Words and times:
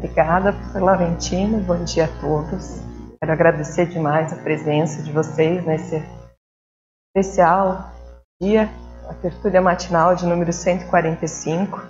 Obrigada, 0.00 0.54
professor 0.54 0.82
Laurentino. 0.82 1.60
Bom 1.60 1.84
dia 1.84 2.06
a 2.06 2.20
todos. 2.22 2.80
Quero 3.20 3.32
agradecer 3.32 3.84
demais 3.84 4.32
a 4.32 4.36
presença 4.36 5.02
de 5.02 5.12
vocês 5.12 5.62
nesse 5.66 6.02
especial 7.14 7.92
dia, 8.40 8.70
a 9.10 9.12
tertúlia 9.12 9.60
matinal 9.60 10.14
de 10.14 10.24
número 10.24 10.54
145. 10.54 11.86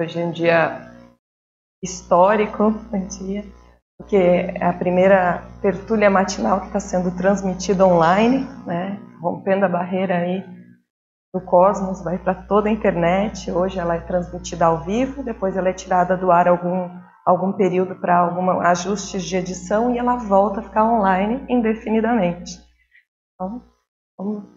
Hoje 0.00 0.20
é 0.20 0.24
um 0.24 0.30
dia 0.30 0.92
histórico, 1.82 2.72
um 2.92 3.06
dia, 3.08 3.44
porque 3.98 4.16
é 4.16 4.64
a 4.64 4.72
primeira 4.72 5.42
tertúlia 5.60 6.08
matinal 6.08 6.60
que 6.60 6.66
está 6.68 6.78
sendo 6.78 7.10
transmitida 7.16 7.84
online, 7.84 8.46
né, 8.64 8.96
rompendo 9.20 9.64
a 9.64 9.68
barreira 9.68 10.18
aí 10.18 10.40
do 11.34 11.40
Cosmos, 11.40 12.00
vai 12.00 12.16
para 12.16 12.32
toda 12.32 12.68
a 12.68 12.72
internet. 12.72 13.50
Hoje 13.50 13.80
ela 13.80 13.96
é 13.96 14.00
transmitida 14.00 14.66
ao 14.66 14.84
vivo, 14.84 15.24
depois 15.24 15.56
ela 15.56 15.70
é 15.70 15.72
tirada 15.72 16.16
do 16.16 16.30
ar 16.30 16.46
algum, 16.46 16.88
algum 17.24 17.52
período 17.52 17.94
para 17.94 18.18
alguns 18.18 18.64
ajustes 18.66 19.24
de 19.24 19.36
edição 19.36 19.94
e 19.94 19.98
ela 19.98 20.16
volta 20.16 20.60
a 20.60 20.62
ficar 20.62 20.84
online 20.84 21.44
indefinidamente. 21.48 22.58
Então, 23.34 23.62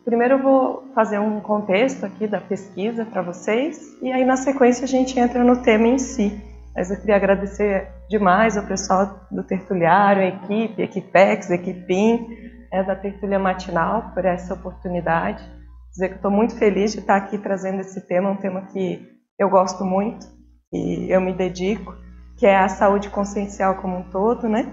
primeiro 0.04 0.36
eu 0.36 0.44
vou 0.44 0.92
fazer 0.94 1.20
um 1.20 1.40
contexto 1.40 2.06
aqui 2.06 2.28
da 2.28 2.42
pesquisa 2.42 3.06
para 3.06 3.22
vocês 3.22 3.80
e 4.02 4.12
aí 4.12 4.26
na 4.26 4.36
sequência 4.36 4.84
a 4.84 4.88
gente 4.88 5.18
entra 5.18 5.44
no 5.44 5.62
tema 5.62 5.88
em 5.88 5.98
si. 5.98 6.44
Mas 6.76 6.92
eu 6.92 7.00
queria 7.00 7.16
agradecer 7.16 7.92
demais 8.08 8.56
ao 8.56 8.68
pessoal 8.68 9.28
do 9.32 9.44
Tertuliário, 9.44 10.22
a 10.22 10.28
equipe, 10.28 10.84
Equipex, 10.84 11.50
Equipim, 11.50 12.28
é, 12.72 12.84
da 12.84 12.96
Tertulia 12.96 13.40
Matinal, 13.40 14.12
por 14.14 14.24
essa 14.26 14.54
oportunidade. 14.54 15.44
Dizer 15.90 16.10
que 16.10 16.16
estou 16.18 16.30
muito 16.30 16.56
feliz 16.56 16.92
de 16.92 17.00
estar 17.00 17.16
aqui 17.16 17.40
trazendo 17.40 17.82
esse 17.82 18.06
tema, 18.08 18.30
um 18.30 18.36
tema 18.36 18.68
que 18.68 19.02
eu 19.40 19.50
gosto 19.50 19.84
muito, 19.84 20.28
e 20.72 21.12
eu 21.12 21.20
me 21.20 21.34
dedico, 21.34 21.96
que 22.38 22.46
é 22.46 22.58
a 22.58 22.70
saúde 22.70 23.10
consciencial 23.10 23.82
como 23.82 23.98
um 23.98 24.10
todo, 24.10 24.48
né? 24.48 24.72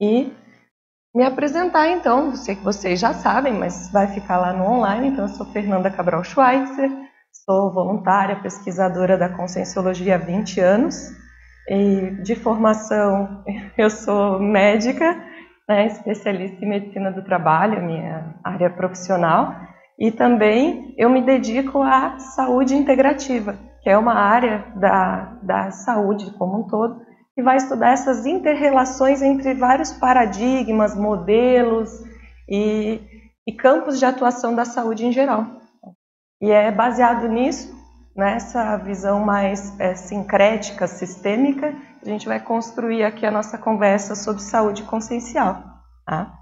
E 0.00 0.32
me 1.14 1.24
apresentar 1.24 1.88
então, 1.88 2.34
sei 2.34 2.56
que 2.56 2.64
vocês 2.64 2.98
já 2.98 3.12
sabem, 3.12 3.52
mas 3.52 3.90
vai 3.92 4.06
ficar 4.08 4.38
lá 4.38 4.52
no 4.52 4.64
online, 4.64 5.08
então 5.08 5.26
eu 5.26 5.34
sou 5.34 5.46
Fernanda 5.46 5.90
Cabral 5.90 6.24
Schweitzer, 6.24 6.90
Sou 7.32 7.72
voluntária, 7.72 8.40
pesquisadora 8.40 9.16
da 9.16 9.28
Conscienciologia 9.28 10.16
há 10.16 10.18
20 10.18 10.60
anos. 10.60 11.10
E 11.68 12.22
de 12.22 12.34
formação, 12.34 13.44
eu 13.78 13.88
sou 13.88 14.40
médica, 14.40 15.16
né, 15.68 15.86
especialista 15.86 16.64
em 16.64 16.68
medicina 16.68 17.12
do 17.12 17.22
trabalho, 17.22 17.82
minha 17.82 18.34
área 18.42 18.68
profissional. 18.68 19.54
E 19.98 20.10
também 20.10 20.94
eu 20.98 21.08
me 21.08 21.22
dedico 21.22 21.82
à 21.82 22.18
saúde 22.18 22.74
integrativa, 22.74 23.56
que 23.82 23.88
é 23.88 23.96
uma 23.96 24.14
área 24.14 24.64
da, 24.76 25.36
da 25.42 25.70
saúde 25.70 26.30
como 26.32 26.60
um 26.60 26.62
todo, 26.64 27.00
que 27.34 27.42
vai 27.42 27.56
estudar 27.56 27.90
essas 27.90 28.26
interrelações 28.26 29.22
entre 29.22 29.54
vários 29.54 29.92
paradigmas, 29.92 30.94
modelos 30.94 31.90
e, 32.48 33.00
e 33.46 33.52
campos 33.52 33.98
de 33.98 34.04
atuação 34.04 34.54
da 34.54 34.64
saúde 34.64 35.06
em 35.06 35.12
geral. 35.12 35.46
E 36.40 36.50
é 36.50 36.70
baseado 36.70 37.28
nisso, 37.28 37.74
nessa 38.14 38.76
visão 38.76 39.20
mais 39.20 39.78
é, 39.78 39.94
sincrética, 39.94 40.86
sistêmica, 40.86 41.74
a 42.02 42.08
gente 42.08 42.26
vai 42.26 42.40
construir 42.40 43.04
aqui 43.04 43.26
a 43.26 43.30
nossa 43.30 43.58
conversa 43.58 44.14
sobre 44.14 44.42
saúde 44.42 44.82
consciencial. 44.84 45.62
Tá? 46.06 46.39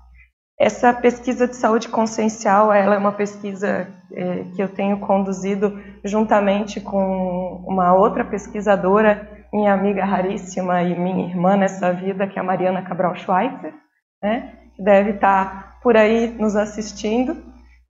Essa 0.58 0.92
pesquisa 0.92 1.46
de 1.46 1.54
saúde 1.54 1.88
consciencial, 1.88 2.72
ela 2.72 2.96
é 2.96 2.98
uma 2.98 3.12
pesquisa 3.12 3.86
é, 4.12 4.44
que 4.56 4.60
eu 4.60 4.68
tenho 4.68 4.98
conduzido 4.98 5.80
juntamente 6.04 6.80
com 6.80 7.62
uma 7.64 7.94
outra 7.94 8.24
pesquisadora, 8.24 9.28
minha 9.52 9.72
amiga 9.72 10.04
raríssima 10.04 10.82
e 10.82 10.98
minha 10.98 11.28
irmã 11.28 11.56
nessa 11.56 11.92
vida, 11.92 12.26
que 12.26 12.38
é 12.38 12.42
a 12.42 12.44
Mariana 12.44 12.82
Cabral 12.82 13.14
Schweitzer, 13.14 13.72
né, 14.20 14.52
que 14.74 14.82
deve 14.82 15.10
estar 15.10 15.78
por 15.80 15.96
aí 15.96 16.26
nos 16.26 16.56
assistindo. 16.56 17.36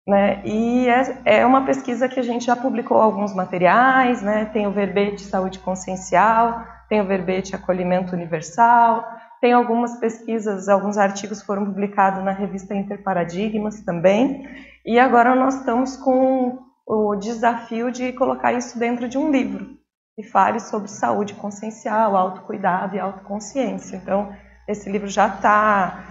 Né? 0.06 0.42
E 0.44 0.90
é, 0.90 1.40
é, 1.40 1.46
uma 1.46 1.66
pesquisa 1.66 2.08
que 2.10 2.20
a 2.20 2.24
gente 2.24 2.46
já 2.46 2.56
publicou 2.56 2.98
alguns 2.98 3.34
materiais, 3.34 4.22
né? 4.22 4.46
tem 4.46 4.68
o 4.68 4.72
verbete 4.72 5.22
saúde 5.22 5.60
consciencial, 5.60 6.64
tem 6.90 7.02
o 7.02 7.06
verbete 7.06 7.56
acolhimento 7.56 8.14
universal, 8.14 9.06
tem 9.42 9.54
algumas 9.54 10.00
pesquisas, 10.00 10.68
alguns 10.68 10.98
artigos 10.98 11.42
foram 11.42 11.66
publicados 11.66 12.24
na 12.24 12.32
revista 12.32 12.74
Interparadigmas 12.74 13.82
também, 13.82 14.48
e 14.86 15.00
agora 15.00 15.36
nós 15.36 15.56
estamos 15.56 15.98
com 15.98 16.60
o 16.86 17.16
desafio 17.16 17.92
de 17.92 18.14
colocar 18.14 18.54
isso 18.54 18.80
dentro 18.80 19.08
de 19.08 19.18
um 19.18 19.30
livro, 19.30 19.78
que 20.16 20.24
fale 20.24 20.60
sobre 20.60 20.88
saúde 20.88 21.34
consciencial, 21.34 22.16
autocuidado 22.16 22.96
e 22.96 23.00
autoconsciência. 23.00 23.98
Então, 23.98 24.34
esse 24.68 24.90
livro 24.90 25.08
já 25.08 25.28
está 25.28 26.04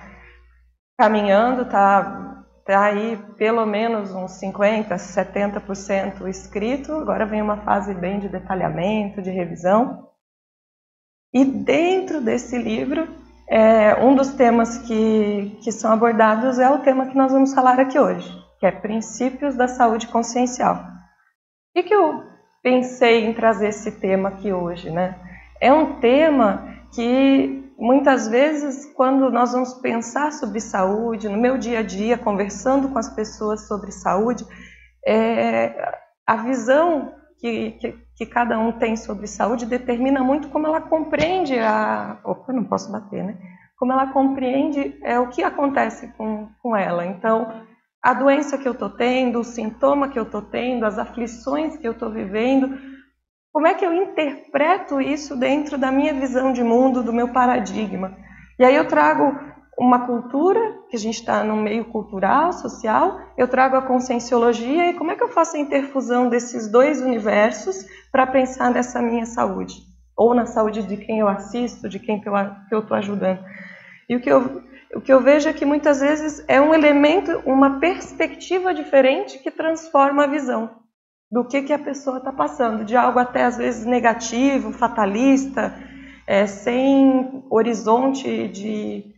caminhando, 0.99 1.63
está 1.63 2.27
Está 2.67 2.83
aí 2.83 3.17
pelo 3.39 3.65
menos 3.65 4.13
uns 4.13 4.41
50%, 4.41 4.89
70% 4.89 6.27
escrito, 6.27 6.95
agora 6.95 7.25
vem 7.25 7.41
uma 7.41 7.59
fase 7.59 7.95
bem 7.95 8.19
de 8.19 8.29
detalhamento, 8.29 9.23
de 9.23 9.31
revisão. 9.31 10.09
E 11.37 11.45
dentro 11.45 12.23
desse 12.23 12.57
livro, 12.57 13.07
é, 13.47 13.95
um 14.03 14.15
dos 14.15 14.33
temas 14.33 14.79
que, 14.79 15.59
que 15.63 15.71
são 15.71 15.93
abordados 15.93 16.59
é 16.59 16.71
o 16.71 16.79
tema 16.79 17.05
que 17.05 17.15
nós 17.15 17.31
vamos 17.31 17.53
falar 17.53 17.79
aqui 17.79 17.99
hoje, 17.99 18.27
que 18.59 18.65
é 18.65 18.71
princípios 18.71 19.55
da 19.55 19.69
saúde 19.69 20.07
consciencial. 20.09 20.83
Que, 21.75 21.83
que 21.83 21.95
eu 21.95 22.23
pensei 22.63 23.27
em 23.27 23.35
trazer 23.35 23.69
esse 23.69 24.01
tema 24.01 24.31
aqui 24.31 24.51
hoje? 24.51 24.89
Né? 24.89 25.15
É 25.61 25.71
um 25.71 26.01
tema 26.01 26.75
que 26.95 27.71
muitas 27.79 28.29
vezes, 28.29 28.87
quando 28.95 29.31
nós 29.31 29.53
vamos 29.53 29.75
pensar 29.75 30.33
sobre 30.33 30.59
saúde, 30.59 31.29
no 31.29 31.37
meu 31.37 31.59
dia 31.59 31.81
a 31.81 31.83
dia, 31.83 32.17
conversando 32.17 32.89
com 32.89 32.99
as 32.99 33.15
pessoas 33.15 33.69
sobre 33.69 33.93
saúde, 33.93 34.43
é, 35.07 35.99
a 36.27 36.37
visão 36.37 37.13
que, 37.39 37.73
que, 37.73 38.06
que, 38.17 38.27
cada 38.27 38.59
um 38.59 38.73
tem 38.73 38.97
sobre 38.97 39.27
saúde 39.27 39.67
determina 39.67 40.23
muito 40.23 40.49
como 40.49 40.67
ela 40.67 40.81
compreende 40.81 41.59
a. 41.59 42.19
Opa, 42.25 42.53
não 42.53 42.65
posso 42.65 42.91
bater, 42.91 43.23
né? 43.23 43.37
Como 43.79 43.93
ela 43.93 44.07
compreende 44.07 44.99
é, 45.03 45.19
o 45.21 45.29
que 45.29 45.43
acontece 45.43 46.09
com, 46.17 46.49
com 46.63 46.75
ela. 46.75 47.05
Então, 47.05 47.63
a 48.03 48.15
doença 48.15 48.57
que 48.57 48.67
eu 48.67 48.73
estou 48.73 48.89
tendo, 48.89 49.41
o 49.41 49.45
sintoma 49.45 50.09
que 50.09 50.19
eu 50.19 50.23
estou 50.23 50.41
tendo, 50.41 50.87
as 50.87 50.99
aflições 50.99 51.77
que 51.77 51.87
eu 51.87 51.93
estou 51.93 52.11
vivendo, 52.11 52.79
como 53.53 53.67
é 53.67 53.75
que 53.75 53.85
eu 53.85 53.93
interpreto 53.93 55.01
isso 55.01 55.35
dentro 55.37 55.79
da 55.79 55.91
minha 55.91 56.13
visão 56.13 56.53
de 56.53 56.63
mundo, 56.63 57.03
do 57.03 57.13
meu 57.13 57.33
paradigma? 57.33 58.17
E 58.59 58.65
aí 58.65 58.75
eu 58.75 58.87
trago 58.87 59.39
uma 59.79 60.07
cultura, 60.07 60.79
que 60.89 60.97
a 60.97 60.99
gente 60.99 61.17
está 61.17 61.45
no 61.45 61.57
meio 61.57 61.85
cultural, 61.85 62.53
social, 62.53 63.21
eu 63.37 63.47
trago 63.47 63.77
a 63.77 63.83
conscienciologia 63.83 64.91
e 64.91 64.95
como 64.95 65.11
é 65.11 65.17
que 65.17 65.23
eu 65.23 65.29
faço 65.29 65.57
a 65.57 65.61
interfusão 65.61 66.29
desses 66.31 66.67
dois 66.67 67.01
universos 67.03 67.87
para 68.11 68.27
pensar 68.27 68.71
nessa 68.71 69.03
minha 69.03 69.27
saúde? 69.27 69.83
Ou 70.17 70.35
na 70.35 70.47
saúde 70.47 70.83
de 70.83 70.97
quem 70.97 71.19
eu 71.19 71.29
assisto, 71.29 71.91
de 71.91 71.99
quem 71.99 72.21
que 72.21 72.29
eu 72.29 72.81
estou 72.81 72.97
ajudando. 72.97 73.45
E 74.09 74.17
o 74.17 74.21
que, 74.21 74.31
eu, 74.31 74.63
o 74.95 75.01
que 75.01 75.13
eu 75.13 75.21
vejo 75.21 75.49
é 75.49 75.53
que 75.53 75.67
muitas 75.67 76.01
vezes 76.01 76.43
é 76.49 76.59
um 76.59 76.73
elemento, 76.73 77.43
uma 77.45 77.79
perspectiva 77.79 78.73
diferente 78.73 79.39
que 79.41 79.51
transforma 79.51 80.25
a 80.25 80.27
visão 80.27 80.71
do 81.31 81.45
que, 81.45 81.63
que 81.63 81.73
a 81.73 81.79
pessoa 81.79 82.17
está 82.17 82.33
passando, 82.33 82.85
de 82.85 82.97
algo 82.97 83.19
até 83.19 83.45
às 83.45 83.59
vezes 83.59 83.85
negativo, 83.85 84.73
fatalista, 84.73 85.75
é, 86.27 86.47
sem 86.47 87.45
horizonte 87.51 88.49
de, 88.49 89.16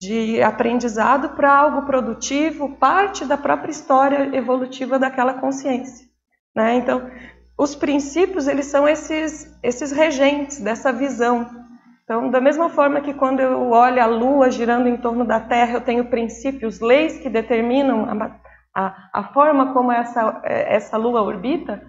de 0.00 0.42
aprendizado 0.42 1.30
para 1.30 1.54
algo 1.54 1.82
produtivo, 1.82 2.76
parte 2.76 3.24
da 3.24 3.36
própria 3.36 3.70
história 3.70 4.34
evolutiva 4.34 4.98
daquela 4.98 5.34
consciência. 5.34 6.06
Né? 6.56 6.76
Então, 6.76 7.10
os 7.58 7.74
princípios 7.74 8.48
eles 8.48 8.66
são 8.66 8.88
esses, 8.88 9.58
esses 9.62 9.92
regentes 9.92 10.60
dessa 10.60 10.92
visão. 10.92 11.48
Então, 12.04 12.30
da 12.30 12.40
mesma 12.40 12.70
forma 12.70 13.00
que 13.00 13.12
quando 13.12 13.40
eu 13.40 13.70
olho 13.70 14.02
a 14.02 14.06
Lua 14.06 14.50
girando 14.50 14.88
em 14.88 14.96
torno 14.96 15.24
da 15.24 15.38
Terra, 15.38 15.74
eu 15.74 15.80
tenho 15.80 16.08
princípios, 16.08 16.80
leis 16.80 17.18
que 17.18 17.28
determinam 17.28 18.06
a 18.06 18.40
a, 18.74 19.10
a 19.12 19.24
forma 19.32 19.72
como 19.72 19.90
essa, 19.90 20.40
é, 20.44 20.74
essa 20.74 20.96
lua 20.96 21.22
orbita, 21.22 21.82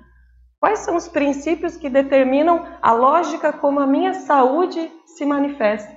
quais 0.60 0.80
são 0.80 0.96
os 0.96 1.08
princípios 1.08 1.78
que 1.78 1.90
determinam 1.90 2.66
a 2.82 2.92
lógica 2.92 3.54
como 3.54 3.80
a 3.80 3.88
minha 3.88 4.14
saúde 4.14 4.92
se 5.06 5.26
manifesta. 5.26 5.96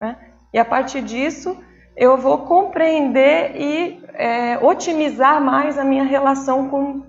Né? 0.00 0.29
E 0.52 0.58
a 0.58 0.64
partir 0.64 1.02
disso, 1.02 1.56
eu 1.96 2.16
vou 2.16 2.38
compreender 2.46 3.52
e 3.56 4.02
é, 4.14 4.58
otimizar 4.58 5.40
mais 5.40 5.78
a 5.78 5.84
minha 5.84 6.04
relação 6.04 6.68
com 6.68 7.08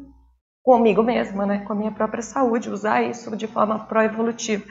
comigo 0.64 1.02
mesma, 1.02 1.46
né? 1.46 1.64
com 1.66 1.74
a 1.74 1.76
minha 1.76 1.92
própria 1.92 2.22
saúde, 2.22 2.70
usar 2.70 3.02
isso 3.02 3.36
de 3.36 3.48
forma 3.48 3.80
pró-evolutiva. 3.86 4.64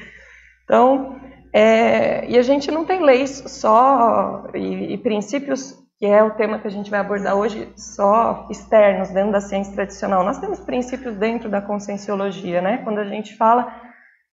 Então, 0.65 1.21
é, 1.53 2.29
e 2.31 2.39
a 2.39 2.43
gente 2.43 2.71
não 2.71 2.85
tem 2.85 3.03
leis 3.03 3.43
só 3.47 4.45
e, 4.55 4.95
e 4.95 4.99
princípios 4.99 5.77
que 6.01 6.07
é 6.07 6.23
o 6.23 6.31
tema 6.31 6.59
que 6.59 6.67
a 6.67 6.71
gente 6.71 6.91
vai 6.91 6.99
abordar 6.99 7.37
hoje, 7.37 7.71
só 7.77 8.49
externos, 8.51 9.11
dentro 9.11 9.33
da 9.33 9.41
ciência 9.41 9.75
tradicional. 9.75 10.25
Nós 10.25 10.39
temos 10.39 10.59
princípios 10.59 11.15
dentro 11.17 11.51
da 11.51 11.61
conscienciologia, 11.61 12.63
né? 12.63 12.79
Quando 12.79 13.01
a 13.01 13.05
gente 13.05 13.37
fala 13.37 13.71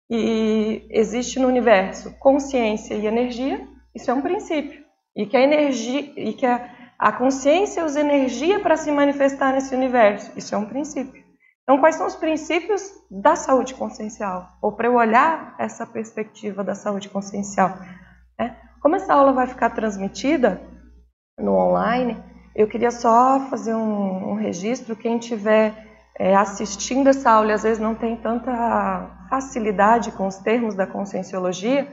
e 0.10 0.88
existe 0.90 1.40
no 1.40 1.48
universo 1.48 2.18
consciência 2.18 2.96
e 2.96 3.06
energia, 3.06 3.64
isso 3.96 4.10
é 4.10 4.14
um 4.14 4.22
princípio. 4.22 4.84
E 5.16 5.26
que 5.26 5.36
a 5.36 5.42
energia 5.42 6.14
e 6.16 6.34
que 6.34 6.46
a, 6.46 6.70
a 6.98 7.12
consciência 7.12 7.84
usa 7.84 8.00
energia 8.00 8.60
para 8.60 8.78
se 8.78 8.92
manifestar 8.92 9.54
nesse 9.54 9.76
universo, 9.76 10.32
isso 10.38 10.56
é 10.56 10.58
um 10.58 10.66
princípio. 10.66 11.22
Então, 11.64 11.80
quais 11.80 11.96
são 11.96 12.08
os 12.08 12.16
princípios 12.16 12.92
da 13.10 13.36
saúde 13.36 13.74
consciencial? 13.74 14.48
Ou 14.62 14.72
para 14.72 14.88
eu 14.88 14.96
olhar 14.96 15.56
essa 15.60 15.86
perspectiva 15.86 16.64
da 16.64 16.76
saúde 16.76 17.08
consciencial? 17.08 17.78
É, 18.40 18.52
como 18.82 18.96
essa 18.96 19.14
aula 19.14 19.32
vai 19.32 19.48
ficar 19.48 19.70
transmitida 19.70 20.62
no 21.38 21.54
online, 21.54 22.18
eu 22.56 22.68
queria 22.68 22.92
só 22.92 23.40
fazer 23.50 23.74
um, 23.74 24.32
um 24.32 24.36
registro. 24.36 24.96
Quem 24.96 25.18
estiver 25.18 25.74
é, 26.18 26.36
assistindo 26.36 27.08
essa 27.08 27.32
aula 27.32 27.52
e 27.52 27.54
às 27.54 27.64
vezes 27.64 27.80
não 27.80 27.96
tem 27.96 28.18
tanta 28.18 29.10
facilidade 29.30 30.12
com 30.12 30.28
os 30.28 30.38
termos 30.38 30.76
da 30.76 30.86
conscienciologia, 30.86 31.88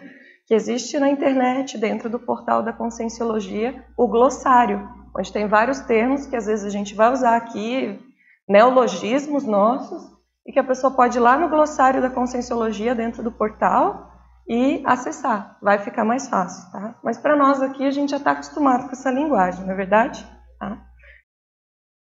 que 0.48 0.54
existe 0.54 0.98
na 0.98 1.10
internet, 1.10 1.76
dentro 1.76 2.08
do 2.08 2.18
portal 2.18 2.62
da 2.62 2.72
conscienciologia, 2.72 3.84
o 3.94 4.08
glossário, 4.08 4.88
onde 5.14 5.30
tem 5.30 5.46
vários 5.46 5.80
termos 5.80 6.26
que 6.26 6.34
às 6.34 6.46
vezes 6.46 6.64
a 6.64 6.70
gente 6.70 6.94
vai 6.94 7.12
usar 7.12 7.36
aqui, 7.36 8.00
neologismos 8.48 9.44
nossos, 9.44 10.02
e 10.46 10.50
que 10.50 10.58
a 10.58 10.64
pessoa 10.64 10.90
pode 10.90 11.18
ir 11.18 11.20
lá 11.20 11.36
no 11.36 11.50
glossário 11.50 12.00
da 12.00 12.08
conscienciologia 12.08 12.94
dentro 12.94 13.22
do 13.22 13.30
portal 13.30 14.10
e 14.48 14.82
acessar. 14.86 15.58
Vai 15.60 15.80
ficar 15.80 16.02
mais 16.02 16.30
fácil, 16.30 16.72
tá? 16.72 16.94
Mas 17.04 17.18
para 17.18 17.36
nós 17.36 17.60
aqui 17.60 17.86
a 17.86 17.90
gente 17.90 18.12
já 18.12 18.16
está 18.16 18.30
acostumado 18.30 18.86
com 18.86 18.92
essa 18.92 19.10
linguagem, 19.10 19.66
não 19.66 19.74
é 19.74 19.76
verdade? 19.76 20.26
Tá? 20.58 20.78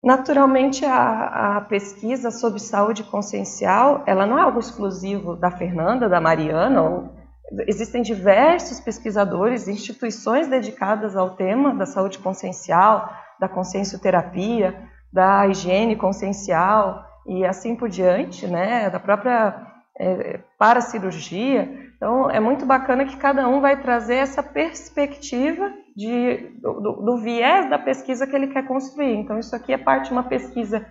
Naturalmente, 0.04 0.84
a, 0.84 1.56
a, 1.56 1.60
pesquisa 1.62 2.30
sobre 2.30 2.60
saúde 2.60 3.02
consciencial, 3.04 4.02
ela 4.06 4.26
não 4.26 4.38
é 4.38 4.42
algo 4.42 4.60
exclusivo 4.60 5.34
da 5.34 5.50
Fernanda, 5.50 6.10
da 6.10 6.20
Mariana. 6.20 6.82
Ou, 6.82 7.23
existem 7.66 8.02
diversos 8.02 8.80
pesquisadores, 8.80 9.68
instituições 9.68 10.48
dedicadas 10.48 11.16
ao 11.16 11.30
tema 11.30 11.74
da 11.74 11.86
saúde 11.86 12.18
consciencial, 12.18 13.12
da 13.38 13.48
consciencioterapia, 13.48 14.74
da 15.12 15.46
higiene 15.46 15.96
consciencial 15.96 17.04
e 17.26 17.44
assim 17.44 17.76
por 17.76 17.88
diante, 17.88 18.46
né, 18.46 18.90
da 18.90 18.98
própria 18.98 19.74
é, 19.98 20.40
paracirurgia. 20.58 21.92
Então, 21.96 22.30
é 22.30 22.40
muito 22.40 22.66
bacana 22.66 23.04
que 23.04 23.16
cada 23.16 23.48
um 23.48 23.60
vai 23.60 23.80
trazer 23.80 24.16
essa 24.16 24.42
perspectiva 24.42 25.72
de, 25.96 26.58
do, 26.60 26.92
do, 26.92 27.16
viés 27.18 27.70
da 27.70 27.78
pesquisa 27.78 28.26
que 28.26 28.34
ele 28.34 28.48
quer 28.48 28.66
construir. 28.66 29.14
Então, 29.14 29.38
isso 29.38 29.54
aqui 29.54 29.72
é 29.72 29.78
parte 29.78 30.06
de 30.06 30.12
uma 30.12 30.24
pesquisa 30.24 30.84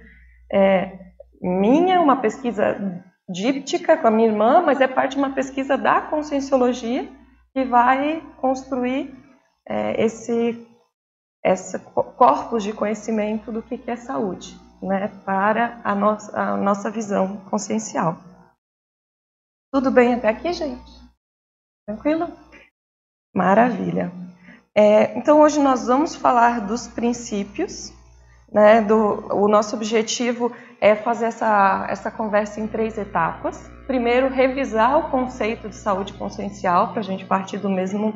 é, 0.51 0.98
minha, 1.42 2.01
uma 2.01 2.15
pesquisa 2.15 3.04
díptica 3.29 3.97
com 3.97 4.07
a 4.07 4.11
minha 4.11 4.27
irmã, 4.27 4.61
mas 4.61 4.81
é 4.81 4.87
parte 4.87 5.11
de 5.11 5.17
uma 5.17 5.33
pesquisa 5.33 5.77
da 5.77 6.01
conscienciologia 6.01 7.09
que 7.53 7.63
vai 7.63 8.21
construir 8.37 9.13
é, 9.67 10.03
esse, 10.03 10.67
esse 11.43 11.79
corpus 12.17 12.63
de 12.63 12.73
conhecimento 12.73 13.51
do 13.51 13.61
que 13.61 13.79
é 13.87 13.95
saúde, 13.95 14.59
né, 14.81 15.07
para 15.25 15.79
a 15.83 15.95
nossa, 15.95 16.37
a 16.37 16.57
nossa 16.57 16.89
visão 16.89 17.37
consciencial. 17.49 18.17
Tudo 19.71 19.89
bem 19.89 20.15
até 20.15 20.29
aqui, 20.29 20.51
gente? 20.53 20.91
Tranquilo? 21.87 22.27
Maravilha. 23.33 24.11
É, 24.75 25.17
então, 25.17 25.41
hoje 25.41 25.59
nós 25.59 25.87
vamos 25.87 26.15
falar 26.15 26.61
dos 26.61 26.87
princípios. 26.87 27.91
Né, 28.51 28.81
do, 28.81 29.33
o 29.33 29.47
nosso 29.47 29.75
objetivo 29.75 30.55
é 30.83 30.95
fazer 30.95 31.27
essa, 31.27 31.88
essa 31.89 32.12
conversa 32.12 32.59
em 32.59 32.68
três 32.68 32.97
etapas. 32.97 33.71
Primeiro, 33.88 34.27
revisar 34.27 35.00
o 35.00 35.09
conceito 35.09 35.69
de 35.69 35.75
saúde 35.75 36.12
consciencial, 36.12 36.91
para 36.91 37.00
a 37.00 37.03
gente 37.03 37.25
partir 37.25 37.57
do 37.57 37.69
mesmo 37.69 38.13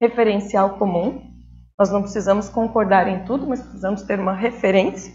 referencial 0.00 0.78
comum. 0.78 1.22
Nós 1.78 1.90
não 1.92 2.00
precisamos 2.00 2.48
concordar 2.48 3.06
em 3.08 3.26
tudo, 3.26 3.46
mas 3.46 3.60
precisamos 3.60 4.02
ter 4.04 4.18
uma 4.18 4.32
referência. 4.32 5.12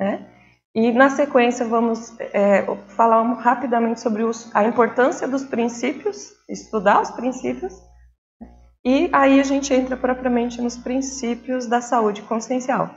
Né? 0.00 0.28
E, 0.74 0.90
na 0.90 1.10
sequência, 1.10 1.64
vamos 1.64 2.12
é, 2.18 2.66
falar 2.96 3.22
rapidamente 3.34 4.00
sobre 4.00 4.24
os, 4.24 4.50
a 4.52 4.64
importância 4.64 5.28
dos 5.28 5.44
princípios, 5.44 6.32
estudar 6.48 7.02
os 7.02 7.12
princípios 7.12 7.72
e 8.84 9.08
aí 9.12 9.38
a 9.38 9.44
gente 9.44 9.72
entra 9.72 9.96
propriamente 9.96 10.60
nos 10.60 10.76
princípios 10.76 11.68
da 11.68 11.80
saúde 11.80 12.20
consciencial. 12.22 12.90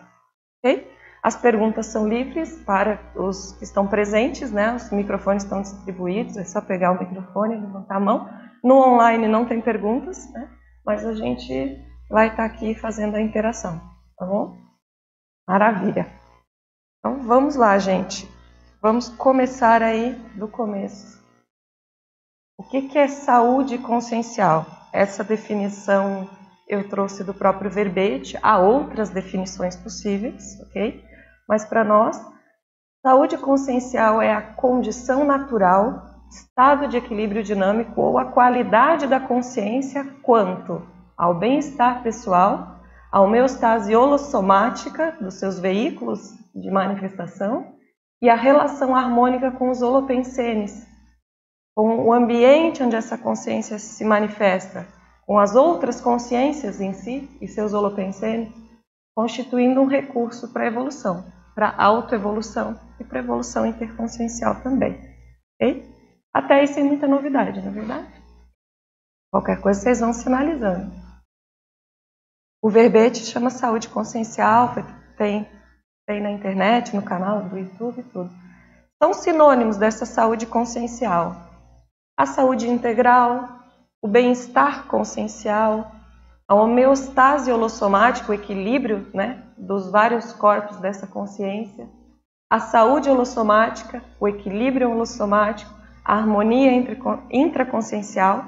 Okay? 0.58 0.95
As 1.26 1.36
perguntas 1.36 1.88
são 1.88 2.08
livres 2.08 2.56
para 2.68 3.00
os 3.16 3.54
que 3.54 3.64
estão 3.64 3.88
presentes, 3.88 4.52
né? 4.52 4.76
Os 4.76 4.92
microfones 4.92 5.42
estão 5.42 5.60
distribuídos, 5.60 6.38
é 6.38 6.44
só 6.44 6.62
pegar 6.62 6.92
o 6.92 7.00
microfone 7.00 7.56
e 7.56 7.62
levantar 7.62 7.96
a 7.96 8.00
mão. 8.00 8.30
No 8.64 8.76
online 8.76 9.28
não 9.28 9.44
tem 9.44 9.60
perguntas, 9.60 10.32
né? 10.32 10.48
Mas 10.86 11.04
a 11.04 11.16
gente 11.16 11.84
vai 12.12 12.28
estar 12.28 12.46
aqui 12.46 12.76
fazendo 12.76 13.16
a 13.16 13.22
interação, 13.22 13.82
tá 14.16 14.24
bom? 14.24 14.56
Maravilha. 15.48 16.06
Então 17.00 17.24
vamos 17.24 17.56
lá, 17.56 17.76
gente. 17.80 18.30
Vamos 18.80 19.10
começar 19.10 19.82
aí 19.82 20.14
do 20.36 20.48
começo. 20.48 21.20
O 22.56 22.64
que 22.66 23.00
é 23.00 23.08
saúde 23.08 23.80
consciencial? 23.80 24.68
Essa 24.94 25.24
definição 25.24 26.30
eu 26.68 26.88
trouxe 26.88 27.24
do 27.24 27.34
próprio 27.34 27.72
verbete, 27.72 28.38
há 28.44 28.60
outras 28.60 29.10
definições 29.10 29.76
possíveis, 29.76 30.62
ok? 30.62 31.15
Mas 31.48 31.66
para 31.66 31.84
nós, 31.84 32.20
saúde 33.06 33.38
consciencial 33.38 34.22
é 34.22 34.34
a 34.34 34.42
condição 34.42 35.24
natural, 35.24 36.04
estado 36.30 36.88
de 36.88 36.98
equilíbrio 36.98 37.44
dinâmico 37.44 38.02
ou 38.02 38.18
a 38.18 38.26
qualidade 38.26 39.08
da 39.08 39.20
consciência 39.20 40.04
quanto 40.24 40.82
ao 41.18 41.34
bem-estar 41.34 42.04
pessoal, 42.04 42.76
a 43.12 43.22
homeostase 43.22 43.96
holossomática 43.96 45.16
dos 45.22 45.36
seus 45.36 45.58
veículos 45.60 46.34
de 46.54 46.70
manifestação 46.70 47.74
e 48.22 48.30
a 48.30 48.36
relação 48.36 48.96
harmônica 48.96 49.52
com 49.52 49.70
os 49.70 49.82
holopensenes, 49.82 50.86
com 51.74 52.06
o 52.06 52.12
ambiente 52.12 52.84
onde 52.84 52.96
essa 52.96 53.18
consciência 53.18 53.80
se 53.80 54.04
manifesta, 54.04 54.86
com 55.26 55.40
as 55.40 55.56
outras 55.56 56.02
consciências 56.02 56.82
em 56.82 56.94
si 56.94 57.30
e 57.40 57.48
seus 57.48 57.74
holopensenes, 57.74 58.65
constituindo 59.16 59.82
um 59.82 59.88
recurso 59.88 60.52
para 60.52 60.68
evolução, 60.68 61.26
para 61.54 61.74
autoevolução 61.78 62.80
e 63.00 63.04
para 63.04 63.20
evolução 63.20 63.66
interconsciencial 63.66 64.62
também. 64.62 65.00
Okay? 65.56 65.90
Até 66.34 66.56
aí 66.56 66.68
sem 66.68 66.84
muita 66.84 67.08
novidade, 67.08 67.62
não 67.62 67.70
é 67.70 67.72
verdade? 67.72 68.24
Qualquer 69.32 69.62
coisa 69.62 69.80
vocês 69.80 70.00
vão 70.00 70.14
sinalizando. 70.14 70.92
O 72.62 72.70
verbete 72.70 73.20
chama 73.20 73.50
saúde 73.50 73.88
consciencial, 73.90 74.74
tem, 75.18 75.48
tem 76.06 76.22
na 76.22 76.32
internet, 76.32 76.96
no 76.96 77.02
canal 77.02 77.44
do 77.44 77.58
YouTube 77.58 78.00
e 78.00 78.04
tudo. 78.04 78.30
São 79.02 79.14
sinônimos 79.14 79.78
dessa 79.78 80.06
saúde 80.06 80.46
consciencial 80.46 81.46
a 82.18 82.26
saúde 82.26 82.70
integral, 82.70 83.60
o 84.02 84.08
bem-estar 84.08 84.88
consciencial, 84.88 85.92
a 86.48 86.56
homeostase 86.56 87.52
holossomática, 87.52 88.32
o 88.32 88.36
equilíbrio 88.36 89.08
né, 89.14 89.44
dos 89.58 89.90
vários 89.90 90.34
corpos 90.34 90.78
dessa 90.78 91.08
consciência, 91.08 91.90
a 92.50 92.60
saúde 92.60 93.10
holossomática, 93.10 94.04
o 94.20 94.28
equilíbrio 94.28 94.92
holossomático, 94.92 95.74
a 96.04 96.16
harmonia 96.16 96.72
intraconsciencial, 97.32 98.46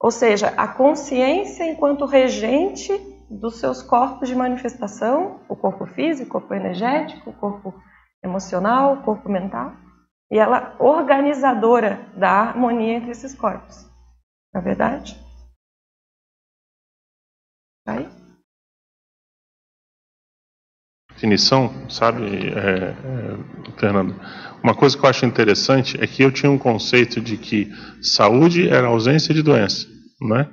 ou 0.00 0.10
seja, 0.10 0.54
a 0.56 0.66
consciência 0.66 1.64
enquanto 1.64 2.06
regente 2.06 2.92
dos 3.30 3.60
seus 3.60 3.82
corpos 3.82 4.28
de 4.28 4.34
manifestação, 4.34 5.40
o 5.48 5.56
corpo 5.56 5.84
físico, 5.86 6.38
o 6.38 6.40
corpo 6.40 6.54
energético, 6.54 7.30
o 7.30 7.34
corpo 7.34 7.74
emocional, 8.22 8.94
o 8.94 9.02
corpo 9.02 9.28
mental 9.28 9.72
e 10.30 10.38
ela 10.38 10.74
organizadora 10.78 12.00
da 12.16 12.30
harmonia 12.30 12.96
entre 12.96 13.10
esses 13.10 13.34
corpos. 13.34 13.88
Não 14.52 14.60
é 14.60 14.64
verdade? 14.64 15.25
Aí? 17.86 18.08
Definição, 21.14 21.88
sabe, 21.88 22.24
é, 22.24 22.94
é, 22.94 23.78
Fernando? 23.78 24.14
Uma 24.62 24.74
coisa 24.74 24.98
que 24.98 25.04
eu 25.04 25.08
acho 25.08 25.24
interessante 25.24 25.96
é 26.02 26.06
que 26.06 26.22
eu 26.22 26.30
tinha 26.30 26.50
um 26.50 26.58
conceito 26.58 27.20
de 27.20 27.38
que 27.38 27.72
saúde 28.02 28.68
era 28.68 28.88
ausência 28.88 29.32
de 29.32 29.42
doença, 29.42 29.86
né? 30.20 30.50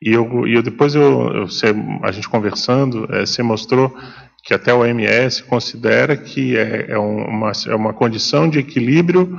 E 0.00 0.12
eu, 0.12 0.46
e 0.46 0.54
eu 0.54 0.62
depois 0.62 0.94
eu, 0.94 1.02
eu, 1.02 1.46
a 2.02 2.12
gente 2.12 2.28
conversando, 2.28 3.12
é, 3.12 3.20
você 3.26 3.42
mostrou 3.42 3.96
que 4.44 4.54
até 4.54 4.72
o 4.72 4.80
OMS 4.80 5.42
considera 5.44 6.16
que 6.16 6.56
é, 6.56 6.92
é, 6.92 6.98
uma, 6.98 7.50
é 7.66 7.74
uma 7.74 7.92
condição 7.92 8.48
de 8.48 8.60
equilíbrio. 8.60 9.36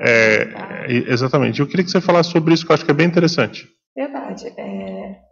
É, 0.00 0.86
exatamente. 1.06 1.60
Eu 1.60 1.68
queria 1.68 1.84
que 1.84 1.90
você 1.90 2.00
falasse 2.00 2.30
sobre 2.30 2.54
isso, 2.54 2.66
que 2.66 2.72
eu 2.72 2.74
acho 2.74 2.84
que 2.84 2.90
é 2.90 2.94
bem 2.94 3.06
interessante. 3.06 3.68
Verdade. 3.94 4.46
É, 4.58 5.29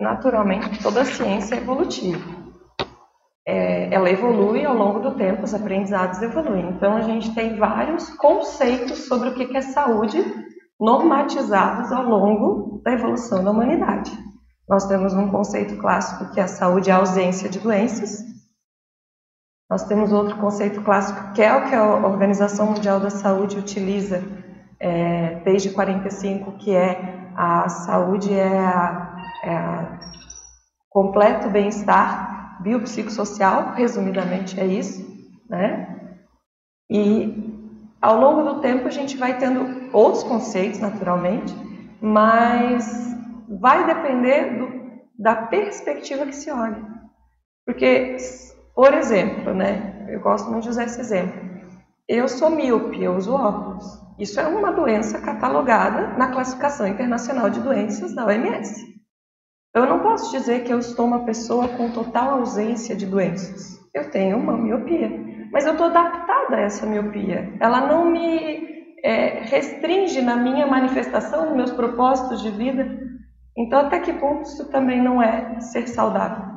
naturalmente, 0.00 0.82
toda 0.82 1.02
a 1.02 1.04
ciência 1.04 1.54
é 1.54 1.58
evolutiva. 1.58 2.46
É, 3.48 3.94
ela 3.94 4.10
evolui 4.10 4.64
ao 4.64 4.74
longo 4.74 5.00
do 5.00 5.14
tempo, 5.14 5.44
os 5.44 5.54
aprendizados 5.54 6.20
evoluem. 6.20 6.68
Então, 6.70 6.96
a 6.96 7.02
gente 7.02 7.34
tem 7.34 7.56
vários 7.56 8.10
conceitos 8.16 9.06
sobre 9.06 9.28
o 9.28 9.34
que 9.34 9.56
é 9.56 9.62
saúde 9.62 10.18
normatizados 10.78 11.90
ao 11.92 12.02
longo 12.04 12.82
da 12.82 12.92
evolução 12.92 13.42
da 13.42 13.50
humanidade. 13.50 14.12
Nós 14.68 14.86
temos 14.86 15.14
um 15.14 15.30
conceito 15.30 15.76
clássico 15.76 16.32
que 16.32 16.40
é 16.40 16.42
a 16.42 16.48
saúde 16.48 16.90
é 16.90 16.92
a 16.92 16.98
ausência 16.98 17.48
de 17.48 17.60
doenças. 17.60 18.24
Nós 19.70 19.84
temos 19.84 20.12
outro 20.12 20.36
conceito 20.36 20.82
clássico 20.82 21.32
que 21.32 21.42
é 21.42 21.54
o 21.54 21.68
que 21.68 21.74
a 21.74 22.06
Organização 22.06 22.66
Mundial 22.66 23.00
da 23.00 23.10
Saúde 23.10 23.58
utiliza 23.58 24.22
é, 24.78 25.36
desde 25.44 25.70
45, 25.70 26.52
que 26.58 26.74
é 26.74 27.30
a 27.36 27.68
saúde 27.68 28.32
é 28.32 28.58
a, 28.58 29.15
é 29.48 29.98
completo 30.90 31.48
bem-estar 31.50 32.62
biopsicossocial, 32.62 33.74
resumidamente 33.74 34.58
é 34.58 34.66
isso, 34.66 35.04
né? 35.48 36.14
E 36.90 37.46
ao 38.00 38.18
longo 38.18 38.42
do 38.42 38.60
tempo 38.60 38.86
a 38.86 38.90
gente 38.90 39.16
vai 39.16 39.38
tendo 39.38 39.90
outros 39.92 40.22
conceitos, 40.22 40.80
naturalmente, 40.80 41.54
mas 42.00 43.14
vai 43.60 43.86
depender 43.86 44.58
do, 44.58 45.02
da 45.18 45.34
perspectiva 45.34 46.26
que 46.26 46.34
se 46.34 46.50
olha. 46.50 46.82
Porque, 47.64 48.16
por 48.74 48.94
exemplo, 48.94 49.52
né, 49.52 50.06
eu 50.08 50.20
gosto 50.20 50.50
muito 50.50 50.64
de 50.64 50.70
usar 50.70 50.84
esse 50.84 51.00
exemplo. 51.00 51.46
Eu 52.08 52.28
sou 52.28 52.50
míope, 52.50 53.02
eu 53.02 53.16
uso 53.16 53.34
óculos. 53.34 54.00
Isso 54.18 54.38
é 54.38 54.46
uma 54.46 54.72
doença 54.72 55.20
catalogada 55.20 56.16
na 56.16 56.28
classificação 56.28 56.86
internacional 56.86 57.50
de 57.50 57.60
doenças 57.60 58.14
da 58.14 58.24
OMS. 58.24 58.95
Eu 59.76 59.84
não 59.84 59.98
posso 59.98 60.30
dizer 60.30 60.64
que 60.64 60.72
eu 60.72 60.78
estou 60.78 61.04
uma 61.04 61.26
pessoa 61.26 61.68
com 61.68 61.90
total 61.90 62.38
ausência 62.38 62.96
de 62.96 63.04
doenças. 63.04 63.78
Eu 63.92 64.10
tenho 64.10 64.38
uma 64.38 64.56
miopia, 64.56 65.10
mas 65.52 65.66
eu 65.66 65.72
estou 65.72 65.88
adaptada 65.88 66.56
a 66.56 66.60
essa 66.62 66.86
miopia. 66.86 67.52
Ela 67.60 67.86
não 67.86 68.10
me 68.10 68.96
é, 69.04 69.42
restringe 69.42 70.22
na 70.22 70.34
minha 70.34 70.66
manifestação, 70.66 71.44
nos 71.44 71.56
meus 71.56 71.70
propósitos 71.72 72.40
de 72.40 72.50
vida. 72.52 72.88
Então, 73.54 73.80
até 73.80 74.00
que 74.00 74.14
ponto 74.14 74.44
isso 74.44 74.66
também 74.70 75.02
não 75.02 75.22
é 75.22 75.60
ser 75.60 75.86
saudável? 75.88 76.56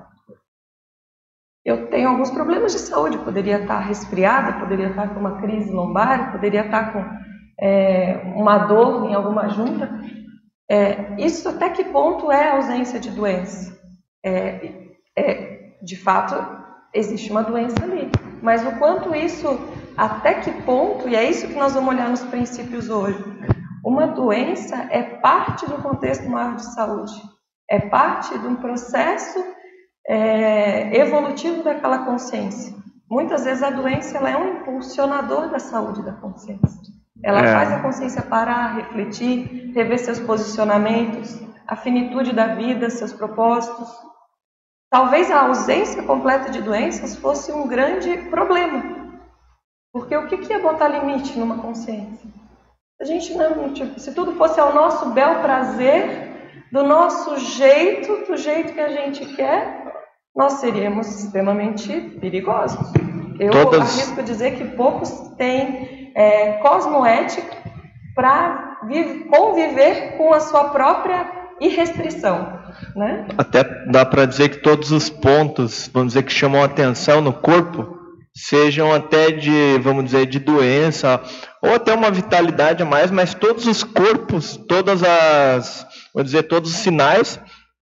Eu 1.66 1.90
tenho 1.90 2.08
alguns 2.08 2.32
problemas 2.32 2.72
de 2.72 2.80
saúde, 2.80 3.18
poderia 3.18 3.60
estar 3.60 3.80
resfriada, 3.80 4.62
poderia 4.62 4.92
estar 4.92 5.14
com 5.14 5.20
uma 5.20 5.42
crise 5.42 5.70
lombar, 5.74 6.32
poderia 6.32 6.62
estar 6.62 6.94
com 6.94 7.04
é, 7.60 8.34
uma 8.38 8.60
dor 8.60 9.10
em 9.10 9.14
alguma 9.14 9.50
junta. 9.50 9.90
É, 10.70 11.16
isso 11.18 11.50
até 11.50 11.70
que 11.70 11.84
ponto 11.86 12.32
é 12.32 12.52
ausência 12.52 13.00
de 13.00 13.10
doença? 13.10 13.76
É, 14.24 14.72
é, 15.18 15.78
de 15.82 15.96
fato, 15.96 16.36
existe 16.94 17.32
uma 17.32 17.44
doença 17.44 17.84
ali. 17.84 18.12
Mas 18.42 18.66
o 18.66 18.78
quanto 18.78 19.16
isso, 19.16 19.48
até 19.98 20.36
que 20.36 20.52
ponto, 20.64 21.10
e 21.10 21.16
é 21.16 21.30
isso 21.30 21.48
que 21.48 21.56
nós 21.56 21.74
vamos 21.74 21.94
olhar 21.94 22.10
nos 22.10 22.24
princípios 22.24 22.90
hoje, 22.90 23.24
uma 23.84 24.08
doença 24.08 24.76
é 24.92 25.02
parte 25.02 25.66
do 25.66 25.82
contexto 25.82 26.30
maior 26.30 26.56
de 26.56 26.66
saúde, 26.74 27.20
é 27.70 27.80
parte 27.80 28.38
de 28.38 28.46
um 28.46 28.56
processo 28.56 29.44
é, 30.08 30.96
evolutivo 30.98 31.64
daquela 31.64 32.06
consciência. 32.06 32.76
Muitas 33.10 33.46
vezes 33.46 33.64
a 33.64 33.72
doença 33.72 34.18
ela 34.18 34.30
é 34.30 34.38
um 34.38 34.60
impulsionador 34.60 35.50
da 35.50 35.60
saúde 35.60 36.04
da 36.04 36.14
consciência. 36.14 36.99
Ela 37.24 37.42
é. 37.42 37.54
faz 37.54 37.72
a 37.72 37.80
consciência 37.80 38.22
parar, 38.22 38.76
refletir, 38.76 39.72
rever 39.74 40.00
seus 40.00 40.20
posicionamentos, 40.20 41.40
a 41.68 41.76
finitude 41.76 42.34
da 42.34 42.56
vida, 42.56 42.90
seus 42.90 43.14
propósitos. 43.14 43.90
Talvez 44.90 45.30
a 45.30 45.44
ausência 45.48 46.02
completa 46.04 46.50
de 46.50 46.62
doenças 46.62 47.16
fosse 47.16 47.52
um 47.52 47.68
grande 47.68 48.18
problema. 48.30 48.98
Porque 49.92 50.16
o 50.16 50.28
que 50.28 50.52
é 50.52 50.60
botar 50.60 50.88
limite 50.88 51.38
numa 51.38 51.60
consciência? 51.60 52.30
A 53.00 53.06
gente 53.06 53.34
não, 53.34 53.74
tipo, 53.74 54.00
se 54.00 54.14
tudo 54.14 54.34
fosse 54.34 54.60
ao 54.60 54.74
nosso 54.74 55.12
bel 55.12 55.42
prazer, 55.42 56.30
do 56.72 56.84
nosso 56.84 57.38
jeito, 57.38 58.26
do 58.28 58.38
jeito 58.38 58.74
que 58.74 58.80
a 58.80 58.90
gente 58.90 59.26
quer, 59.36 59.94
nós 60.36 60.54
seríamos 60.54 61.08
extremamente 61.08 62.02
perigosos. 62.20 62.92
Eu 63.40 63.52
Todas... 63.52 63.82
arrisco 63.82 64.22
dizer 64.24 64.58
que 64.58 64.66
poucos 64.66 65.10
têm 65.38 66.12
é, 66.14 66.54
cosmoética 66.62 67.58
para 68.14 68.78
conviver 69.30 70.18
com 70.18 70.34
a 70.34 70.40
sua 70.42 70.66
própria 70.66 71.26
irrestrição. 71.62 72.60
Né? 72.96 73.28
Até 73.38 73.64
dá 73.86 74.06
para 74.06 74.26
dizer 74.26 74.50
que 74.50 74.58
todos 74.58 74.92
os 74.92 75.10
pontos, 75.10 75.90
vamos 75.94 76.10
dizer, 76.10 76.24
que 76.24 76.32
chamam 76.32 76.64
atenção 76.64 77.22
no 77.22 77.34
corpo, 77.34 77.98
sejam 78.34 78.94
até 78.94 79.32
de, 79.32 79.78
vamos 79.80 80.06
dizer, 80.06 80.26
de 80.26 80.40
doença, 80.40 81.22
ou 81.62 81.74
até 81.76 81.94
uma 81.94 82.12
vitalidade 82.12 82.84
a 82.84 82.86
mais, 82.86 83.12
mas 83.12 83.34
todos 83.34 83.68
os 83.68 83.84
corpos, 83.84 84.58
todas 84.68 85.04
as, 85.04 85.86
vamos 86.14 86.32
dizer, 86.32 86.44
todos 86.44 86.72
os 86.72 86.78
sinais 86.78 87.40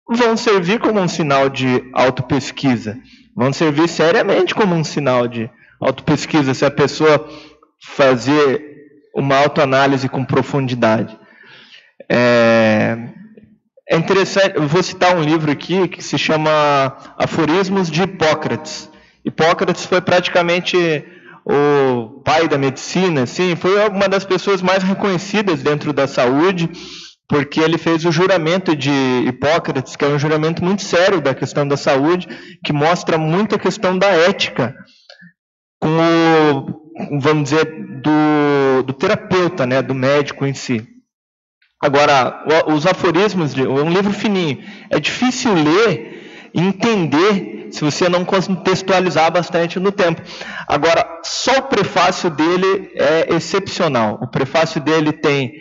vão 0.08 0.36
servir 0.36 0.78
como 0.78 1.00
um 1.00 1.08
sinal 1.08 1.48
de 1.48 1.90
autopesquisa, 1.94 2.98
vão 3.34 3.52
servir 3.52 3.88
seriamente 3.88 4.54
como 4.54 4.74
um 4.74 4.84
sinal 4.84 5.26
de 5.26 5.50
autopesquisa, 5.80 6.54
se 6.54 6.64
a 6.64 6.70
pessoa 6.70 7.28
fazer 7.80 8.72
uma 9.14 9.36
autoanálise 9.36 10.08
com 10.08 10.24
profundidade. 10.24 11.18
É, 12.08 12.96
é 13.88 13.96
interessante, 13.96 14.56
eu 14.56 14.66
vou 14.66 14.82
citar 14.82 15.16
um 15.16 15.22
livro 15.22 15.50
aqui 15.50 15.88
que 15.88 16.02
se 16.02 16.16
chama 16.16 16.96
Aforismos 17.18 17.90
de 17.90 18.02
Hipócrates. 18.02 18.90
Hipócrates 19.24 19.84
foi 19.84 20.00
praticamente 20.00 21.04
o 21.44 22.20
pai 22.24 22.46
da 22.46 22.56
medicina, 22.56 23.22
assim, 23.22 23.56
foi 23.56 23.88
uma 23.88 24.08
das 24.08 24.24
pessoas 24.24 24.62
mais 24.62 24.82
reconhecidas 24.82 25.62
dentro 25.62 25.92
da 25.92 26.06
saúde, 26.06 26.70
porque 27.28 27.60
ele 27.60 27.78
fez 27.78 28.04
o 28.04 28.12
juramento 28.12 28.76
de 28.76 28.90
Hipócrates, 29.26 29.96
que 29.96 30.04
é 30.04 30.08
um 30.08 30.18
juramento 30.18 30.62
muito 30.64 30.82
sério 30.82 31.20
da 31.20 31.34
questão 31.34 31.66
da 31.66 31.76
saúde, 31.76 32.28
que 32.64 32.72
mostra 32.72 33.16
muito 33.16 33.54
a 33.54 33.58
questão 33.58 33.96
da 33.96 34.08
ética, 34.08 34.74
com 35.80 35.88
o, 35.88 37.20
vamos 37.20 37.44
dizer, 37.44 37.64
do, 38.02 38.82
do 38.84 38.92
terapeuta, 38.92 39.66
né, 39.66 39.80
do 39.80 39.94
médico 39.94 40.44
em 40.44 40.54
si. 40.54 40.86
Agora, 41.82 42.44
os 42.68 42.86
aforismos, 42.86 43.54
de, 43.54 43.66
um 43.66 43.90
livro 43.90 44.12
fininho, 44.12 44.62
é 44.88 45.00
difícil 45.00 45.52
ler 45.52 46.50
e 46.54 46.60
entender 46.60 47.68
se 47.72 47.80
você 47.80 48.08
não 48.08 48.24
contextualizar 48.24 49.32
bastante 49.32 49.80
no 49.80 49.90
tempo. 49.90 50.22
Agora, 50.68 51.20
só 51.24 51.58
o 51.58 51.62
prefácio 51.62 52.30
dele 52.30 52.92
é 52.94 53.34
excepcional. 53.34 54.18
O 54.22 54.28
prefácio 54.28 54.80
dele 54.80 55.12
tem 55.12 55.54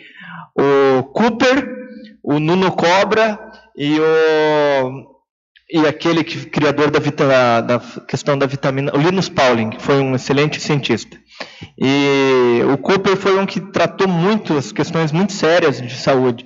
o 0.56 1.02
Cooper, 1.04 1.68
o 2.22 2.38
Nuno 2.38 2.72
Cobra 2.72 3.38
e 3.76 3.98
o 3.98 5.12
e 5.72 5.86
aquele 5.86 6.22
que, 6.22 6.44
criador 6.46 6.90
da, 6.90 7.60
da, 7.62 7.80
questão 8.06 8.36
da 8.36 8.44
vitamina, 8.44 8.92
o 8.94 8.98
Linus 8.98 9.30
Pauling, 9.30 9.70
que 9.70 9.80
foi 9.80 10.00
um 10.00 10.14
excelente 10.14 10.60
cientista. 10.60 11.16
E 11.78 12.60
o 12.70 12.76
Cooper 12.76 13.16
foi 13.16 13.38
um 13.38 13.46
que 13.46 13.58
tratou 13.58 14.06
muito 14.06 14.58
as 14.58 14.70
questões 14.70 15.10
muito 15.10 15.32
sérias 15.32 15.80
de 15.80 15.94
saúde. 15.96 16.44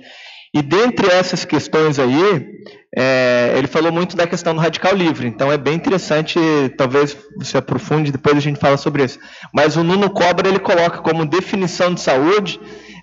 E 0.53 0.61
dentre 0.61 1.07
essas 1.11 1.43
questões 1.43 1.99
aí, 1.99 2.45
é, 2.95 3.53
ele 3.57 3.67
falou 3.67 3.91
muito 3.91 4.15
da 4.15 4.25
questão 4.25 4.55
do 4.55 4.61
radical 4.61 4.95
livre. 4.95 5.27
Então 5.27 5.51
é 5.51 5.57
bem 5.57 5.75
interessante, 5.75 6.39
talvez 6.77 7.17
você 7.37 7.57
aprofunde, 7.57 8.13
depois 8.13 8.37
a 8.37 8.39
gente 8.39 8.59
fala 8.59 8.77
sobre 8.77 9.03
isso. 9.03 9.19
Mas 9.53 9.75
o 9.75 9.83
Nuno 9.83 10.09
Cobra 10.09 10.47
ele 10.47 10.59
coloca 10.59 10.99
como 10.99 11.25
definição 11.25 11.93
de 11.93 11.99
saúde 11.99 12.59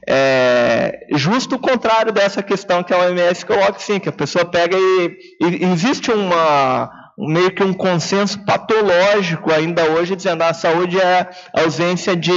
é, 0.09 1.07
justo 1.13 1.57
o 1.57 1.59
contrário 1.59 2.13
dessa 2.13 2.43
questão 2.43 2.83
que 2.83 2.93
a 2.93 2.99
OMS 2.99 3.45
coloca, 3.47 3.79
sim, 3.79 3.99
que 3.99 4.09
a 4.09 4.13
pessoa 4.13 4.45
pega 4.45 4.77
e, 4.77 5.19
e 5.41 5.65
existe 5.65 6.11
uma 6.11 6.91
meio 7.17 7.53
que 7.53 7.63
um 7.63 7.73
consenso 7.73 8.45
patológico 8.45 9.53
ainda 9.53 9.85
hoje 9.91 10.17
dizendo 10.17 10.39
que 10.39 10.45
ah, 10.45 10.51
a 10.51 10.55
saúde 10.55 11.01
é 11.01 11.31
ausência 11.53 12.17
de 12.17 12.33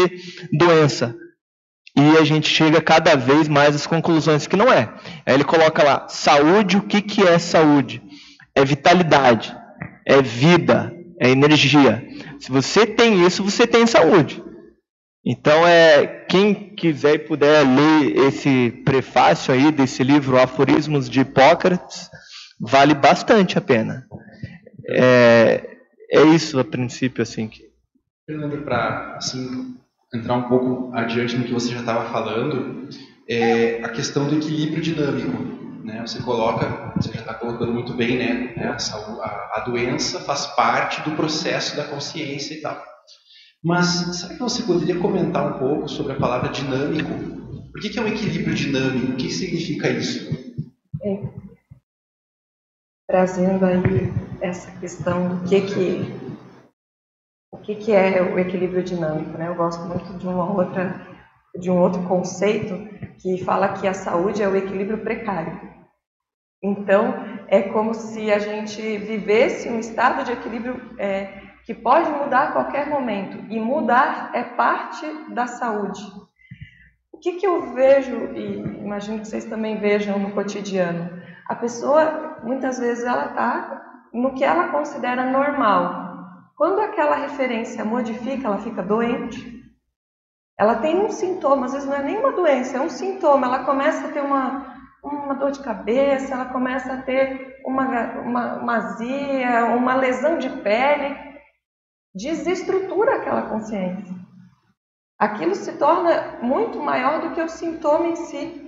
doença. 0.54 1.16
E 1.96 2.18
a 2.18 2.24
gente 2.24 2.48
chega 2.48 2.80
cada 2.80 3.16
vez 3.16 3.48
mais 3.48 3.76
às 3.76 3.88
conclusões 3.88 4.46
que 4.46 4.56
não 4.56 4.72
é. 4.72 4.94
Aí 5.26 5.34
ele 5.34 5.44
coloca 5.44 5.84
lá, 5.84 6.08
saúde, 6.08 6.78
o 6.78 6.84
que, 6.84 7.02
que 7.02 7.28
é 7.28 7.40
saúde? 7.40 8.04
É 8.54 8.64
vitalidade, 8.64 9.56
é 10.06 10.22
vida, 10.22 10.94
é 11.20 11.30
energia. 11.30 12.08
Se 12.40 12.52
você 12.52 12.86
tem 12.86 13.26
isso, 13.26 13.44
você 13.44 13.66
tem 13.66 13.88
saúde. 13.88 14.44
Então, 15.30 15.68
é, 15.68 16.08
quem 16.08 16.54
quiser 16.54 17.16
e 17.16 17.20
puder 17.20 17.62
ler 17.68 18.16
esse 18.28 18.72
prefácio 18.86 19.54
aí 19.54 19.74
desse 19.74 20.02
livro 20.02 20.42
Aforismos 20.42 21.10
de 21.10 21.20
Hipócrates, 21.20 22.10
vale 22.58 22.94
bastante 22.94 23.58
a 23.58 23.62
pena. 23.62 24.08
É, 24.88 25.80
é 26.10 26.22
isso 26.28 26.58
a 26.58 26.64
princípio, 26.64 27.22
assim. 27.22 27.50
Que... 27.50 27.70
Fernando, 28.26 28.64
para 28.64 29.18
assim, 29.18 29.76
entrar 30.14 30.36
um 30.36 30.44
pouco 30.44 30.96
adiante 30.96 31.36
no 31.36 31.44
que 31.44 31.52
você 31.52 31.74
já 31.74 31.82
estava 31.82 32.10
falando, 32.10 32.88
é 33.28 33.84
a 33.84 33.90
questão 33.90 34.30
do 34.30 34.38
equilíbrio 34.38 34.82
dinâmico. 34.82 35.44
Né? 35.84 36.08
Você 36.08 36.24
coloca, 36.24 36.94
você 36.96 37.12
já 37.12 37.20
está 37.20 37.34
colocando 37.34 37.74
muito 37.74 37.94
bem, 37.94 38.18
né? 38.18 38.56
A, 38.58 39.60
a 39.60 39.64
doença 39.66 40.22
faz 40.22 40.46
parte 40.48 41.02
do 41.02 41.18
processo 41.18 41.76
da 41.76 41.84
consciência 41.84 42.54
e 42.54 42.62
tal. 42.62 42.97
Mas 43.64 43.88
será 44.18 44.34
que 44.34 44.40
você 44.40 44.64
poderia 44.64 45.00
comentar 45.00 45.56
um 45.56 45.60
pouco 45.60 45.88
sobre 45.88 46.14
a 46.14 46.20
palavra 46.20 46.50
dinâmico? 46.50 47.10
Por 47.72 47.82
que, 47.82 47.98
é 47.98 48.02
um 48.02 48.08
equilíbrio 48.08 48.56
dinâmico? 48.56 49.14
O 49.14 49.16
que 49.16 49.30
significa 49.30 49.90
isso? 49.90 50.28
É, 51.04 51.22
trazendo 53.08 53.66
aí 53.66 54.12
essa 54.42 54.72
questão 54.80 55.38
do 55.38 55.50
que 55.50 55.62
que 55.62 56.28
o 57.52 57.58
que, 57.58 57.76
que 57.76 57.92
é 57.92 58.22
o 58.22 58.38
equilíbrio 58.38 58.84
dinâmico, 58.84 59.38
né? 59.38 59.48
Eu 59.48 59.56
gosto 59.56 59.86
muito 59.86 60.18
de 60.18 60.28
uma 60.28 60.52
outra 60.52 61.06
de 61.58 61.72
um 61.72 61.78
outro 61.80 62.04
conceito 62.04 62.74
que 63.20 63.44
fala 63.44 63.74
que 63.74 63.88
a 63.88 63.94
saúde 63.94 64.44
é 64.44 64.48
o 64.48 64.56
equilíbrio 64.56 65.00
precário. 65.00 65.60
Então, 66.62 67.14
é 67.48 67.62
como 67.62 67.94
se 67.94 68.32
a 68.32 68.40
gente 68.40 68.82
vivesse 68.98 69.70
um 69.70 69.80
estado 69.80 70.24
de 70.24 70.32
equilíbrio 70.32 70.80
é, 71.00 71.47
que 71.68 71.74
pode 71.74 72.10
mudar 72.10 72.44
a 72.44 72.52
qualquer 72.54 72.90
momento. 72.90 73.38
E 73.50 73.60
mudar 73.60 74.32
é 74.34 74.42
parte 74.42 75.06
da 75.34 75.48
saúde. 75.48 76.02
O 77.12 77.18
que, 77.18 77.34
que 77.34 77.46
eu 77.46 77.74
vejo, 77.74 78.16
e 78.34 78.60
imagino 78.86 79.20
que 79.20 79.28
vocês 79.28 79.44
também 79.44 79.78
vejam 79.78 80.18
no 80.18 80.32
cotidiano, 80.32 81.10
a 81.46 81.54
pessoa, 81.56 82.38
muitas 82.42 82.80
vezes, 82.80 83.04
ela 83.04 83.26
está 83.26 84.08
no 84.14 84.34
que 84.34 84.46
ela 84.46 84.70
considera 84.70 85.30
normal. 85.30 86.08
Quando 86.56 86.80
aquela 86.80 87.18
referência 87.18 87.84
modifica, 87.84 88.48
ela 88.48 88.60
fica 88.60 88.82
doente. 88.82 89.62
Ela 90.58 90.76
tem 90.76 90.98
um 90.98 91.10
sintoma, 91.10 91.66
às 91.66 91.74
vezes 91.74 91.88
não 91.88 91.98
é 91.98 92.02
nem 92.02 92.18
uma 92.18 92.32
doença, 92.32 92.78
é 92.78 92.82
um 92.82 92.90
sintoma. 92.90 93.46
Ela 93.46 93.66
começa 93.66 94.08
a 94.08 94.12
ter 94.12 94.22
uma, 94.22 94.74
uma 95.04 95.36
dor 95.36 95.52
de 95.52 95.60
cabeça, 95.60 96.34
ela 96.34 96.46
começa 96.46 96.94
a 96.94 97.02
ter 97.02 97.58
uma, 97.66 97.84
uma, 98.22 98.54
uma 98.56 98.76
azia, 98.78 99.66
uma 99.66 99.96
lesão 99.96 100.38
de 100.38 100.50
pele. 100.50 101.28
Desestrutura 102.18 103.18
aquela 103.18 103.44
consciência. 103.44 104.16
Aquilo 105.20 105.54
se 105.54 105.74
torna 105.74 106.40
muito 106.42 106.80
maior 106.80 107.22
do 107.22 107.32
que 107.36 107.42
o 107.42 107.48
sintoma 107.48 108.08
em 108.08 108.16
si. 108.16 108.64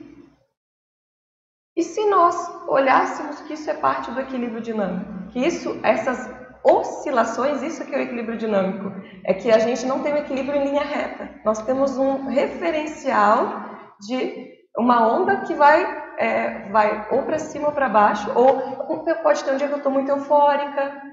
E 1.75 1.83
se 1.83 2.05
nós 2.09 2.35
olhássemos 2.67 3.41
que 3.41 3.53
isso 3.53 3.69
é 3.69 3.73
parte 3.73 4.11
do 4.11 4.19
equilíbrio 4.19 4.61
dinâmico, 4.61 5.29
que 5.31 5.39
isso, 5.39 5.79
essas 5.83 6.29
oscilações, 6.63 7.63
isso 7.63 7.85
que 7.85 7.95
é 7.95 7.99
o 7.99 8.01
equilíbrio 8.01 8.37
dinâmico, 8.37 8.91
é 9.25 9.33
que 9.33 9.51
a 9.51 9.59
gente 9.59 9.85
não 9.85 10.01
tem 10.03 10.13
um 10.13 10.17
equilíbrio 10.17 10.59
em 10.59 10.65
linha 10.65 10.83
reta. 10.83 11.41
Nós 11.43 11.59
temos 11.63 11.97
um 11.97 12.27
referencial 12.27 13.37
de 14.01 14.59
uma 14.77 15.07
onda 15.07 15.41
que 15.41 15.53
vai, 15.53 15.81
é, 16.17 16.69
vai 16.69 17.07
ou 17.11 17.23
para 17.23 17.39
cima 17.39 17.67
ou 17.67 17.73
para 17.73 17.89
baixo, 17.89 18.31
ou 18.35 18.85
pode 19.23 19.43
ter 19.43 19.53
um 19.53 19.57
dia 19.57 19.67
que 19.67 19.73
eu 19.73 19.77
estou 19.77 19.91
muito 19.91 20.09
eufórica, 20.09 21.08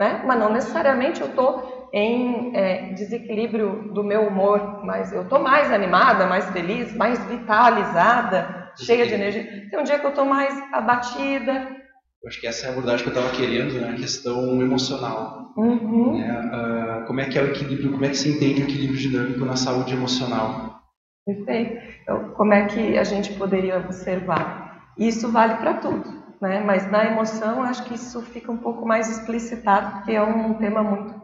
né? 0.00 0.22
mas 0.26 0.38
não 0.38 0.50
necessariamente 0.50 1.20
eu 1.20 1.28
estou 1.28 1.88
em 1.92 2.56
é, 2.56 2.92
desequilíbrio 2.94 3.92
do 3.92 4.02
meu 4.02 4.22
humor, 4.22 4.84
mas 4.84 5.12
eu 5.12 5.22
estou 5.22 5.38
mais 5.38 5.70
animada, 5.70 6.26
mais 6.26 6.48
feliz, 6.50 6.94
mais 6.96 7.22
vitalizada, 7.26 8.72
cheia 8.76 9.06
de 9.06 9.14
energia. 9.14 9.68
Tem 9.70 9.78
um 9.78 9.82
dia 9.84 9.98
que 9.98 10.06
eu 10.06 10.10
estou 10.10 10.24
mais 10.24 10.54
abatida, 10.72 11.78
eu 12.22 12.28
acho 12.28 12.38
que 12.38 12.46
essa 12.46 12.66
é 12.66 12.68
a 12.68 12.72
abordagem 12.72 13.02
que 13.02 13.08
eu 13.08 13.18
estava 13.18 13.34
querendo, 13.34 13.80
né? 13.80 13.90
a 13.90 13.94
questão 13.94 14.60
emocional. 14.60 15.54
Uhum. 15.56 16.18
Né? 16.18 17.02
Uh, 17.02 17.06
como 17.06 17.18
é 17.18 17.24
que 17.24 17.38
é 17.38 17.42
o 17.42 17.46
equilíbrio, 17.46 17.92
como 17.92 18.04
é 18.04 18.10
que 18.10 18.16
se 18.16 18.28
entende 18.28 18.60
o 18.60 18.64
equilíbrio 18.64 18.98
dinâmico 18.98 19.42
na 19.46 19.56
saúde 19.56 19.94
emocional? 19.94 20.82
Perfeito. 21.24 21.80
Então, 22.02 22.30
como 22.32 22.52
é 22.52 22.66
que 22.66 22.98
a 22.98 23.04
gente 23.04 23.32
poderia 23.34 23.78
observar? 23.78 24.92
Isso 24.98 25.32
vale 25.32 25.54
para 25.54 25.74
tudo, 25.74 26.19
né? 26.40 26.62
mas 26.64 26.90
na 26.90 27.04
emoção 27.04 27.62
acho 27.62 27.84
que 27.84 27.94
isso 27.94 28.22
fica 28.22 28.50
um 28.50 28.56
pouco 28.56 28.86
mais 28.86 29.08
explicitado, 29.10 29.96
porque 29.96 30.12
é 30.12 30.22
um 30.22 30.54
tema 30.54 30.82
muito 30.82 31.14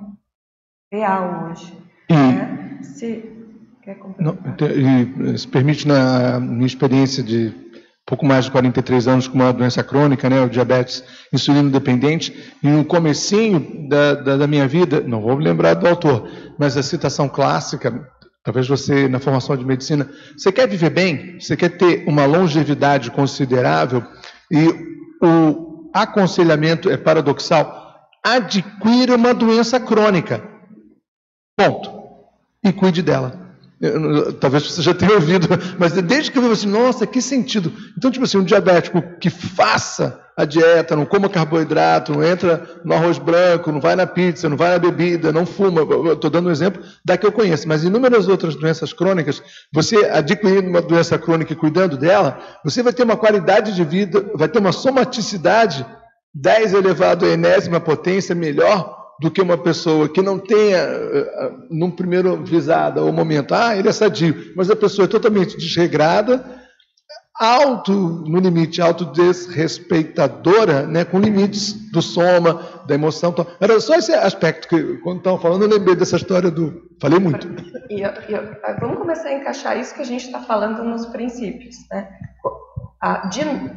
real 0.92 1.48
hoje. 1.50 1.76
E... 2.08 2.14
Né? 2.14 2.78
Se... 2.82 3.32
Quer 3.82 3.98
Não, 4.18 4.36
e, 4.68 5.38
se 5.38 5.46
permite, 5.46 5.86
na 5.86 6.40
minha 6.40 6.66
experiência 6.66 7.22
de 7.22 7.54
pouco 8.06 8.24
mais 8.24 8.44
de 8.44 8.52
43 8.52 9.08
anos 9.08 9.28
com 9.28 9.34
uma 9.34 9.52
doença 9.52 9.82
crônica, 9.82 10.30
né, 10.30 10.40
o 10.40 10.48
diabetes 10.48 11.04
insulino 11.32 11.70
dependente, 11.70 12.54
e 12.62 12.68
no 12.68 12.84
comecinho 12.84 13.88
da, 13.88 14.14
da, 14.14 14.36
da, 14.36 14.46
minha 14.46 14.66
vida, 14.68 15.00
não 15.00 15.20
vou 15.20 15.36
me 15.36 15.44
lembrar 15.44 15.74
do 15.74 15.88
autor, 15.88 16.28
mas 16.56 16.76
a 16.76 16.82
citação 16.82 17.28
clássica, 17.28 18.08
talvez 18.44 18.68
você 18.68 19.08
na 19.08 19.18
formação 19.18 19.56
de 19.56 19.64
medicina, 19.64 20.08
você 20.36 20.52
quer 20.52 20.68
viver 20.68 20.90
bem, 20.90 21.38
você 21.40 21.56
quer 21.56 21.70
ter 21.70 22.04
uma 22.08 22.26
longevidade 22.26 23.10
considerável, 23.10 24.04
e 24.50 24.96
o 25.22 25.90
aconselhamento 25.92 26.90
é 26.90 26.96
paradoxal, 26.96 28.08
adquira 28.22 29.16
uma 29.16 29.32
doença 29.32 29.78
crônica, 29.80 30.42
ponto, 31.56 31.90
e 32.62 32.72
cuide 32.72 33.02
dela. 33.02 33.45
Talvez 34.40 34.70
você 34.70 34.80
já 34.80 34.94
tenha 34.94 35.12
ouvido, 35.16 35.48
mas 35.78 35.92
desde 35.92 36.30
que 36.30 36.38
eu 36.38 36.42
vi 36.42 36.50
assim, 36.50 36.68
nossa, 36.68 37.06
que 37.06 37.20
sentido. 37.20 37.72
Então, 37.96 38.10
tipo 38.10 38.24
assim, 38.24 38.38
um 38.38 38.44
diabético 38.44 39.02
que 39.20 39.28
faça 39.28 40.18
a 40.34 40.44
dieta, 40.44 40.96
não 40.96 41.06
coma 41.06 41.28
carboidrato, 41.28 42.12
não 42.12 42.22
entra 42.22 42.80
no 42.84 42.94
arroz 42.94 43.18
branco, 43.18 43.72
não 43.72 43.80
vai 43.80 43.96
na 43.96 44.06
pizza, 44.06 44.48
não 44.48 44.56
vai 44.56 44.70
na 44.70 44.78
bebida, 44.78 45.32
não 45.32 45.44
fuma. 45.44 45.82
Estou 46.12 46.30
dando 46.30 46.48
um 46.48 46.52
exemplo 46.52 46.82
da 47.04 47.16
que 47.16 47.26
eu 47.26 47.32
conheço, 47.32 47.68
mas 47.68 47.84
inúmeras 47.84 48.28
outras 48.28 48.54
doenças 48.54 48.92
crônicas, 48.92 49.42
você 49.72 49.96
adquirindo 50.06 50.68
uma 50.68 50.82
doença 50.82 51.18
crônica 51.18 51.52
e 51.52 51.56
cuidando 51.56 51.96
dela, 51.96 52.38
você 52.64 52.82
vai 52.82 52.92
ter 52.92 53.02
uma 53.02 53.16
qualidade 53.16 53.74
de 53.74 53.84
vida, 53.84 54.30
vai 54.34 54.48
ter 54.48 54.58
uma 54.58 54.72
somaticidade 54.72 55.86
10 56.34 56.74
elevado 56.74 57.24
à 57.24 57.28
enésima 57.28 57.80
potência 57.80 58.34
melhor 58.34 59.05
do 59.20 59.30
que 59.30 59.40
uma 59.40 59.56
pessoa 59.56 60.08
que 60.08 60.20
não 60.20 60.38
tenha, 60.38 60.78
eh, 60.78 61.32
eh, 61.34 61.52
num 61.70 61.90
primeiro 61.90 62.44
visada 62.44 63.02
ou 63.02 63.12
momento, 63.12 63.54
ah, 63.54 63.76
ele 63.76 63.88
é 63.88 63.92
sadio, 63.92 64.52
mas 64.54 64.70
a 64.70 64.76
pessoa 64.76 65.06
é 65.06 65.08
totalmente 65.08 65.56
desregrada, 65.56 66.44
alto, 67.38 67.92
no 67.92 68.38
limite, 68.38 68.80
autodesrespeitadora, 68.80 70.86
né, 70.86 71.04
com 71.04 71.20
limites 71.20 71.74
do 71.90 72.00
soma, 72.00 72.62
da 72.86 72.94
emoção. 72.94 73.34
Era 73.60 73.78
só 73.80 73.96
esse 73.96 74.14
aspecto 74.14 74.68
que, 74.68 74.96
quando 74.98 75.18
estavam 75.18 75.38
falando, 75.38 75.62
eu 75.62 75.68
lembrei 75.68 75.94
dessa 75.94 76.16
história 76.16 76.50
do. 76.50 76.86
Falei 77.00 77.18
muito. 77.18 77.46
E, 77.90 78.02
vamos 78.80 78.98
começar 78.98 79.28
a 79.28 79.34
encaixar 79.34 79.78
isso 79.78 79.94
que 79.94 80.00
a 80.00 80.06
gente 80.06 80.24
está 80.26 80.40
falando 80.40 80.82
nos 80.82 81.04
princípios. 81.06 81.76
Né? 81.90 82.08
A, 83.02 83.28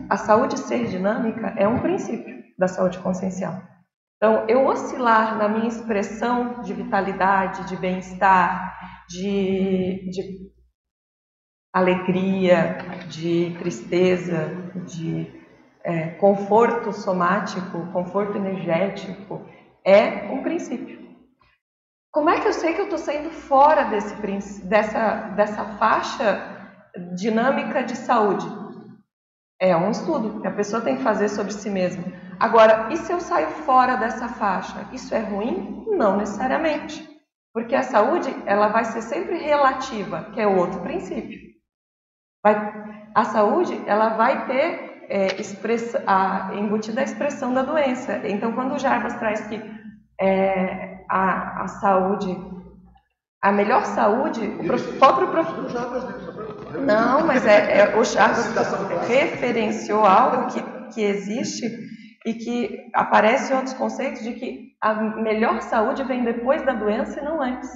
a 0.09 0.17
saúde 0.17 0.57
ser 0.57 0.87
dinâmica 0.87 1.53
é 1.57 1.67
um 1.67 1.79
princípio 1.79 2.39
da 2.57 2.67
saúde 2.67 2.97
consciencial. 2.99 3.61
Então, 4.21 4.45
eu 4.49 4.65
oscilar 4.65 5.37
na 5.37 5.47
minha 5.47 5.69
expressão 5.69 6.61
de 6.61 6.73
vitalidade, 6.73 7.69
de 7.69 7.77
bem-estar, 7.77 9.05
de, 9.07 10.09
de 10.11 10.51
alegria, 11.73 12.79
de 13.07 13.55
tristeza, 13.59 14.49
de 14.85 15.25
é, 15.85 16.09
conforto 16.15 16.91
somático, 16.91 17.87
conforto 17.93 18.35
energético, 18.35 19.41
é 19.85 20.29
um 20.29 20.43
princípio. 20.43 20.99
Como 22.11 22.29
é 22.29 22.41
que 22.41 22.47
eu 22.49 22.53
sei 22.53 22.73
que 22.73 22.81
eu 22.81 22.85
estou 22.85 22.99
saindo 22.99 23.29
fora 23.29 23.85
desse, 23.85 24.15
dessa, 24.65 25.29
dessa 25.29 25.63
faixa 25.77 26.83
dinâmica 27.15 27.83
de 27.83 27.95
saúde? 27.95 28.45
É 29.61 29.77
um 29.77 29.91
estudo 29.91 30.41
que 30.41 30.47
a 30.47 30.51
pessoa 30.51 30.81
tem 30.81 30.97
que 30.97 31.03
fazer 31.03 31.29
sobre 31.29 31.53
si 31.53 31.69
mesma. 31.69 32.03
Agora, 32.39 32.87
e 32.91 32.97
se 32.97 33.11
eu 33.11 33.19
saio 33.19 33.49
fora 33.49 33.97
dessa 33.97 34.29
faixa? 34.29 34.87
Isso 34.93 35.13
é 35.13 35.19
ruim? 35.19 35.85
Não 35.89 36.15
necessariamente. 36.15 37.05
Porque 37.53 37.75
a 37.75 37.83
saúde, 37.83 38.33
ela 38.45 38.69
vai 38.69 38.85
ser 38.85 39.01
sempre 39.01 39.37
relativa, 39.37 40.29
que 40.33 40.39
é 40.39 40.47
outro 40.47 40.79
princípio. 40.79 41.37
Vai, 42.41 42.55
a 43.13 43.25
saúde, 43.25 43.83
ela 43.85 44.09
vai 44.09 44.45
ter 44.45 45.05
é, 45.09 45.41
expressa, 45.41 46.01
a, 46.07 46.51
embutida 46.55 47.01
a 47.01 47.03
expressão 47.03 47.53
da 47.53 47.63
doença. 47.63 48.21
Então, 48.23 48.53
quando 48.53 48.75
o 48.75 48.79
Jarbas 48.79 49.15
traz 49.15 49.41
que 49.47 49.61
é, 50.21 51.03
a, 51.09 51.63
a 51.63 51.67
saúde, 51.67 52.37
a 53.41 53.51
melhor 53.51 53.83
saúde, 53.83 54.41
o 54.45 54.97
próprio 54.97 55.27
professor. 55.27 56.79
Não, 56.85 57.25
mas 57.25 57.45
é, 57.45 57.79
é 57.79 57.97
o 57.97 58.03
Jarbas 58.05 58.53
referenciou 59.07 60.05
algo 60.05 60.47
que, 60.47 60.61
que 60.93 61.01
existe 61.01 61.67
e 62.25 62.33
que 62.33 62.89
aparecem 62.93 63.55
outros 63.55 63.73
conceitos 63.73 64.23
de 64.23 64.33
que 64.33 64.69
a 64.81 64.93
melhor 64.93 65.61
saúde 65.61 66.03
vem 66.03 66.23
depois 66.23 66.65
da 66.65 66.73
doença 66.73 67.19
e 67.19 67.23
não 67.23 67.41
antes. 67.41 67.69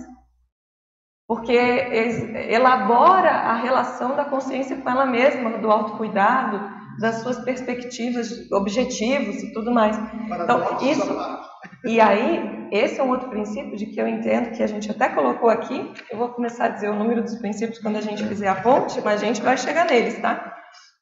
Porque 1.28 1.54
elabora 1.54 3.30
a 3.30 3.56
relação 3.56 4.16
da 4.16 4.26
consciência 4.26 4.78
com 4.78 4.90
ela 4.90 5.06
mesma, 5.06 5.58
do 5.58 5.72
autocuidado, 5.72 6.60
das 7.00 7.22
suas 7.22 7.40
perspectivas, 7.40 8.52
objetivos 8.52 9.42
e 9.42 9.54
tudo 9.54 9.72
mais. 9.72 9.98
Então, 9.98 10.78
isso. 10.82 11.44
E 11.86 12.00
aí, 12.00 12.68
esse 12.72 13.00
é 13.00 13.04
um 13.04 13.10
outro 13.10 13.30
princípio 13.30 13.76
de 13.76 13.86
que 13.86 14.00
eu 14.00 14.08
entendo 14.08 14.56
que 14.56 14.64
a 14.64 14.68
gente 14.68 14.90
até 14.90 15.10
colocou 15.10 15.50
aqui. 15.50 15.94
Eu 16.10 16.18
vou 16.18 16.30
começar 16.30 16.66
a 16.66 16.70
dizer 16.70 16.90
o 16.90 16.96
número 16.96 17.22
dos 17.22 17.36
princípios 17.36 17.80
quando 17.80 17.98
a 17.98 18.02
gente 18.02 18.24
fizer 18.26 18.48
a 18.48 18.56
ponte, 18.56 19.02
mas 19.02 19.22
a 19.22 19.26
gente 19.26 19.42
vai 19.42 19.58
chegar 19.58 19.86
neles, 19.86 20.20
tá? 20.22 20.56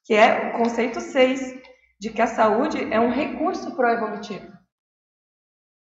Que 0.04 0.14
é 0.14 0.52
o 0.54 0.58
conceito 0.58 1.00
6, 1.00 1.61
de 2.02 2.10
que 2.10 2.20
a 2.20 2.26
saúde 2.26 2.92
é 2.92 2.98
um 2.98 3.12
recurso 3.12 3.76
pro-evolutivo. 3.76 4.52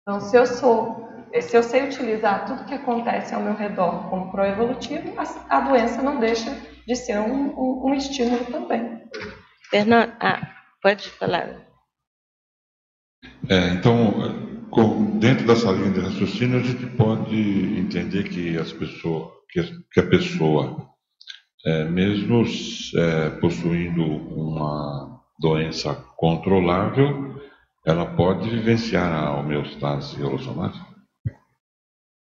Então, 0.02 0.20
se 0.20 0.36
eu 0.36 0.44
sou 0.44 1.10
se 1.40 1.56
eu 1.56 1.62
sei 1.62 1.84
utilizar 1.84 2.44
tudo 2.44 2.66
que 2.66 2.74
acontece 2.74 3.34
ao 3.34 3.40
meu 3.40 3.54
redor 3.54 4.10
como 4.10 4.30
proevolutivo, 4.30 5.14
a, 5.18 5.56
a 5.56 5.60
doença 5.62 6.02
não 6.02 6.20
deixa 6.20 6.54
de 6.86 6.94
ser 6.94 7.18
um, 7.18 7.58
um, 7.58 7.86
um 7.86 7.94
estímulo 7.94 8.44
também. 8.44 9.00
Fernando, 9.70 10.12
ah, 10.20 10.54
pode 10.82 11.08
falar. 11.08 11.66
É, 13.48 13.68
então, 13.70 14.68
dentro 15.18 15.46
dessa 15.46 15.72
linha 15.72 15.92
de 15.92 16.00
raciocínio, 16.00 16.60
a 16.60 16.62
gente 16.62 16.84
pode 16.94 17.78
entender 17.78 18.24
que, 18.24 18.58
as 18.58 18.70
pessoas, 18.70 19.32
que, 19.48 19.62
que 19.90 20.00
a 20.00 20.06
pessoa, 20.06 20.86
é, 21.64 21.84
mesmo 21.86 22.44
é, 22.98 23.30
possuindo 23.40 24.04
uma 24.04 25.11
doença 25.42 25.94
controlável, 26.16 27.34
ela 27.84 28.06
pode 28.06 28.48
vivenciar 28.48 29.12
a 29.12 29.36
homeostase 29.36 30.22
holossomática? 30.22 30.86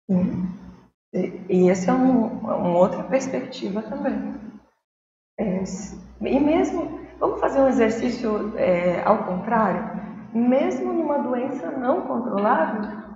Sim. 0.10 0.54
E, 1.50 1.68
essa 1.70 1.92
é 1.92 1.94
um, 1.96 2.28
uma 2.28 2.78
outra 2.78 3.04
perspectiva 3.04 3.82
também. 3.82 4.36
É, 5.40 5.64
e 6.22 6.40
mesmo, 6.40 7.00
vamos 7.20 7.40
fazer 7.40 7.60
um 7.60 7.68
exercício 7.68 8.56
é, 8.58 9.04
ao 9.04 9.26
contrário? 9.26 10.06
Mesmo 10.34 10.94
numa 10.94 11.18
doença 11.18 11.72
não 11.72 12.02
controlável, 12.02 13.16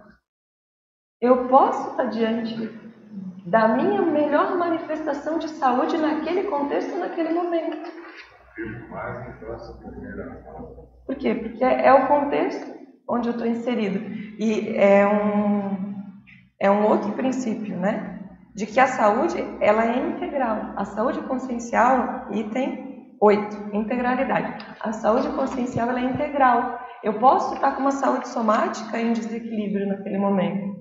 eu 1.21 1.47
posso 1.47 1.91
estar 1.91 2.05
diante 2.05 2.55
da 3.45 3.67
minha 3.67 4.01
melhor 4.01 4.57
manifestação 4.57 5.37
de 5.37 5.47
saúde 5.49 5.97
naquele 5.97 6.43
contexto, 6.43 6.97
naquele 6.97 7.33
momento. 7.33 8.00
Por 11.05 11.15
quê? 11.15 11.35
Porque 11.35 11.63
é 11.63 11.93
o 11.93 12.07
contexto 12.07 12.81
onde 13.07 13.29
eu 13.29 13.33
estou 13.33 13.47
inserido. 13.47 13.99
E 14.39 14.75
é 14.77 15.05
um, 15.07 15.95
é 16.59 16.71
um 16.71 16.85
outro 16.85 17.11
princípio, 17.13 17.77
né? 17.77 18.19
De 18.55 18.65
que 18.65 18.79
a 18.79 18.87
saúde, 18.87 19.37
ela 19.59 19.85
é 19.85 19.97
integral. 19.97 20.73
A 20.75 20.85
saúde 20.85 21.21
consciencial, 21.21 22.27
item 22.31 23.15
8, 23.21 23.75
integralidade. 23.75 24.65
A 24.79 24.91
saúde 24.91 25.29
consciencial, 25.29 25.89
ela 25.89 25.99
é 25.99 26.05
integral. 26.05 26.79
Eu 27.03 27.19
posso 27.19 27.53
estar 27.53 27.71
com 27.73 27.81
uma 27.81 27.91
saúde 27.91 28.27
somática 28.27 28.99
em 28.99 29.13
desequilíbrio 29.13 29.87
naquele 29.87 30.17
momento. 30.17 30.75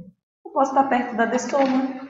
Eu 0.44 0.52
posso 0.52 0.70
estar 0.70 0.88
perto 0.88 1.16
da 1.16 1.26
dessoma. 1.26 2.08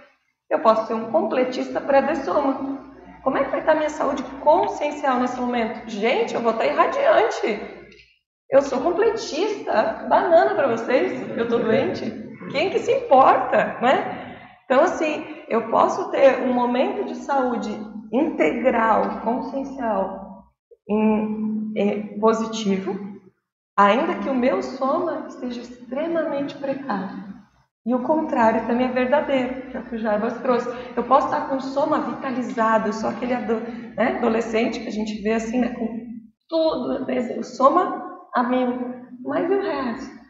Eu 0.49 0.61
posso 0.61 0.87
ser 0.87 0.95
um 0.95 1.11
completista 1.11 1.81
pré-dessoma. 1.81 2.90
Como 3.23 3.37
é 3.37 3.45
que 3.45 3.51
vai 3.51 3.61
estar 3.61 3.75
minha 3.75 3.91
saúde 3.91 4.23
consciencial 4.41 5.21
nesse 5.21 5.39
momento? 5.39 5.89
Gente, 5.89 6.35
eu 6.35 6.41
vou 6.41 6.53
estar 6.53 6.67
irradiante. 6.67 7.61
Eu 8.51 8.63
sou 8.63 8.81
completista. 8.81 10.07
Banana 10.09 10.55
para 10.55 10.69
vocês. 10.69 11.29
Eu 11.37 11.45
estou 11.45 11.59
doente. 11.59 12.11
Quem 12.51 12.71
que 12.71 12.79
se 12.79 12.93
importa, 12.93 13.79
né? 13.81 14.37
Então, 14.65 14.83
assim, 14.83 15.25
eu 15.49 15.69
posso 15.71 16.11
ter 16.11 16.43
um 16.43 16.53
momento 16.53 17.05
de 17.05 17.17
saúde 17.17 17.71
integral, 18.13 19.21
consciencial, 19.21 20.45
em, 20.89 21.73
em, 21.77 22.21
positivo, 22.21 22.99
ainda 23.77 24.17
que 24.17 24.29
o 24.29 24.35
meu 24.35 24.63
soma 24.63 25.27
esteja 25.29 25.61
extremamente 25.61 26.57
precário. 26.57 27.31
E 27.87 27.95
o 27.95 28.03
contrário 28.03 28.67
também 28.67 28.89
é 28.89 28.93
verdadeiro, 28.93 29.71
que 29.71 29.77
é 29.77 29.81
o 29.81 29.85
que 29.85 29.97
o 29.97 29.99
Jarbas 29.99 30.39
trouxe. 30.43 30.69
Eu 30.95 31.03
posso 31.05 31.27
estar 31.27 31.49
com 31.49 31.59
soma 31.59 32.01
vitalizado, 32.01 32.93
sou 32.93 33.09
aquele 33.09 33.35
né, 33.35 34.19
adolescente 34.19 34.81
que 34.81 34.89
a 34.89 34.93
gente 34.93 35.23
vê 35.23 35.33
assim, 35.33 35.59
né, 35.61 35.75
com 35.75 36.07
tudo, 36.49 37.07
o 37.39 37.43
soma 37.43 38.21
a 38.35 38.43
mil, 38.43 38.69
mas 39.25 39.51
e 39.51 39.55
o 39.55 39.63
resto? 39.63 40.21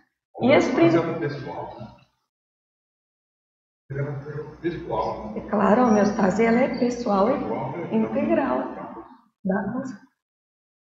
E 0.42 0.52
as 0.52 0.68
pessoal. 0.68 1.76
É 5.34 5.40
claro, 5.50 5.80
a 5.82 5.86
homeostase 5.88 6.44
ela 6.44 6.60
é 6.60 6.78
pessoal 6.78 7.28
e 7.28 7.96
integral. 7.96 8.62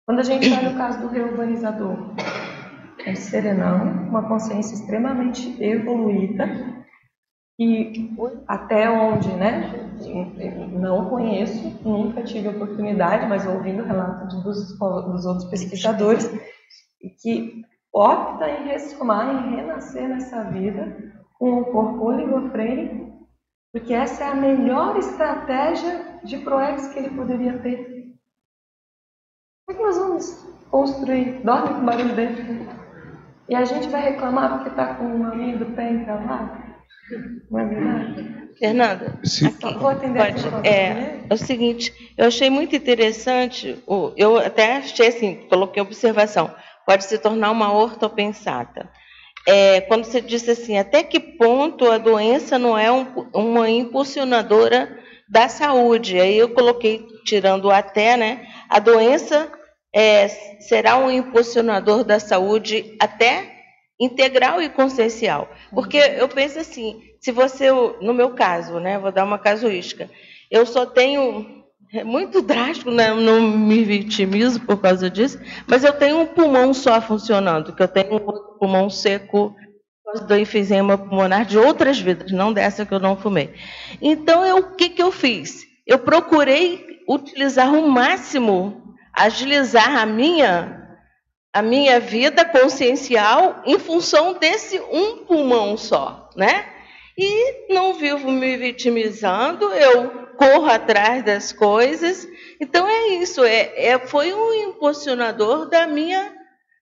Quando 0.06 0.20
a 0.20 0.22
gente 0.22 0.52
olha 0.52 0.70
o 0.70 0.76
caso 0.76 1.00
do 1.00 1.08
reurbanizador, 1.08 1.96
é 3.06 3.14
serenão, 3.14 4.08
uma 4.08 4.28
consciência 4.28 4.74
extremamente 4.74 5.62
evoluída 5.62 6.48
e 7.58 8.10
até 8.48 8.90
onde, 8.90 9.28
né? 9.34 9.70
Não 10.72 11.08
conheço, 11.08 11.78
nunca 11.84 12.22
tive 12.22 12.48
oportunidade, 12.48 13.26
mas 13.26 13.46
ouvindo 13.46 13.82
o 13.82 13.86
relato 13.86 14.36
dos, 14.42 14.78
dos 14.78 15.26
outros 15.26 15.48
pesquisadores, 15.48 16.28
que 17.20 17.62
opta 17.92 18.48
em 18.48 18.68
ressumar, 18.68 19.28
em 19.28 19.56
renascer 19.56 20.08
nessa 20.08 20.44
vida 20.44 21.14
com 21.38 21.60
o 21.60 21.64
corpo 21.66 22.06
oligofrênico, 22.06 23.28
porque 23.72 23.92
essa 23.92 24.24
é 24.24 24.28
a 24.28 24.34
melhor 24.34 24.96
estratégia 24.96 26.20
de 26.24 26.38
proex 26.38 26.88
que 26.88 26.98
ele 26.98 27.10
poderia 27.10 27.58
ter. 27.58 27.92
Como 29.66 29.70
é 29.70 29.74
que 29.74 29.82
nós 29.82 29.98
vamos 29.98 30.48
construir? 30.70 31.42
Dorme 31.42 31.74
com 31.74 31.84
barulho 31.84 32.14
dentro. 32.14 32.81
E 33.52 33.54
a 33.54 33.66
gente 33.66 33.86
vai 33.88 34.00
reclamar 34.00 34.54
porque 34.54 34.70
está 34.70 34.94
com 34.94 35.04
um 35.04 35.26
amigo 35.26 35.58
do 35.62 35.76
pé 35.76 35.90
encravado? 35.90 36.52
Não 37.50 37.60
é 37.60 37.64
verdade? 37.66 38.48
Fernanda, 38.58 39.20
aqui, 39.20 39.78
vou 39.78 39.90
atender 39.90 40.18
pode, 40.18 40.66
é, 40.66 41.20
é 41.28 41.34
o 41.34 41.36
seguinte, 41.36 41.92
eu 42.16 42.28
achei 42.28 42.48
muito 42.48 42.74
interessante, 42.74 43.76
eu 44.16 44.38
até 44.38 44.78
achei 44.78 45.08
assim, 45.08 45.46
coloquei 45.50 45.82
observação, 45.82 46.50
pode 46.86 47.04
se 47.04 47.18
tornar 47.18 47.50
uma 47.50 47.74
ortopensata. 47.74 48.88
É, 49.46 49.82
quando 49.82 50.04
você 50.04 50.22
disse 50.22 50.52
assim, 50.52 50.78
até 50.78 51.02
que 51.02 51.20
ponto 51.20 51.90
a 51.90 51.98
doença 51.98 52.58
não 52.58 52.78
é 52.78 52.90
um, 52.90 53.06
uma 53.34 53.68
impulsionadora 53.68 54.98
da 55.28 55.50
saúde? 55.50 56.18
Aí 56.18 56.38
eu 56.38 56.48
coloquei, 56.54 57.06
tirando 57.26 57.66
o 57.66 57.70
até, 57.70 58.16
né? 58.16 58.46
A 58.70 58.78
doença 58.78 59.52
é, 59.94 60.28
será 60.60 60.96
um 60.96 61.10
impulsionador 61.10 62.02
da 62.02 62.18
saúde 62.18 62.96
até 62.98 63.52
integral 64.00 64.60
e 64.60 64.68
consciencial. 64.68 65.48
Porque 65.70 65.96
eu 65.96 66.28
penso 66.28 66.58
assim, 66.58 67.00
se 67.20 67.30
você, 67.30 67.70
no 68.00 68.14
meu 68.14 68.30
caso, 68.30 68.80
né, 68.80 68.98
vou 68.98 69.12
dar 69.12 69.24
uma 69.24 69.38
casuística, 69.38 70.10
eu 70.50 70.66
só 70.66 70.86
tenho, 70.86 71.64
é 71.92 72.02
muito 72.02 72.42
drástico, 72.42 72.90
né, 72.90 73.14
não 73.14 73.40
me 73.40 73.84
vitimizo 73.84 74.60
por 74.60 74.80
causa 74.80 75.08
disso, 75.08 75.38
mas 75.66 75.84
eu 75.84 75.92
tenho 75.92 76.20
um 76.20 76.26
pulmão 76.26 76.72
só 76.74 77.00
funcionando, 77.00 77.74
que 77.74 77.82
eu 77.82 77.88
tenho 77.88 78.16
um 78.16 78.58
pulmão 78.58 78.90
seco 78.90 79.54
por 80.04 80.12
causa 80.12 80.26
do 80.26 80.36
enfisema 80.36 80.98
pulmonar 80.98 81.44
de 81.44 81.58
outras 81.58 82.00
vidas, 82.00 82.32
não 82.32 82.52
dessa 82.52 82.84
que 82.84 82.92
eu 82.92 83.00
não 83.00 83.16
fumei. 83.16 83.54
Então, 84.00 84.44
eu, 84.44 84.56
o 84.56 84.74
que, 84.74 84.88
que 84.88 85.02
eu 85.02 85.12
fiz? 85.12 85.64
Eu 85.86 85.98
procurei 85.98 87.02
utilizar 87.08 87.72
o 87.72 87.88
máximo 87.88 88.91
agilizar 89.12 89.96
a 89.96 90.06
minha 90.06 90.78
a 91.52 91.60
minha 91.60 92.00
vida 92.00 92.46
consciencial 92.46 93.62
em 93.66 93.78
função 93.78 94.32
desse 94.32 94.80
um 94.80 95.26
pulmão 95.26 95.76
só, 95.76 96.30
né? 96.34 96.66
E 97.16 97.70
não 97.70 97.92
vivo 97.92 98.30
me 98.30 98.56
vitimizando, 98.56 99.70
eu 99.74 100.32
corro 100.36 100.66
atrás 100.66 101.22
das 101.22 101.52
coisas. 101.52 102.26
Então 102.58 102.88
é 102.88 103.08
isso, 103.08 103.44
é, 103.44 103.86
é 103.86 103.98
foi 103.98 104.32
um 104.32 104.70
impulsionador 104.70 105.68
da 105.68 105.86
minha 105.86 106.32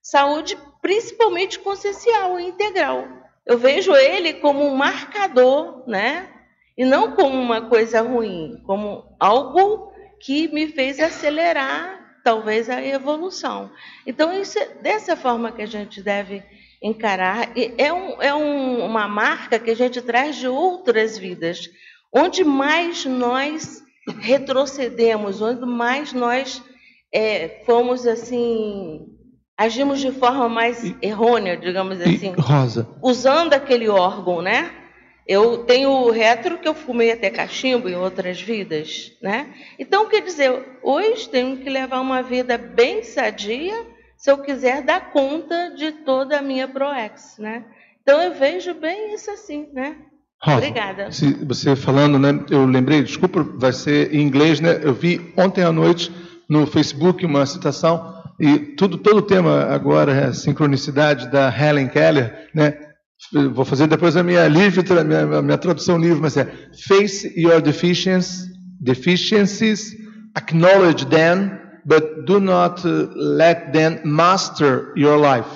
saúde, 0.01 0.57
principalmente 0.81 1.59
consciencial 1.59 2.39
e 2.39 2.47
integral. 2.47 3.09
Eu 3.45 3.59
vejo 3.59 3.93
ele 3.93 4.35
como 4.35 4.65
um 4.65 4.77
marcador, 4.77 5.83
né? 5.89 6.29
E 6.79 6.85
não 6.85 7.13
como 7.13 7.35
uma 7.35 7.69
coisa 7.69 8.01
ruim, 8.01 8.63
como 8.65 9.17
algo 9.19 9.93
que 10.21 10.47
me 10.49 10.69
fez 10.69 11.01
acelerar 11.01 12.00
talvez 12.23 12.69
a 12.69 12.85
evolução. 12.85 13.71
Então, 14.07 14.33
isso 14.33 14.59
é 14.59 14.67
dessa 14.83 15.17
forma 15.17 15.53
que 15.53 15.63
a 15.63 15.67
gente 15.67 16.03
deve 16.03 16.43
encarar. 16.83 17.57
E 17.57 17.75
é, 17.77 17.93
um, 17.93 18.23
é 18.23 18.35
um, 18.35 18.85
uma 18.85 19.07
marca 19.07 19.59
que 19.59 19.71
a 19.71 19.77
gente 19.77 20.01
traz 20.01 20.37
de 20.37 20.49
outras 20.49 21.19
vidas, 21.19 21.69
onde 22.13 22.43
mais 22.43 23.05
nós 23.05 23.83
retrocedemos, 24.19 25.41
onde 25.41 25.65
mais 25.65 26.13
nós 26.13 26.63
é, 27.13 27.63
fomos 27.67 28.07
assim. 28.07 29.07
Agimos 29.57 30.01
de 30.01 30.11
forma 30.11 30.49
mais 30.49 30.83
errônea, 31.03 31.55
digamos 31.55 32.01
assim. 32.01 32.33
Rosa. 32.39 32.89
Usando 33.03 33.53
aquele 33.53 33.89
órgão, 33.89 34.41
né? 34.41 34.80
Eu 35.31 35.59
tenho 35.59 36.11
retro 36.11 36.59
que 36.59 36.67
eu 36.67 36.75
fumei 36.75 37.13
até 37.13 37.31
cachimbo 37.31 37.89
em 37.89 37.95
outras 37.95 38.43
vidas, 38.43 39.13
né? 39.23 39.47
Então, 39.79 40.09
quer 40.09 40.23
dizer, 40.23 40.51
hoje 40.83 41.29
tenho 41.29 41.57
que 41.59 41.71
levar 41.71 42.01
uma 42.01 42.21
vida 42.21 42.59
bem 42.59 43.05
sadia 43.05 43.87
se 44.17 44.29
eu 44.29 44.39
quiser 44.39 44.83
dar 44.83 45.13
conta 45.13 45.73
de 45.77 45.93
toda 45.93 46.37
a 46.37 46.43
minha 46.43 46.67
ProEx, 46.67 47.37
né? 47.39 47.65
Então, 48.03 48.21
eu 48.21 48.35
vejo 48.35 48.75
bem 48.75 49.15
isso 49.15 49.31
assim, 49.31 49.69
né? 49.73 49.99
Obrigada. 50.45 51.09
Você 51.47 51.77
falando, 51.77 52.19
né? 52.19 52.45
Eu 52.51 52.67
lembrei, 52.67 53.01
desculpa, 53.01 53.41
vai 53.55 53.73
ser 53.73 54.13
em 54.13 54.23
inglês, 54.23 54.59
né? 54.59 54.81
Eu 54.83 54.95
vi 54.95 55.33
ontem 55.37 55.63
à 55.63 55.71
noite 55.71 56.11
no 56.49 56.67
Facebook 56.67 57.25
uma 57.25 57.47
citação 57.47 58.21
e 58.41 58.59
tudo 58.59 58.99
pelo 58.99 59.23
tema 59.23 59.67
agora 59.67 60.13
é 60.13 60.25
a 60.25 60.33
sincronicidade 60.33 61.31
da 61.31 61.57
Helen 61.57 61.87
Keller, 61.87 62.49
né? 62.53 62.90
Vou 63.53 63.65
fazer 63.65 63.87
depois 63.87 64.17
a 64.17 64.23
minha 64.23 64.47
livre, 64.49 64.85
a 64.99 65.05
minha, 65.05 65.23
a 65.39 65.43
minha 65.43 65.59
tradução 65.59 65.99
livre, 65.99 66.21
mas 66.21 66.37
é 66.37 66.47
face 66.87 67.33
your 67.37 67.61
deficiencies, 67.61 68.47
deficiencies, 68.81 69.93
acknowledge 70.35 71.07
them, 71.07 71.51
but 71.85 72.25
do 72.27 72.41
not 72.41 72.87
uh, 72.87 73.11
let 73.15 73.73
them 73.73 74.01
master 74.05 74.93
your 74.97 75.19
life. 75.19 75.49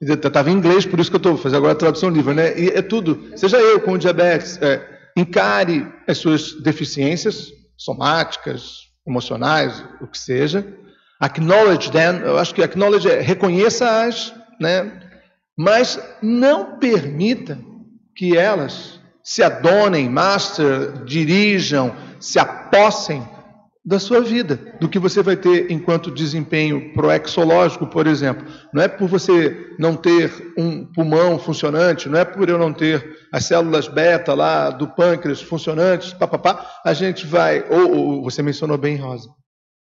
Estava 0.00 0.50
em 0.50 0.54
inglês, 0.54 0.84
por 0.84 1.00
isso 1.00 1.10
que 1.10 1.16
eu 1.16 1.18
estou 1.18 1.36
fazendo 1.38 1.58
agora 1.58 1.72
a 1.72 1.76
tradução 1.76 2.10
livre, 2.10 2.34
né? 2.34 2.58
E 2.58 2.68
é 2.68 2.82
tudo. 2.82 3.30
Seja 3.34 3.58
eu 3.58 3.80
com 3.80 3.96
diabetes, 3.96 4.58
é, 4.60 4.86
encare 5.16 5.90
as 6.06 6.18
suas 6.18 6.52
deficiências 6.62 7.48
somáticas, 7.78 8.86
emocionais, 9.06 9.82
o 10.00 10.06
que 10.06 10.18
seja. 10.18 10.66
Acknowledge 11.20 11.90
them. 11.90 12.20
Eu 12.22 12.36
acho 12.36 12.54
que 12.54 12.62
acknowledge 12.62 13.08
é 13.08 13.20
reconheça-as, 13.20 14.34
né? 14.60 15.05
Mas 15.56 15.98
não 16.22 16.78
permita 16.78 17.58
que 18.14 18.36
elas 18.36 19.00
se 19.22 19.42
adonem, 19.42 20.08
master, 20.08 21.04
dirijam, 21.04 21.94
se 22.20 22.38
apossem 22.38 23.26
da 23.86 24.00
sua 24.00 24.20
vida, 24.20 24.58
do 24.80 24.88
que 24.88 24.98
você 24.98 25.22
vai 25.22 25.36
ter 25.36 25.70
enquanto 25.70 26.10
desempenho 26.10 26.92
proexológico, 26.92 27.86
por 27.86 28.08
exemplo. 28.08 28.44
Não 28.72 28.82
é 28.82 28.88
por 28.88 29.08
você 29.08 29.74
não 29.78 29.94
ter 29.94 30.52
um 30.58 30.84
pulmão 30.84 31.38
funcionante, 31.38 32.08
não 32.08 32.18
é 32.18 32.24
por 32.24 32.48
eu 32.48 32.58
não 32.58 32.72
ter 32.72 33.16
as 33.32 33.44
células 33.44 33.86
beta 33.86 34.34
lá 34.34 34.70
do 34.70 34.88
pâncreas 34.88 35.40
funcionantes, 35.40 36.12
papapá, 36.12 36.80
a 36.84 36.92
gente 36.92 37.24
vai. 37.24 37.64
Ou, 37.70 37.96
ou 37.96 38.24
você 38.24 38.42
mencionou 38.42 38.76
bem, 38.76 38.96
Rosa. 38.96 39.28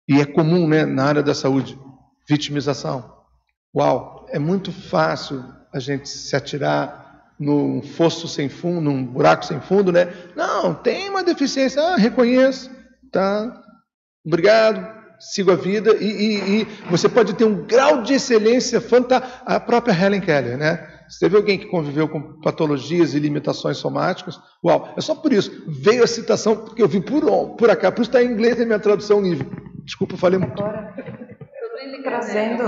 E 0.08 0.18
é 0.18 0.24
comum, 0.24 0.66
né, 0.66 0.86
na 0.86 1.04
área 1.04 1.22
da 1.22 1.34
saúde, 1.34 1.78
vitimização. 2.26 3.20
Uau, 3.76 4.26
é 4.30 4.38
muito 4.38 4.72
fácil 4.72 5.44
a 5.72 5.78
gente 5.78 6.08
se 6.08 6.34
atirar 6.34 7.34
num 7.38 7.80
fosso 7.80 8.28
sem 8.28 8.48
fundo, 8.48 8.82
num 8.82 9.04
buraco 9.04 9.46
sem 9.46 9.60
fundo, 9.60 9.90
né? 9.90 10.12
Não, 10.36 10.74
tem 10.74 11.08
uma 11.08 11.22
deficiência, 11.22 11.80
ah, 11.80 11.96
reconheço, 11.96 12.70
tá? 13.10 13.62
Obrigado, 14.24 14.86
sigo 15.18 15.50
a 15.50 15.56
vida. 15.56 15.96
E, 15.96 16.04
e, 16.04 16.60
e, 16.60 16.64
você 16.90 17.08
pode 17.08 17.34
ter 17.34 17.44
um 17.44 17.64
grau 17.64 18.02
de 18.02 18.14
excelência 18.14 18.80
fantástico. 18.80 19.32
A 19.46 19.58
própria 19.58 19.92
Helen 19.94 20.20
Keller, 20.20 20.58
né? 20.58 20.86
Você 21.08 21.20
teve 21.20 21.36
alguém 21.36 21.58
que 21.58 21.66
conviveu 21.66 22.08
com 22.08 22.40
patologias 22.40 23.14
e 23.14 23.18
limitações 23.18 23.78
somáticas? 23.78 24.38
Uau, 24.64 24.92
é 24.96 25.00
só 25.00 25.14
por 25.14 25.32
isso. 25.32 25.64
Veio 25.66 26.04
a 26.04 26.06
citação, 26.06 26.54
porque 26.56 26.82
eu 26.82 26.86
vi 26.86 27.00
por, 27.00 27.22
por 27.56 27.68
acá. 27.70 27.90
Por 27.90 28.02
isso 28.02 28.10
está 28.10 28.22
em 28.22 28.30
inglês 28.30 28.58
na 28.58 28.64
minha 28.64 28.78
tradução 28.78 29.20
livre. 29.20 29.48
Desculpa, 29.84 30.14
eu 30.14 30.18
falei 30.18 30.38
muito. 30.38 30.62
Agora, 30.62 30.94
trazendo, 32.02 32.64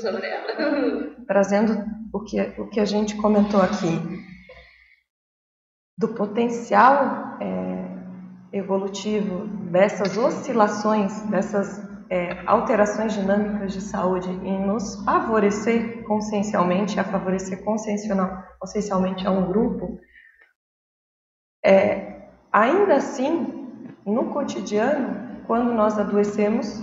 sobre 0.00 0.26
ela. 0.26 1.16
trazendo 1.26 1.84
o 2.12 2.20
que, 2.20 2.40
o 2.58 2.68
que 2.68 2.80
a 2.80 2.84
gente 2.84 3.16
comentou 3.16 3.60
aqui, 3.60 4.00
do 5.98 6.08
potencial. 6.08 7.38
É, 7.40 7.76
evolutivo 8.56 9.46
dessas 9.70 10.16
oscilações, 10.16 11.20
dessas 11.22 11.80
é, 12.08 12.42
alterações 12.46 13.12
dinâmicas 13.14 13.72
de 13.72 13.80
saúde 13.80 14.30
em 14.30 14.64
nos 14.64 14.96
favorecer 15.04 16.04
consciencialmente, 16.04 16.98
a 16.98 17.04
favorecer 17.04 17.62
consciencialmente 17.64 19.26
a 19.26 19.30
um 19.30 19.46
grupo, 19.46 19.98
é, 21.64 22.28
ainda 22.52 22.96
assim, 22.96 23.92
no 24.04 24.32
cotidiano, 24.32 25.42
quando 25.46 25.72
nós 25.72 25.98
adoecemos, 25.98 26.80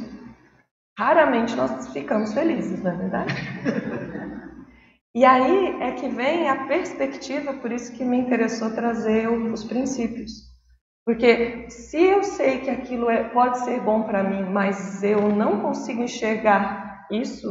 raramente 0.98 1.56
nós 1.56 1.92
ficamos 1.92 2.34
felizes, 2.34 2.84
não 2.84 2.92
é 2.92 2.96
verdade? 2.96 3.34
E 5.16 5.24
aí 5.26 5.80
é 5.80 5.92
que 5.92 6.10
vem 6.10 6.50
a 6.50 6.66
perspectiva, 6.66 7.54
por 7.54 7.72
isso 7.72 7.94
que 7.96 8.04
me 8.04 8.18
interessou 8.18 8.74
trazer 8.74 9.28
os 9.30 9.64
princípios. 9.64 10.32
Porque 11.06 11.70
se 11.70 12.02
eu 12.02 12.24
sei 12.24 12.62
que 12.62 12.70
aquilo 12.70 13.10
é, 13.10 13.26
pode 13.26 13.60
ser 13.60 13.80
bom 13.82 14.04
para 14.04 14.24
mim, 14.24 14.44
mas 14.52 15.04
eu 15.04 15.30
não 15.30 15.62
consigo 15.62 16.02
enxergar 16.02 17.06
isso 17.12 17.48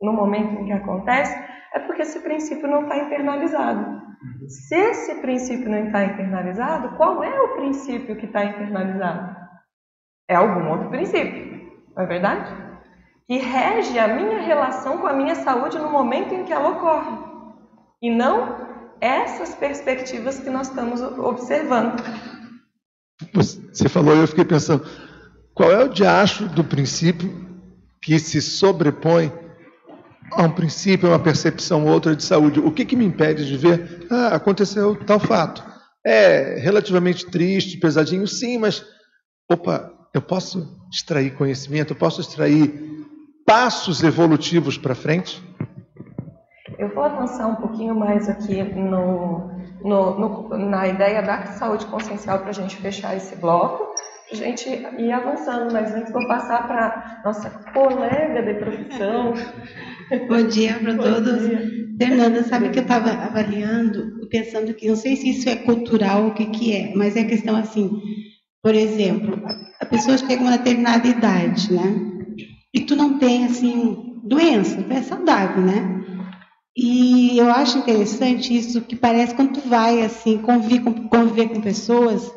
no 0.00 0.14
momento 0.14 0.60
em 0.60 0.64
que 0.64 0.72
acontece, 0.72 1.36
é 1.74 1.80
porque 1.80 2.02
esse 2.02 2.20
princípio 2.20 2.68
não 2.68 2.84
está 2.84 2.96
internalizado. 2.96 4.02
Se 4.48 4.74
esse 4.74 5.20
princípio 5.20 5.68
não 5.68 5.86
está 5.86 6.04
internalizado, 6.04 6.96
qual 6.96 7.22
é 7.22 7.40
o 7.40 7.56
princípio 7.56 8.16
que 8.16 8.26
está 8.26 8.44
internalizado? 8.44 9.36
É 10.26 10.36
algum 10.36 10.70
outro 10.70 10.88
princípio, 10.88 11.70
não 11.94 12.04
é 12.04 12.06
verdade? 12.06 12.63
Que 13.26 13.38
rege 13.38 13.98
a 13.98 14.08
minha 14.08 14.40
relação 14.40 14.98
com 14.98 15.06
a 15.06 15.12
minha 15.12 15.34
saúde 15.34 15.78
no 15.78 15.90
momento 15.90 16.34
em 16.34 16.44
que 16.44 16.52
ela 16.52 16.70
ocorre. 16.70 17.16
E 18.02 18.10
não 18.10 18.64
essas 19.00 19.54
perspectivas 19.54 20.38
que 20.40 20.50
nós 20.50 20.68
estamos 20.68 21.00
observando. 21.00 22.02
Você 23.32 23.88
falou 23.88 24.14
eu 24.14 24.26
fiquei 24.26 24.44
pensando, 24.44 24.86
qual 25.54 25.70
é 25.70 25.84
o 25.84 25.88
diacho 25.88 26.48
do 26.48 26.64
princípio 26.64 27.32
que 28.02 28.18
se 28.18 28.42
sobrepõe 28.42 29.32
a 30.32 30.42
um 30.42 30.50
princípio, 30.50 31.08
a 31.08 31.12
uma 31.12 31.18
percepção 31.18 31.86
outra 31.86 32.14
de 32.14 32.24
saúde? 32.24 32.60
O 32.60 32.72
que, 32.72 32.84
que 32.84 32.96
me 32.96 33.04
impede 33.04 33.46
de 33.46 33.56
ver, 33.56 34.06
ah, 34.10 34.34
aconteceu 34.34 34.96
tal 35.04 35.20
fato? 35.20 35.64
É 36.04 36.58
relativamente 36.58 37.24
triste, 37.26 37.78
pesadinho, 37.78 38.26
sim, 38.26 38.58
mas, 38.58 38.84
opa, 39.50 39.90
eu 40.12 40.20
posso 40.20 40.78
extrair 40.92 41.34
conhecimento, 41.34 41.92
eu 41.92 41.96
posso 41.96 42.20
extrair 42.20 42.94
passos 43.44 44.02
evolutivos 44.02 44.78
para 44.78 44.94
frente? 44.94 45.42
Eu 46.78 46.92
vou 46.94 47.04
avançar 47.04 47.46
um 47.46 47.56
pouquinho 47.56 47.94
mais 47.94 48.28
aqui 48.28 48.62
no, 48.62 49.50
no, 49.82 50.18
no, 50.18 50.58
na 50.58 50.88
ideia 50.88 51.22
da 51.22 51.46
saúde 51.46 51.86
consciencial 51.86 52.40
para 52.40 52.50
a 52.50 52.54
gente 52.54 52.76
fechar 52.76 53.16
esse 53.16 53.36
bloco, 53.36 53.94
a 54.32 54.34
gente 54.34 54.68
ir 54.68 55.12
avançando, 55.12 55.72
mas 55.72 55.94
antes 55.94 56.12
vou 56.12 56.26
passar 56.26 56.66
para 56.66 57.22
nossa 57.24 57.50
colega 57.72 58.42
de 58.42 58.54
profissão. 58.54 59.34
Bom 60.28 60.46
dia 60.46 60.78
para 60.78 60.96
todos. 60.96 61.48
Dia. 61.48 61.84
Fernanda, 61.98 62.42
sabe 62.42 62.70
que 62.70 62.80
eu 62.80 62.82
estava 62.82 63.10
avaliando, 63.10 64.26
pensando 64.28 64.74
que 64.74 64.88
não 64.88 64.96
sei 64.96 65.14
se 65.16 65.30
isso 65.30 65.48
é 65.48 65.56
cultural, 65.56 66.26
o 66.26 66.34
que, 66.34 66.46
que 66.46 66.74
é, 66.74 66.92
mas 66.96 67.14
é 67.14 67.22
questão 67.24 67.54
assim, 67.54 68.02
por 68.62 68.74
exemplo, 68.74 69.40
a 69.80 69.86
pessoa 69.86 70.18
chega 70.18 70.36
a 70.36 70.40
uma 70.40 70.58
determinada 70.58 71.06
idade, 71.06 71.72
né? 71.72 72.13
E 72.74 72.80
tu 72.80 72.96
não 72.96 73.18
tem 73.18 73.44
assim 73.44 74.18
doença, 74.24 74.82
tu 74.82 74.92
é 74.92 75.00
saudável, 75.00 75.62
né? 75.62 76.04
E 76.76 77.38
eu 77.38 77.48
acho 77.50 77.78
interessante 77.78 78.54
isso 78.54 78.80
que 78.80 78.96
parece 78.96 79.34
quando 79.34 79.60
tu 79.60 79.68
vai 79.68 80.02
assim 80.02 80.38
conviver 80.38 80.80
com, 80.82 81.08
conviver 81.08 81.50
com 81.50 81.60
pessoas 81.60 82.34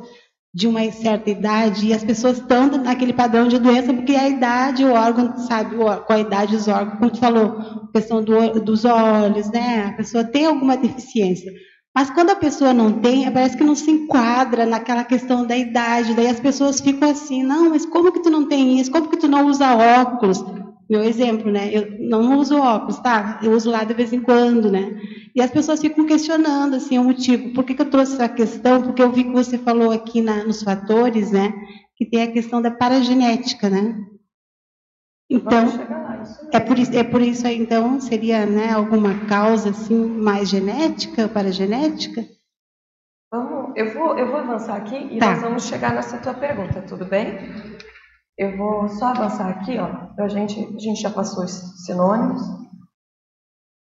de 0.54 0.67
uma 0.67 0.91
certa 0.91 1.30
idade 1.30 1.88
e 1.88 1.93
as 1.93 2.04
pessoas 2.04 2.38
estão 2.38 2.67
naquele 2.67 3.13
padrão 3.13 3.47
de 3.47 3.60
doença 3.60 3.93
porque 3.93 4.15
a 4.15 4.30
idade, 4.30 4.86
o 4.86 4.93
órgão, 4.93 5.38
sabe, 5.39 5.76
com 5.76 6.13
a 6.13 6.19
idade 6.19 6.56
os 6.56 6.67
órgãos, 6.67 7.00
como 7.00 7.12
tu 7.12 7.19
falou, 7.19 7.89
questão 7.91 8.23
do, 8.23 8.60
dos 8.60 8.86
olhos, 8.86 9.52
né? 9.52 9.88
A 9.88 9.93
pessoa 9.93 10.23
tem 10.23 10.45
alguma 10.45 10.78
deficiência. 10.78 11.52
Mas 11.97 12.12
quando 12.12 12.29
a 12.29 12.36
pessoa 12.36 12.75
não 12.75 12.91
tem, 12.91 13.23
parece 13.31 13.57
que 13.57 13.63
não 13.63 13.73
se 13.73 13.89
enquadra 13.89 14.67
naquela 14.67 15.03
questão 15.03 15.43
da 15.47 15.57
idade. 15.57 16.13
Daí 16.13 16.27
as 16.27 16.39
pessoas 16.39 16.79
ficam 16.79 17.10
assim, 17.10 17.41
não, 17.41 17.71
mas 17.71 17.88
como 17.88 18.12
que 18.12 18.21
tu 18.21 18.29
não 18.29 18.47
tem 18.47 18.79
isso? 18.79 18.91
Como 18.91 19.10
que 19.10 19.17
tu 19.17 19.27
não 19.27 19.47
usa 19.47 19.75
óculos? 19.75 20.45
meu 20.88 21.03
exemplo, 21.03 21.51
né? 21.51 21.71
Eu 21.73 21.97
não 22.07 22.38
uso 22.38 22.55
óculos, 22.55 22.99
tá? 22.99 23.39
Eu 23.41 23.51
uso 23.51 23.71
lá 23.71 23.83
de 23.83 23.95
vez 23.95 24.13
em 24.13 24.19
quando, 24.19 24.71
né? 24.71 24.95
E 25.36 25.41
as 25.41 25.49
pessoas 25.49 25.81
ficam 25.81 26.05
questionando, 26.05 26.75
assim, 26.75 26.99
o 26.99 27.03
motivo. 27.03 27.51
Por 27.51 27.63
que, 27.63 27.73
que 27.73 27.81
eu 27.81 27.89
trouxe 27.89 28.13
essa 28.13 28.29
questão? 28.29 28.83
Porque 28.83 29.01
eu 29.01 29.12
vi 29.12 29.23
que 29.23 29.31
você 29.31 29.57
falou 29.57 29.89
aqui 29.89 30.21
na, 30.21 30.43
nos 30.43 30.62
fatores, 30.62 31.31
né? 31.31 31.51
Que 31.95 32.05
tem 32.05 32.21
a 32.21 32.31
questão 32.31 32.62
da 32.62 32.69
paragenética, 32.69 33.71
né? 33.71 33.95
Então, 35.30 35.66
é 36.54 36.60
por 36.60 36.80
isso, 36.80 36.96
é 36.96 37.04
por 37.04 37.22
isso 37.22 37.46
aí, 37.46 37.58
então, 37.58 38.00
seria, 38.00 38.46
né, 38.46 38.72
alguma 38.72 39.26
causa, 39.28 39.72
assim, 39.72 40.06
mais 40.06 40.48
genética, 40.48 41.28
paragenética? 41.28 42.24
Vamos, 43.30 43.74
eu 43.76 43.94
vou, 43.94 44.18
eu 44.18 44.28
vou 44.28 44.38
avançar 44.38 44.78
aqui 44.78 44.96
e 44.96 45.20
tá. 45.20 45.32
nós 45.32 45.42
vamos 45.42 45.63
chegar 45.66 45.94
nessa 45.94 46.18
tua 46.18 46.34
pergunta, 46.34 46.82
tudo 46.82 47.06
bem? 47.06 47.38
Eu 48.38 48.56
vou 48.56 48.88
só 48.88 49.08
avançar 49.08 49.50
aqui, 49.50 49.78
ó, 49.78 50.13
a 50.18 50.28
gente, 50.30 50.60
a 50.60 50.80
gente 50.80 51.02
já 51.02 51.10
passou 51.10 51.44
os 51.44 51.86
sinônimos, 51.86 52.42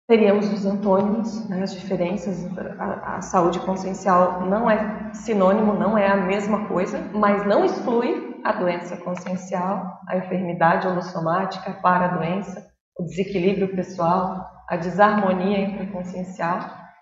teríamos 0.08 0.52
os 0.52 0.66
antônimos, 0.66 1.50
né, 1.50 1.62
as 1.64 1.74
diferenças, 1.74 2.46
a, 2.80 3.18
a, 3.18 3.22
saúde 3.22 3.60
consciencial 3.60 4.46
não 4.46 4.70
é 4.70 5.14
sinônimo, 5.14 5.74
não 5.74 5.98
é 5.98 6.08
a 6.08 6.18
mesma 6.18 6.68
coisa, 6.68 7.00
mas 7.14 7.46
não 7.46 7.66
exclui 7.66 8.33
a 8.44 8.52
doença 8.52 8.98
consciencial, 8.98 10.02
a 10.08 10.18
enfermidade 10.18 10.88
holossomática, 10.88 11.72
a 11.72 11.82
paradoença, 11.82 12.66
o 12.98 13.04
desequilíbrio 13.04 13.76
pessoal, 13.76 14.50
a 14.70 14.76
desarmonia 14.76 15.60
intraconsciencial 15.60 16.60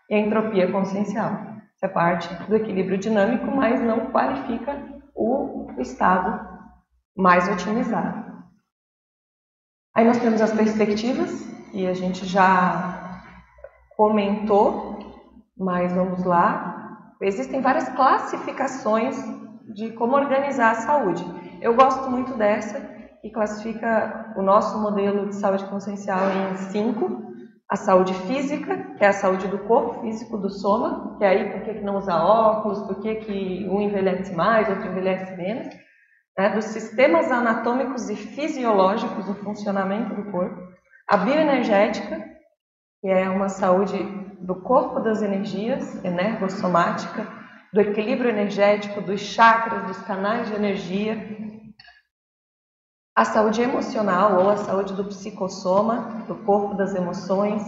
e 0.09 0.15
a 0.15 0.19
entropia 0.19 0.71
consciencial. 0.71 1.31
Isso 1.75 1.85
é 1.85 1.87
parte 1.87 2.33
do 2.45 2.55
equilíbrio 2.55 2.97
dinâmico, 2.97 3.47
mas 3.47 3.81
não 3.81 4.11
qualifica 4.11 4.77
o 5.15 5.73
estado 5.79 6.47
mais 7.17 7.47
otimizado. 7.49 8.31
Aí 9.95 10.05
nós 10.05 10.19
temos 10.19 10.41
as 10.41 10.53
perspectivas, 10.53 11.51
e 11.73 11.87
a 11.87 11.93
gente 11.93 12.25
já 12.25 13.21
comentou 13.95 14.91
Mas 15.57 15.93
vamos 15.93 16.23
lá. 16.23 17.13
Existem 17.21 17.61
várias 17.61 17.87
classificações 17.89 19.15
de 19.73 19.91
como 19.91 20.15
organizar 20.15 20.71
a 20.71 20.75
saúde. 20.75 21.23
Eu 21.61 21.75
gosto 21.75 22.09
muito 22.09 22.33
dessa 22.33 22.81
e 23.23 23.29
classifica 23.29 24.33
o 24.35 24.41
nosso 24.41 24.79
modelo 24.79 25.29
de 25.29 25.35
saúde 25.35 25.65
consciencial 25.65 26.19
em 26.29 26.55
cinco. 26.55 27.29
A 27.69 27.75
saúde 27.77 28.13
física, 28.13 28.75
que 28.97 29.03
é 29.03 29.07
a 29.07 29.13
saúde 29.13 29.47
do 29.47 29.59
corpo 29.59 30.01
físico, 30.01 30.37
do 30.37 30.49
soma, 30.49 31.15
que 31.17 31.23
é 31.23 31.29
aí 31.29 31.51
por 31.51 31.61
que 31.61 31.79
não 31.79 31.97
usa 31.97 32.15
óculos, 32.15 32.81
por 32.81 32.99
que, 32.99 33.15
que 33.15 33.67
um 33.69 33.79
envelhece 33.79 34.35
mais, 34.35 34.67
outro 34.67 34.87
envelhece 34.87 35.33
menos. 35.37 35.67
Né? 36.37 36.49
Dos 36.49 36.65
sistemas 36.65 37.31
anatômicos 37.31 38.09
e 38.09 38.15
fisiológicos 38.15 39.25
do 39.25 39.35
funcionamento 39.35 40.13
do 40.15 40.31
corpo. 40.31 40.61
A 41.07 41.17
bioenergética, 41.17 42.21
que 42.99 43.07
é 43.07 43.29
uma 43.29 43.47
saúde 43.47 43.97
do 44.41 44.55
corpo 44.55 44.99
das 44.99 45.21
energias, 45.21 46.03
energossomática, 46.03 47.40
do 47.73 47.79
equilíbrio 47.79 48.29
energético, 48.29 49.01
dos 49.01 49.21
chakras, 49.21 49.87
dos 49.87 49.97
canais 49.99 50.47
de 50.47 50.55
energia. 50.55 51.17
A 53.15 53.23
saúde 53.23 53.61
emocional 53.61 54.41
ou 54.41 54.49
a 54.49 54.57
saúde 54.57 54.93
do 54.93 55.05
psicossoma, 55.05 56.23
do 56.27 56.35
corpo 56.35 56.75
das 56.75 56.93
emoções, 56.95 57.63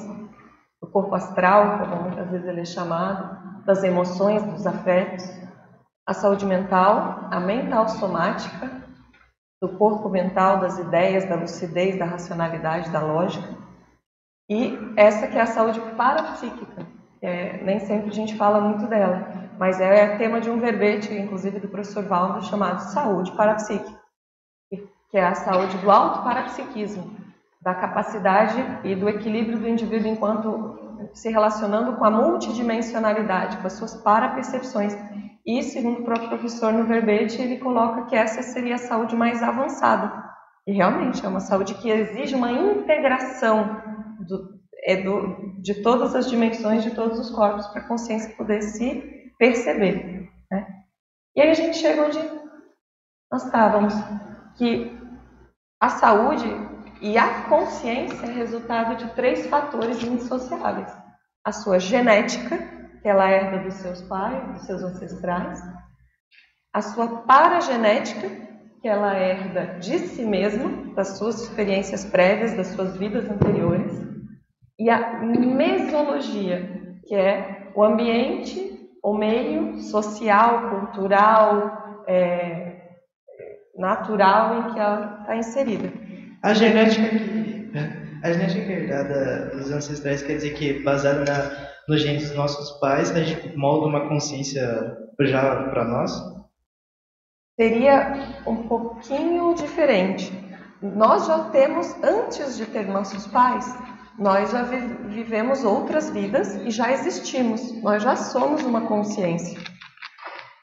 do 0.81 0.87
corpo 0.89 1.15
astral, 1.15 1.79
como 1.79 2.03
muitas 2.03 2.29
vezes 2.29 2.47
ele 2.47 2.61
é 2.61 2.65
chamado, 2.65 3.63
das 3.65 3.83
emoções, 3.83 4.43
dos 4.43 4.67
afetos. 4.67 5.23
A 6.05 6.13
saúde 6.13 6.45
mental, 6.45 7.29
a 7.31 7.39
mental 7.39 7.87
somática, 7.87 8.83
do 9.61 9.69
corpo 9.69 10.09
mental, 10.09 10.59
das 10.59 10.77
ideias, 10.77 11.23
da 11.23 11.35
lucidez, 11.35 11.97
da 11.97 12.03
racionalidade, 12.03 12.89
da 12.89 12.99
lógica. 12.99 13.47
E 14.49 14.77
essa 14.97 15.27
que 15.27 15.37
é 15.37 15.41
a 15.41 15.45
saúde 15.45 15.79
parapsíquica, 15.95 16.85
é, 17.21 17.63
nem 17.63 17.79
sempre 17.79 18.09
a 18.09 18.13
gente 18.13 18.35
fala 18.35 18.59
muito 18.59 18.85
dela, 18.87 19.25
mas 19.57 19.79
é 19.79 20.17
tema 20.17 20.41
de 20.41 20.49
um 20.49 20.59
verbete, 20.59 21.13
inclusive 21.13 21.59
do 21.59 21.67
professor 21.67 22.03
Valdo, 22.03 22.45
chamado 22.45 22.79
Saúde 22.91 23.31
Parapsíquica, 23.33 23.99
que 25.09 25.17
é 25.17 25.25
a 25.25 25.35
saúde 25.35 25.77
do 25.77 25.91
auto-parapsiquismo, 25.91 27.15
da 27.61 27.73
capacidade 27.73 28.55
e 28.83 28.95
do 28.95 29.07
equilíbrio 29.07 29.59
do 29.59 29.67
indivíduo 29.67 30.11
enquanto 30.11 30.83
se 31.13 31.29
relacionando 31.29 31.93
com 31.93 32.03
a 32.03 32.11
multidimensionalidade, 32.11 33.57
com 33.57 33.67
as 33.67 33.73
suas 33.73 33.93
parapercepções. 33.95 34.95
E, 35.45 35.61
segundo 35.61 35.99
o 35.99 36.03
próprio 36.03 36.29
professor 36.29 36.71
no 36.73 36.85
verbete, 36.85 37.41
ele 37.41 37.57
coloca 37.57 38.05
que 38.05 38.15
essa 38.15 38.41
seria 38.41 38.75
a 38.75 38.79
saúde 38.79 39.15
mais 39.15 39.43
avançada. 39.43 40.11
E 40.65 40.71
realmente 40.71 41.25
é 41.25 41.29
uma 41.29 41.41
saúde 41.41 41.75
que 41.75 41.89
exige 41.89 42.35
uma 42.35 42.51
integração 42.51 43.81
do, 44.19 44.53
é 44.85 44.97
do, 44.97 45.53
de 45.61 45.81
todas 45.81 46.15
as 46.15 46.29
dimensões, 46.29 46.83
de 46.83 46.91
todos 46.91 47.19
os 47.19 47.29
corpos, 47.29 47.67
para 47.67 47.81
a 47.81 47.87
consciência 47.87 48.35
poder 48.35 48.61
se 48.61 49.22
perceber. 49.37 50.29
Né? 50.51 50.67
E 51.35 51.41
aí 51.41 51.49
a 51.49 51.53
gente 51.53 51.77
chega 51.77 52.05
onde 52.05 52.19
nós 53.31 53.45
estávamos, 53.45 53.93
que 54.57 54.95
a 55.81 55.89
saúde 55.89 56.45
e 57.01 57.17
a 57.17 57.43
consciência 57.43 58.25
é 58.25 58.31
resultado 58.31 58.95
de 58.95 59.13
três 59.13 59.47
fatores 59.47 60.01
indissociáveis. 60.03 60.91
A 61.45 61.51
sua 61.51 61.79
genética, 61.79 62.57
que 63.01 63.07
ela 63.07 63.29
herda 63.29 63.63
dos 63.63 63.73
seus 63.75 64.01
pais, 64.03 64.47
dos 64.53 64.65
seus 64.65 64.83
ancestrais. 64.83 65.61
A 66.73 66.81
sua 66.81 67.23
paragenética, 67.23 68.29
que 68.81 68.87
ela 68.87 69.13
herda 69.15 69.79
de 69.79 69.99
si 69.99 70.23
mesma, 70.23 70.93
das 70.93 71.17
suas 71.17 71.41
experiências 71.41 72.05
prévias, 72.05 72.53
das 72.53 72.67
suas 72.67 72.95
vidas 72.95 73.29
anteriores 73.29 74.13
e 74.79 74.89
a 74.89 75.19
mesologia, 75.21 76.97
que 77.05 77.15
é 77.15 77.71
o 77.75 77.83
ambiente, 77.83 78.72
o 79.03 79.13
meio 79.13 79.77
social, 79.79 80.69
cultural, 80.69 82.03
é, 82.07 82.81
natural 83.77 84.57
em 84.59 84.73
que 84.73 84.79
ela 84.79 85.17
está 85.21 85.35
inserida. 85.35 85.91
A 86.41 86.53
genética 86.53 87.09
que 87.09 87.53
a 88.23 88.31
genética 88.31 88.71
herdada 88.71 89.49
dos 89.53 89.69
ancestrais 89.69 90.23
quer 90.23 90.35
dizer 90.35 90.53
que 90.53 90.81
baseada 90.81 91.25
na, 91.25 91.69
nos 91.89 92.01
genes 92.01 92.29
dos 92.29 92.37
nossos 92.37 92.79
pais, 92.79 93.11
a 93.11 93.21
gente 93.21 93.55
molda 93.57 93.87
uma 93.87 94.07
consciência 94.07 94.97
já 95.19 95.63
para 95.69 95.83
nós? 95.83 96.11
Seria 97.59 98.13
um 98.47 98.67
pouquinho 98.67 99.53
diferente. 99.55 100.31
Nós 100.81 101.27
já 101.27 101.49
temos, 101.49 101.93
antes 102.01 102.55
de 102.55 102.65
ter 102.65 102.87
nossos 102.87 103.27
pais, 103.27 103.65
nós 104.17 104.51
já 104.51 104.63
vivemos 104.63 105.63
outras 105.63 106.09
vidas 106.09 106.55
e 106.55 106.69
já 106.69 106.91
existimos, 106.91 107.81
nós 107.81 108.03
já 108.03 108.15
somos 108.15 108.63
uma 108.63 108.81
consciência. 108.81 109.59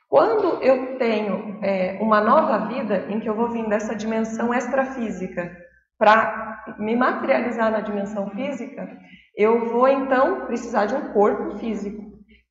Quando 0.08 0.62
eu 0.62 0.98
tenho 0.98 1.58
é, 1.62 1.98
uma 2.00 2.20
nova 2.20 2.66
vida 2.66 3.06
em 3.08 3.20
que 3.20 3.28
eu 3.28 3.34
vou 3.34 3.50
vir 3.50 3.68
dessa 3.68 3.94
dimensão 3.94 4.52
extrafísica 4.52 5.56
para 5.98 6.64
me 6.78 6.96
materializar 6.96 7.70
na 7.70 7.80
dimensão 7.80 8.28
física, 8.30 8.88
eu 9.36 9.68
vou 9.70 9.86
então 9.88 10.46
precisar 10.46 10.86
de 10.86 10.94
um 10.94 11.12
corpo 11.12 11.58
físico. 11.58 12.02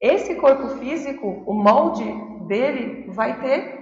Esse 0.02 0.36
corpo 0.36 0.70
físico, 0.78 1.44
o 1.46 1.54
molde 1.54 2.06
dele 2.48 3.12
vai 3.12 3.40
ter 3.42 3.79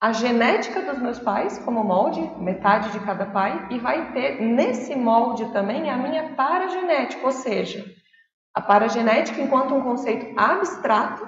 a 0.00 0.12
genética 0.12 0.82
dos 0.82 0.98
meus 1.00 1.18
pais 1.18 1.58
como 1.58 1.82
molde, 1.82 2.20
metade 2.38 2.92
de 2.92 3.00
cada 3.00 3.26
pai, 3.26 3.66
e 3.70 3.78
vai 3.78 4.12
ter 4.12 4.40
nesse 4.40 4.94
molde 4.94 5.44
também 5.52 5.90
a 5.90 5.96
minha 5.96 6.34
paragenética, 6.34 7.26
ou 7.26 7.32
seja, 7.32 7.84
a 8.54 8.60
paragenética 8.60 9.40
enquanto 9.40 9.74
um 9.74 9.82
conceito 9.82 10.38
abstrato, 10.38 11.26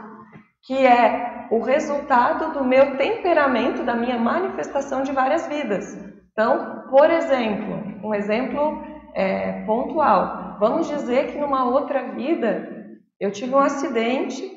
que 0.62 0.86
é 0.86 1.48
o 1.50 1.60
resultado 1.60 2.52
do 2.52 2.64
meu 2.64 2.96
temperamento, 2.96 3.82
da 3.82 3.94
minha 3.94 4.18
manifestação 4.18 5.02
de 5.02 5.10
várias 5.10 5.46
vidas. 5.48 5.96
Então, 6.32 6.84
por 6.88 7.10
exemplo, 7.10 7.74
um 8.04 8.14
exemplo 8.14 8.84
é, 9.14 9.64
pontual. 9.64 10.56
Vamos 10.60 10.86
dizer 10.86 11.32
que 11.32 11.38
numa 11.38 11.64
outra 11.64 12.12
vida 12.12 12.98
eu 13.18 13.32
tive 13.32 13.54
um 13.54 13.58
acidente 13.58 14.48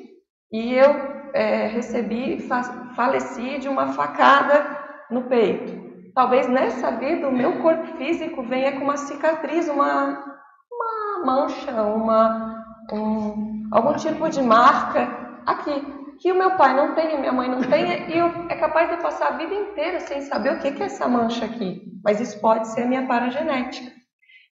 e 0.52 0.74
eu 0.74 1.13
é, 1.34 1.66
recebi, 1.66 2.40
fa 2.48 2.62
faleci 2.94 3.58
de 3.58 3.68
uma 3.68 3.88
facada 3.88 4.64
no 5.10 5.22
peito. 5.24 5.82
Talvez 6.14 6.46
nessa 6.46 6.92
vida 6.92 7.28
o 7.28 7.32
meu 7.32 7.60
corpo 7.60 7.84
físico 7.96 8.44
venha 8.44 8.78
com 8.78 8.84
uma 8.84 8.96
cicatriz, 8.96 9.68
uma, 9.68 10.24
uma 10.70 11.26
mancha, 11.26 11.82
uma, 11.82 12.64
um, 12.92 13.68
algum 13.72 13.94
tipo 13.94 14.30
de 14.30 14.40
marca 14.40 15.08
aqui. 15.44 15.92
Que 16.20 16.30
o 16.30 16.36
meu 16.36 16.52
pai 16.52 16.72
não 16.72 16.94
tenha, 16.94 17.18
minha 17.18 17.32
mãe 17.32 17.50
não 17.50 17.60
tenha, 17.62 18.06
e 18.08 18.16
eu, 18.16 18.28
é 18.48 18.54
capaz 18.54 18.88
de 18.88 18.94
eu 18.94 19.02
passar 19.02 19.32
a 19.32 19.36
vida 19.36 19.52
inteira 19.52 19.98
sem 20.00 20.20
saber 20.22 20.54
o 20.54 20.60
que, 20.60 20.70
que 20.70 20.84
é 20.84 20.86
essa 20.86 21.08
mancha 21.08 21.44
aqui. 21.44 21.82
Mas 22.04 22.20
isso 22.20 22.40
pode 22.40 22.68
ser 22.68 22.82
a 22.82 22.86
minha 22.86 23.08
paragenética. 23.08 23.90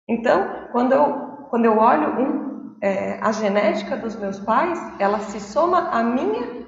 Então, 0.09 0.68
quando 0.73 0.92
eu, 0.92 1.47
quando 1.49 1.64
eu 1.64 1.79
olho 1.79 2.09
um, 2.18 2.77
é, 2.83 3.21
a 3.23 3.31
genética 3.31 3.97
dos 3.97 4.16
meus 4.16 4.40
pais, 4.40 4.81
ela 4.99 5.21
se 5.21 5.38
soma 5.38 5.90
à 5.90 6.03
minha 6.03 6.62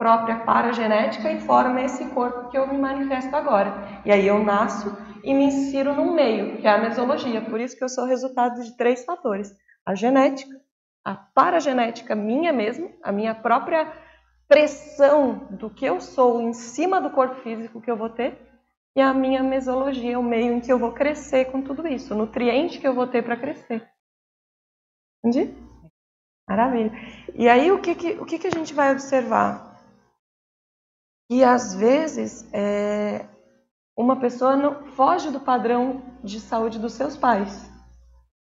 própria 0.00 0.40
paragenética 0.40 1.30
e 1.30 1.42
forma 1.42 1.82
esse 1.82 2.06
corpo 2.06 2.48
que 2.48 2.56
eu 2.56 2.66
me 2.66 2.78
manifesto 2.78 3.36
agora. 3.36 4.00
E 4.02 4.10
aí 4.10 4.26
eu 4.26 4.42
nasço 4.42 4.96
e 5.22 5.34
me 5.34 5.44
insiro 5.44 5.94
no 5.94 6.14
meio, 6.14 6.56
que 6.56 6.66
é 6.66 6.70
a 6.70 6.78
mesologia. 6.78 7.42
Por 7.42 7.60
isso 7.60 7.76
que 7.76 7.84
eu 7.84 7.88
sou 7.90 8.06
resultado 8.06 8.62
de 8.62 8.74
três 8.78 9.04
fatores: 9.04 9.54
a 9.84 9.94
genética, 9.94 10.58
a 11.04 11.14
paragenética 11.14 12.14
minha 12.14 12.50
mesmo, 12.50 12.90
a 13.02 13.12
minha 13.12 13.34
própria 13.34 13.92
pressão 14.48 15.46
do 15.50 15.68
que 15.68 15.84
eu 15.84 16.00
sou 16.00 16.40
em 16.40 16.54
cima 16.54 16.98
do 16.98 17.10
corpo 17.10 17.34
físico 17.42 17.82
que 17.82 17.90
eu 17.90 17.96
vou 17.96 18.08
ter, 18.08 18.38
e 18.96 19.02
a 19.02 19.12
minha 19.12 19.42
mesologia, 19.42 20.18
o 20.18 20.22
meio 20.22 20.54
em 20.54 20.60
que 20.60 20.72
eu 20.72 20.78
vou 20.78 20.92
crescer 20.92 21.52
com 21.52 21.60
tudo 21.60 21.86
isso, 21.86 22.14
o 22.14 22.16
nutriente 22.16 22.80
que 22.80 22.88
eu 22.88 22.94
vou 22.94 23.06
ter 23.06 23.22
para 23.22 23.36
crescer. 23.36 23.86
Entendi? 25.22 25.54
Maravilha. 26.48 26.90
E 27.34 27.50
aí 27.50 27.70
o 27.70 27.82
que, 27.82 27.94
que, 27.94 28.12
o 28.12 28.24
que, 28.24 28.38
que 28.38 28.46
a 28.46 28.50
gente 28.50 28.72
vai 28.72 28.90
observar? 28.92 29.69
E 31.30 31.44
às 31.44 31.74
vezes 31.76 32.52
é, 32.52 33.24
uma 33.96 34.18
pessoa 34.18 34.56
não 34.56 34.84
foge 34.88 35.30
do 35.30 35.38
padrão 35.38 36.02
de 36.24 36.40
saúde 36.40 36.78
dos 36.78 36.94
seus 36.94 37.16
pais. 37.16 37.70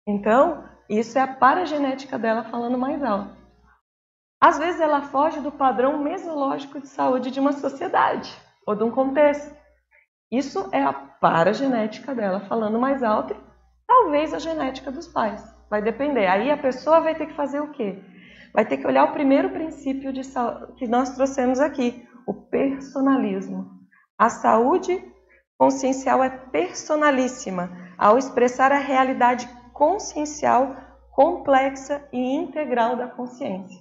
Então, 0.07 0.67
isso 0.89 1.17
é 1.19 1.21
a 1.21 1.27
paragenética 1.27 2.17
dela 2.17 2.43
falando 2.45 2.77
mais 2.77 3.03
alto. 3.03 3.43
Às 4.41 4.57
vezes 4.57 4.81
ela 4.81 5.03
foge 5.03 5.39
do 5.39 5.51
padrão 5.51 6.01
mesológico 6.01 6.81
de 6.81 6.87
saúde 6.87 7.29
de 7.29 7.39
uma 7.39 7.53
sociedade 7.53 8.35
ou 8.65 8.75
de 8.75 8.83
um 8.83 8.89
contexto. 8.89 9.55
Isso 10.31 10.67
é 10.71 10.83
a 10.83 10.91
paragenética 10.91 12.15
dela 12.15 12.41
falando 12.41 12.79
mais 12.79 13.03
alto, 13.03 13.35
talvez 13.87 14.33
a 14.33 14.39
genética 14.39 14.91
dos 14.91 15.07
pais. 15.07 15.41
Vai 15.69 15.81
depender. 15.81 16.25
Aí 16.25 16.49
a 16.49 16.57
pessoa 16.57 16.99
vai 16.99 17.13
ter 17.13 17.27
que 17.27 17.35
fazer 17.35 17.61
o 17.61 17.71
quê? 17.71 18.03
Vai 18.51 18.65
ter 18.65 18.77
que 18.77 18.87
olhar 18.87 19.05
o 19.05 19.13
primeiro 19.13 19.51
princípio 19.51 20.11
de 20.11 20.21
que 20.75 20.87
nós 20.87 21.15
trouxemos 21.15 21.59
aqui, 21.59 22.05
o 22.27 22.33
personalismo. 22.33 23.71
A 24.17 24.29
saúde 24.29 25.03
consciencial 25.57 26.23
é 26.23 26.29
personalíssima 26.29 27.71
ao 27.97 28.17
expressar 28.17 28.71
a 28.71 28.79
realidade 28.79 29.47
consciencial 29.73 30.75
complexa 31.11 32.07
e 32.11 32.17
integral 32.17 32.95
da 32.95 33.07
consciência. 33.07 33.79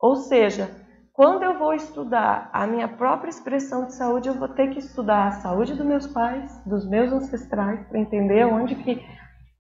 Ou 0.00 0.16
seja, 0.16 0.70
quando 1.12 1.42
eu 1.42 1.58
vou 1.58 1.74
estudar 1.74 2.50
a 2.52 2.66
minha 2.66 2.88
própria 2.88 3.30
expressão 3.30 3.86
de 3.86 3.94
saúde, 3.94 4.28
eu 4.28 4.34
vou 4.34 4.48
ter 4.48 4.70
que 4.70 4.78
estudar 4.78 5.28
a 5.28 5.32
saúde 5.32 5.74
dos 5.74 5.84
meus 5.84 6.06
pais, 6.06 6.58
dos 6.64 6.88
meus 6.88 7.12
ancestrais, 7.12 7.86
para 7.86 7.98
entender 7.98 8.44
onde 8.44 8.74
que 8.74 9.00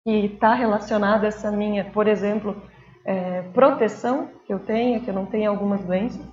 está 0.05 0.53
relacionada 0.53 1.27
essa 1.27 1.51
minha, 1.51 1.91
por 1.91 2.07
exemplo, 2.07 2.61
é, 3.05 3.43
proteção 3.53 4.29
que 4.45 4.53
eu 4.53 4.59
tenho, 4.59 5.01
que 5.01 5.09
eu 5.09 5.13
não 5.13 5.25
tenho 5.25 5.49
algumas 5.49 5.83
doenças. 5.83 6.25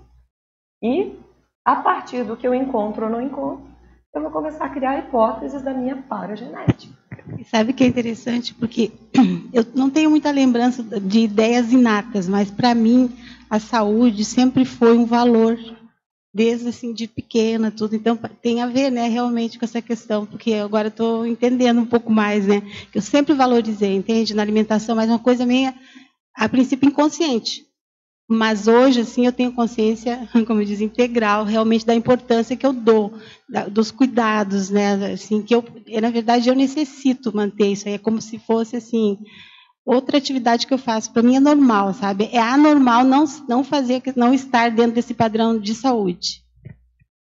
E, 0.82 1.18
a 1.64 1.76
partir 1.76 2.24
do 2.24 2.36
que 2.36 2.46
eu 2.46 2.54
encontro 2.54 3.04
ou 3.04 3.10
não 3.10 3.20
encontro, 3.20 3.72
eu 4.14 4.20
vou 4.20 4.30
começar 4.30 4.66
a 4.66 4.68
criar 4.68 4.98
hipóteses 4.98 5.62
da 5.62 5.72
minha 5.72 5.96
paragenética. 5.96 6.92
Sabe 7.50 7.72
que 7.72 7.84
é 7.84 7.86
interessante? 7.86 8.52
Porque 8.54 8.92
eu 9.52 9.64
não 9.74 9.88
tenho 9.88 10.10
muita 10.10 10.30
lembrança 10.30 10.82
de 10.82 11.20
ideias 11.20 11.72
inatas, 11.72 12.28
mas 12.28 12.50
para 12.50 12.74
mim 12.74 13.10
a 13.48 13.58
saúde 13.58 14.24
sempre 14.24 14.64
foi 14.64 14.96
um 14.96 15.06
valor, 15.06 15.58
desde 16.34 16.68
assim 16.68 16.92
de 16.92 17.06
pequena, 17.06 17.70
tudo. 17.70 17.94
Então 17.94 18.16
tem 18.16 18.60
a 18.60 18.66
ver, 18.66 18.90
né, 18.90 19.08
realmente 19.08 19.58
com 19.58 19.64
essa 19.64 19.80
questão, 19.80 20.26
porque 20.26 20.54
agora 20.54 20.88
estou 20.88 21.26
entendendo 21.26 21.80
um 21.80 21.86
pouco 21.86 22.10
mais, 22.10 22.46
né? 22.46 22.60
Que 22.90 22.98
eu 22.98 23.02
sempre 23.02 23.34
valorizei, 23.34 23.94
entende, 23.94 24.34
na 24.34 24.42
alimentação, 24.42 24.96
mas 24.96 25.08
uma 25.08 25.18
coisa 25.18 25.46
minha, 25.46 25.74
a 26.34 26.48
princípio 26.48 26.88
inconsciente. 26.88 27.66
Mas 28.32 28.66
hoje, 28.66 29.00
assim, 29.00 29.26
eu 29.26 29.32
tenho 29.32 29.52
consciência, 29.52 30.28
como 30.46 30.64
diz, 30.64 30.80
integral, 30.80 31.44
realmente 31.44 31.86
da 31.86 31.94
importância 31.94 32.56
que 32.56 32.66
eu 32.66 32.72
dou, 32.72 33.12
da, 33.48 33.68
dos 33.68 33.90
cuidados, 33.90 34.70
né? 34.70 35.12
Assim, 35.12 35.42
que 35.42 35.54
eu, 35.54 35.64
na 36.00 36.10
verdade, 36.10 36.48
eu 36.48 36.54
necessito 36.54 37.34
manter 37.34 37.66
isso 37.66 37.88
aí. 37.88 37.94
É 37.94 37.98
como 37.98 38.20
se 38.20 38.38
fosse, 38.38 38.76
assim, 38.76 39.18
outra 39.84 40.18
atividade 40.18 40.66
que 40.66 40.74
eu 40.74 40.78
faço. 40.78 41.12
Para 41.12 41.22
mim 41.22 41.36
é 41.36 41.40
normal, 41.40 41.92
sabe? 41.92 42.28
É 42.32 42.40
anormal 42.40 43.04
não, 43.04 43.24
não 43.48 43.62
fazer, 43.62 44.02
não 44.16 44.32
estar 44.32 44.70
dentro 44.70 44.92
desse 44.92 45.14
padrão 45.14 45.58
de 45.58 45.74
saúde. 45.74 46.42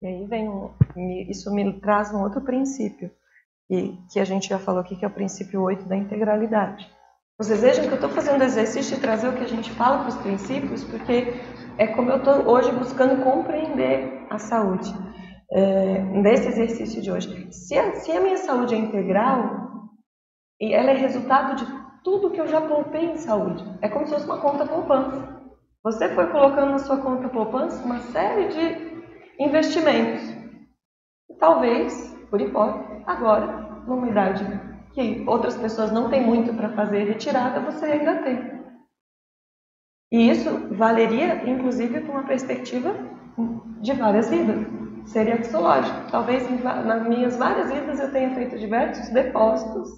E 0.02 0.06
aí 0.06 0.26
vem, 0.26 0.48
um, 0.48 0.70
isso 1.28 1.52
me 1.52 1.78
traz 1.80 2.12
um 2.12 2.22
outro 2.22 2.40
princípio, 2.40 3.10
que, 3.68 3.98
que 4.12 4.20
a 4.20 4.24
gente 4.24 4.48
já 4.48 4.58
falou 4.58 4.80
aqui, 4.80 4.96
que 4.96 5.04
é 5.04 5.08
o 5.08 5.12
princípio 5.12 5.62
8 5.62 5.86
da 5.86 5.96
integralidade. 5.96 6.90
Vocês 7.40 7.62
vejam 7.62 7.86
que 7.86 7.92
eu 7.92 7.94
estou 7.94 8.10
fazendo 8.10 8.44
exercício 8.44 8.94
de 8.94 9.00
trazer 9.00 9.26
o 9.28 9.32
que 9.32 9.44
a 9.44 9.48
gente 9.48 9.70
fala 9.70 10.00
para 10.00 10.08
os 10.08 10.16
princípios, 10.16 10.84
porque 10.84 11.32
é 11.78 11.86
como 11.86 12.10
eu 12.10 12.18
estou 12.18 12.46
hoje 12.46 12.70
buscando 12.72 13.24
compreender 13.24 14.26
a 14.28 14.36
saúde, 14.36 14.94
é, 15.50 16.00
nesse 16.20 16.48
exercício 16.48 17.00
de 17.00 17.10
hoje. 17.10 17.50
Se 17.50 17.78
a, 17.78 17.94
se 17.94 18.12
a 18.12 18.20
minha 18.20 18.36
saúde 18.36 18.74
é 18.74 18.78
integral, 18.78 19.88
e 20.60 20.74
ela 20.74 20.90
é 20.90 20.94
resultado 20.94 21.56
de 21.56 21.64
tudo 22.04 22.30
que 22.30 22.42
eu 22.42 22.46
já 22.46 22.60
poupei 22.60 23.06
em 23.06 23.16
saúde, 23.16 23.64
é 23.80 23.88
como 23.88 24.04
se 24.04 24.12
fosse 24.12 24.26
uma 24.26 24.38
conta 24.42 24.66
poupança. 24.66 25.40
Você 25.82 26.10
foi 26.10 26.26
colocando 26.26 26.72
na 26.72 26.78
sua 26.78 26.98
conta 26.98 27.26
poupança 27.30 27.82
uma 27.82 28.00
série 28.00 28.48
de 28.48 29.02
investimentos. 29.42 30.28
E 31.30 31.34
talvez, 31.38 32.14
por 32.30 32.38
hipótese, 32.38 33.02
agora, 33.06 33.82
numa 33.86 34.10
idade 34.10 34.69
que 34.92 35.24
outras 35.26 35.56
pessoas 35.56 35.92
não 35.92 36.08
têm 36.08 36.24
muito 36.24 36.52
para 36.54 36.70
fazer 36.70 37.04
retirada, 37.04 37.60
você 37.60 37.86
ainda 37.86 38.22
tem. 38.22 38.60
E 40.12 40.30
isso 40.30 40.68
valeria, 40.72 41.48
inclusive, 41.48 42.00
para 42.00 42.12
uma 42.12 42.24
perspectiva 42.24 42.94
de 43.80 43.92
várias 43.92 44.28
vidas. 44.28 44.66
Seria 45.06 45.36
psicológico. 45.36 46.10
Talvez 46.10 46.48
nas 46.62 47.06
minhas 47.06 47.36
várias 47.36 47.72
vidas 47.72 48.00
eu 48.00 48.10
tenha 48.10 48.34
feito 48.34 48.58
diversos 48.58 49.08
depósitos 49.10 49.88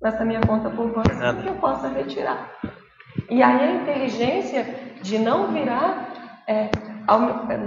nessa 0.00 0.24
minha 0.24 0.40
conta 0.40 0.68
poupança 0.68 1.34
que 1.34 1.48
eu 1.48 1.54
possa 1.54 1.88
retirar. 1.88 2.50
E 3.30 3.42
aí 3.42 3.60
a 3.60 3.82
inteligência 3.82 4.64
de 5.00 5.18
não 5.18 5.52
virar, 5.52 6.42
é, 6.46 6.70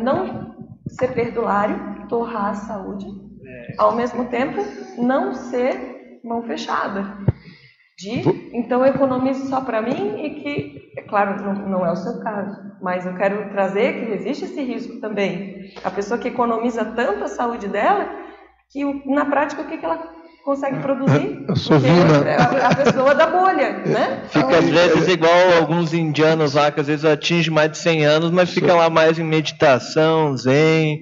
não 0.03 0.55
ser 0.87 1.13
perdulário, 1.13 2.07
torrar 2.07 2.51
a 2.51 2.55
saúde, 2.55 3.07
é. 3.45 3.75
ao 3.77 3.95
mesmo 3.95 4.25
tempo 4.25 4.61
não 4.97 5.33
ser 5.33 5.94
mão 6.25 6.43
fechada. 6.43 7.17
De, 7.97 8.21
então 8.53 8.85
eu 8.85 8.93
economizo 8.93 9.47
só 9.47 9.61
para 9.61 9.81
mim 9.81 10.21
e 10.21 10.29
que, 10.41 10.91
é 10.97 11.01
claro, 11.03 11.41
não, 11.41 11.53
não 11.69 11.85
é 11.85 11.91
o 11.91 11.95
seu 11.95 12.19
caso, 12.19 12.57
mas 12.81 13.05
eu 13.05 13.15
quero 13.15 13.49
trazer 13.51 14.05
que 14.05 14.11
existe 14.11 14.43
esse 14.45 14.61
risco 14.61 14.99
também. 14.99 15.71
A 15.81 15.89
pessoa 15.89 16.19
que 16.19 16.27
economiza 16.27 16.83
tanto 16.83 17.23
a 17.23 17.29
saúde 17.29 17.69
dela, 17.69 18.05
que 18.69 18.83
na 19.05 19.25
prática 19.25 19.61
o 19.61 19.65
que, 19.65 19.77
que 19.77 19.85
ela 19.85 20.13
consegue 20.43 20.79
produzir? 20.79 21.45
Eu 21.47 21.55
sou 21.55 21.79
Vina. 21.79 22.27
É 22.27 22.35
a 22.65 22.75
pessoa 22.75 23.15
da 23.15 23.27
bolha, 23.27 23.77
né? 23.87 24.23
Fica 24.29 24.57
às 24.57 24.69
vezes 24.69 25.07
igual 25.07 25.53
alguns 25.57 25.93
indianos 25.93 26.53
lá, 26.53 26.71
que 26.71 26.81
às 26.81 26.87
vezes 26.87 27.05
atinge 27.05 27.49
mais 27.49 27.71
de 27.71 27.77
100 27.77 28.05
anos, 28.05 28.31
mas 28.31 28.51
fica 28.51 28.75
lá 28.75 28.89
mais 28.89 29.17
em 29.17 29.23
meditação, 29.23 30.35
zen. 30.37 31.01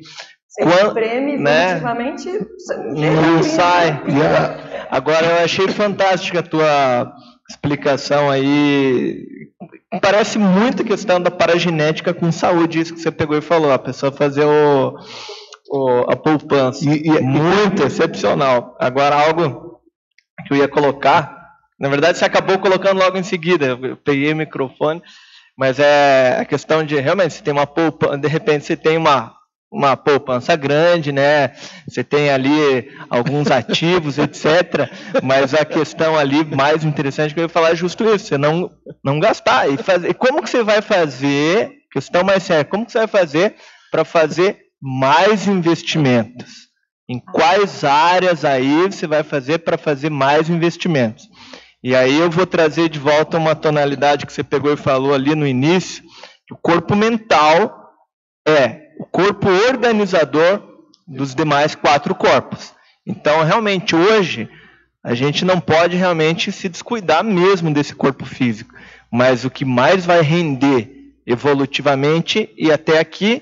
Sem 0.54 0.68
Quando, 0.68 0.94
prêmio, 0.94 1.40
né? 1.40 1.80
Não 1.80 3.42
sai. 3.42 4.04
Yeah. 4.08 4.88
Agora, 4.92 5.26
eu 5.26 5.44
achei 5.44 5.68
fantástica 5.70 6.40
a 6.40 6.44
tua 6.44 7.12
explicação 7.50 8.30
aí. 8.30 9.50
Parece 10.00 10.38
muito 10.38 10.84
a 10.84 10.86
questão 10.86 11.20
da 11.20 11.32
paragenética 11.32 12.14
com 12.14 12.32
saúde, 12.32 12.80
isso 12.80 12.94
que 12.94 13.02
você 13.02 13.12
pegou 13.12 13.36
e 13.36 13.42
falou. 13.42 13.72
A 13.72 13.80
pessoa 13.80 14.12
fazer 14.12 14.46
o, 14.46 14.96
o 15.72 16.06
a 16.08 16.16
poupança. 16.16 16.88
E, 16.88 17.08
e, 17.08 17.20
muito 17.20 17.82
e... 17.82 17.86
excepcional. 17.88 18.78
Agora, 18.80 19.16
algo 19.16 19.82
que 20.46 20.54
eu 20.54 20.58
ia 20.58 20.68
colocar. 20.68 21.42
Na 21.80 21.90
verdade, 21.90 22.20
você 22.20 22.26
acabou 22.26 22.60
colocando 22.60 23.00
logo 23.00 23.18
em 23.18 23.24
seguida. 23.24 23.80
Eu 23.82 23.98
peguei 23.98 24.32
o 24.32 24.36
microfone. 24.36 25.02
Mas 25.58 25.80
é 25.80 26.38
a 26.40 26.46
questão 26.46 26.84
de 26.84 27.00
realmente, 27.00 27.34
você 27.34 27.44
tem 27.44 27.54
uma 27.54 27.68
poupança, 27.68 28.18
de 28.18 28.28
repente 28.28 28.66
você 28.66 28.76
tem 28.76 28.98
uma 28.98 29.36
uma 29.74 29.98
poupança 29.98 30.56
grande, 30.56 31.12
né? 31.12 31.52
Você 31.88 32.04
tem 32.04 32.30
ali 32.30 32.92
alguns 33.10 33.50
ativos, 33.50 34.20
etc. 34.20 34.88
Mas 35.24 35.54
a 35.56 35.66
questão 35.66 36.16
ali 36.16 36.46
mais 36.46 36.86
interessante 36.86 37.34
que 37.34 37.40
eu 37.40 37.46
ia 37.46 37.50
falar 37.50 37.72
é 37.72 37.76
justo 37.76 38.04
isso: 38.06 38.28
você 38.28 38.38
não, 38.38 38.70
não 39.04 39.20
gastar. 39.20 39.68
E, 39.68 39.78
fazer, 39.78 40.14
como 40.14 40.44
que 40.44 40.50
você 40.50 40.64
vai 40.64 40.82
fazer? 40.82 41.72
Questão 41.92 42.24
mais 42.24 42.44
séria: 42.44 42.64
como 42.64 42.86
que 42.86 42.92
você 42.92 43.00
vai 43.00 43.08
fazer 43.08 43.56
para 43.92 44.06
fazer 44.06 44.58
mais 44.80 45.48
investimentos? 45.48 46.72
Em 47.10 47.20
quais 47.20 47.84
áreas 47.84 48.46
aí 48.46 48.84
você 48.84 49.08
vai 49.08 49.24
fazer 49.24 49.60
para 49.60 49.78
fazer 49.78 50.10
mais 50.10 50.50
investimentos? 50.50 51.28
E 51.84 51.96
aí 51.96 52.18
eu 52.18 52.30
vou 52.30 52.46
trazer 52.46 52.88
de 52.88 53.00
volta 53.00 53.38
uma 53.38 53.56
tonalidade 53.56 54.26
que 54.26 54.32
você 54.32 54.44
pegou 54.44 54.72
e 54.72 54.78
falou 54.78 55.14
ali 55.14 55.36
no 55.36 55.46
início, 55.46 56.02
que 56.48 56.54
o 56.54 56.58
corpo 56.58 56.96
mental 56.96 57.90
é 58.48 58.83
o 58.98 59.06
corpo 59.06 59.50
organizador 59.50 60.62
dos 61.08 61.36
demais 61.36 61.76
quatro 61.76 62.16
corpos. 62.16 62.74
Então, 63.06 63.44
realmente, 63.44 63.96
hoje, 63.96 64.50
a 65.04 65.14
gente 65.14 65.44
não 65.44 65.60
pode 65.60 65.98
realmente 65.98 66.52
se 66.52 66.70
descuidar 66.70 67.24
mesmo 67.24 67.74
desse 67.74 67.94
corpo 67.94 68.26
físico. 68.26 68.74
Mas 69.12 69.44
o 69.44 69.50
que 69.50 69.66
mais 69.66 70.06
vai 70.06 70.22
render 70.22 70.90
evolutivamente 71.26 72.50
e 72.58 72.72
até 72.72 73.00
aqui 73.00 73.42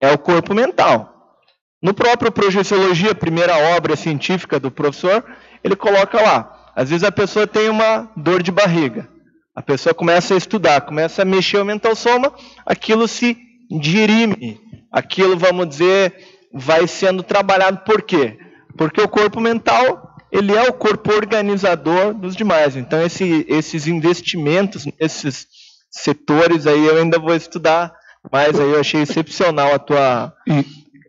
é 0.00 0.10
o 0.12 0.18
corpo 0.18 0.54
mental. 0.54 1.38
No 1.82 1.94
próprio 1.94 2.30
Projeciologia, 2.30 3.14
primeira 3.14 3.56
obra 3.76 3.96
científica 3.96 4.60
do 4.60 4.70
professor, 4.70 5.24
ele 5.64 5.74
coloca 5.74 6.20
lá. 6.20 6.72
Às 6.76 6.90
vezes 6.90 7.04
a 7.04 7.12
pessoa 7.12 7.46
tem 7.46 7.68
uma 7.68 8.10
dor 8.16 8.42
de 8.42 8.50
barriga. 8.50 9.08
A 9.54 9.62
pessoa 9.62 9.94
começa 9.94 10.34
a 10.34 10.36
estudar, 10.36 10.82
começa 10.82 11.22
a 11.22 11.24
mexer 11.24 11.58
o 11.58 11.64
mental 11.64 11.96
soma, 11.96 12.32
aquilo 12.64 13.08
se 13.08 13.36
dirime, 13.70 14.60
aquilo, 14.90 15.36
vamos 15.36 15.68
dizer, 15.68 16.14
vai 16.52 16.86
sendo 16.86 17.22
trabalhado 17.22 17.80
por 17.84 18.02
quê? 18.02 18.38
Porque 18.76 19.00
o 19.00 19.08
corpo 19.08 19.40
mental, 19.40 20.16
ele 20.32 20.54
é 20.54 20.68
o 20.68 20.72
corpo 20.72 21.12
organizador 21.12 22.14
dos 22.14 22.34
demais. 22.34 22.76
Então, 22.76 23.00
esse, 23.02 23.44
esses 23.48 23.86
investimentos 23.86 24.86
nesses 24.98 25.46
setores 25.90 26.66
aí 26.66 26.86
eu 26.86 26.96
ainda 26.96 27.18
vou 27.18 27.34
estudar 27.34 27.92
mais 28.30 28.58
aí. 28.58 28.70
Eu 28.70 28.80
achei 28.80 29.02
excepcional 29.02 29.74
a 29.74 29.78
tua, 29.78 30.34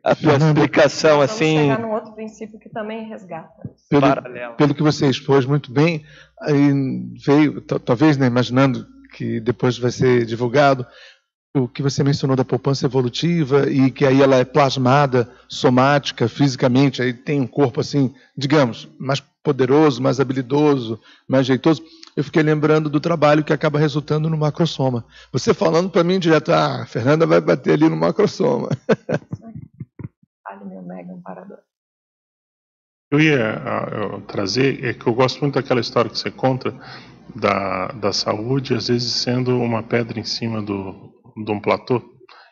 a 0.04 0.16
tua 0.16 0.36
explicação, 0.36 1.18
Vamos 1.18 1.32
assim. 1.32 1.58
chegar 1.58 1.80
num 1.80 1.92
outro 1.94 2.14
princípio 2.14 2.60
que 2.60 2.70
também 2.70 3.08
resgata. 3.08 3.70
Pelo, 3.90 4.56
pelo 4.58 4.76
que 4.76 4.84
você 4.84 5.08
expôs 5.08 5.46
muito 5.46 5.72
bem, 5.72 6.04
aí 6.42 6.72
veio, 7.24 7.62
talvez, 7.62 8.18
né, 8.18 8.28
imaginando 8.28 8.86
que 9.14 9.40
depois 9.40 9.78
vai 9.78 9.92
ser 9.92 10.26
divulgado, 10.26 10.88
o 11.54 11.68
que 11.68 11.82
você 11.82 12.04
mencionou 12.04 12.36
da 12.36 12.45
poupança 12.45 12.86
evolutiva 12.86 13.70
e 13.70 13.91
que 13.91 14.06
aí 14.06 14.22
ela 14.22 14.38
é 14.38 14.45
plasmada 14.45 15.30
somática, 15.49 16.28
fisicamente, 16.30 17.02
aí 17.02 17.14
tem 17.14 17.41
um 17.41 17.47
corpo 17.47 17.82
assim, 17.82 18.14
digamos, 18.38 18.88
mais 18.97 19.20
poderoso, 19.43 20.02
mais 20.02 20.20
habilidoso, 20.20 20.99
mais 21.28 21.45
jeitoso. 21.45 21.84
Eu 22.16 22.24
fiquei 22.24 22.43
lembrando 22.43 22.89
do 22.89 22.99
trabalho 22.99 23.43
que 23.43 23.54
acaba 23.54 23.80
resultando 23.80 24.30
no 24.30 24.38
macrosoma. 24.38 25.04
Você 25.32 25.54
falando 25.54 25.89
para 25.89 26.04
mim 26.04 26.20
direto, 26.20 26.52
ah, 26.52 26.84
a 26.84 26.86
Fernanda 26.86 27.26
vai 27.26 27.41
bater 27.41 27.74
ali 27.74 27.89
no 27.89 27.97
macrosoma. 27.97 28.70
Eu 33.10 33.20
ia 33.20 33.62
eu, 33.91 34.22
trazer, 34.22 34.86
é 34.86 34.93
que 34.93 35.06
eu 35.06 35.14
gosto 35.14 35.41
muito 35.41 35.56
daquela 35.56 35.82
história 35.82 36.10
que 36.10 36.18
você 36.18 36.32
conta 36.32 36.74
da, 37.36 37.88
da 37.88 38.14
saúde, 38.14 38.74
às 38.74 38.88
vezes 38.88 39.12
sendo 39.12 39.60
uma 39.60 39.84
pedra 39.84 40.18
em 40.18 40.24
cima 40.24 40.62
do, 40.62 41.11
de 41.36 41.52
um 41.52 41.60
platô. 41.60 42.02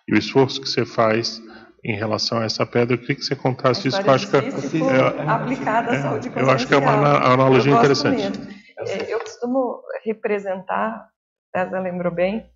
E 0.08 0.14
o 0.14 0.18
esforço 0.18 0.62
que 0.62 0.68
você 0.68 0.86
faz 0.86 1.42
em 1.84 1.96
relação 1.96 2.40
a 2.40 2.46
essa 2.46 2.66
pedra, 2.66 2.96
eu 2.96 3.00
queria 3.00 3.16
que 3.16 3.24
você 3.24 3.36
contasse 3.36 3.88
isso. 3.88 4.02
Eu 4.02 4.12
acho 4.12 4.30
que 4.30 4.36
é, 4.36 5.30
aplicada 5.30 5.92
à 5.92 6.02
saúde 6.02 6.32
Eu 6.36 6.50
acho 6.50 6.68
que 6.68 6.74
é 6.74 6.78
uma 6.78 7.32
analogia 7.32 7.74
interessante. 7.74 8.40
É, 8.80 9.14
eu 9.14 9.20
costumo 9.20 9.82
representar, 10.04 11.10
César 11.56 11.80
lembrou 11.80 12.14
bem, 12.14 12.50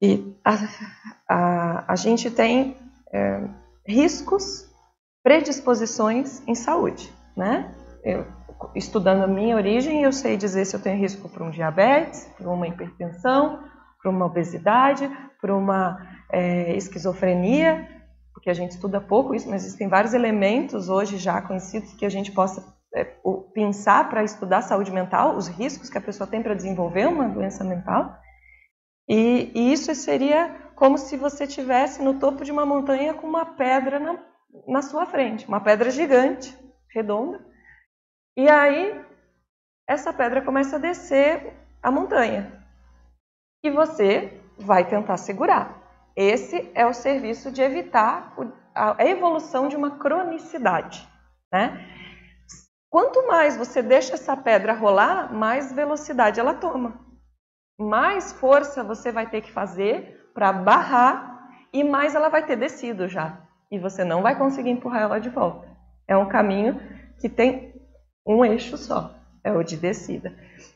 e 0.00 0.34
a, 0.44 0.54
a, 1.28 1.92
a 1.92 1.96
gente 1.96 2.30
tem 2.30 2.76
é, 3.12 3.42
riscos, 3.86 4.68
predisposições 5.22 6.46
em 6.46 6.54
saúde, 6.54 7.12
né? 7.36 7.74
Eu, 8.04 8.26
estudando 8.74 9.22
a 9.22 9.26
minha 9.26 9.56
origem, 9.56 10.02
eu 10.02 10.12
sei 10.12 10.36
dizer 10.36 10.64
se 10.64 10.74
eu 10.74 10.80
tenho 10.80 10.98
risco 10.98 11.28
para 11.28 11.44
um 11.44 11.50
diabetes, 11.50 12.24
para 12.36 12.48
uma 12.48 12.66
hipertensão, 12.66 13.62
para 14.00 14.10
uma 14.10 14.26
obesidade, 14.26 15.10
para 15.40 15.54
uma 15.54 16.06
é, 16.30 16.76
esquizofrenia, 16.76 17.88
porque 18.32 18.50
a 18.50 18.54
gente 18.54 18.72
estuda 18.72 19.00
pouco 19.00 19.34
isso, 19.34 19.48
mas 19.48 19.64
existem 19.64 19.88
vários 19.88 20.14
elementos 20.14 20.88
hoje 20.88 21.16
já 21.16 21.42
conhecidos 21.42 21.92
que 21.94 22.06
a 22.06 22.08
gente 22.08 22.30
possa 22.32 22.64
é, 22.94 23.04
pensar 23.52 24.08
para 24.08 24.22
estudar 24.22 24.62
saúde 24.62 24.90
mental, 24.90 25.36
os 25.36 25.48
riscos 25.48 25.90
que 25.90 25.98
a 25.98 26.00
pessoa 26.00 26.28
tem 26.28 26.42
para 26.42 26.54
desenvolver 26.54 27.06
uma 27.06 27.28
doença 27.28 27.64
mental. 27.64 28.16
E, 29.08 29.50
e, 29.54 29.72
isso 29.72 29.94
seria 29.94 30.70
como 30.74 30.96
se 30.98 31.16
você 31.16 31.46
tivesse 31.46 32.02
no 32.02 32.20
topo 32.20 32.44
de 32.44 32.52
uma 32.52 32.64
montanha 32.64 33.14
com 33.14 33.26
uma 33.26 33.44
pedra 33.44 33.98
na, 33.98 34.18
na 34.66 34.82
sua 34.82 35.06
frente, 35.06 35.46
uma 35.48 35.60
pedra 35.60 35.90
gigante, 35.90 36.56
redonda. 36.94 37.44
E 38.36 38.48
aí 38.48 39.00
essa 39.88 40.12
pedra 40.12 40.42
começa 40.42 40.76
a 40.76 40.78
descer 40.78 41.54
a 41.82 41.90
montanha. 41.90 42.57
E 43.62 43.70
você 43.70 44.40
vai 44.58 44.88
tentar 44.88 45.16
segurar. 45.16 45.76
Esse 46.16 46.70
é 46.74 46.86
o 46.86 46.92
serviço 46.92 47.50
de 47.50 47.62
evitar 47.62 48.34
a 48.74 49.04
evolução 49.04 49.68
de 49.68 49.76
uma 49.76 49.98
cronicidade. 49.98 51.08
Né? 51.52 51.84
Quanto 52.90 53.26
mais 53.26 53.56
você 53.56 53.82
deixa 53.82 54.14
essa 54.14 54.36
pedra 54.36 54.72
rolar, 54.72 55.32
mais 55.32 55.72
velocidade 55.72 56.40
ela 56.40 56.54
toma. 56.54 57.00
Mais 57.78 58.32
força 58.32 58.82
você 58.82 59.12
vai 59.12 59.28
ter 59.28 59.42
que 59.42 59.52
fazer 59.52 60.30
para 60.34 60.52
barrar 60.52 61.48
e 61.72 61.84
mais 61.84 62.14
ela 62.14 62.28
vai 62.28 62.44
ter 62.44 62.56
descido 62.56 63.08
já. 63.08 63.40
E 63.70 63.78
você 63.78 64.04
não 64.04 64.22
vai 64.22 64.36
conseguir 64.36 64.70
empurrar 64.70 65.02
ela 65.02 65.20
de 65.20 65.28
volta. 65.28 65.68
É 66.06 66.16
um 66.16 66.28
caminho 66.28 66.80
que 67.20 67.28
tem 67.28 67.74
um 68.26 68.44
eixo 68.44 68.76
só, 68.76 69.14
é 69.48 69.52
o 69.52 69.62
de 69.62 69.76
descida. 69.76 70.32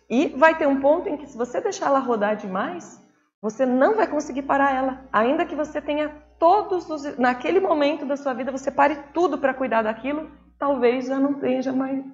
E 0.09 0.29
vai 0.29 0.57
ter 0.57 0.67
um 0.67 0.81
ponto 0.81 1.09
em 1.09 1.17
que 1.17 1.27
se 1.27 1.37
você 1.37 1.61
deixar 1.61 1.87
ela 1.87 1.99
rodar 1.99 2.37
demais, 2.37 3.01
você 3.41 3.67
não 3.67 3.97
vai 3.97 4.07
conseguir 4.07 4.43
parar 4.43 4.75
ela. 4.75 5.05
Ainda 5.13 5.45
que 5.45 5.55
você 5.55 5.81
tenha 5.81 6.11
todos 6.39 6.89
os. 6.91 7.19
Naquele 7.19 7.61
momento 7.61 8.05
da 8.05 8.17
sua 8.17 8.35
vida, 8.35 8.53
você 8.53 8.71
pare 8.71 8.97
tudo 9.13 9.39
para 9.39 9.55
cuidar 9.55 9.83
daquilo, 9.83 10.31
talvez 10.59 11.07
já 11.07 11.19
não 11.19 11.35
tenha 11.35 11.73
mais. 11.73 12.05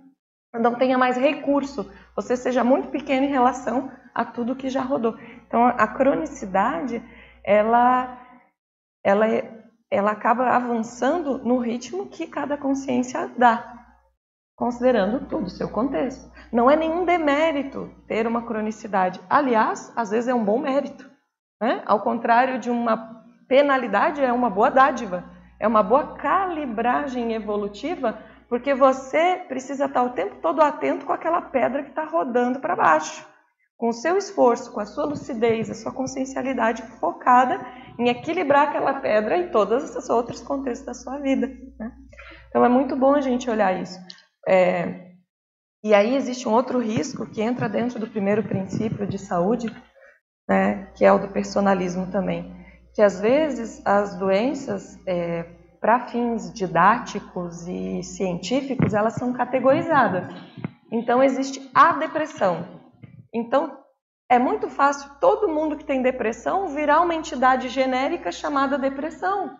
Não 0.54 0.74
tenha 0.76 0.96
mais 0.96 1.16
recurso, 1.16 1.92
você 2.16 2.34
seja 2.34 2.64
muito 2.64 2.88
pequeno 2.88 3.26
em 3.26 3.30
relação 3.30 3.92
a 4.14 4.24
tudo 4.24 4.56
que 4.56 4.70
já 4.70 4.80
rodou. 4.80 5.16
Então, 5.46 5.66
a 5.66 5.86
cronicidade, 5.86 7.02
ela, 7.44 8.18
ela, 9.04 9.26
ela 9.90 10.10
acaba 10.12 10.48
avançando 10.48 11.38
no 11.38 11.58
ritmo 11.58 12.06
que 12.06 12.26
cada 12.26 12.56
consciência 12.56 13.30
dá, 13.36 13.86
considerando 14.56 15.26
todo 15.28 15.44
o 15.44 15.50
seu 15.50 15.68
contexto. 15.68 16.30
Não 16.52 16.70
é 16.70 16.76
nenhum 16.76 17.04
demérito 17.04 17.90
ter 18.06 18.26
uma 18.26 18.42
cronicidade. 18.42 19.20
Aliás, 19.28 19.92
às 19.96 20.10
vezes 20.10 20.28
é 20.28 20.34
um 20.34 20.44
bom 20.44 20.58
mérito. 20.58 21.08
Né? 21.60 21.82
Ao 21.86 22.00
contrário 22.00 22.58
de 22.58 22.70
uma 22.70 23.24
penalidade, 23.48 24.22
é 24.22 24.32
uma 24.32 24.50
boa 24.50 24.70
dádiva, 24.70 25.24
é 25.58 25.66
uma 25.66 25.82
boa 25.82 26.14
calibragem 26.16 27.32
evolutiva, 27.32 28.18
porque 28.48 28.74
você 28.74 29.42
precisa 29.48 29.86
estar 29.86 30.02
o 30.02 30.10
tempo 30.10 30.36
todo 30.40 30.62
atento 30.62 31.04
com 31.04 31.12
aquela 31.12 31.42
pedra 31.42 31.82
que 31.82 31.90
está 31.90 32.04
rodando 32.04 32.60
para 32.60 32.76
baixo. 32.76 33.26
Com 33.76 33.88
o 33.88 33.92
seu 33.92 34.16
esforço, 34.16 34.72
com 34.72 34.80
a 34.80 34.86
sua 34.86 35.04
lucidez, 35.04 35.70
a 35.70 35.74
sua 35.74 35.92
consciencialidade 35.92 36.82
focada 36.98 37.60
em 37.98 38.08
equilibrar 38.08 38.68
aquela 38.68 38.94
pedra 38.94 39.36
em 39.36 39.50
todos 39.50 39.94
os 39.94 40.08
outros 40.08 40.40
contextos 40.40 40.86
da 40.86 40.94
sua 40.94 41.18
vida. 41.18 41.46
Né? 41.78 41.92
Então 42.48 42.64
é 42.64 42.68
muito 42.68 42.96
bom 42.96 43.14
a 43.14 43.20
gente 43.20 43.48
olhar 43.50 43.80
isso. 43.80 43.98
É... 44.48 45.07
E 45.82 45.94
aí 45.94 46.16
existe 46.16 46.48
um 46.48 46.52
outro 46.52 46.80
risco 46.80 47.26
que 47.26 47.40
entra 47.40 47.68
dentro 47.68 48.00
do 48.00 48.08
primeiro 48.08 48.42
princípio 48.42 49.06
de 49.06 49.18
saúde, 49.18 49.74
né, 50.48 50.90
que 50.94 51.04
é 51.04 51.12
o 51.12 51.18
do 51.18 51.28
personalismo 51.28 52.10
também, 52.10 52.52
que 52.94 53.02
às 53.02 53.20
vezes 53.20 53.80
as 53.84 54.16
doenças, 54.16 54.98
é, 55.06 55.44
para 55.80 56.08
fins 56.08 56.52
didáticos 56.52 57.68
e 57.68 58.02
científicos, 58.02 58.92
elas 58.92 59.14
são 59.14 59.32
categorizadas. 59.32 60.24
Então 60.90 61.22
existe 61.22 61.70
a 61.72 61.92
depressão. 61.92 62.66
Então 63.32 63.78
é 64.28 64.38
muito 64.38 64.68
fácil 64.68 65.10
todo 65.20 65.48
mundo 65.48 65.76
que 65.76 65.84
tem 65.84 66.02
depressão 66.02 66.68
virar 66.68 67.00
uma 67.00 67.14
entidade 67.14 67.68
genérica 67.68 68.32
chamada 68.32 68.76
depressão. 68.76 69.56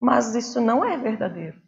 Mas 0.00 0.34
isso 0.34 0.60
não 0.60 0.82
é 0.82 0.96
verdadeiro. 0.96 1.60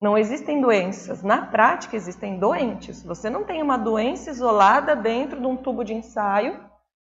Não 0.00 0.16
existem 0.16 0.60
doenças. 0.60 1.22
Na 1.22 1.46
prática, 1.46 1.96
existem 1.96 2.38
doentes. 2.38 3.02
Você 3.04 3.28
não 3.28 3.44
tem 3.44 3.62
uma 3.62 3.76
doença 3.76 4.30
isolada 4.30 4.94
dentro 4.94 5.40
de 5.40 5.46
um 5.46 5.56
tubo 5.56 5.84
de 5.84 5.94
ensaio 5.94 6.58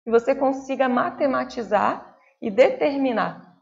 que 0.04 0.12
você 0.12 0.36
consiga 0.36 0.88
matematizar 0.88 2.18
e 2.42 2.52
determinar. 2.52 3.54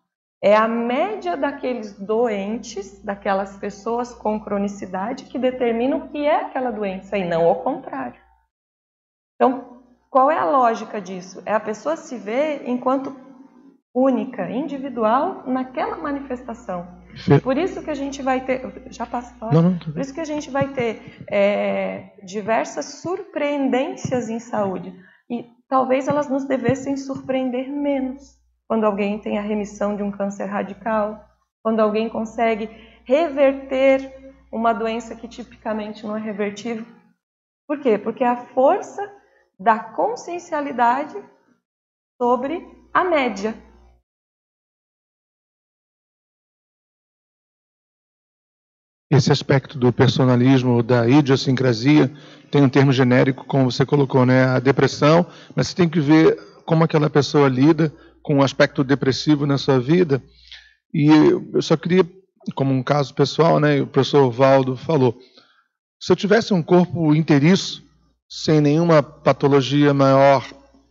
É 0.44 0.56
a 0.56 0.68
média 0.68 1.38
daqueles 1.38 1.94
doentes, 2.00 3.00
daquelas 3.04 3.56
pessoas 3.58 4.12
com 4.12 4.40
cronicidade, 4.40 5.26
que 5.26 5.38
determina 5.38 5.96
o 5.96 6.10
que 6.10 6.26
é 6.26 6.46
aquela 6.46 6.72
doença 6.72 7.16
e 7.16 7.24
não 7.24 7.48
o 7.48 7.64
contrário. 7.64 8.20
Então, 9.36 9.84
qual 10.10 10.32
é 10.32 10.38
a 10.38 10.50
lógica 10.50 11.00
disso? 11.00 11.44
É 11.46 11.54
a 11.54 11.60
pessoa 11.60 11.96
se 11.96 12.18
ver 12.18 12.68
enquanto 12.68 13.16
única, 13.94 14.50
individual 14.50 15.44
naquela 15.46 15.98
manifestação. 15.98 17.01
Por 17.44 17.58
isso 17.58 17.82
que 17.84 17.90
a 17.90 17.96
gente 17.96 18.22
vai 18.22 18.42
ter, 18.42 18.62
já 18.90 19.06
passa 19.06 19.36
não, 19.52 19.62
não, 19.62 19.78
por 19.78 20.00
isso 20.00 20.14
que 20.14 20.20
a 20.20 20.26
gente 20.26 20.50
vai 20.50 20.70
ter 20.70 21.24
é, 21.28 22.12
diversas 22.24 22.86
surpreendências 23.02 24.30
em 24.30 24.40
saúde. 24.40 24.94
E 25.30 25.46
talvez 25.68 26.08
elas 26.08 26.30
nos 26.30 26.46
devessem 26.46 26.98
surpreender 26.98 27.70
menos 27.70 28.38
quando 28.68 28.86
alguém 28.86 29.20
tem 29.20 29.38
a 29.38 29.42
remissão 29.42 29.96
de 29.96 30.04
um 30.04 30.12
câncer 30.12 30.46
radical, 30.46 31.26
quando 31.62 31.80
alguém 31.80 32.10
consegue 32.10 32.70
reverter 33.04 34.34
uma 34.52 34.74
doença 34.74 35.16
que 35.16 35.28
tipicamente 35.28 36.06
não 36.06 36.16
é 36.16 36.20
revertível. 36.20 36.86
Por 37.68 37.80
quê? 37.80 37.98
Porque 37.98 38.24
é 38.24 38.28
a 38.28 38.46
força 38.48 39.02
da 39.60 39.80
consciencialidade 39.80 41.16
sobre 42.22 42.68
a 42.94 43.04
média. 43.04 43.56
Esse 49.12 49.30
aspecto 49.30 49.78
do 49.78 49.92
personalismo, 49.92 50.82
da 50.82 51.06
idiosincrasia, 51.06 52.10
tem 52.50 52.64
um 52.64 52.70
termo 52.70 52.94
genérico, 52.94 53.44
como 53.46 53.70
você 53.70 53.86
colocou, 53.86 54.26
né? 54.26 54.46
A 54.46 54.60
depressão, 54.60 55.26
mas 55.54 55.68
você 55.68 55.76
tem 55.76 55.90
que 55.90 56.00
ver 56.00 56.40
como 56.66 56.86
aquela 56.86 57.10
pessoa 57.10 57.50
lida 57.50 57.94
com 58.24 58.38
o 58.38 58.44
aspecto 58.44 58.86
depressivo 58.86 59.46
na 59.46 59.58
sua 59.58 59.82
vida. 59.82 60.24
E 60.94 61.08
eu 61.54 61.62
só 61.62 61.76
queria, 61.76 62.10
como 62.56 62.74
um 62.74 62.82
caso 62.82 63.14
pessoal, 63.14 63.60
né? 63.60 63.82
O 63.82 63.88
professor 63.88 64.32
Valdo 64.32 64.78
falou: 64.78 65.18
se 66.00 66.10
eu 66.10 66.16
tivesse 66.16 66.54
um 66.54 66.64
corpo 66.64 67.14
inteiriço, 67.14 67.84
sem 68.30 68.62
nenhuma 68.62 69.04
patologia 69.04 69.94
maior 69.94 70.46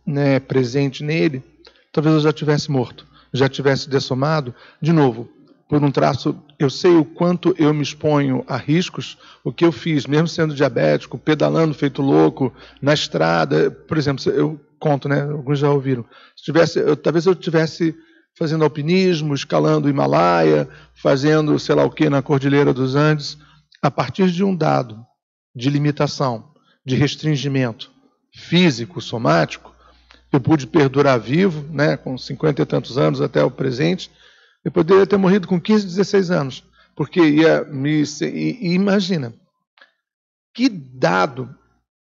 né, 0.05 0.39
presente 0.39 1.03
nele, 1.03 1.43
talvez 1.91 2.15
eu 2.15 2.21
já 2.21 2.31
tivesse 2.31 2.69
morto, 2.69 3.07
já 3.33 3.49
tivesse 3.49 3.89
dessomado. 3.89 4.53
De 4.79 4.93
novo, 4.93 5.27
por 5.67 5.83
um 5.83 5.89
traço, 5.89 6.35
eu 6.63 6.69
sei 6.69 6.95
o 6.95 7.03
quanto 7.03 7.55
eu 7.57 7.73
me 7.73 7.81
exponho 7.81 8.43
a 8.47 8.55
riscos, 8.55 9.17
o 9.43 9.51
que 9.51 9.65
eu 9.65 9.71
fiz, 9.71 10.05
mesmo 10.05 10.27
sendo 10.27 10.53
diabético, 10.53 11.17
pedalando 11.17 11.73
feito 11.73 12.01
louco, 12.01 12.53
na 12.81 12.93
estrada, 12.93 13.71
por 13.71 13.97
exemplo, 13.97 14.23
eu 14.31 14.59
conto, 14.79 15.09
né? 15.09 15.21
Alguns 15.21 15.59
já 15.59 15.71
ouviram. 15.71 16.05
Se 16.35 16.43
tivesse, 16.43 16.79
eu, 16.79 16.95
talvez 16.95 17.25
eu 17.25 17.33
tivesse 17.33 17.95
fazendo 18.37 18.63
alpinismo, 18.63 19.33
escalando 19.33 19.87
o 19.87 19.89
Himalaia, 19.89 20.69
fazendo 20.93 21.57
sei 21.59 21.75
lá 21.75 21.83
o 21.83 21.91
que 21.91 22.09
na 22.09 22.21
Cordilheira 22.21 22.73
dos 22.73 22.95
Andes, 22.95 23.37
a 23.81 23.89
partir 23.89 24.29
de 24.29 24.43
um 24.43 24.55
dado 24.55 25.03
de 25.55 25.69
limitação, 25.69 26.51
de 26.85 26.95
restringimento 26.95 27.91
físico, 28.33 29.01
somático, 29.01 29.73
eu 30.31 30.39
pude 30.39 30.65
perdurar 30.65 31.19
vivo, 31.19 31.65
né, 31.73 31.97
com 31.97 32.17
50 32.17 32.61
e 32.61 32.65
tantos 32.65 32.97
anos 32.97 33.19
até 33.19 33.43
o 33.43 33.51
presente, 33.51 34.09
eu 34.63 34.71
poderia 34.71 35.07
ter 35.07 35.17
morrido 35.17 35.47
com 35.47 35.59
15, 35.59 35.85
16 35.85 36.31
anos, 36.31 36.63
porque 36.95 37.19
ia 37.19 37.63
me. 37.63 38.03
E, 38.21 38.73
imagina, 38.73 39.33
que 40.53 40.69
dado 40.69 41.53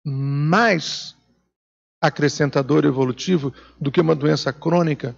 mais 0.05 1.15
acrescentador 2.01 2.85
evolutivo 2.85 3.53
do 3.79 3.91
que 3.91 4.01
uma 4.01 4.15
doença 4.15 4.51
crônica 4.51 5.15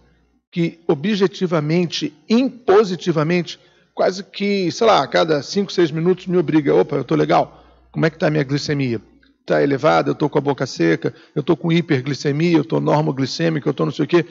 que 0.51 0.79
objetivamente, 0.87 2.13
impositivamente, 2.29 3.59
quase 3.93 4.23
que, 4.23 4.71
sei 4.71 4.87
lá, 4.87 5.03
a 5.03 5.07
cada 5.07 5.41
5, 5.41 5.71
6 5.71 5.91
minutos 5.91 6.27
me 6.27 6.37
obriga, 6.37 6.73
opa, 6.73 6.95
eu 6.95 7.01
estou 7.01 7.17
legal, 7.17 7.65
como 7.91 8.05
é 8.05 8.09
que 8.09 8.15
está 8.15 8.27
a 8.27 8.29
minha 8.29 8.43
glicemia? 8.43 9.01
Está 9.41 9.61
elevada, 9.61 10.09
eu 10.09 10.13
estou 10.13 10.29
com 10.29 10.37
a 10.37 10.41
boca 10.41 10.65
seca, 10.65 11.13
eu 11.35 11.41
estou 11.41 11.57
com 11.57 11.71
hiperglicemia, 11.71 12.57
eu 12.57 12.61
estou 12.61 12.79
normoglicêmico, 12.79 13.67
eu 13.67 13.71
estou 13.71 13.85
não 13.85 13.93
sei 13.93 14.05
o 14.05 14.07
quê. 14.07 14.25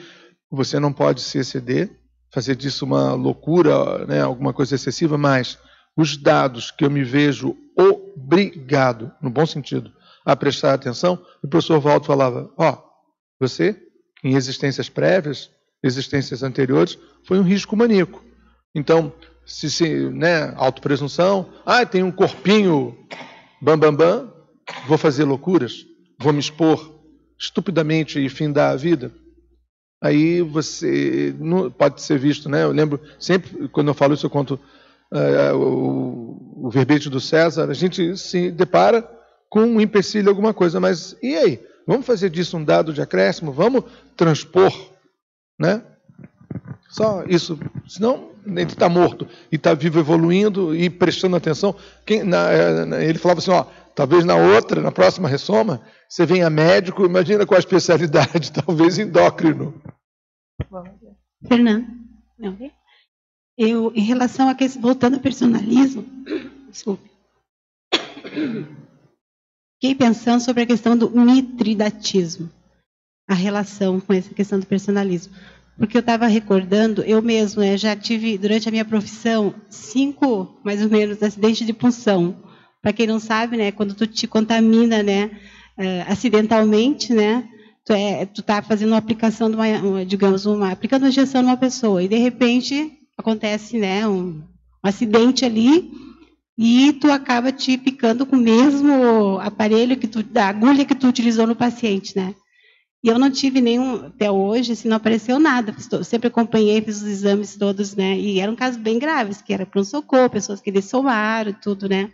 Você 0.51 0.79
não 0.79 0.91
pode 0.91 1.21
se 1.21 1.37
exceder, 1.37 1.89
fazer 2.35 2.53
disso 2.57 2.83
uma 2.83 3.13
loucura, 3.13 4.05
né, 4.05 4.21
alguma 4.21 4.51
coisa 4.51 4.75
excessiva, 4.75 5.17
mas 5.17 5.57
os 5.95 6.17
dados 6.17 6.69
que 6.69 6.83
eu 6.83 6.91
me 6.91 7.01
vejo 7.01 7.55
obrigado, 7.77 9.09
no 9.21 9.29
bom 9.29 9.45
sentido, 9.45 9.89
a 10.25 10.35
prestar 10.35 10.73
atenção, 10.73 11.17
o 11.41 11.47
professor 11.47 11.79
Waldo 11.79 12.05
falava: 12.05 12.51
Ó, 12.57 12.73
oh, 12.73 12.77
você, 13.39 13.81
em 14.21 14.35
existências 14.35 14.89
prévias, 14.89 15.49
existências 15.81 16.43
anteriores, 16.43 16.99
foi 17.23 17.39
um 17.39 17.43
risco 17.43 17.73
maníaco. 17.77 18.21
Então, 18.75 19.13
se, 19.45 19.71
se 19.71 20.09
né, 20.09 20.53
autopresunção, 20.57 21.49
ah, 21.65 21.85
tem 21.85 22.03
um 22.03 22.11
corpinho 22.11 22.97
bam, 23.61 23.79
bam, 23.79 23.95
bam, 23.95 24.33
vou 24.87 24.97
fazer 24.97 25.23
loucuras, 25.23 25.85
vou 26.19 26.33
me 26.33 26.39
expor 26.39 26.99
estupidamente 27.39 28.19
e 28.19 28.27
findar 28.27 28.73
a 28.73 28.75
vida. 28.75 29.13
Aí 30.05 30.39
você 30.43 31.33
não, 31.39 31.71
pode 31.71 31.99
ser 31.99 32.19
visto, 32.19 32.47
né? 32.47 32.61
Eu 32.61 32.71
lembro 32.71 33.01
sempre, 33.19 33.67
quando 33.69 33.87
eu 33.87 33.93
falo 33.95 34.13
isso, 34.13 34.27
eu 34.27 34.29
conto 34.29 34.59
uh, 35.11 35.55
o, 35.55 36.67
o 36.67 36.69
verbete 36.69 37.09
do 37.09 37.19
César, 37.19 37.71
a 37.71 37.73
gente 37.73 38.15
se 38.15 38.51
depara 38.51 39.03
com 39.49 39.61
um 39.61 39.81
empecilho, 39.81 40.29
alguma 40.29 40.53
coisa, 40.53 40.79
mas 40.79 41.17
e 41.23 41.35
aí? 41.35 41.59
Vamos 41.87 42.05
fazer 42.05 42.29
disso 42.29 42.55
um 42.55 42.63
dado 42.63 42.93
de 42.93 43.01
acréscimo? 43.01 43.51
Vamos 43.51 43.83
transpor, 44.15 44.71
né? 45.57 45.81
Só 46.87 47.23
isso, 47.27 47.57
senão 47.87 48.29
ele 48.45 48.61
está 48.61 48.87
morto 48.87 49.27
e 49.51 49.55
está 49.55 49.73
vivo 49.73 49.99
evoluindo 49.99 50.75
e 50.75 50.87
prestando 50.87 51.35
atenção. 51.35 51.75
Quem, 52.05 52.23
na, 52.23 52.51
é, 52.51 52.85
na, 52.85 53.03
ele 53.03 53.17
falava 53.17 53.39
assim, 53.39 53.49
ó, 53.49 53.65
talvez 53.95 54.23
na 54.23 54.35
outra, 54.35 54.81
na 54.81 54.91
próxima 54.91 55.27
ressoma, 55.27 55.81
você 56.07 56.27
venha 56.27 56.47
médico, 56.47 57.05
imagina 57.05 57.43
qual 57.45 57.55
a 57.55 57.59
especialidade, 57.59 58.51
talvez 58.65 58.99
endócrino. 58.99 59.73
Fernando, 61.47 61.87
eu, 63.57 63.91
em 63.95 64.01
relação 64.01 64.49
a 64.49 64.55
que, 64.55 64.67
voltando 64.67 65.15
ao 65.15 65.19
personalismo, 65.21 66.05
desculpe, 66.69 67.09
fiquei 69.75 69.95
pensando 69.97 70.41
sobre 70.41 70.63
a 70.63 70.65
questão 70.65 70.97
do 70.97 71.09
mitridatismo, 71.09 72.49
a 73.27 73.33
relação 73.33 73.99
com 73.99 74.13
essa 74.13 74.33
questão 74.33 74.59
do 74.59 74.65
personalismo. 74.65 75.33
Porque 75.77 75.97
eu 75.97 76.01
estava 76.01 76.27
recordando, 76.27 77.03
eu 77.03 77.21
mesmo 77.21 77.61
né, 77.61 77.77
já 77.77 77.95
tive, 77.95 78.37
durante 78.37 78.67
a 78.67 78.71
minha 78.71 78.85
profissão, 78.85 79.53
cinco, 79.69 80.57
mais 80.63 80.81
ou 80.81 80.89
menos, 80.89 81.21
acidentes 81.21 81.67
de 81.67 81.73
punção. 81.73 82.43
Para 82.81 82.93
quem 82.93 83.07
não 83.07 83.19
sabe, 83.19 83.57
né, 83.57 83.71
quando 83.73 83.93
tu 83.93 84.07
te 84.07 84.25
contamina 84.25 85.03
né, 85.03 85.25
uh, 85.77 86.11
acidentalmente, 86.11 87.13
né, 87.13 87.49
tu 87.85 87.93
é, 87.93 88.23
está 88.23 88.61
fazendo 88.61 88.89
uma 88.89 88.97
aplicação 88.97 89.49
de 89.49 89.55
uma, 89.55 90.03
digamos, 90.03 90.45
uma, 90.45 90.71
aplicando 90.71 91.03
uma 91.03 91.09
injeção 91.09 91.43
numa 91.43 91.55
pessoa, 91.55 92.01
e 92.01 92.07
de 92.07 92.17
repente 92.17 92.91
acontece 93.17 93.77
né, 93.77 94.07
um, 94.07 94.41
um 94.41 94.43
acidente 94.83 95.45
ali, 95.45 95.91
e 96.57 96.93
tu 96.93 97.11
acaba 97.11 97.51
te 97.51 97.77
picando 97.77 98.25
com 98.25 98.35
o 98.35 98.39
mesmo 98.39 99.39
aparelho 99.39 99.97
que 99.97 100.07
tu, 100.07 100.23
da 100.23 100.47
agulha 100.47 100.85
que 100.85 100.95
tu 100.95 101.07
utilizou 101.07 101.45
no 101.45 101.55
paciente, 101.55 102.15
né? 102.15 102.33
E 103.03 103.07
eu 103.07 103.19
não 103.19 103.29
tive 103.29 103.61
nenhum, 103.61 104.07
até 104.07 104.31
hoje, 104.31 104.71
assim, 104.71 104.87
não 104.87 104.97
apareceu 104.97 105.37
nada. 105.37 105.75
Sempre 106.03 106.27
acompanhei, 106.27 106.81
fiz 106.81 107.03
os 107.03 107.07
exames 107.07 107.55
todos, 107.55 107.95
né? 107.95 108.17
E 108.17 108.39
eram 108.39 108.55
casos 108.55 108.81
bem 108.81 108.97
graves, 108.97 109.43
que 109.43 109.53
era 109.53 109.63
pronto-socorro, 109.63 110.27
pessoas 110.27 110.59
que 110.59 110.71
dessomaram, 110.71 111.53
tudo, 111.53 111.87
né? 111.87 112.09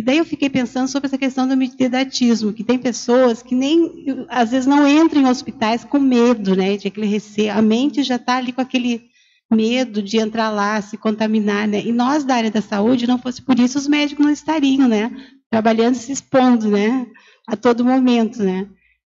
E 0.00 0.02
daí 0.02 0.16
eu 0.16 0.24
fiquei 0.24 0.48
pensando 0.48 0.88
sobre 0.88 1.08
essa 1.08 1.18
questão 1.18 1.46
do 1.46 1.54
mitidatismo, 1.54 2.54
que 2.54 2.64
tem 2.64 2.78
pessoas 2.78 3.42
que 3.42 3.54
nem, 3.54 4.26
às 4.30 4.50
vezes, 4.50 4.66
não 4.66 4.88
entram 4.88 5.20
em 5.20 5.26
hospitais 5.26 5.84
com 5.84 5.98
medo, 5.98 6.56
né? 6.56 6.78
De 6.78 6.88
aquele 6.88 7.06
receio. 7.06 7.52
A 7.52 7.60
mente 7.60 8.02
já 8.02 8.16
está 8.16 8.38
ali 8.38 8.50
com 8.50 8.62
aquele 8.62 9.10
medo 9.52 10.02
de 10.02 10.16
entrar 10.16 10.48
lá, 10.48 10.80
se 10.80 10.96
contaminar, 10.96 11.68
né? 11.68 11.82
E 11.84 11.92
nós 11.92 12.24
da 12.24 12.34
área 12.34 12.50
da 12.50 12.62
saúde, 12.62 13.06
não 13.06 13.18
fosse 13.18 13.42
por 13.42 13.58
isso, 13.58 13.76
os 13.76 13.86
médicos 13.86 14.24
não 14.24 14.32
estariam, 14.32 14.88
né? 14.88 15.14
Trabalhando, 15.50 15.96
se 15.96 16.10
expondo, 16.10 16.70
né? 16.70 17.06
A 17.46 17.54
todo 17.54 17.84
momento, 17.84 18.42
né? 18.42 18.70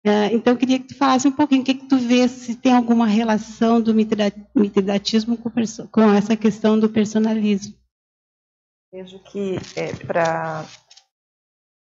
É, 0.03 0.35
então, 0.35 0.55
eu 0.55 0.57
queria 0.57 0.80
que 0.80 0.89
tu 0.89 0.97
falasse 0.97 1.28
um 1.28 1.33
pouquinho 1.33 1.62
o 1.62 1.64
que, 1.64 1.74
que 1.74 1.87
tu 1.87 1.97
vê, 1.97 2.26
se 2.26 2.57
tem 2.57 2.72
alguma 2.72 3.07
relação 3.07 3.80
do 3.80 3.95
mitridatismo 3.95 5.37
com, 5.37 5.49
com 5.93 6.12
essa 6.12 6.35
questão 6.35 6.76
do 6.76 6.89
personalismo. 6.89 7.72
Vejo 8.93 9.18
que 9.20 9.57
é, 9.74 9.95
para 10.05 10.66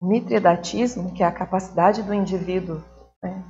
mitridatismo, 0.00 1.12
que 1.12 1.22
é 1.22 1.26
a 1.26 1.32
capacidade 1.32 2.02
do 2.02 2.14
indivíduo, 2.14 2.82
né, 3.22 3.44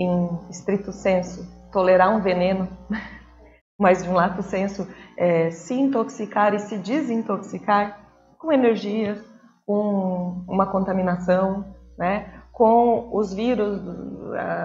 em 0.00 0.48
estrito 0.48 0.92
senso, 0.92 1.46
tolerar 1.70 2.08
um 2.16 2.22
veneno, 2.22 2.66
mas 3.78 4.02
de 4.02 4.08
um 4.08 4.14
lato 4.14 4.42
senso, 4.42 4.88
é, 5.18 5.50
se 5.50 5.74
intoxicar 5.74 6.54
e 6.54 6.58
se 6.58 6.78
desintoxicar 6.78 8.00
com 8.38 8.50
energias, 8.50 9.22
com 9.66 10.42
uma 10.48 10.72
contaminação, 10.72 11.76
né, 11.98 12.42
com 12.50 13.14
os 13.14 13.34
vírus, 13.34 13.78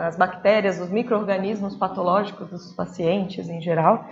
as 0.08 0.16
bactérias, 0.16 0.80
os 0.80 0.90
micro-organismos 0.90 1.76
patológicos 1.76 2.50
dos 2.50 2.74
pacientes 2.78 3.50
em 3.50 3.62
geral, 3.62 4.06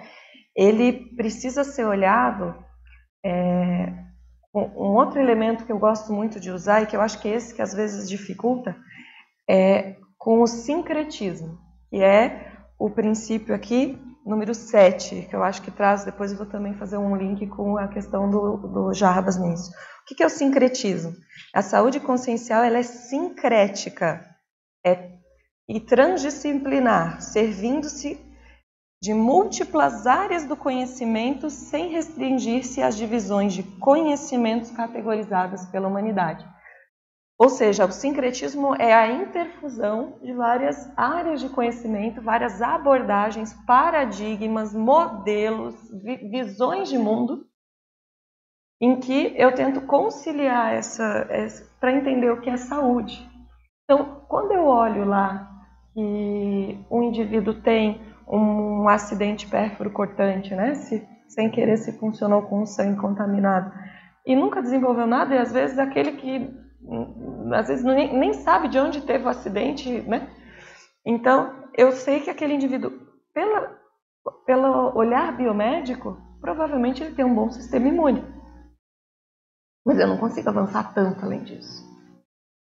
ele 0.53 1.15
precisa 1.15 1.63
ser 1.63 1.85
olhado. 1.85 2.53
É, 3.25 4.08
um 4.53 4.95
outro 4.95 5.19
elemento 5.19 5.65
que 5.65 5.71
eu 5.71 5.77
gosto 5.77 6.11
muito 6.11 6.39
de 6.39 6.51
usar 6.51 6.81
e 6.81 6.85
que 6.85 6.95
eu 6.95 7.01
acho 7.01 7.19
que 7.21 7.27
é 7.27 7.35
esse 7.35 7.53
que 7.53 7.61
às 7.61 7.73
vezes 7.73 8.09
dificulta 8.09 8.75
é 9.47 9.95
com 10.17 10.41
o 10.41 10.47
sincretismo, 10.47 11.59
que 11.89 11.97
é 11.97 12.51
o 12.77 12.89
princípio 12.89 13.53
aqui 13.53 13.99
número 14.25 14.53
7, 14.53 15.27
que 15.29 15.35
eu 15.35 15.43
acho 15.43 15.61
que 15.61 15.71
traz, 15.71 16.05
depois 16.05 16.31
eu 16.31 16.37
vou 16.37 16.45
também 16.45 16.73
fazer 16.75 16.97
um 16.97 17.15
link 17.15 17.47
com 17.47 17.77
a 17.77 17.87
questão 17.87 18.29
do, 18.29 18.57
do 18.57 18.93
Jarbas 18.93 19.37
nisso. 19.37 19.71
O 20.01 20.15
que 20.15 20.21
é 20.21 20.25
o 20.25 20.29
sincretismo? 20.29 21.13
A 21.53 21.61
saúde 21.61 21.99
consciencial 21.99 22.63
ela 22.63 22.77
é 22.77 22.83
sincrética 22.83 24.23
é, 24.85 25.13
e 25.67 25.79
transdisciplinar, 25.79 27.21
servindo-se 27.21 28.19
de 29.01 29.13
múltiplas 29.13 30.05
áreas 30.05 30.45
do 30.45 30.57
conhecimento 30.57 31.49
sem 31.49 31.89
restringir-se 31.89 32.81
às 32.81 32.97
divisões 32.97 33.53
de 33.53 33.63
conhecimentos 33.63 34.71
categorizadas 34.71 35.65
pela 35.67 35.87
humanidade. 35.87 36.45
Ou 37.39 37.47
seja, 37.47 37.85
o 37.85 37.91
sincretismo 37.91 38.75
é 38.75 38.93
a 38.93 39.09
interfusão 39.09 40.19
de 40.21 40.33
várias 40.33 40.91
áreas 40.97 41.39
de 41.39 41.47
conhecimento, 41.47 42.21
várias 42.21 42.61
abordagens, 42.61 43.53
paradigmas, 43.65 44.75
modelos, 44.75 45.75
visões 46.29 46.89
de 46.89 46.97
mundo, 46.97 47.47
em 48.81 48.99
que 48.99 49.33
eu 49.37 49.55
tento 49.55 49.81
conciliar 49.81 50.73
essa, 50.73 51.25
essa 51.29 51.65
para 51.79 51.93
entender 51.93 52.29
o 52.29 52.41
que 52.41 52.49
é 52.49 52.57
saúde. 52.57 53.25
Então, 53.85 54.25
quando 54.27 54.51
eu 54.51 54.65
olho 54.65 55.05
lá 55.05 55.49
que 55.93 56.85
um 56.91 57.03
indivíduo 57.03 57.61
tem 57.61 58.08
um 58.29 58.87
acidente 58.87 59.47
pérfuro 59.47 59.89
cortante, 59.91 60.53
né? 60.53 60.75
Se, 60.75 61.07
sem 61.27 61.49
querer 61.49 61.77
se 61.77 61.97
funcionou 61.99 62.43
com 62.43 62.61
o 62.61 62.67
sangue 62.67 62.99
contaminado 62.99 63.71
e 64.25 64.35
nunca 64.35 64.61
desenvolveu 64.61 65.07
nada, 65.07 65.33
e 65.33 65.37
às 65.39 65.51
vezes 65.51 65.79
aquele 65.79 66.13
que 66.13 66.59
às 67.53 67.67
vezes 67.67 67.83
nem, 67.83 68.17
nem 68.17 68.33
sabe 68.33 68.67
de 68.67 68.79
onde 68.79 69.01
teve 69.01 69.25
o 69.25 69.29
acidente, 69.29 70.01
né? 70.01 70.29
Então, 71.05 71.53
eu 71.75 71.91
sei 71.91 72.19
que 72.19 72.29
aquele 72.29 72.53
indivíduo, 72.53 72.91
pela, 73.33 73.75
pelo 74.45 74.95
olhar 74.95 75.35
biomédico, 75.35 76.17
provavelmente 76.39 77.03
ele 77.03 77.15
tem 77.15 77.25
um 77.25 77.35
bom 77.35 77.49
sistema 77.49 77.87
imune. 77.87 78.23
Mas 79.85 79.99
eu 79.99 80.07
não 80.07 80.17
consigo 80.17 80.49
avançar 80.49 80.93
tanto 80.93 81.25
além 81.25 81.43
disso. 81.43 81.83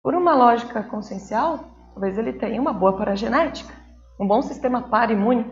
Por 0.02 0.16
uma 0.16 0.36
lógica 0.36 0.84
consciencial, 0.84 1.60
talvez 1.94 2.18
ele 2.18 2.34
tenha 2.34 2.60
uma 2.60 2.74
boa 2.74 2.98
paragenética, 2.98 3.74
um 4.24 4.28
bom 4.28 4.42
sistema 4.42 4.84
para-imune. 4.84 5.46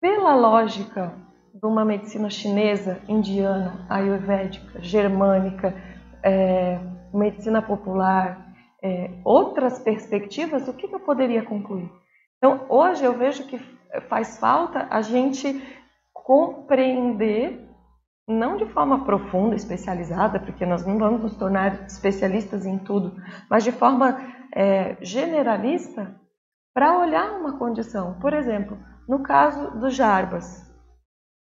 Pela 0.00 0.36
lógica 0.36 1.12
de 1.52 1.66
uma 1.66 1.84
medicina 1.84 2.30
chinesa, 2.30 3.02
indiana, 3.08 3.84
ayurvédica, 3.90 4.80
germânica, 4.80 5.74
é, 6.22 6.78
medicina 7.12 7.60
popular, 7.60 8.54
é, 8.80 9.10
outras 9.24 9.80
perspectivas, 9.80 10.68
o 10.68 10.74
que, 10.74 10.86
que 10.86 10.94
eu 10.94 11.00
poderia 11.00 11.42
concluir? 11.42 11.90
Então, 12.36 12.66
hoje 12.68 13.04
eu 13.04 13.18
vejo 13.18 13.48
que 13.48 13.58
faz 14.08 14.38
falta 14.38 14.86
a 14.90 15.02
gente 15.02 15.60
compreender 16.14 17.68
não 18.28 18.56
de 18.56 18.66
forma 18.66 19.04
profunda, 19.04 19.56
especializada, 19.56 20.38
porque 20.38 20.64
nós 20.64 20.86
não 20.86 20.98
vamos 20.98 21.20
nos 21.20 21.34
tornar 21.34 21.86
especialistas 21.86 22.64
em 22.64 22.78
tudo, 22.78 23.16
mas 23.50 23.64
de 23.64 23.72
forma 23.72 24.20
é, 24.54 24.96
generalista, 25.00 26.14
para 26.78 26.96
olhar 26.96 27.32
uma 27.32 27.58
condição. 27.58 28.14
Por 28.20 28.32
exemplo, 28.32 28.78
no 29.08 29.20
caso 29.20 29.72
do 29.80 29.90
Jarbas, 29.90 30.64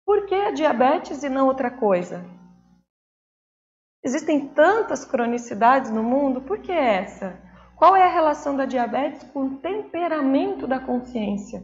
por 0.04 0.26
que 0.26 0.34
a 0.34 0.50
diabetes 0.50 1.22
e 1.22 1.30
não 1.30 1.46
outra 1.46 1.70
coisa? 1.70 2.26
Existem 4.04 4.48
tantas 4.48 5.06
cronicidades 5.06 5.92
no 5.92 6.02
mundo, 6.02 6.42
por 6.42 6.58
que 6.58 6.72
essa? 6.72 7.40
Qual 7.76 7.96
é 7.96 8.02
a 8.02 8.12
relação 8.12 8.58
da 8.58 8.66
diabetes 8.66 9.22
com 9.32 9.42
o 9.42 9.58
temperamento 9.58 10.66
da 10.66 10.80
consciência? 10.80 11.64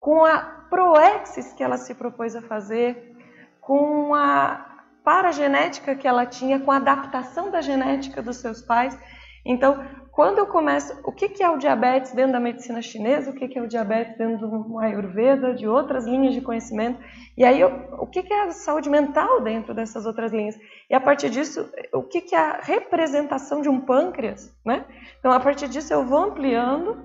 Com 0.00 0.24
a 0.24 0.38
proexis 0.70 1.52
que 1.52 1.62
ela 1.62 1.76
se 1.76 1.94
propôs 1.94 2.34
a 2.34 2.40
fazer, 2.40 3.18
com 3.60 4.14
a 4.14 4.82
paragenética 5.04 5.94
que 5.94 6.08
ela 6.08 6.24
tinha, 6.24 6.58
com 6.58 6.72
a 6.72 6.76
adaptação 6.76 7.50
da 7.50 7.60
genética 7.60 8.22
dos 8.22 8.38
seus 8.38 8.62
pais. 8.62 8.98
Então, 9.44 9.84
quando 10.16 10.38
eu 10.38 10.46
começo, 10.46 10.98
o 11.04 11.12
que 11.12 11.42
é 11.42 11.50
o 11.50 11.58
diabetes 11.58 12.12
dentro 12.12 12.32
da 12.32 12.40
medicina 12.40 12.80
chinesa, 12.80 13.30
o 13.30 13.34
que 13.34 13.58
é 13.58 13.60
o 13.60 13.68
diabetes 13.68 14.16
dentro 14.16 14.48
do 14.48 14.78
Ayurveda, 14.78 15.52
de 15.52 15.68
outras 15.68 16.06
linhas 16.06 16.32
de 16.32 16.40
conhecimento, 16.40 16.98
e 17.36 17.44
aí 17.44 17.62
o 17.62 18.06
que 18.06 18.20
é 18.32 18.44
a 18.44 18.50
saúde 18.50 18.88
mental 18.88 19.42
dentro 19.42 19.74
dessas 19.74 20.06
outras 20.06 20.32
linhas? 20.32 20.58
E 20.88 20.94
a 20.94 21.00
partir 21.00 21.28
disso, 21.28 21.70
o 21.92 22.02
que 22.02 22.34
é 22.34 22.38
a 22.38 22.60
representação 22.62 23.60
de 23.60 23.68
um 23.68 23.78
pâncreas, 23.78 24.50
né? 24.64 24.86
Então, 25.18 25.30
a 25.30 25.38
partir 25.38 25.68
disso, 25.68 25.92
eu 25.92 26.02
vou 26.02 26.20
ampliando 26.20 26.96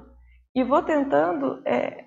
e 0.55 0.63
vou 0.63 0.81
tentando 0.81 1.61
é, 1.65 2.05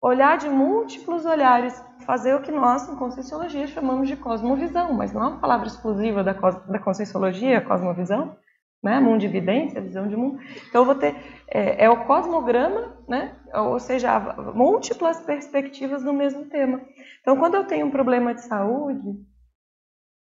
olhar 0.00 0.38
de 0.38 0.48
múltiplos 0.48 1.26
olhares, 1.26 1.84
fazer 2.06 2.32
o 2.32 2.42
que 2.42 2.52
nós, 2.52 2.88
em 2.88 2.94
Conscienciologia, 2.94 3.66
chamamos 3.66 4.06
de 4.06 4.14
cosmovisão, 4.14 4.92
mas 4.92 5.12
não 5.12 5.20
é 5.20 5.26
uma 5.30 5.40
palavra 5.40 5.66
exclusiva 5.66 6.22
da, 6.22 6.32
da 6.32 6.78
Conscienciologia, 6.78 7.60
cosmovisão, 7.60 8.36
né? 8.84 9.00
Mundividência, 9.00 9.80
visão 9.80 10.06
de 10.06 10.14
mundo. 10.14 10.38
Então, 10.68 10.82
eu 10.82 10.84
vou 10.84 10.94
ter, 10.94 11.16
é, 11.48 11.84
é, 11.84 11.90
o 11.90 12.04
cosmograma, 12.04 12.96
né? 13.08 13.34
ou 13.54 13.80
seja, 13.80 14.20
múltiplas 14.54 15.20
perspectivas 15.20 16.04
no 16.04 16.12
mesmo 16.12 16.44
tema. 16.44 16.82
Então, 17.20 17.36
quando 17.36 17.54
eu 17.54 17.64
tenho 17.64 17.86
um 17.86 17.90
problema 17.90 18.34
de 18.34 18.42
saúde, 18.42 19.18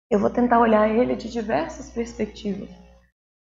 eu 0.08 0.20
vou 0.20 0.30
tentar 0.30 0.60
olhar 0.60 0.88
ele 0.88 1.16
de 1.16 1.28
diversas 1.28 1.90
perspectivas. 1.90 2.70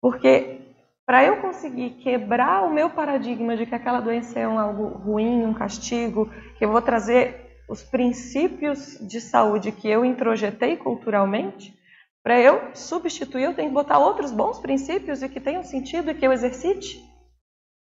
Porque 0.02 0.62
para 1.06 1.26
eu 1.26 1.42
conseguir 1.42 1.92
quebrar 2.02 2.64
o 2.64 2.74
meu 2.74 2.90
paradigma 2.90 3.58
de 3.58 3.66
que 3.66 3.76
aquela 3.76 4.00
doença 4.00 4.40
é 4.40 4.48
um 4.48 4.58
algo 4.58 4.86
ruim, 4.88 5.44
um 5.44 5.54
castigo, 5.54 6.32
que 6.58 6.64
eu 6.64 6.72
vou 6.72 6.82
trazer 6.82 7.44
os 7.68 7.84
princípios 7.84 8.98
de 9.02 9.20
saúde 9.20 9.74
que 9.74 9.90
eu 9.90 10.06
introjetei 10.06 10.78
culturalmente, 10.78 11.78
para 12.24 12.40
eu 12.40 12.74
substituir, 12.74 13.44
eu 13.44 13.54
tenho 13.54 13.68
que 13.68 13.74
botar 13.74 14.00
outros 14.00 14.32
bons 14.32 14.60
princípios 14.60 15.22
e 15.22 15.28
que 15.28 15.42
tenham 15.42 15.62
sentido 15.62 16.10
e 16.10 16.16
que 16.16 16.26
eu 16.26 16.32
exercite. 16.32 17.04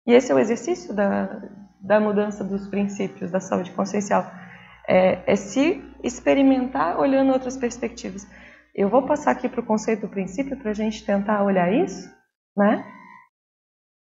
E 0.08 0.14
esse 0.14 0.32
é 0.32 0.36
o 0.36 0.40
exercício 0.40 0.94
da, 0.94 1.42
da 1.82 2.00
mudança 2.00 2.44
dos 2.44 2.68
princípios 2.68 3.30
da 3.30 3.42
saúde 3.42 3.72
consciencial. 3.72 4.26
É, 4.88 5.34
é 5.34 5.36
se 5.36 5.84
experimentar 6.02 6.98
olhando 6.98 7.34
outras 7.34 7.58
perspectivas. 7.58 8.26
Eu 8.74 8.90
vou 8.90 9.06
passar 9.06 9.32
aqui 9.32 9.50
para 9.50 9.60
o 9.60 9.66
conceito 9.66 10.02
do 10.02 10.08
princípio 10.08 10.58
para 10.58 10.72
a 10.72 10.74
gente 10.74 11.06
tentar 11.06 11.44
olhar 11.44 11.72
isso, 11.74 12.10
né? 12.56 12.86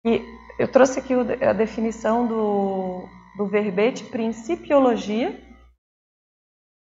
E 0.04 0.22
eu 0.58 0.68
trouxe 0.70 0.98
aqui 0.98 1.14
a 1.42 1.52
definição 1.54 2.26
do, 2.26 3.08
do 3.38 3.46
verbete 3.46 4.04
principiologia, 4.04 5.40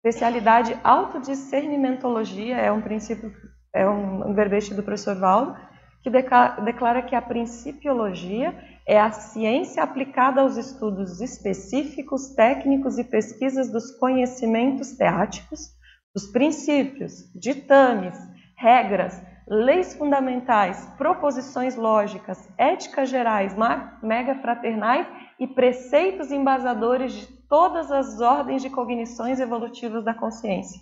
Especialidade 0.04 0.76
autodiscernimentologia 0.84 2.58
é 2.58 2.72
um 2.72 2.82
princípio, 2.82 3.32
é 3.72 3.88
um, 3.88 4.34
verbete 4.34 4.74
do 4.74 4.82
professor 4.82 5.16
Valdo, 5.16 5.56
que 6.02 6.10
declara 6.10 7.04
que 7.04 7.16
a 7.16 7.22
principiologia 7.22 8.52
é 8.88 9.00
a 9.00 9.12
ciência 9.12 9.84
aplicada 9.84 10.42
aos 10.42 10.58
estudos 10.58 11.22
específicos, 11.22 12.34
técnicos 12.34 12.98
e 12.98 13.04
pesquisas 13.04 13.72
dos 13.72 13.92
conhecimentos 14.00 14.94
teáticos, 14.94 15.70
dos 16.16 16.26
princípios, 16.32 17.32
ditames, 17.36 18.18
regras, 18.58 19.22
leis 19.48 19.94
fundamentais, 19.94 20.84
proposições 20.98 21.76
lógicas, 21.76 22.50
éticas 22.58 23.08
gerais, 23.08 23.56
mega 24.02 24.34
fraternais 24.34 25.06
e 25.42 25.48
preceitos 25.48 26.32
embasadores 26.32 27.14
de 27.14 27.26
todas 27.50 27.92
as 27.92 28.22
ordens 28.22 28.62
de 28.62 28.70
cognições 28.70 29.40
evolutivas 29.40 30.06
da 30.06 30.14
consciência. 30.14 30.80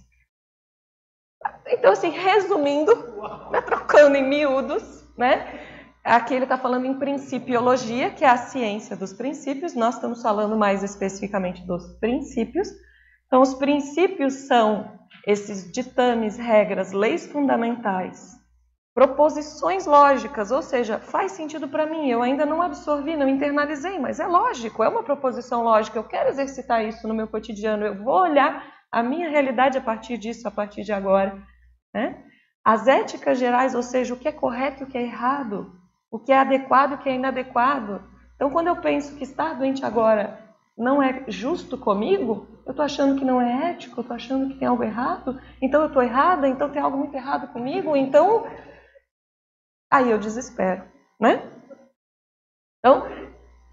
Então, 1.65 1.93
assim, 1.93 2.09
resumindo, 2.09 2.93
né, 3.51 3.61
trocando 3.61 4.17
em 4.17 4.27
miúdos, 4.27 4.83
né? 5.17 5.61
Aqui 6.03 6.33
ele 6.33 6.43
está 6.43 6.57
falando 6.57 6.85
em 6.85 6.99
principiologia, 6.99 8.09
que 8.09 8.25
é 8.25 8.27
a 8.27 8.35
ciência 8.35 8.97
dos 8.97 9.13
princípios. 9.13 9.73
Nós 9.75 9.95
estamos 9.95 10.21
falando 10.21 10.57
mais 10.57 10.83
especificamente 10.83 11.65
dos 11.65 11.97
princípios. 11.97 12.67
Então, 13.27 13.41
os 13.41 13.53
princípios 13.53 14.33
são 14.47 14.99
esses 15.25 15.71
ditames, 15.71 16.35
regras, 16.35 16.91
leis 16.91 17.25
fundamentais 17.27 18.38
proposições 18.99 19.85
lógicas, 19.85 20.51
ou 20.51 20.61
seja, 20.61 20.99
faz 20.99 21.31
sentido 21.31 21.69
para 21.69 21.85
mim, 21.85 22.09
eu 22.09 22.21
ainda 22.21 22.45
não 22.45 22.61
absorvi, 22.61 23.15
não 23.15 23.29
internalizei, 23.29 23.97
mas 23.97 24.19
é 24.19 24.27
lógico, 24.27 24.83
é 24.83 24.89
uma 24.89 25.03
proposição 25.03 25.63
lógica, 25.63 25.97
eu 25.97 26.03
quero 26.03 26.27
exercitar 26.27 26.83
isso 26.83 27.07
no 27.07 27.13
meu 27.13 27.25
cotidiano, 27.25 27.85
eu 27.85 28.03
vou 28.03 28.19
olhar 28.19 28.61
a 28.91 29.01
minha 29.01 29.29
realidade 29.29 29.77
a 29.77 29.81
partir 29.81 30.17
disso, 30.17 30.45
a 30.49 30.51
partir 30.51 30.83
de 30.83 30.91
agora. 30.91 31.41
Né? 31.93 32.21
As 32.61 32.87
éticas 32.87 33.39
gerais, 33.39 33.73
ou 33.73 33.81
seja, 33.81 34.13
o 34.13 34.17
que 34.17 34.27
é 34.27 34.33
correto 34.33 34.83
e 34.83 34.85
o 34.85 34.87
que 34.87 34.97
é 34.97 35.03
errado, 35.03 35.71
o 36.11 36.19
que 36.19 36.33
é 36.33 36.37
adequado 36.37 36.91
e 36.91 36.95
o 36.95 36.97
que 36.97 37.07
é 37.07 37.15
inadequado. 37.15 38.03
Então, 38.35 38.49
quando 38.49 38.67
eu 38.67 38.75
penso 38.81 39.15
que 39.15 39.23
estar 39.23 39.53
doente 39.53 39.85
agora 39.85 40.37
não 40.77 41.01
é 41.01 41.23
justo 41.29 41.77
comigo, 41.77 42.47
eu 42.65 42.71
estou 42.71 42.83
achando 42.83 43.17
que 43.17 43.23
não 43.23 43.39
é 43.41 43.71
ético, 43.71 43.99
eu 43.99 44.01
estou 44.01 44.15
achando 44.15 44.49
que 44.49 44.59
tem 44.59 44.67
algo 44.67 44.83
errado, 44.83 45.39
então 45.61 45.79
eu 45.79 45.87
estou 45.87 46.03
errada, 46.03 46.49
então 46.49 46.69
tem 46.69 46.81
algo 46.81 46.97
muito 46.97 47.15
errado 47.15 47.47
comigo, 47.53 47.95
então 47.95 48.45
aí 49.91 50.11
eu 50.11 50.19
desespero, 50.19 50.83
né? 51.19 51.41
Então, 52.79 53.05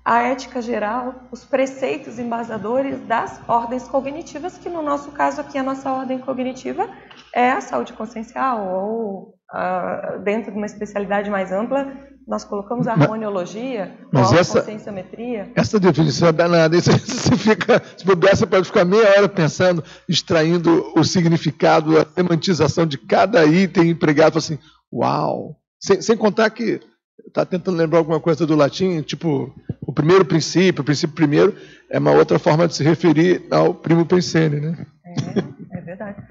a 0.05 0.23
ética 0.23 0.63
geral, 0.63 1.15
os 1.33 1.45
preceitos 1.45 2.19
embasadores 2.19 3.01
das 3.09 3.41
ordens 3.49 3.89
cognitivas, 3.89 4.57
que 4.57 4.69
no 4.69 4.81
nosso 4.81 5.11
caso 5.11 5.41
aqui, 5.41 5.59
a 5.59 5.65
nossa 5.65 5.91
ordem 5.91 6.21
cognitiva 6.21 6.89
é 7.35 7.51
a 7.51 7.61
saúde 7.61 7.93
consciencial, 7.93 8.69
ou 8.69 9.35
uh, 9.53 10.23
dentro 10.23 10.53
de 10.53 10.57
uma 10.57 10.67
especialidade 10.67 11.29
mais 11.29 11.51
ampla, 11.51 11.93
nós 12.27 12.45
colocamos 12.45 12.87
a 12.87 12.93
harmoniologia, 12.93 13.99
mas 14.13 14.33
a 14.33 14.37
essa, 14.37 14.61
conscienciometria. 14.61 15.51
Essa 15.57 15.81
definição 15.81 16.29
é 16.29 16.33
danada. 16.33 16.81
Você, 16.81 16.93
você 16.99 17.37
fica, 17.37 17.83
se 17.97 18.05
você 18.05 18.47
pode 18.47 18.67
ficar 18.67 18.85
meia 18.85 19.09
hora 19.11 19.29
pensando, 19.29 19.83
extraindo 20.09 20.93
o 20.97 21.03
significado, 21.03 21.99
a 21.99 22.05
semantização 22.05 22.87
de 22.87 22.97
cada 22.97 23.45
item 23.45 23.91
empregado, 23.91 24.39
assim, 24.39 24.57
uau! 24.93 25.57
Sem, 25.81 26.01
sem 26.01 26.17
contar 26.17 26.51
que 26.51 26.81
está 27.27 27.45
tentando 27.45 27.77
lembrar 27.77 27.99
alguma 27.99 28.21
coisa 28.21 28.47
do 28.47 28.57
latim, 28.57 29.03
tipo, 29.03 29.55
o 29.81 29.93
primeiro 29.93 30.25
princípio, 30.25 30.83
o 30.83 30.85
princípio 30.85 31.15
primeiro, 31.15 31.57
é 31.91 31.99
uma 31.99 32.13
outra 32.13 32.39
forma 32.39 32.67
de 32.67 32.75
se 32.75 32.83
referir 32.83 33.47
ao 33.51 33.75
primo 33.75 34.07
pensene, 34.07 34.61
né? 34.61 34.87
É, 35.05 35.79
é 35.79 35.81
verdade. 35.81 36.23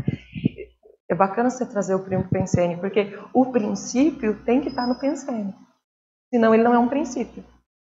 É 1.10 1.16
bacana 1.16 1.50
você 1.50 1.66
trazer 1.66 1.96
o 1.96 2.04
primo 2.04 2.28
pensene, 2.30 2.78
porque 2.78 3.18
o 3.34 3.46
princípio 3.52 4.43
tem 4.43 4.62
que 4.62 4.70
estar 4.70 4.88
no 4.88 5.00
pensene. 5.00 5.54
Senão 6.34 6.54
ele 6.54 6.64
não 6.64 6.74
é 6.74 6.80
um 6.80 6.89
princípio. 6.89 7.43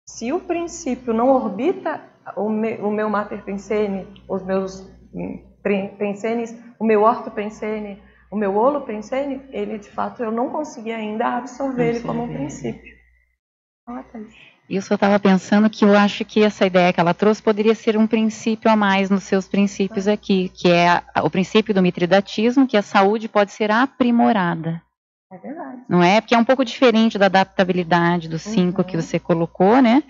Se 0.09 0.32
o 0.32 0.40
princípio 0.40 1.12
não 1.12 1.30
orbita 1.30 2.00
o 2.36 2.48
meu, 2.48 2.86
o 2.86 2.90
meu 2.92 3.09
mater 3.09 3.42
pensene, 3.42 4.07
os 4.28 4.44
meus 4.44 4.80
hum, 5.12 5.42
pensenes, 5.98 6.54
o 6.78 6.84
meu 6.84 7.02
orto 7.02 7.30
pensene, 7.30 8.00
o 8.30 8.36
meu 8.36 8.56
olo 8.56 8.82
pensene, 8.82 9.42
ele 9.50 9.78
de 9.78 9.88
fato 9.88 10.22
eu 10.22 10.30
não 10.30 10.50
consegui 10.50 10.92
ainda 10.92 11.36
absorver 11.36 11.88
ele 11.88 12.00
como 12.00 12.24
um 12.24 12.32
princípio. 12.32 12.96
E 14.68 14.74
eu 14.74 14.82
só 14.82 14.96
estava 14.96 15.18
pensando 15.20 15.70
que 15.70 15.84
eu 15.84 15.96
acho 15.96 16.24
que 16.24 16.42
essa 16.42 16.66
ideia 16.66 16.92
que 16.92 16.98
ela 16.98 17.14
trouxe 17.14 17.40
poderia 17.40 17.74
ser 17.74 17.96
um 17.96 18.06
princípio 18.06 18.68
a 18.68 18.74
mais 18.74 19.08
nos 19.08 19.22
seus 19.22 19.46
princípios 19.46 20.08
aqui, 20.08 20.48
que 20.48 20.68
é 20.68 20.88
a, 20.88 21.22
o 21.22 21.30
princípio 21.30 21.72
do 21.72 21.80
mitridatismo, 21.80 22.66
que 22.66 22.76
a 22.76 22.82
saúde 22.82 23.28
pode 23.28 23.52
ser 23.52 23.70
aprimorada. 23.70 24.82
É 25.30 25.38
verdade. 25.38 25.82
Não 25.88 26.02
é? 26.02 26.20
Porque 26.20 26.34
é 26.34 26.38
um 26.38 26.44
pouco 26.44 26.64
diferente 26.64 27.16
da 27.18 27.26
adaptabilidade 27.26 28.28
dos 28.28 28.42
cinco 28.42 28.82
uhum. 28.82 28.86
que 28.86 28.96
você 28.96 29.20
colocou, 29.20 29.80
né? 29.80 30.02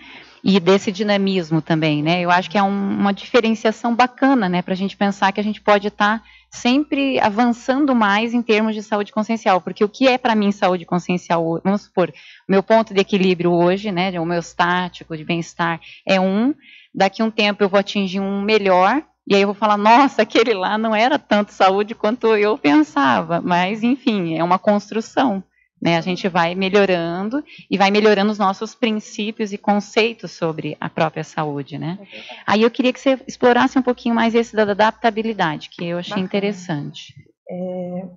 E 0.43 0.59
desse 0.59 0.91
dinamismo 0.91 1.61
também, 1.61 2.03
né? 2.03 2.21
Eu 2.21 2.31
acho 2.31 2.49
que 2.49 2.57
é 2.57 2.63
um, 2.63 2.99
uma 2.99 3.11
diferenciação 3.13 3.95
bacana, 3.95 4.47
né? 4.47 4.61
Para 4.61 4.73
a 4.73 4.77
gente 4.77 4.95
pensar 4.95 5.31
que 5.31 5.39
a 5.39 5.43
gente 5.43 5.61
pode 5.61 5.87
estar 5.87 6.19
tá 6.19 6.25
sempre 6.49 7.19
avançando 7.19 7.93
mais 7.93 8.33
em 8.33 8.41
termos 8.41 8.73
de 8.73 8.81
saúde 8.81 9.11
consciencial, 9.11 9.59
porque 9.61 9.83
o 9.83 9.89
que 9.89 10.07
é 10.07 10.17
para 10.17 10.35
mim 10.35 10.51
saúde 10.51 10.85
consciencial, 10.85 11.59
vamos 11.63 11.81
supor, 11.81 12.13
meu 12.47 12.63
ponto 12.63 12.93
de 12.93 13.01
equilíbrio 13.01 13.51
hoje, 13.51 13.91
né, 13.91 14.17
o 14.19 14.25
meu 14.25 14.39
estático 14.39 15.17
de 15.17 15.25
bem-estar 15.25 15.79
é 16.05 16.19
um, 16.19 16.53
daqui 16.95 17.21
um 17.21 17.29
tempo 17.29 17.63
eu 17.63 17.69
vou 17.69 17.79
atingir 17.79 18.19
um 18.19 18.41
melhor, 18.41 19.03
E 19.29 19.35
aí 19.35 19.41
eu 19.41 19.47
vou 19.47 19.55
falar, 19.55 19.75
nossa, 19.75 20.21
aquele 20.21 20.53
lá 20.53 20.77
não 20.77 20.95
era 20.95 21.19
tanto 21.19 21.51
saúde 21.51 21.93
quanto 21.93 22.27
eu 22.37 22.57
pensava. 22.57 23.41
Mas, 23.41 23.83
enfim, 23.83 24.37
é 24.37 24.43
uma 24.43 24.57
construção. 24.57 25.43
Né? 25.81 25.97
A 25.97 26.01
gente 26.01 26.27
vai 26.27 26.55
melhorando 26.55 27.43
e 27.69 27.77
vai 27.77 27.91
melhorando 27.91 28.31
os 28.31 28.39
nossos 28.39 28.73
princípios 28.73 29.53
e 29.53 29.57
conceitos 29.57 30.31
sobre 30.31 30.75
a 30.79 30.89
própria 30.89 31.23
saúde. 31.23 31.77
Né? 31.77 31.99
Aí 32.45 32.63
eu 32.63 32.71
queria 32.71 32.91
que 32.91 32.99
você 32.99 33.19
explorasse 33.27 33.77
um 33.77 33.83
pouquinho 33.83 34.15
mais 34.15 34.33
esse 34.33 34.55
da 34.55 34.63
adaptabilidade, 34.63 35.69
que 35.69 35.85
eu 35.85 35.99
achei 35.99 36.11
Bacana. 36.11 36.25
interessante. 36.25 37.13
É, 37.49 38.07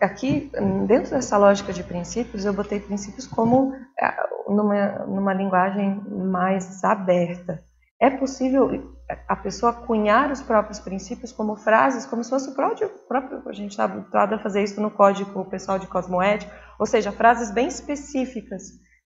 aqui, 0.00 0.50
dentro 0.86 1.10
dessa 1.10 1.36
lógica 1.36 1.72
de 1.72 1.82
princípios, 1.82 2.44
eu 2.44 2.52
botei 2.52 2.80
princípios 2.80 3.26
como 3.26 3.74
é, 3.98 4.16
numa, 4.48 5.06
numa 5.06 5.34
linguagem 5.34 6.00
mais 6.08 6.82
aberta. 6.82 7.62
É 8.00 8.08
possível 8.08 8.94
a 9.28 9.36
pessoa 9.36 9.74
cunhar 9.74 10.32
os 10.32 10.40
próprios 10.40 10.80
princípios 10.80 11.32
como 11.32 11.54
frases, 11.54 12.06
como 12.06 12.24
se 12.24 12.30
fosse 12.30 12.48
o 12.48 12.54
próprio, 12.54 12.88
próprio 13.06 13.42
a 13.46 13.52
gente 13.52 13.72
está 13.72 13.84
habituado 13.84 14.34
a 14.34 14.38
fazer 14.38 14.62
isso 14.62 14.80
no 14.80 14.90
código 14.90 15.44
pessoal 15.44 15.78
de 15.78 15.86
cosmoética, 15.86 16.50
ou 16.78 16.86
seja, 16.86 17.12
frases 17.12 17.50
bem 17.50 17.68
específicas. 17.68 18.62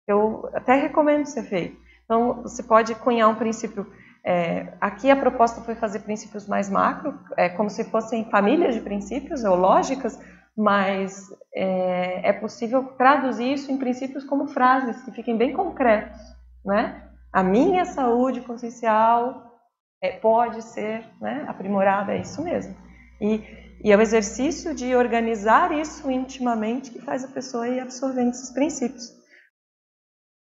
Eu 0.07 0.47
até 0.53 0.75
recomendo 0.75 1.25
ser 1.25 1.45
feito. 1.45 1.81
Então, 2.05 2.43
você 2.43 2.63
pode 2.63 2.95
cunhar 2.97 3.31
um 3.31 3.35
princípio. 3.35 3.87
É, 4.23 4.75
aqui 4.79 5.11
a 5.11 5.17
proposta 5.17 5.63
foi 5.63 5.75
fazer 5.75 6.01
princípios 6.01 6.47
mais 6.47 6.69
macro, 6.69 7.19
é, 7.37 7.49
como 7.49 7.71
se 7.71 7.85
fossem 7.85 8.31
famílias 8.31 8.75
de 8.75 8.83
princípios 8.83 9.43
ou 9.43 9.57
lógicas, 9.57 10.21
mas 10.55 11.29
é, 11.55 12.29
é 12.29 12.33
possível 12.35 12.85
traduzir 12.99 13.55
isso 13.55 13.73
em 13.73 13.79
princípios 13.79 14.23
como 14.23 14.49
frases 14.49 15.03
que 15.03 15.13
fiquem 15.13 15.39
bem 15.39 15.55
concretos, 15.55 16.21
né? 16.63 17.09
A 17.33 17.43
minha 17.43 17.85
saúde 17.85 18.41
consciencial 18.43 19.59
é, 20.03 20.13
pode 20.19 20.63
ser 20.63 21.05
né, 21.21 21.45
aprimorada, 21.49 22.13
é 22.13 22.21
isso 22.21 22.43
mesmo. 22.43 22.77
E, 23.21 23.79
e 23.83 23.91
é 23.91 23.97
o 23.97 24.01
exercício 24.01 24.75
de 24.75 24.95
organizar 24.95 25.73
isso 25.73 26.11
intimamente 26.11 26.91
que 26.91 27.01
faz 27.01 27.25
a 27.25 27.29
pessoa 27.29 27.69
ir 27.69 27.81
absorvendo 27.81 28.31
esses 28.31 28.51
princípios. 28.51 29.11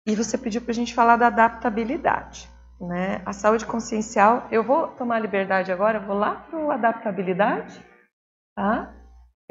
E 0.06 0.16
você 0.16 0.38
pediu 0.38 0.62
para 0.62 0.72
a 0.72 0.76
gente 0.76 0.94
falar 0.94 1.16
da 1.16 1.28
adaptabilidade. 1.28 2.50
Né? 2.80 3.22
A 3.26 3.32
saúde 3.32 3.66
consciencial, 3.66 4.48
eu 4.52 4.64
vou 4.64 4.88
tomar 4.90 5.20
liberdade 5.20 5.72
agora, 5.72 6.00
vou 6.00 6.18
lá 6.18 6.36
para 6.36 6.60
o 6.60 6.72
adaptabilidade, 6.72 7.80
tá? 8.56 8.92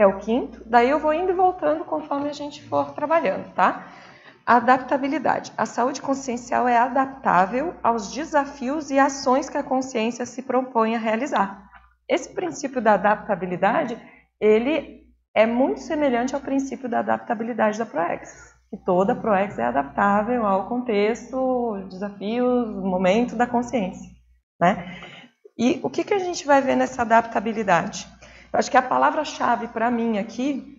é 0.02 0.06
o 0.06 0.18
quinto, 0.18 0.62
daí 0.66 0.88
eu 0.88 0.98
vou 0.98 1.12
indo 1.12 1.30
e 1.30 1.34
voltando 1.34 1.84
conforme 1.84 2.28
a 2.28 2.32
gente 2.32 2.62
for 2.62 2.92
trabalhando, 2.92 3.52
tá? 3.54 3.86
Adaptabilidade. 4.50 5.52
A 5.56 5.64
saúde 5.64 6.02
consciencial 6.02 6.66
é 6.66 6.76
adaptável 6.76 7.72
aos 7.84 8.12
desafios 8.12 8.90
e 8.90 8.98
ações 8.98 9.48
que 9.48 9.56
a 9.56 9.62
consciência 9.62 10.26
se 10.26 10.42
propõe 10.42 10.96
a 10.96 10.98
realizar. 10.98 11.70
Esse 12.08 12.34
princípio 12.34 12.82
da 12.82 12.94
adaptabilidade, 12.94 13.96
ele 14.40 15.06
é 15.32 15.46
muito 15.46 15.78
semelhante 15.78 16.34
ao 16.34 16.40
princípio 16.40 16.88
da 16.88 16.98
adaptabilidade 16.98 17.78
da 17.78 17.86
ProEx. 17.86 18.52
Que 18.68 18.76
toda 18.78 19.14
ProEx 19.14 19.56
é 19.56 19.66
adaptável 19.66 20.44
ao 20.44 20.68
contexto, 20.68 21.86
desafios, 21.88 22.74
momento 22.74 23.36
da 23.36 23.46
consciência. 23.46 24.10
Né? 24.60 25.00
E 25.56 25.78
o 25.84 25.88
que, 25.88 26.02
que 26.02 26.14
a 26.14 26.18
gente 26.18 26.44
vai 26.44 26.60
ver 26.60 26.74
nessa 26.74 27.02
adaptabilidade? 27.02 28.04
Eu 28.52 28.58
acho 28.58 28.68
que 28.68 28.76
a 28.76 28.82
palavra-chave 28.82 29.68
para 29.68 29.92
mim 29.92 30.18
aqui 30.18 30.76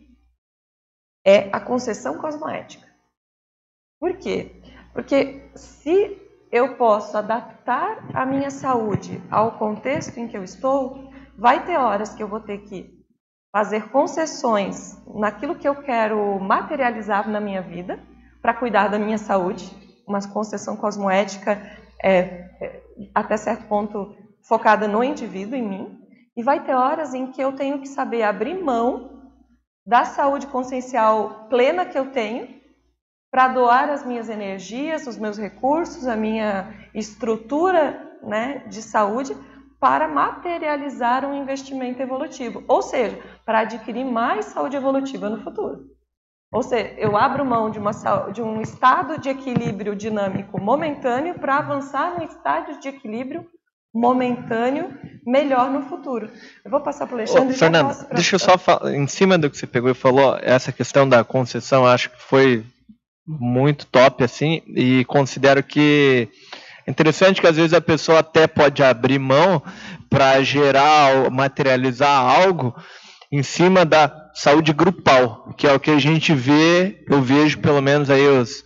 é 1.25 1.49
a 1.53 1.61
concessão 1.61 2.17
cosmoética. 2.17 2.90
Por 4.01 4.17
quê? 4.17 4.59
Porque 4.93 5.51
se 5.53 6.19
eu 6.51 6.75
posso 6.75 7.15
adaptar 7.15 8.03
a 8.15 8.25
minha 8.25 8.49
saúde 8.49 9.21
ao 9.29 9.59
contexto 9.59 10.17
em 10.17 10.27
que 10.27 10.35
eu 10.35 10.43
estou, 10.43 11.11
vai 11.37 11.63
ter 11.63 11.77
horas 11.77 12.11
que 12.11 12.23
eu 12.23 12.27
vou 12.27 12.39
ter 12.39 12.57
que 12.63 12.99
fazer 13.51 13.89
concessões 13.89 14.97
naquilo 15.13 15.53
que 15.53 15.67
eu 15.67 15.75
quero 15.75 16.39
materializar 16.39 17.29
na 17.29 17.39
minha 17.39 17.61
vida 17.61 17.99
para 18.41 18.55
cuidar 18.55 18.87
da 18.87 18.97
minha 18.97 19.19
saúde, 19.19 19.69
uma 20.07 20.19
concessão 20.27 20.75
cosmoética 20.75 21.61
é, 22.03 22.19
é, 22.59 22.83
até 23.13 23.37
certo 23.37 23.67
ponto 23.67 24.15
focada 24.47 24.87
no 24.87 25.03
indivíduo, 25.03 25.55
em 25.55 25.61
mim, 25.61 25.99
e 26.35 26.41
vai 26.41 26.63
ter 26.63 26.73
horas 26.73 27.13
em 27.13 27.27
que 27.27 27.39
eu 27.39 27.53
tenho 27.53 27.79
que 27.79 27.87
saber 27.87 28.23
abrir 28.23 28.55
mão 28.55 29.29
da 29.85 30.05
saúde 30.05 30.47
consciencial 30.47 31.47
plena 31.49 31.85
que 31.85 31.99
eu 31.99 32.11
tenho 32.11 32.60
para 33.31 33.47
doar 33.47 33.89
as 33.89 34.05
minhas 34.05 34.29
energias, 34.29 35.07
os 35.07 35.17
meus 35.17 35.37
recursos, 35.37 36.05
a 36.05 36.17
minha 36.17 36.73
estrutura 36.93 38.11
né, 38.21 38.65
de 38.67 38.81
saúde 38.81 39.35
para 39.79 40.07
materializar 40.07 41.25
um 41.25 41.33
investimento 41.33 42.01
evolutivo, 42.01 42.63
ou 42.67 42.81
seja, 42.81 43.17
para 43.45 43.59
adquirir 43.59 44.05
mais 44.05 44.45
saúde 44.45 44.75
evolutiva 44.75 45.29
no 45.29 45.41
futuro. 45.41 45.89
Ou 46.53 46.61
seja, 46.61 46.93
eu 46.97 47.15
abro 47.15 47.45
mão 47.45 47.71
de, 47.71 47.79
uma, 47.79 47.91
de 48.33 48.41
um 48.41 48.61
estado 48.61 49.17
de 49.17 49.29
equilíbrio 49.29 49.95
dinâmico 49.95 50.59
momentâneo 50.61 51.39
para 51.39 51.57
avançar 51.57 52.13
num 52.13 52.25
estado 52.25 52.79
de 52.79 52.89
equilíbrio 52.89 53.47
momentâneo 53.93 54.93
melhor 55.25 55.69
no 55.69 55.83
futuro. 55.83 56.29
Eu 56.63 56.69
vou 56.69 56.81
passar 56.81 57.07
para 57.07 57.15
o 57.15 57.17
Alexandre. 57.17 57.55
Ô, 57.55 57.57
Fernando, 57.57 57.95
pra... 58.05 58.15
deixa 58.15 58.35
eu 58.35 58.39
só 58.39 58.57
falar, 58.57 58.93
em 58.93 59.07
cima 59.07 59.37
do 59.37 59.49
que 59.49 59.57
você 59.57 59.65
pegou 59.65 59.89
e 59.89 59.93
falou, 59.93 60.37
essa 60.41 60.71
questão 60.73 61.07
da 61.07 61.23
concessão, 61.23 61.85
acho 61.85 62.09
que 62.09 62.21
foi 62.21 62.65
muito 63.39 63.85
top, 63.85 64.23
assim, 64.23 64.61
e 64.67 65.05
considero 65.05 65.63
que 65.63 66.27
é 66.85 66.91
interessante 66.91 67.39
que 67.39 67.47
às 67.47 67.55
vezes 67.55 67.73
a 67.73 67.81
pessoa 67.81 68.19
até 68.19 68.47
pode 68.47 68.83
abrir 68.83 69.19
mão 69.19 69.61
para 70.09 70.41
gerar, 70.43 71.29
materializar 71.29 72.09
algo 72.09 72.75
em 73.31 73.43
cima 73.43 73.85
da 73.85 74.29
saúde 74.33 74.73
grupal, 74.73 75.53
que 75.57 75.65
é 75.65 75.73
o 75.73 75.79
que 75.79 75.91
a 75.91 75.99
gente 75.99 76.33
vê, 76.33 77.03
eu 77.09 77.21
vejo 77.21 77.59
pelo 77.59 77.81
menos 77.81 78.09
aí 78.09 78.27
os 78.27 78.63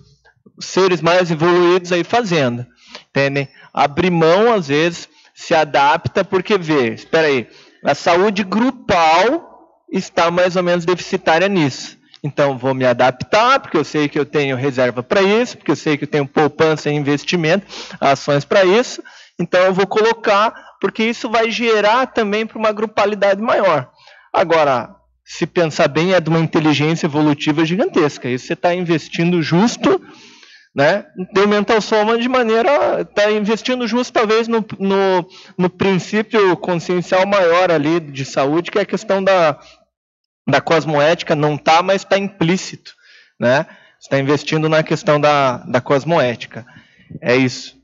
seres 0.60 1.02
mais 1.02 1.30
evoluídos 1.30 1.92
aí 1.92 2.04
fazendo, 2.04 2.66
entendem? 3.10 3.48
Abrir 3.74 4.10
mão 4.10 4.54
às 4.54 4.68
vezes 4.70 5.08
se 5.36 5.54
adapta 5.54 6.24
porque 6.24 6.58
vê, 6.58 6.94
espera 6.94 7.28
aí, 7.28 7.48
a 7.84 7.94
saúde 7.94 8.44
grupal 8.44 9.84
está 9.92 10.32
mais 10.32 10.56
ou 10.56 10.64
menos 10.64 10.86
deficitária 10.86 11.48
nisso. 11.48 11.95
Então, 12.26 12.58
vou 12.58 12.74
me 12.74 12.84
adaptar, 12.84 13.60
porque 13.60 13.78
eu 13.78 13.84
sei 13.84 14.10
que 14.10 14.18
eu 14.18 14.26
tenho 14.26 14.58
reserva 14.58 15.04
para 15.04 15.22
isso, 15.22 15.58
porque 15.58 15.70
eu 15.70 15.76
sei 15.76 15.96
que 15.96 16.06
eu 16.06 16.08
tenho 16.08 16.26
poupança 16.26 16.90
e 16.90 16.94
investimento, 16.94 17.68
ações 18.02 18.44
para 18.44 18.66
isso. 18.66 19.04
Então, 19.40 19.62
eu 19.62 19.72
vou 19.72 19.86
colocar, 19.86 20.52
porque 20.82 21.04
isso 21.04 21.30
vai 21.30 21.52
gerar 21.52 22.08
também 22.08 22.44
para 22.44 22.58
uma 22.58 22.72
grupalidade 22.72 23.40
maior. 23.40 23.92
Agora, 24.34 24.96
se 25.24 25.46
pensar 25.46 25.88
bem, 25.88 26.16
é 26.16 26.20
de 26.20 26.28
uma 26.28 26.40
inteligência 26.40 27.06
evolutiva 27.06 27.64
gigantesca. 27.64 28.28
Isso 28.28 28.48
você 28.48 28.54
está 28.54 28.74
investindo 28.74 29.40
justo, 29.44 30.02
né? 30.76 31.06
Deu 31.32 31.48
mental 31.48 31.80
soma 31.80 32.18
de 32.18 32.28
maneira. 32.28 33.02
Está 33.02 33.32
investindo 33.32 33.88
justo, 33.88 34.12
talvez, 34.12 34.48
no, 34.48 34.66
no, 34.80 35.30
no 35.56 35.70
princípio 35.70 36.58
consciencial 36.58 37.28
maior 37.28 37.70
ali 37.70 38.00
de 38.00 38.26
saúde, 38.26 38.72
que 38.72 38.80
é 38.80 38.82
a 38.82 38.86
questão 38.86 39.24
da 39.24 39.60
da 40.48 40.62
cosmoética 40.62 41.36
não 41.36 41.56
está, 41.56 41.82
mas 41.82 42.02
está 42.02 42.18
implícito. 42.18 42.94
Né? 43.40 43.66
Está 44.00 44.20
investindo 44.20 44.70
na 44.70 44.84
questão 44.84 45.20
da, 45.20 45.58
da 45.58 45.82
cosmoética. 45.82 46.66
É 47.22 47.36
isso. 47.36 47.76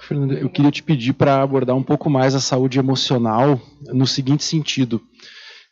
Fernando, 0.00 0.34
eu 0.34 0.48
queria 0.48 0.70
te 0.70 0.82
pedir 0.82 1.12
para 1.12 1.42
abordar 1.42 1.74
um 1.74 1.82
pouco 1.82 2.08
mais 2.08 2.34
a 2.34 2.40
saúde 2.40 2.78
emocional 2.78 3.60
no 3.88 4.06
seguinte 4.06 4.44
sentido. 4.44 5.02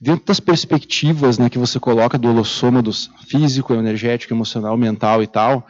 Dentro 0.01 0.26
das 0.26 0.40
perspectivas 0.40 1.38
né, 1.38 1.49
que 1.49 1.59
você 1.59 1.78
coloca 1.78 2.18
do 2.18 2.28
holossoma 2.28 2.82
dos 2.82 3.11
físico, 3.28 3.74
energético, 3.74 4.34
emocional, 4.34 4.76
mental 4.76 5.22
e 5.22 5.26
tal, 5.26 5.66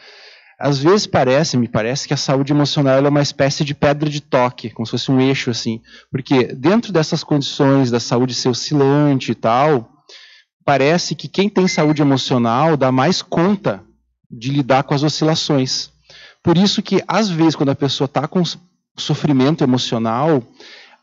às 0.59 0.79
vezes 0.79 1.07
parece, 1.07 1.57
me 1.57 1.69
parece 1.69 2.07
que 2.07 2.15
a 2.15 2.17
saúde 2.17 2.53
emocional 2.53 3.05
é 3.05 3.09
uma 3.09 3.23
espécie 3.23 3.65
de 3.65 3.75
pedra 3.75 4.09
de 4.09 4.21
toque, 4.21 4.71
como 4.71 4.87
se 4.87 4.93
fosse 4.93 5.11
um 5.11 5.21
eixo 5.21 5.51
assim, 5.51 5.81
porque 6.11 6.55
dentro 6.55 6.93
dessas 6.93 7.25
condições 7.25 7.91
da 7.91 7.99
saúde 7.99 8.35
ser 8.35 8.49
oscilante 8.49 9.33
e 9.33 9.35
tal, 9.35 9.91
parece 10.65 11.15
que 11.15 11.29
quem 11.29 11.49
tem 11.49 11.67
saúde 11.67 12.03
emocional 12.03 12.77
dá 12.77 12.93
mais 12.93 13.21
conta 13.21 13.83
de 14.31 14.51
lidar 14.51 14.85
com 14.85 14.95
as 14.95 15.03
oscilações. 15.03 15.91
Por 16.43 16.57
isso 16.57 16.83
que 16.83 17.03
às 17.07 17.29
vezes 17.29 17.57
quando 17.57 17.71
a 17.71 17.75
pessoa 17.75 18.07
está 18.07 18.29
com 18.29 18.43
sofrimento 18.97 19.65
emocional, 19.65 20.43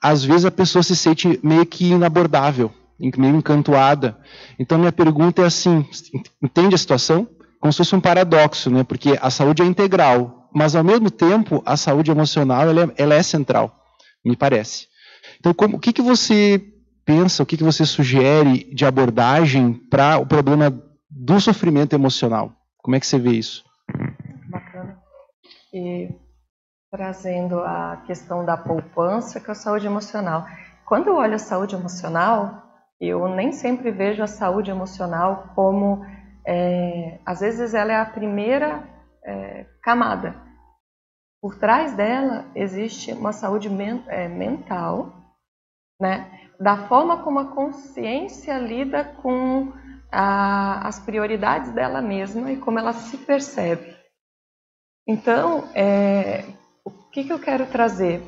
às 0.02 0.24
vezes 0.24 0.46
a 0.46 0.52
pessoa 0.52 0.82
se 0.82 0.96
sente 0.96 1.40
meio 1.44 1.66
que 1.66 1.92
inabordável, 1.92 2.72
meio 3.18 3.36
encantoada. 3.36 4.18
Então 4.58 4.78
minha 4.78 4.92
pergunta 4.92 5.42
é 5.42 5.46
assim, 5.46 5.86
entende 6.42 6.74
a 6.74 6.78
situação? 6.78 7.28
Como 7.62 7.72
se 7.72 7.78
fosse 7.78 7.96
um 7.96 8.02
paradoxo, 8.02 8.72
né? 8.72 8.84
Porque 8.84 9.18
a 9.22 9.30
saúde 9.30 9.62
é 9.62 9.66
integral, 9.66 10.50
mas 10.54 10.76
ao 10.76 10.84
mesmo 10.84 11.12
tempo 11.12 11.62
a 11.66 11.78
saúde 11.78 12.10
emocional 12.10 12.68
ela 12.68 12.84
é, 12.84 12.94
ela 12.98 13.14
é 13.14 13.22
central, 13.22 13.74
me 14.26 14.36
parece. 14.36 14.88
Então, 15.40 15.54
como, 15.54 15.78
o 15.78 15.80
que, 15.80 15.94
que 15.94 16.02
você 16.02 16.62
pensa, 17.06 17.44
o 17.44 17.46
que, 17.46 17.56
que 17.56 17.64
você 17.64 17.86
sugere 17.86 18.74
de 18.74 18.84
abordagem 18.84 19.74
para 19.74 20.18
o 20.18 20.26
problema 20.26 20.74
do 21.10 21.40
sofrimento 21.40 21.94
emocional? 21.94 22.52
Como 22.78 22.96
é 22.96 23.00
que 23.00 23.06
você 23.06 23.20
vê 23.20 23.32
isso? 23.32 23.64
Bacana. 24.50 24.98
E 25.72 26.10
trazendo 26.92 27.60
a 27.60 28.04
questão 28.06 28.44
da 28.44 28.58
poupança 28.58 29.40
com 29.40 29.52
a 29.52 29.56
saúde 29.56 29.86
emocional. 29.86 30.46
Quando 30.86 31.08
eu 31.08 31.16
olho 31.16 31.36
a 31.36 31.40
saúde 31.40 31.76
emocional, 31.76 32.64
eu 33.00 33.30
nem 33.30 33.52
sempre 33.52 33.92
vejo 33.92 34.22
a 34.22 34.28
saúde 34.28 34.70
emocional 34.70 35.52
como, 35.56 36.06
é, 36.46 37.20
às 37.26 37.40
vezes, 37.40 37.74
ela 37.74 37.92
é 37.92 37.98
a 37.98 38.06
primeira 38.06 38.88
é, 39.24 39.66
camada. 39.82 40.36
Por 41.42 41.56
trás 41.58 41.94
dela 41.96 42.46
existe 42.56 43.12
uma 43.14 43.34
saúde 43.34 43.70
men 43.70 44.04
é, 44.08 44.28
mental, 44.28 45.12
né? 46.00 46.40
da 46.60 46.88
forma 46.88 47.24
como 47.24 47.40
a 47.40 47.46
consciência 47.46 48.58
lida 48.60 49.04
com 49.04 49.74
a, 50.12 50.88
as 50.88 51.00
prioridades 51.00 51.72
dela 51.72 52.02
mesma 52.02 52.52
e 52.52 52.58
como 52.58 52.78
ela 52.78 52.94
se 52.94 53.18
percebe. 53.18 53.98
Então, 55.08 55.68
é, 55.74 56.46
o 56.86 56.92
que, 56.92 57.24
que 57.24 57.34
eu 57.34 57.40
quero 57.40 57.66
trazer? 57.66 58.22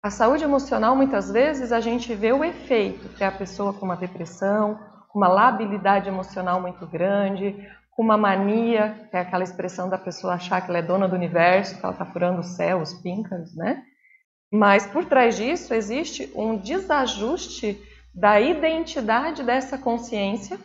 A 0.00 0.10
saúde 0.10 0.44
emocional, 0.44 0.94
muitas 0.94 1.30
vezes, 1.30 1.72
a 1.72 1.80
gente 1.80 2.14
vê 2.14 2.32
o 2.32 2.44
efeito, 2.44 3.08
que 3.16 3.24
é 3.24 3.26
a 3.26 3.32
pessoa 3.32 3.72
com 3.72 3.86
uma 3.86 3.96
depressão, 3.96 4.78
com 5.14 5.20
uma 5.20 5.28
labilidade 5.28 6.08
emocional 6.08 6.60
muito 6.60 6.84
grande, 6.88 7.54
com 7.92 8.02
uma 8.02 8.18
mania, 8.18 9.06
que 9.08 9.16
é 9.16 9.20
aquela 9.20 9.44
expressão 9.44 9.88
da 9.88 9.96
pessoa 9.96 10.34
achar 10.34 10.60
que 10.60 10.68
ela 10.68 10.80
é 10.80 10.82
dona 10.82 11.06
do 11.06 11.14
universo, 11.14 11.78
que 11.78 11.84
ela 11.86 11.92
está 11.92 12.04
furando 12.04 12.40
o 12.40 12.42
céu, 12.42 12.80
os 12.80 12.92
píncaros, 12.94 13.54
né? 13.54 13.84
Mas 14.52 14.84
por 14.88 15.04
trás 15.04 15.36
disso 15.36 15.72
existe 15.72 16.32
um 16.34 16.56
desajuste 16.56 17.80
da 18.12 18.40
identidade 18.40 19.44
dessa 19.44 19.78
consciência. 19.78 20.58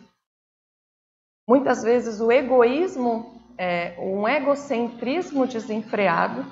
Muitas 1.48 1.84
vezes 1.84 2.20
o 2.20 2.32
egoísmo, 2.32 3.40
é, 3.56 3.96
um 4.00 4.28
egocentrismo 4.28 5.46
desenfreado, 5.46 6.44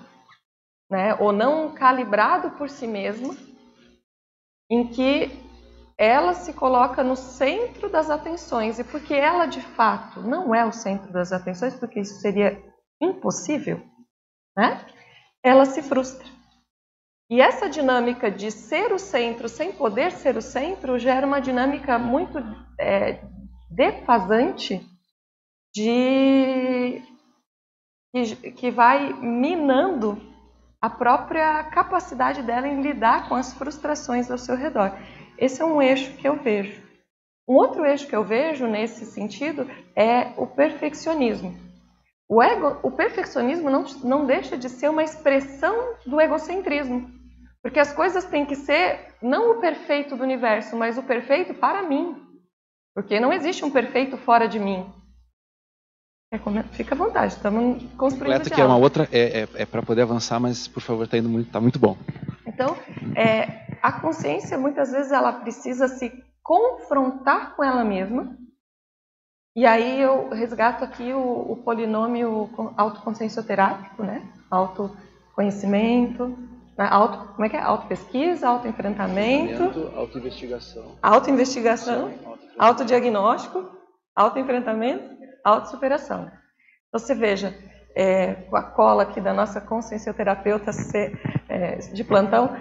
né, 0.87 1.15
ou 1.15 1.31
não 1.31 1.73
calibrado 1.73 2.51
por 2.51 2.69
si 2.69 2.85
mesma, 2.85 3.35
em 4.69 4.87
que 4.87 5.46
ela 5.97 6.33
se 6.33 6.53
coloca 6.53 7.03
no 7.03 7.15
centro 7.15 7.89
das 7.89 8.09
atenções, 8.09 8.77
e 8.77 8.83
porque 8.83 9.13
ela 9.13 9.45
de 9.45 9.61
fato 9.61 10.21
não 10.21 10.53
é 10.53 10.63
o 10.65 10.71
centro 10.71 11.11
das 11.11 11.31
atenções, 11.31 11.73
porque 11.75 11.99
isso 11.99 12.19
seria 12.19 12.61
impossível, 13.01 13.81
né? 14.55 14.85
ela 15.43 15.65
se 15.65 15.81
frustra. 15.81 16.27
E 17.29 17.41
essa 17.41 17.69
dinâmica 17.69 18.31
de 18.31 18.51
ser 18.51 18.93
o 18.93 18.99
centro 18.99 19.49
sem 19.49 19.73
poder 19.73 20.11
ser 20.11 20.37
o 20.37 20.41
centro 20.41 20.97
gera 20.97 21.27
uma 21.27 21.41
dinâmica 21.41 21.99
muito 21.99 22.37
é, 22.79 23.19
defasante 23.69 24.81
de 25.75 27.01
que, 28.13 28.51
que 28.51 28.71
vai 28.71 29.11
minando 29.13 30.21
a 30.81 30.89
própria 30.89 31.63
capacidade 31.65 32.41
dela 32.43 32.67
em 32.67 32.81
lidar 32.81 33.27
com 33.27 33.35
as 33.35 33.53
frustrações 33.53 34.31
ao 34.31 34.37
seu 34.37 34.55
redor. 34.55 34.91
Esse 35.37 35.61
é 35.61 35.65
um 35.65 35.81
eixo 35.81 36.11
que 36.13 36.27
eu 36.27 36.35
vejo. 36.37 36.81
Um 37.47 37.55
outro 37.55 37.85
eixo 37.85 38.07
que 38.07 38.15
eu 38.15 38.23
vejo 38.23 38.67
nesse 38.67 39.05
sentido 39.05 39.69
é 39.95 40.33
o 40.35 40.45
perfeccionismo. 40.45 41.55
O, 42.27 42.43
ego, 42.43 42.77
o 42.83 42.91
perfeccionismo 42.91 43.69
não, 43.69 43.85
não 44.03 44.25
deixa 44.25 44.57
de 44.57 44.67
ser 44.67 44.89
uma 44.89 45.03
expressão 45.03 45.95
do 46.05 46.19
egocentrismo. 46.19 47.09
Porque 47.61 47.79
as 47.79 47.93
coisas 47.93 48.25
têm 48.25 48.45
que 48.45 48.55
ser 48.55 49.15
não 49.21 49.51
o 49.51 49.61
perfeito 49.61 50.15
do 50.15 50.23
universo, 50.23 50.75
mas 50.75 50.97
o 50.97 51.03
perfeito 51.03 51.53
para 51.53 51.83
mim. 51.83 52.15
Porque 52.93 53.19
não 53.19 53.31
existe 53.31 53.63
um 53.63 53.71
perfeito 53.71 54.17
fora 54.17 54.47
de 54.47 54.59
mim. 54.59 54.85
É, 56.29 56.37
fica 56.73 56.93
à 56.93 56.97
vontade, 56.97 57.33
estamos 57.33 57.81
construindo 57.93 58.33
Completa, 58.33 58.49
que 58.49 58.59
é 58.59 58.65
uma 58.65 58.75
outra, 58.75 59.07
é, 59.13 59.43
é, 59.43 59.47
é 59.55 59.65
para 59.65 59.81
poder 59.81 60.01
avançar, 60.01 60.41
mas 60.41 60.67
por 60.67 60.81
favor, 60.81 61.05
está 61.05 61.17
indo 61.17 61.29
muito, 61.29 61.49
tá 61.49 61.61
muito 61.61 61.79
bom. 61.79 61.97
Então, 62.45 62.75
é, 63.15 63.66
a 63.81 63.91
consciência 63.91 64.57
muitas 64.57 64.91
vezes 64.91 65.11
ela 65.11 65.33
precisa 65.33 65.87
se 65.87 66.11
confrontar 66.43 67.55
com 67.55 67.63
ela 67.63 67.83
mesma. 67.83 68.37
E 69.55 69.65
aí 69.65 69.99
eu 69.99 70.29
resgato 70.29 70.83
aqui 70.83 71.13
o, 71.13 71.51
o 71.51 71.57
polinômio 71.57 72.49
autoconsciencioterápico, 72.77 74.03
né? 74.03 74.21
Autoconhecimento, 74.51 76.37
né? 76.77 76.87
auto, 76.89 77.33
como 77.33 77.45
é 77.45 77.49
que 77.49 77.57
é? 77.57 77.61
Autopesquisa, 77.61 78.47
autoenfrentamento, 78.47 79.91
autoinvestigação, 79.95 80.95
autoinvestigação, 81.01 82.13
autodiagnóstico, 82.57 83.71
autoenfrentamento 84.15 85.17
autossuperação. 85.47 86.31
Então, 86.87 86.99
você 86.99 87.15
veja, 87.15 87.53
é, 87.95 88.33
com 88.33 88.55
a 88.55 88.63
cola 88.63 89.03
aqui 89.03 89.21
da 89.21 89.33
nossa 89.33 89.61
consciencioterapeuta 89.61 90.71
é, 91.49 91.77
de 91.77 92.03
plantão, 92.03 92.55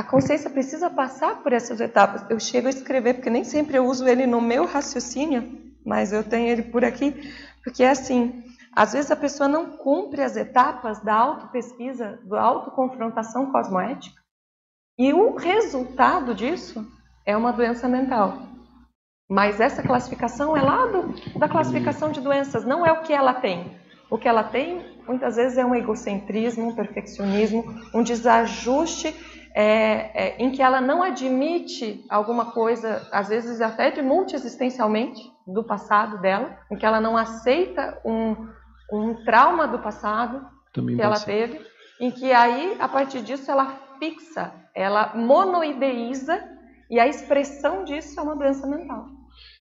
a 0.00 0.02
consciência 0.02 0.48
precisa 0.48 0.88
passar 0.88 1.42
por 1.42 1.52
essas 1.52 1.78
etapas. 1.78 2.24
Eu 2.30 2.40
chego 2.40 2.68
a 2.68 2.70
escrever, 2.70 3.14
porque 3.14 3.28
nem 3.28 3.44
sempre 3.44 3.76
eu 3.76 3.84
uso 3.84 4.08
ele 4.08 4.26
no 4.26 4.40
meu 4.40 4.64
raciocínio, 4.64 5.60
mas 5.84 6.10
eu 6.10 6.24
tenho 6.24 6.48
ele 6.48 6.62
por 6.62 6.82
aqui, 6.82 7.30
porque 7.62 7.82
é 7.82 7.90
assim, 7.90 8.42
às 8.74 8.94
vezes 8.94 9.10
a 9.10 9.16
pessoa 9.16 9.46
não 9.46 9.76
cumpre 9.76 10.22
as 10.22 10.36
etapas 10.36 11.00
da 11.00 11.14
autopesquisa, 11.14 12.18
da 12.24 12.40
autoconfrontação 12.40 13.52
cosmoética, 13.52 14.18
e 14.98 15.12
o 15.12 15.36
resultado 15.36 16.34
disso 16.34 16.82
é 17.26 17.36
uma 17.36 17.52
doença 17.52 17.86
mental. 17.86 18.38
Mas 19.28 19.60
essa 19.60 19.82
classificação 19.82 20.56
é 20.56 20.62
lá 20.62 20.86
do, 20.86 21.38
da 21.38 21.46
classificação 21.46 22.10
de 22.10 22.22
doenças, 22.22 22.64
não 22.64 22.86
é 22.86 22.92
o 22.92 23.02
que 23.02 23.12
ela 23.12 23.34
tem. 23.34 23.78
O 24.08 24.16
que 24.16 24.26
ela 24.26 24.44
tem, 24.44 24.82
muitas 25.06 25.36
vezes, 25.36 25.58
é 25.58 25.64
um 25.64 25.74
egocentrismo, 25.74 26.68
um 26.68 26.74
perfeccionismo, 26.74 27.62
um 27.94 28.02
desajuste 28.02 29.14
é, 29.54 29.62
é, 30.14 30.36
em 30.38 30.50
que 30.50 30.62
ela 30.62 30.80
não 30.80 31.02
admite 31.02 32.04
alguma 32.08 32.52
coisa, 32.52 33.08
às 33.12 33.28
vezes 33.28 33.60
até 33.60 33.90
de 33.90 34.02
multiexistencialmente, 34.02 35.20
do 35.46 35.64
passado 35.64 36.18
dela, 36.20 36.56
em 36.70 36.76
que 36.76 36.86
ela 36.86 37.00
não 37.00 37.16
aceita 37.16 38.00
um, 38.04 38.36
um 38.92 39.24
trauma 39.24 39.66
do 39.66 39.78
passado 39.80 40.46
Também 40.72 40.96
que 40.96 41.02
ela 41.02 41.16
ser. 41.16 41.26
teve, 41.26 41.66
em 42.00 42.10
que 42.10 42.32
aí, 42.32 42.76
a 42.78 42.88
partir 42.88 43.22
disso, 43.22 43.50
ela 43.50 43.76
fixa, 43.98 44.52
ela 44.74 45.12
monoideiza, 45.14 46.42
e 46.88 46.98
a 46.98 47.06
expressão 47.06 47.84
disso 47.84 48.18
é 48.18 48.22
uma 48.22 48.36
doença 48.36 48.66
mental. 48.66 49.06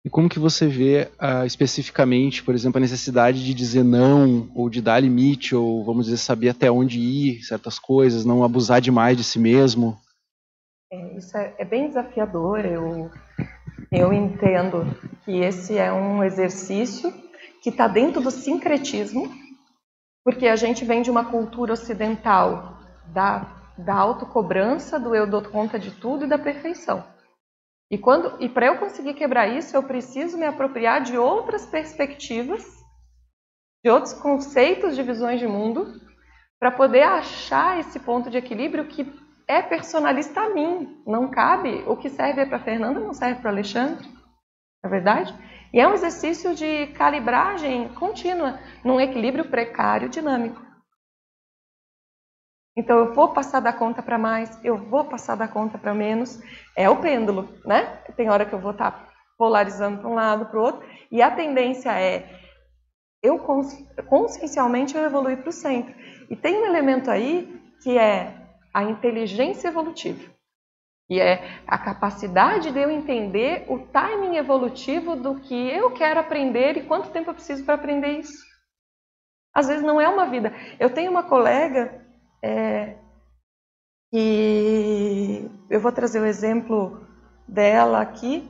E 0.05 0.11
como 0.11 0.28
que 0.28 0.38
você 0.38 0.66
vê 0.66 1.09
uh, 1.20 1.46
especificamente, 1.46 2.42
por 2.42 2.55
exemplo, 2.55 2.78
a 2.78 2.80
necessidade 2.80 3.44
de 3.44 3.55
dizer 3.55 3.84
não, 3.84 4.50
ou 4.53 4.68
de 4.68 4.82
dar 4.82 4.98
limite, 4.98 5.55
ou 5.55 5.84
vamos 5.84 6.07
dizer, 6.07 6.16
saber 6.16 6.48
até 6.48 6.70
onde 6.70 6.98
ir, 6.98 7.42
certas 7.42 7.78
coisas, 7.78 8.24
não 8.24 8.42
abusar 8.42 8.80
demais 8.80 9.16
de 9.16 9.22
si 9.22 9.38
mesmo? 9.38 9.96
É, 10.92 11.16
isso 11.16 11.36
é, 11.36 11.55
é, 11.57 11.64
bem 11.64 11.86
desafiador, 11.86 12.66
eu, 12.66 13.11
eu 13.92 14.12
entendo 14.12 14.84
que 15.24 15.38
esse 15.38 15.78
é 15.78 15.92
um 15.92 16.24
exercício 16.24 17.12
que 17.62 17.70
está 17.70 17.86
dentro 17.86 18.20
do 18.20 18.30
sincretismo, 18.30 19.32
porque 20.24 20.48
a 20.48 20.57
gente 20.57 20.84
vem 20.84 21.00
de 21.00 21.12
uma 21.12 21.26
cultura 21.26 21.74
ocidental 21.74 22.76
da, 23.07 23.72
da 23.78 23.94
autocobrança, 23.94 24.98
do 24.98 25.14
eu 25.14 25.28
dou 25.28 25.42
conta 25.42 25.78
de 25.78 25.92
tudo 25.92 26.24
e 26.24 26.28
da 26.28 26.38
perfeição. 26.38 27.05
E, 27.93 27.99
quando, 27.99 28.43
e 28.43 28.49
para 28.49 28.64
eu 28.64 28.78
conseguir 28.78 29.12
quebrar 29.12 29.49
isso, 29.49 29.76
eu 29.76 29.82
preciso 29.82 30.38
me 30.38 30.47
apropriar 30.47 31.03
de 31.03 31.18
outras 31.18 31.66
perspectivas, 31.66 32.64
de 33.84 33.90
outros 33.90 34.14
conceitos 34.14 34.97
de 34.97 35.03
visões 35.03 35.38
de 35.38 35.47
mundo, 35.47 36.01
para 36.59 36.70
poder 36.70 37.03
achar 37.03 37.78
esse 37.78 37.99
ponto 38.01 38.30
de 38.30 38.38
equilíbrio 38.38 38.86
que 38.86 39.12
é 39.47 39.61
personalista 39.61 40.40
a 40.40 40.49
mim. 40.49 41.03
Não 41.07 41.28
cabe. 41.30 41.84
O 41.86 41.95
que 41.95 42.09
serve 42.09 42.47
para 42.47 42.61
Fernanda 42.61 42.99
não 42.99 43.12
serve 43.12 43.43
para 43.43 43.51
Alexandre. 43.51 44.09
É 44.82 44.88
verdade? 44.88 45.34
E 45.70 45.78
é 45.78 45.86
um 45.86 45.93
exercício 45.93 46.55
de 46.55 46.86
calibragem 46.95 47.90
contínua, 47.90 48.59
num 48.82 48.99
equilíbrio 48.99 49.51
precário 49.51 50.09
dinâmico. 50.09 50.71
Então 52.76 52.98
eu 52.98 53.12
vou 53.12 53.28
passar 53.32 53.60
da 53.60 53.72
conta 53.72 54.02
para 54.02 54.16
mais, 54.16 54.58
eu 54.64 54.76
vou 54.76 55.04
passar 55.04 55.36
da 55.36 55.46
conta 55.46 55.76
para 55.76 55.92
menos. 55.92 56.40
É 56.76 56.88
o 56.88 56.96
pêndulo, 56.96 57.48
né? 57.64 57.98
Tem 58.16 58.30
hora 58.30 58.46
que 58.46 58.52
eu 58.52 58.58
vou 58.58 58.72
estar 58.72 58.90
tá 58.90 59.08
polarizando 59.36 59.98
para 59.98 60.08
um 60.08 60.14
lado, 60.14 60.46
para 60.46 60.58
o 60.58 60.62
outro, 60.62 60.88
e 61.10 61.20
a 61.20 61.30
tendência 61.30 61.90
é 61.90 62.40
eu 63.22 63.38
consciencialmente 64.08 64.96
eu 64.96 65.04
evoluir 65.04 65.38
para 65.38 65.50
o 65.50 65.52
centro. 65.52 65.94
E 66.28 66.34
tem 66.34 66.56
um 66.58 66.66
elemento 66.66 67.10
aí 67.10 67.60
que 67.82 67.96
é 67.96 68.34
a 68.74 68.82
inteligência 68.82 69.68
evolutiva. 69.68 70.32
E 71.08 71.20
é 71.20 71.60
a 71.66 71.76
capacidade 71.76 72.70
de 72.70 72.78
eu 72.78 72.90
entender 72.90 73.64
o 73.68 73.78
timing 73.78 74.36
evolutivo 74.36 75.14
do 75.14 75.38
que 75.40 75.68
eu 75.68 75.90
quero 75.92 76.18
aprender 76.18 76.76
e 76.76 76.84
quanto 76.84 77.10
tempo 77.10 77.30
eu 77.30 77.34
preciso 77.34 77.64
para 77.64 77.74
aprender 77.74 78.18
isso. 78.18 78.42
Às 79.54 79.68
vezes 79.68 79.82
não 79.84 80.00
é 80.00 80.08
uma 80.08 80.26
vida. 80.26 80.52
Eu 80.80 80.90
tenho 80.90 81.10
uma 81.10 81.22
colega 81.22 82.01
é, 82.43 82.97
e 84.12 85.49
eu 85.70 85.80
vou 85.80 85.90
trazer 85.90 86.20
o 86.20 86.26
exemplo 86.26 87.01
dela 87.49 88.01
aqui. 88.01 88.49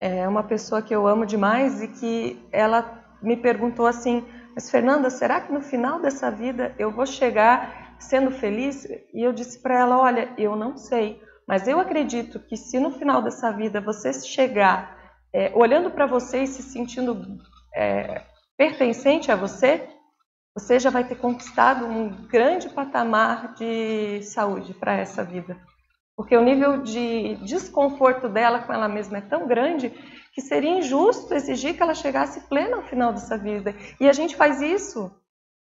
É 0.00 0.26
uma 0.26 0.42
pessoa 0.42 0.82
que 0.82 0.94
eu 0.94 1.06
amo 1.06 1.26
demais 1.26 1.82
e 1.82 1.88
que 1.88 2.44
ela 2.50 3.04
me 3.22 3.36
perguntou 3.36 3.86
assim: 3.86 4.24
Mas 4.54 4.70
Fernanda, 4.70 5.10
será 5.10 5.40
que 5.40 5.52
no 5.52 5.60
final 5.60 6.00
dessa 6.00 6.30
vida 6.30 6.74
eu 6.78 6.90
vou 6.90 7.06
chegar 7.06 7.96
sendo 8.00 8.30
feliz? 8.30 8.84
E 9.14 9.22
eu 9.22 9.32
disse 9.32 9.60
para 9.60 9.78
ela: 9.78 9.98
Olha, 9.98 10.32
eu 10.36 10.56
não 10.56 10.76
sei, 10.76 11.22
mas 11.46 11.68
eu 11.68 11.78
acredito 11.78 12.40
que 12.40 12.56
se 12.56 12.78
no 12.80 12.90
final 12.90 13.22
dessa 13.22 13.52
vida 13.52 13.80
você 13.80 14.12
chegar 14.12 14.98
é, 15.32 15.52
olhando 15.54 15.90
para 15.90 16.06
você 16.06 16.42
e 16.42 16.46
se 16.46 16.62
sentindo 16.62 17.38
é, 17.74 18.22
pertencente 18.56 19.30
a 19.30 19.36
você, 19.36 19.88
você 20.58 20.80
já 20.80 20.90
vai 20.90 21.04
ter 21.04 21.14
conquistado 21.14 21.86
um 21.86 22.08
grande 22.26 22.68
patamar 22.68 23.54
de 23.54 24.20
saúde 24.22 24.74
para 24.74 24.96
essa 24.96 25.22
vida. 25.22 25.56
Porque 26.16 26.36
o 26.36 26.42
nível 26.42 26.82
de 26.82 27.36
desconforto 27.36 28.28
dela 28.28 28.58
com 28.58 28.72
ela 28.72 28.88
mesma 28.88 29.18
é 29.18 29.20
tão 29.20 29.46
grande 29.46 29.90
que 30.32 30.40
seria 30.40 30.78
injusto 30.78 31.32
exigir 31.32 31.76
que 31.76 31.82
ela 31.82 31.94
chegasse 31.94 32.40
plena 32.48 32.76
ao 32.76 32.82
final 32.82 33.12
dessa 33.12 33.38
vida. 33.38 33.72
E 34.00 34.08
a 34.08 34.12
gente 34.12 34.34
faz 34.34 34.60
isso. 34.60 35.12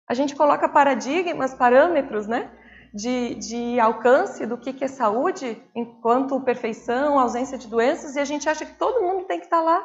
A 0.09 0.14
gente 0.14 0.36
coloca 0.36 0.68
paradigmas, 0.68 1.55
parâmetros, 1.55 2.28
né? 2.28 2.53
De, 2.95 3.34
de 3.34 3.80
alcance 3.80 4.47
do 4.47 4.57
que, 4.57 4.72
que 4.72 4.84
é 4.84 4.88
saúde, 4.88 5.61
enquanto 5.74 6.40
perfeição, 6.40 7.18
ausência 7.18 7.59
de 7.59 7.66
doenças, 7.66 8.14
e 8.14 8.20
a 8.20 8.24
gente 8.24 8.49
acha 8.49 8.64
que 8.64 8.78
todo 8.78 9.03
mundo 9.03 9.24
tem 9.24 9.40
que 9.40 9.47
estar 9.47 9.61
lá. 9.61 9.84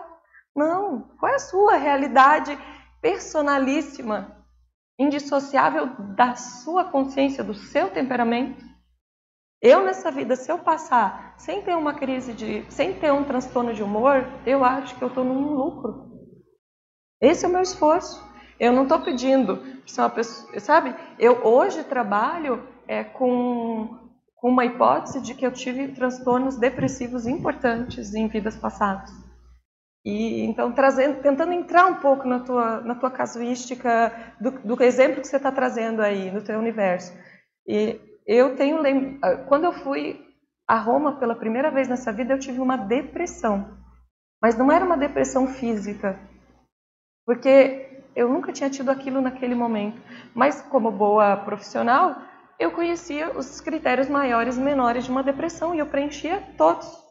Não. 0.55 1.09
Qual 1.19 1.31
é 1.31 1.35
a 1.35 1.39
sua 1.39 1.77
realidade 1.77 2.55
personalíssima, 3.01 4.38
indissociável 4.99 5.87
da 6.15 6.35
sua 6.35 6.83
consciência, 6.83 7.43
do 7.43 7.53
seu 7.53 7.89
temperamento? 7.89 8.63
Eu 9.61 9.83
nessa 9.83 10.11
vida, 10.11 10.35
se 10.35 10.51
eu 10.51 10.59
passar 10.59 11.35
sem 11.37 11.61
ter 11.61 11.75
uma 11.75 11.93
crise 11.93 12.33
de, 12.33 12.65
sem 12.69 12.93
ter 12.99 13.11
um 13.11 13.23
transtorno 13.23 13.73
de 13.73 13.81
humor, 13.81 14.27
eu 14.45 14.63
acho 14.63 14.95
que 14.95 15.01
eu 15.01 15.07
estou 15.07 15.23
num 15.23 15.53
lucro. 15.53 16.09
Esse 17.21 17.45
é 17.45 17.47
o 17.47 17.51
meu 17.51 17.61
esforço. 17.61 18.27
Eu 18.59 18.73
não 18.73 18.83
estou 18.83 18.99
pedindo 19.01 19.57
pessoa, 20.15 20.59
sabe? 20.59 20.93
Eu 21.17 21.45
hoje 21.45 21.83
trabalho 21.85 22.67
é, 22.87 23.03
com, 23.03 24.11
com 24.35 24.49
uma 24.49 24.65
hipótese 24.65 25.21
de 25.21 25.33
que 25.33 25.45
eu 25.45 25.51
tive 25.51 25.89
transtornos 25.89 26.57
depressivos 26.57 27.25
importantes 27.25 28.13
em 28.13 28.27
vidas 28.27 28.57
passadas. 28.57 29.28
E 30.05 30.45
então 30.45 30.71
trazendo, 30.71 31.21
tentando 31.21 31.51
entrar 31.51 31.85
um 31.85 31.95
pouco 31.95 32.27
na 32.27 32.39
tua, 32.39 32.81
na 32.81 32.95
tua 32.95 33.11
casuística 33.11 34.33
do, 34.39 34.51
do 34.51 34.83
exemplo 34.83 35.21
que 35.21 35.27
você 35.27 35.37
está 35.37 35.51
trazendo 35.51 36.01
aí 36.01 36.31
no 36.31 36.41
teu 36.41 36.57
universo. 36.57 37.13
E 37.67 37.99
eu 38.25 38.55
tenho 38.55 38.79
quando 39.47 39.65
eu 39.65 39.73
fui 39.73 40.25
a 40.67 40.77
Roma 40.77 41.19
pela 41.19 41.35
primeira 41.35 41.71
vez 41.71 41.87
nessa 41.87 42.11
vida, 42.13 42.33
eu 42.33 42.39
tive 42.39 42.59
uma 42.61 42.77
depressão. 42.77 43.77
Mas 44.41 44.55
não 44.57 44.71
era 44.71 44.85
uma 44.85 44.95
depressão 44.95 45.47
física, 45.47 46.17
porque 47.25 48.03
eu 48.15 48.29
nunca 48.29 48.53
tinha 48.53 48.69
tido 48.69 48.89
aquilo 48.89 49.19
naquele 49.19 49.55
momento. 49.55 50.01
Mas 50.33 50.61
como 50.61 50.91
boa 50.91 51.35
profissional, 51.37 52.21
eu 52.59 52.71
conhecia 52.71 53.31
os 53.37 53.59
critérios 53.59 54.07
maiores 54.07 54.57
e 54.57 54.61
menores 54.61 55.05
de 55.05 55.11
uma 55.11 55.23
depressão 55.23 55.73
e 55.73 55.79
eu 55.79 55.87
preenchia 55.87 56.43
todos. 56.57 57.08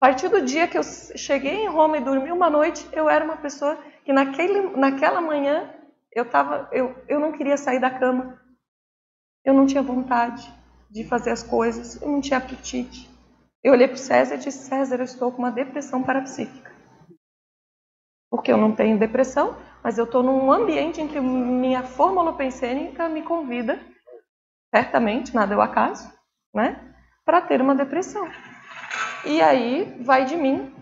A 0.00 0.06
partir 0.06 0.28
do 0.28 0.40
dia 0.40 0.66
que 0.66 0.78
eu 0.78 0.82
cheguei 0.82 1.56
em 1.56 1.68
Roma 1.68 1.98
e 1.98 2.00
dormi 2.00 2.32
uma 2.32 2.48
noite, 2.48 2.88
eu 2.90 3.06
era 3.06 3.22
uma 3.22 3.36
pessoa 3.36 3.76
que 4.02 4.14
naquele, 4.14 4.74
naquela 4.74 5.20
manhã 5.20 5.70
eu, 6.10 6.24
tava, 6.24 6.70
eu, 6.72 6.96
eu 7.06 7.20
não 7.20 7.32
queria 7.32 7.58
sair 7.58 7.78
da 7.78 7.90
cama. 7.90 8.40
Eu 9.44 9.52
não 9.52 9.66
tinha 9.66 9.82
vontade 9.82 10.50
de 10.90 11.04
fazer 11.04 11.30
as 11.30 11.42
coisas, 11.42 12.00
eu 12.00 12.08
não 12.08 12.22
tinha 12.22 12.38
apetite. 12.38 13.10
Eu 13.62 13.74
olhei 13.74 13.86
para 13.86 13.96
o 13.96 13.98
César 13.98 14.36
e 14.36 14.38
disse: 14.38 14.68
César, 14.68 14.96
eu 14.96 15.04
estou 15.04 15.30
com 15.30 15.38
uma 15.38 15.52
depressão 15.52 16.02
parapsíquica. 16.02 16.72
Porque 18.30 18.50
eu 18.50 18.56
não 18.56 18.74
tenho 18.74 18.98
depressão, 18.98 19.54
mas 19.84 19.98
eu 19.98 20.04
estou 20.06 20.22
num 20.22 20.50
ambiente 20.50 20.98
em 20.98 21.08
que 21.08 21.20
minha 21.20 21.82
fórmula 21.82 22.32
pensênica 22.32 23.06
me 23.06 23.22
convida, 23.22 23.78
certamente, 24.74 25.34
nada 25.34 25.52
é 25.52 25.56
o 25.58 25.60
acaso, 25.60 26.10
né, 26.54 26.94
para 27.22 27.42
ter 27.42 27.60
uma 27.60 27.74
depressão. 27.74 28.26
E 29.24 29.40
aí 29.40 29.84
vai 30.02 30.24
de 30.24 30.36
mim 30.36 30.72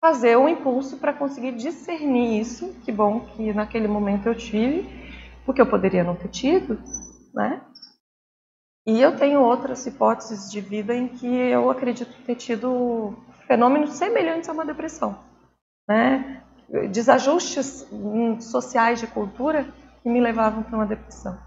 fazer 0.00 0.36
um 0.36 0.48
impulso 0.48 0.98
para 0.98 1.12
conseguir 1.12 1.52
discernir 1.52 2.40
isso. 2.40 2.72
Que 2.84 2.92
bom 2.92 3.20
que 3.20 3.52
naquele 3.52 3.88
momento 3.88 4.26
eu 4.26 4.34
tive 4.34 4.84
porque 5.46 5.60
eu 5.60 5.66
poderia 5.66 6.02
não 6.02 6.16
ter 6.16 6.28
tido, 6.28 6.78
né? 7.32 7.62
E 8.84 9.00
eu 9.00 9.16
tenho 9.16 9.40
outras 9.40 9.86
hipóteses 9.86 10.50
de 10.50 10.60
vida 10.60 10.94
em 10.94 11.08
que 11.08 11.26
eu 11.26 11.70
acredito 11.70 12.12
ter 12.24 12.34
tido 12.34 13.16
fenômenos 13.46 13.90
semelhantes 13.90 14.48
a 14.48 14.52
uma 14.52 14.64
depressão, 14.64 15.18
né? 15.88 16.42
Desajustes 16.90 17.86
sociais 18.40 18.98
de 18.98 19.06
cultura 19.06 19.64
que 20.02 20.08
me 20.08 20.20
levavam 20.20 20.64
para 20.64 20.76
uma 20.76 20.86
depressão. 20.86 21.38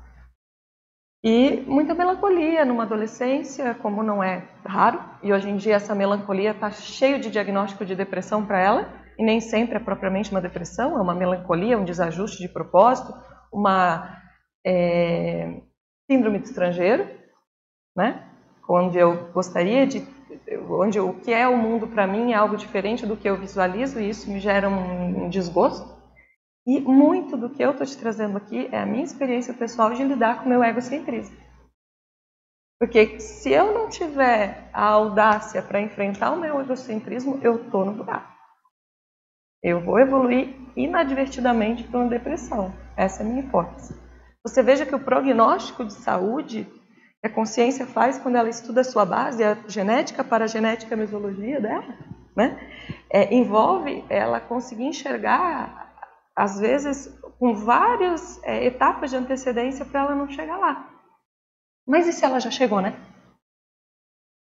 E 1.23 1.61
muita 1.67 1.93
melancolia 1.93 2.63
numa 2.63 2.83
adolescência, 2.83 3.75
como 3.75 4.01
não 4.01 4.23
é 4.23 4.47
raro, 4.65 5.03
e 5.21 5.33
hoje 5.33 5.49
em 5.49 5.57
dia 5.57 5.75
essa 5.75 5.93
melancolia 5.93 6.51
está 6.51 6.71
cheio 6.71 7.19
de 7.19 7.29
diagnóstico 7.29 7.85
de 7.85 7.93
depressão 7.93 8.45
para 8.45 8.59
ela, 8.59 8.89
e 9.17 9.23
nem 9.23 9.41
sempre 9.41 9.75
é 9.75 9.79
propriamente 9.79 10.31
uma 10.31 10.39
depressão, 10.39 10.97
é 10.97 11.01
uma 11.01 11.13
melancolia, 11.13 11.77
um 11.77 11.83
desajuste 11.83 12.37
de 12.39 12.47
propósito, 12.47 13.13
uma 13.51 14.17
é, 14.65 15.61
síndrome 16.09 16.39
do 16.39 16.45
estrangeiro, 16.45 17.05
né? 17.93 18.23
onde 18.69 18.97
eu 18.97 19.29
gostaria 19.33 19.85
de, 19.85 20.07
onde 20.69 20.99
o 21.01 21.13
que 21.15 21.33
é 21.33 21.47
o 21.47 21.57
mundo 21.57 21.87
para 21.87 22.07
mim 22.07 22.31
é 22.31 22.35
algo 22.35 22.55
diferente 22.55 23.05
do 23.05 23.17
que 23.17 23.27
eu 23.27 23.35
visualizo 23.35 23.99
e 23.99 24.09
isso 24.09 24.31
me 24.31 24.39
gera 24.39 24.69
um, 24.69 25.25
um 25.25 25.29
desgosto. 25.29 25.98
E 26.69 26.79
muito 26.81 27.35
do 27.35 27.49
que 27.49 27.63
eu 27.63 27.71
estou 27.71 27.83
te 27.83 27.97
trazendo 27.97 28.37
aqui 28.37 28.69
é 28.71 28.79
a 28.79 28.85
minha 28.85 29.03
experiência 29.03 29.51
pessoal 29.55 29.91
de 29.91 30.03
lidar 30.03 30.37
com 30.37 30.45
o 30.45 30.49
meu 30.49 30.63
egocentrismo. 30.63 31.35
Porque 32.79 33.19
se 33.19 33.51
eu 33.51 33.73
não 33.73 33.89
tiver 33.89 34.69
a 34.71 34.83
audácia 34.83 35.63
para 35.63 35.81
enfrentar 35.81 36.29
o 36.29 36.39
meu 36.39 36.61
egocentrismo, 36.61 37.39
eu 37.41 37.55
estou 37.55 37.83
no 37.83 37.93
buraco. 37.93 38.31
Eu 39.63 39.81
vou 39.81 39.97
evoluir 39.97 40.53
inadvertidamente 40.75 41.85
para 41.85 42.01
uma 42.01 42.09
depressão. 42.09 42.71
Essa 42.95 43.23
é 43.23 43.25
a 43.25 43.27
minha 43.27 43.41
hipótese. 43.41 43.99
Você 44.43 44.61
veja 44.61 44.85
que 44.85 44.93
o 44.93 44.99
prognóstico 44.99 45.83
de 45.83 45.93
saúde 45.93 46.67
que 47.19 47.25
a 47.25 47.31
consciência 47.31 47.87
faz 47.87 48.19
quando 48.19 48.35
ela 48.35 48.47
estuda 48.47 48.81
a 48.81 48.83
sua 48.83 49.05
base, 49.05 49.43
a 49.43 49.57
genética, 49.67 50.23
para 50.23 50.45
a 50.45 50.47
genética, 50.47 50.93
a 50.93 50.97
mesologia 50.99 51.59
dela, 51.59 51.97
né? 52.35 52.59
É, 53.09 53.33
envolve 53.33 54.05
ela 54.07 54.39
conseguir 54.39 54.85
enxergar, 54.85 55.78
às 56.35 56.59
vezes, 56.59 57.07
com 57.37 57.53
várias 57.53 58.41
é, 58.43 58.65
etapas 58.65 59.09
de 59.09 59.17
antecedência 59.17 59.85
para 59.85 60.01
ela 60.01 60.15
não 60.15 60.29
chegar 60.29 60.57
lá. 60.57 60.89
Mas 61.87 62.07
e 62.07 62.13
se 62.13 62.23
ela 62.23 62.39
já 62.39 62.51
chegou, 62.51 62.81
né? 62.81 62.95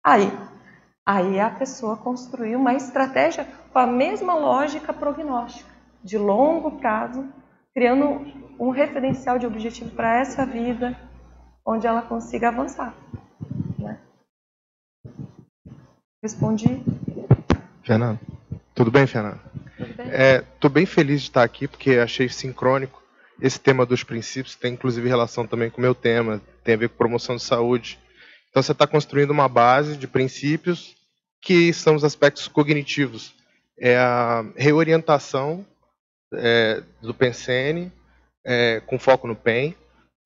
Aí, 0.04 0.30
aí 1.06 1.40
a 1.40 1.50
pessoa 1.50 1.96
construiu 1.96 2.58
uma 2.58 2.74
estratégia 2.74 3.46
com 3.72 3.78
a 3.78 3.86
mesma 3.86 4.34
lógica 4.34 4.92
prognóstica, 4.92 5.70
de 6.02 6.16
longo 6.16 6.78
prazo, 6.78 7.28
criando 7.74 8.04
um 8.58 8.70
referencial 8.70 9.38
de 9.38 9.46
objetivo 9.46 9.90
para 9.90 10.18
essa 10.18 10.44
vida, 10.44 10.96
onde 11.64 11.86
ela 11.86 12.02
consiga 12.02 12.48
avançar. 12.48 12.94
Né? 13.78 13.98
Respondi. 16.22 16.82
Fernando. 17.82 18.20
Tudo 18.74 18.90
bem, 18.90 19.06
Fernando? 19.06 19.40
Estou 19.80 20.70
é, 20.70 20.72
bem 20.72 20.86
feliz 20.86 21.22
de 21.22 21.28
estar 21.28 21.42
aqui 21.42 21.66
porque 21.66 21.92
achei 21.92 22.28
sincrônico. 22.28 23.02
Esse 23.40 23.58
tema 23.58 23.86
dos 23.86 24.04
princípios 24.04 24.54
tem 24.54 24.74
inclusive 24.74 25.08
relação 25.08 25.46
também 25.46 25.70
com 25.70 25.78
o 25.78 25.80
meu 25.80 25.94
tema, 25.94 26.40
tem 26.62 26.74
a 26.74 26.78
ver 26.78 26.88
com 26.90 26.96
promoção 26.96 27.36
de 27.36 27.42
saúde. 27.42 27.98
Então 28.50 28.62
você 28.62 28.72
está 28.72 28.86
construindo 28.86 29.30
uma 29.30 29.48
base 29.48 29.96
de 29.96 30.06
princípios 30.06 30.94
que 31.40 31.72
são 31.72 31.94
os 31.94 32.04
aspectos 32.04 32.48
cognitivos. 32.48 33.34
É 33.78 33.96
a 33.96 34.44
reorientação 34.56 35.64
é, 36.34 36.82
do 37.00 37.14
Pensene, 37.14 37.90
é, 38.44 38.80
com 38.80 38.98
foco 38.98 39.26
no 39.26 39.34
PEN, 39.34 39.74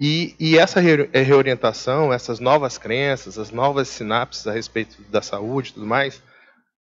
e, 0.00 0.34
e, 0.40 0.58
essa 0.58 0.80
é, 0.80 1.22
reorientação, 1.22 2.12
essas 2.12 2.40
novas 2.40 2.76
crenças, 2.76 3.38
as 3.38 3.52
novas 3.52 3.86
sinapses 3.88 4.46
a 4.46 4.52
respeito 4.52 5.00
da 5.02 5.22
saúde 5.22 5.70
e 5.70 5.74
tudo 5.74 5.86
mais, 5.86 6.20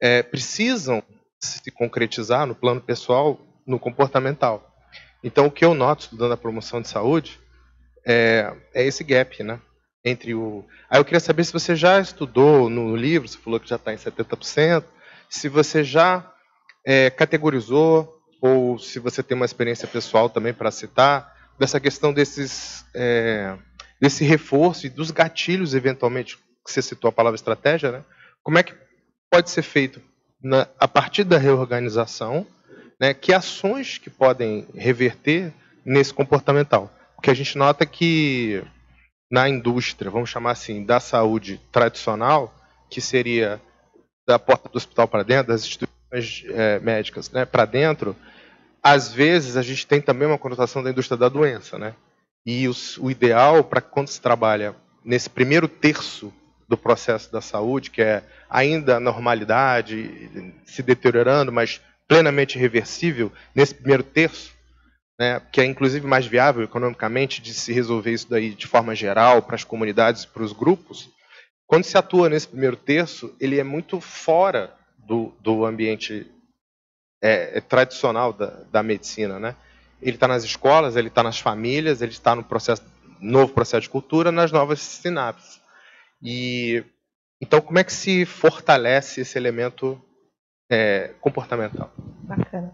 é, 0.02 0.24
precisam 0.24 1.04
se 1.40 1.72
concretizar 1.72 2.46
no 2.46 2.56
plano 2.56 2.82
pessoal, 2.82 3.40
no 3.66 3.80
comportamental. 3.80 4.76
Então, 5.24 5.48
o 5.48 5.52
que 5.52 5.66
eu 5.66 5.74
noto 5.74 6.04
estudando 6.04 6.34
a 6.34 6.38
promoção 6.38 6.82
de 6.82 6.88
saúde 6.88 7.40
é, 8.06 8.54
é 8.74 8.86
esse 8.86 9.04
gap, 9.04 9.42
né? 9.44 9.60
Entre 10.04 10.36
o. 10.36 10.64
Aí 10.90 11.00
eu 11.00 11.06
queria 11.06 11.20
saber 11.20 11.44
se 11.44 11.54
você 11.54 11.76
já 11.76 12.00
estudou 12.00 12.70
no 12.70 12.96
livro, 12.96 13.28
você 13.28 13.38
falou 13.38 13.60
que 13.60 13.68
já 13.68 13.76
está 13.76 13.92
em 13.92 13.98
70%, 13.98 14.84
se 15.30 15.50
você 15.50 15.84
já 15.84 16.32
é, 16.86 17.10
categorizou, 17.10 18.16
ou 18.40 18.78
se 18.78 19.00
você 19.00 19.24
tem 19.24 19.36
uma 19.36 19.46
experiência 19.46 19.88
pessoal 19.88 20.30
também 20.30 20.54
para 20.54 20.70
citar, 20.70 21.34
dessa 21.58 21.80
questão 21.80 22.14
desses, 22.14 22.86
é, 22.94 23.58
desse 24.00 24.24
reforço 24.24 24.86
e 24.86 24.90
dos 24.90 25.10
gatilhos, 25.10 25.74
eventualmente, 25.74 26.38
que 26.38 26.72
você 26.72 26.82
citou 26.82 27.10
a 27.10 27.12
palavra 27.12 27.36
estratégia, 27.36 27.92
né? 27.92 28.04
como 28.44 28.60
é 28.60 28.64
que 28.64 28.76
pode 29.32 29.50
ser 29.50 29.64
feito 29.64 30.02
na, 30.42 30.68
a 30.80 30.88
partir 30.88 31.24
da 31.24 31.38
reorganização, 31.38 32.46
né, 33.00 33.14
que 33.14 33.34
ações 33.34 33.98
que 33.98 34.10
podem 34.10 34.68
reverter 34.74 35.54
nesse 35.86 36.14
comportamental. 36.14 36.92
Porque 37.16 37.30
a 37.30 37.34
gente 37.34 37.58
nota 37.58 37.86
que 37.86 38.64
na 39.32 39.50
indústria, 39.50 40.12
vamos 40.12 40.30
chamar 40.30 40.52
assim, 40.52 40.84
da 40.84 41.00
saúde 41.00 41.60
tradicional, 41.72 42.54
que 42.90 43.02
seria 43.02 43.60
da 44.28 44.40
porta 44.40 44.70
do 44.70 44.78
hospital 44.78 45.08
para 45.08 45.24
dentro, 45.24 45.52
das 45.52 45.62
instituições 45.62 46.46
é, 46.50 46.80
médicas 46.80 47.30
né, 47.32 47.46
para 47.46 47.66
dentro, 47.66 48.16
às 48.82 49.12
vezes 49.12 49.58
a 49.58 49.62
gente 49.62 49.86
tem 49.88 50.00
também 50.00 50.28
uma 50.28 50.38
conotação 50.38 50.84
da 50.84 50.90
indústria 50.90 51.18
da 51.18 51.30
doença. 51.30 51.78
Né? 51.78 51.94
E 52.46 52.68
os, 52.68 52.98
o 52.98 53.10
ideal 53.10 53.64
para 53.64 53.82
quando 53.82 54.08
se 54.08 54.22
trabalha 54.22 54.76
nesse 55.04 55.30
primeiro 55.30 55.68
terço 55.68 56.34
do 56.68 56.78
processo 56.78 57.32
da 57.32 57.42
saúde, 57.42 57.92
que 57.92 58.02
é 58.02 58.24
ainda 58.50 58.98
a 58.98 59.00
normalidade, 59.00 60.30
se 60.66 60.82
deteriorando, 60.82 61.52
mas 61.52 61.82
plenamente 62.08 62.58
reversível, 62.58 63.32
nesse 63.54 63.74
primeiro 63.74 64.04
terço, 64.04 64.54
né, 65.20 65.42
que 65.52 65.62
é 65.62 65.66
inclusive 65.66 66.06
mais 66.06 66.26
viável 66.26 66.64
economicamente 66.64 67.42
de 67.42 67.54
se 67.54 67.72
resolver 67.72 68.12
isso 68.12 68.30
daí 68.30 68.54
de 68.54 68.68
forma 68.68 68.94
geral 68.94 69.42
para 69.42 69.56
as 69.56 69.64
comunidades, 69.64 70.26
para 70.26 70.44
os 70.44 70.52
grupos, 70.52 71.10
quando 71.68 71.84
se 71.84 71.98
atua 71.98 72.30
nesse 72.30 72.48
primeiro 72.48 72.76
terço, 72.76 73.36
ele 73.40 73.60
é 73.60 73.64
muito 73.64 74.00
fora 74.00 74.74
do, 74.98 75.34
do 75.40 75.66
ambiente 75.66 76.30
é, 77.22 77.58
é 77.58 77.62
tradicional 77.62 78.34
da, 78.34 78.48
da 78.72 78.84
medicina, 78.84 79.40
né? 79.40 79.56
Ele 80.02 80.16
está 80.16 80.28
nas 80.28 80.44
escolas, 80.44 80.96
ele 80.96 81.08
está 81.08 81.24
nas 81.24 81.40
famílias, 81.40 82.02
ele 82.02 82.12
está 82.12 82.36
no 82.36 82.44
processo 82.44 82.84
novo 83.20 83.54
processo 83.54 83.84
de 83.84 83.90
cultura, 83.90 84.32
nas 84.32 84.52
novas 84.52 84.80
sinapses. 84.80 85.60
E 86.22 86.84
então, 87.42 87.62
como 87.62 87.78
é 87.78 87.84
que 87.84 87.94
se 87.94 88.26
fortalece 88.26 89.22
esse 89.22 89.38
elemento 89.38 90.02
é, 90.72 91.10
comportamental? 91.20 91.92
Bacana. 92.24 92.74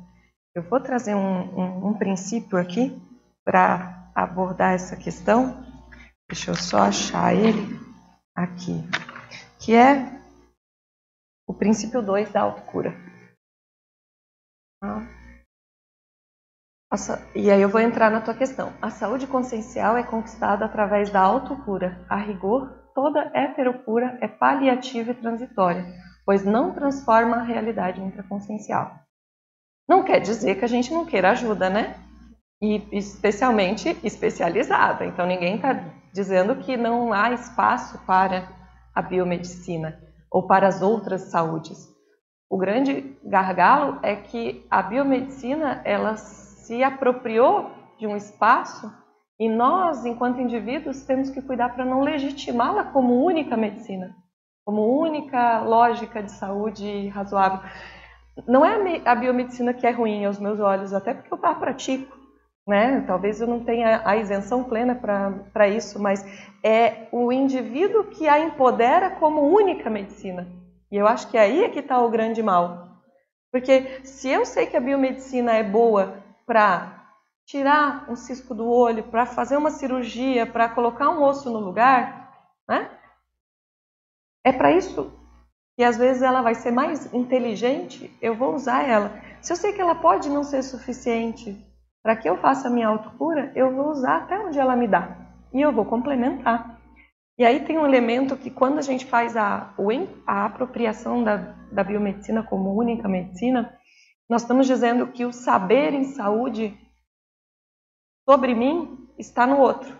Eu 0.56 0.64
vou 0.64 0.80
trazer 0.80 1.16
um, 1.16 1.60
um, 1.60 1.88
um 1.88 1.94
princípio 1.98 2.58
aqui 2.58 2.98
para 3.44 4.12
abordar 4.14 4.74
essa 4.74 4.96
questão. 4.96 5.66
Deixa 6.30 6.52
eu 6.52 6.56
só 6.56 6.80
achar 6.84 7.34
ele 7.34 7.80
aqui, 8.36 8.82
que 9.60 9.76
é 9.76 10.22
o 11.48 11.54
princípio 11.54 12.02
2 12.02 12.32
da 12.32 12.42
autocura. 12.42 12.96
Ah. 14.82 15.06
E 17.34 17.50
aí 17.50 17.62
eu 17.62 17.70
vou 17.70 17.80
entrar 17.80 18.10
na 18.10 18.22
tua 18.22 18.34
questão. 18.34 18.74
A 18.82 18.90
saúde 18.90 19.26
consciencial 19.26 19.96
é 19.96 20.04
conquistada 20.04 20.66
através 20.66 21.10
da 21.10 21.22
autocura. 21.22 22.06
A 22.10 22.18
rigor, 22.18 22.81
toda 22.94 23.32
heterocura 23.34 24.18
é 24.22 24.28
paliativa 24.28 25.12
e 25.12 25.16
transitória, 25.16 25.86
pois 26.26 26.44
não 26.46 26.74
transforma 26.74 27.38
a 27.38 27.44
realidade 27.44 28.02
intraconsciencial. 28.02 28.92
Não 29.88 30.04
quer 30.04 30.20
dizer 30.20 30.56
que 30.56 30.66
a 30.66 30.68
gente 30.68 30.94
não 30.94 31.06
queira 31.06 31.32
ajuda, 31.32 31.70
né? 31.70 31.96
E 32.62 32.88
especialmente 32.92 33.98
especializada. 34.04 35.06
Então 35.06 35.26
ninguém 35.26 35.56
está 35.56 35.74
dizendo 36.14 36.56
que 36.56 36.78
não 36.78 37.12
há 37.12 37.32
espaço 37.32 38.00
para 38.06 38.48
a 38.94 39.02
biomedicina 39.02 40.00
ou 40.30 40.48
para 40.48 40.68
as 40.68 40.82
outras 40.82 41.24
saúdes. 41.24 41.90
O 42.50 42.58
grande 42.58 43.18
gargalo 43.24 44.00
é 44.04 44.16
que 44.16 44.66
a 44.70 44.82
biomedicina 44.82 45.82
ela 45.86 46.18
se 46.18 46.84
apropriou 46.84 47.72
de 47.98 48.06
um 48.06 48.16
espaço 48.16 48.92
e 49.42 49.50
nós, 49.50 50.06
enquanto 50.06 50.40
indivíduos, 50.40 51.04
temos 51.04 51.32
que 51.32 51.42
cuidar 51.42 51.70
para 51.70 51.84
não 51.84 52.02
legitimá-la 52.02 52.84
como 52.84 53.26
única 53.26 53.58
medicina, 53.58 54.16
como 54.64 55.02
única 55.02 55.62
lógica 55.62 56.22
de 56.22 56.32
saúde 56.32 57.08
razoável. 57.08 57.60
Não 58.48 58.64
é 58.64 59.02
a 59.04 59.16
biomedicina 59.16 59.74
que 59.74 59.88
é 59.88 59.90
ruim 59.90 60.24
aos 60.26 60.38
meus 60.38 60.60
olhos, 60.60 60.94
até 60.94 61.16
porque 61.16 61.34
eu 61.34 61.40
a 61.42 61.56
pratico. 61.56 62.16
Né? 62.68 63.04
Talvez 63.08 63.42
eu 63.42 63.48
não 63.48 63.62
tenha 63.62 64.04
a 64.06 64.16
isenção 64.16 64.64
plena 64.64 64.94
para 64.94 65.68
isso, 65.68 66.00
mas 66.00 66.24
é 66.64 67.08
o 67.12 67.32
indivíduo 67.32 68.04
que 68.04 68.28
a 68.28 68.40
empodera 68.40 69.10
como 69.10 69.42
única 69.42 69.90
medicina. 69.90 70.48
E 70.92 70.98
eu 70.98 71.08
acho 71.08 71.28
que 71.32 71.38
aí 71.40 71.64
é 71.64 71.70
que 71.70 71.80
está 71.80 72.00
o 72.00 72.12
grande 72.12 72.44
mal. 72.44 72.90
Porque 73.52 74.02
se 74.04 74.30
eu 74.30 74.46
sei 74.46 74.68
que 74.68 74.78
a 74.78 74.80
biomedicina 74.80 75.54
é 75.54 75.64
boa 75.64 76.24
para 76.46 77.01
tirar 77.46 78.10
um 78.10 78.16
cisco 78.16 78.54
do 78.54 78.68
olho, 78.70 79.04
para 79.04 79.26
fazer 79.26 79.58
uma 79.58 79.72
cirurgia, 79.72 80.46
para 80.46 80.70
colocar 80.70 81.10
um 81.10 81.24
osso 81.24 81.50
no 81.52 81.60
lugar, 81.60 82.32
né? 82.68 82.90
É 84.44 84.52
para 84.52 84.72
isso 84.72 85.12
que 85.76 85.84
às 85.84 85.98
vezes 85.98 86.22
ela 86.22 86.42
vai 86.42 86.56
ser 86.56 86.72
mais 86.72 87.14
inteligente, 87.14 88.16
eu 88.22 88.36
vou 88.36 88.54
usar 88.54 88.88
ela. 88.88 89.20
Se 89.42 89.52
eu 89.52 89.58
sei 89.58 89.74
que 89.74 89.82
ela 89.82 89.96
pode 89.96 90.30
não 90.30 90.44
ser 90.44 90.64
suficiente 90.64 91.58
para 92.04 92.16
que 92.16 92.30
eu 92.30 92.38
faça 92.38 92.68
a 92.68 92.72
minha 92.72 92.88
autocura, 92.88 93.52
eu 93.56 93.74
vou 93.74 93.90
usar 93.90 94.18
até 94.18 94.38
onde 94.40 94.60
ela 94.60 94.76
me 94.76 94.88
dá. 94.88 95.18
E 95.54 95.62
eu 95.62 95.72
vou 95.72 95.86
complementar. 95.86 96.80
E 97.38 97.46
aí 97.46 97.62
tem 97.62 97.78
um 97.78 97.86
elemento 97.86 98.38
que 98.38 98.52
quando 98.52 98.78
a 98.78 98.82
gente 98.82 99.06
faz 99.06 99.36
a, 99.36 99.74
a 100.28 100.46
apropriação 100.46 101.24
da, 101.24 101.56
da 101.72 101.84
biomedicina 101.84 102.44
como 102.44 102.76
única 102.76 103.08
medicina, 103.08 103.76
nós 104.30 104.44
estamos 104.44 104.68
dizendo 104.68 105.08
que 105.08 105.26
o 105.26 105.32
saber 105.32 105.94
em 105.94 106.04
saúde 106.04 106.78
sobre 108.30 108.54
mim 108.54 109.10
está 109.18 109.46
no 109.46 109.60
outro. 109.60 109.98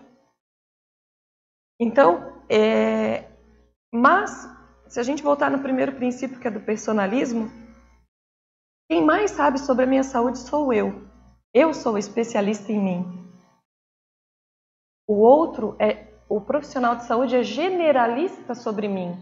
Então, 1.80 2.42
é, 2.48 3.28
mas 3.92 4.48
se 4.88 5.00
a 5.00 5.02
gente 5.02 5.22
voltar 5.22 5.50
no 5.50 5.62
primeiro 5.62 5.96
princípio 5.96 6.38
que 6.38 6.46
é 6.46 6.50
do 6.50 6.60
personalismo, 6.60 7.50
quem 8.88 9.04
mais 9.04 9.30
sabe 9.30 9.58
sobre 9.58 9.84
a 9.84 9.88
minha 9.88 10.04
saúde 10.04 10.38
sou 10.38 10.72
eu. 10.72 11.08
Eu 11.54 11.72
sou 11.72 11.98
especialista 11.98 12.70
em 12.70 12.78
mim. 12.78 13.32
O 15.06 15.14
outro 15.14 15.76
é 15.78 16.12
o 16.28 16.40
profissional 16.40 16.96
de 16.96 17.04
saúde 17.04 17.36
é 17.36 17.42
generalista 17.42 18.54
sobre 18.54 18.88
mim. 18.88 19.14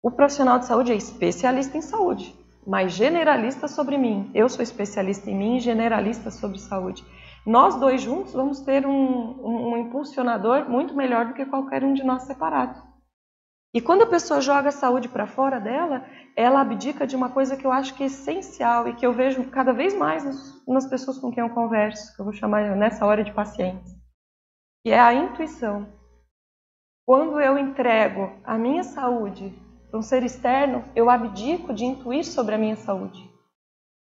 O 0.00 0.12
profissional 0.12 0.58
de 0.58 0.66
saúde 0.66 0.92
é 0.92 0.96
especialista 0.96 1.76
em 1.76 1.82
saúde, 1.82 2.36
mas 2.64 2.92
generalista 2.92 3.66
sobre 3.66 3.98
mim. 3.98 4.30
Eu 4.32 4.48
sou 4.48 4.62
especialista 4.62 5.28
em 5.28 5.36
mim 5.36 5.56
e 5.56 5.60
generalista 5.60 6.30
sobre 6.30 6.60
saúde. 6.60 7.04
Nós 7.48 7.76
dois 7.76 8.02
juntos 8.02 8.34
vamos 8.34 8.60
ter 8.60 8.86
um, 8.86 9.70
um, 9.70 9.76
impulsionador 9.78 10.68
muito 10.68 10.94
melhor 10.94 11.24
do 11.24 11.32
que 11.32 11.46
qualquer 11.46 11.82
um 11.82 11.94
de 11.94 12.04
nós 12.04 12.24
separados. 12.24 12.78
E 13.72 13.80
quando 13.80 14.02
a 14.02 14.06
pessoa 14.06 14.38
joga 14.38 14.68
a 14.68 14.72
saúde 14.72 15.08
para 15.08 15.26
fora 15.26 15.58
dela, 15.58 16.04
ela 16.36 16.60
abdica 16.60 17.06
de 17.06 17.16
uma 17.16 17.30
coisa 17.30 17.56
que 17.56 17.66
eu 17.66 17.72
acho 17.72 17.94
que 17.94 18.02
é 18.02 18.06
essencial 18.06 18.86
e 18.86 18.94
que 18.94 19.06
eu 19.06 19.14
vejo 19.14 19.48
cada 19.48 19.72
vez 19.72 19.94
mais 19.94 20.24
nas 20.68 20.86
pessoas 20.90 21.16
com 21.16 21.32
quem 21.32 21.42
eu 21.42 21.48
converso, 21.48 22.14
que 22.14 22.20
eu 22.20 22.24
vou 22.26 22.34
chamar 22.34 22.76
nessa 22.76 23.06
hora 23.06 23.24
de 23.24 23.32
pacientes, 23.32 23.96
que 24.84 24.92
é 24.92 25.00
a 25.00 25.14
intuição. 25.14 25.90
Quando 27.06 27.40
eu 27.40 27.56
entrego 27.56 28.30
a 28.44 28.58
minha 28.58 28.84
saúde 28.84 29.58
para 29.88 29.98
um 29.98 30.02
ser 30.02 30.22
externo, 30.22 30.84
eu 30.94 31.08
abdico 31.08 31.72
de 31.72 31.86
intuir 31.86 32.26
sobre 32.26 32.54
a 32.54 32.58
minha 32.58 32.76
saúde 32.76 33.37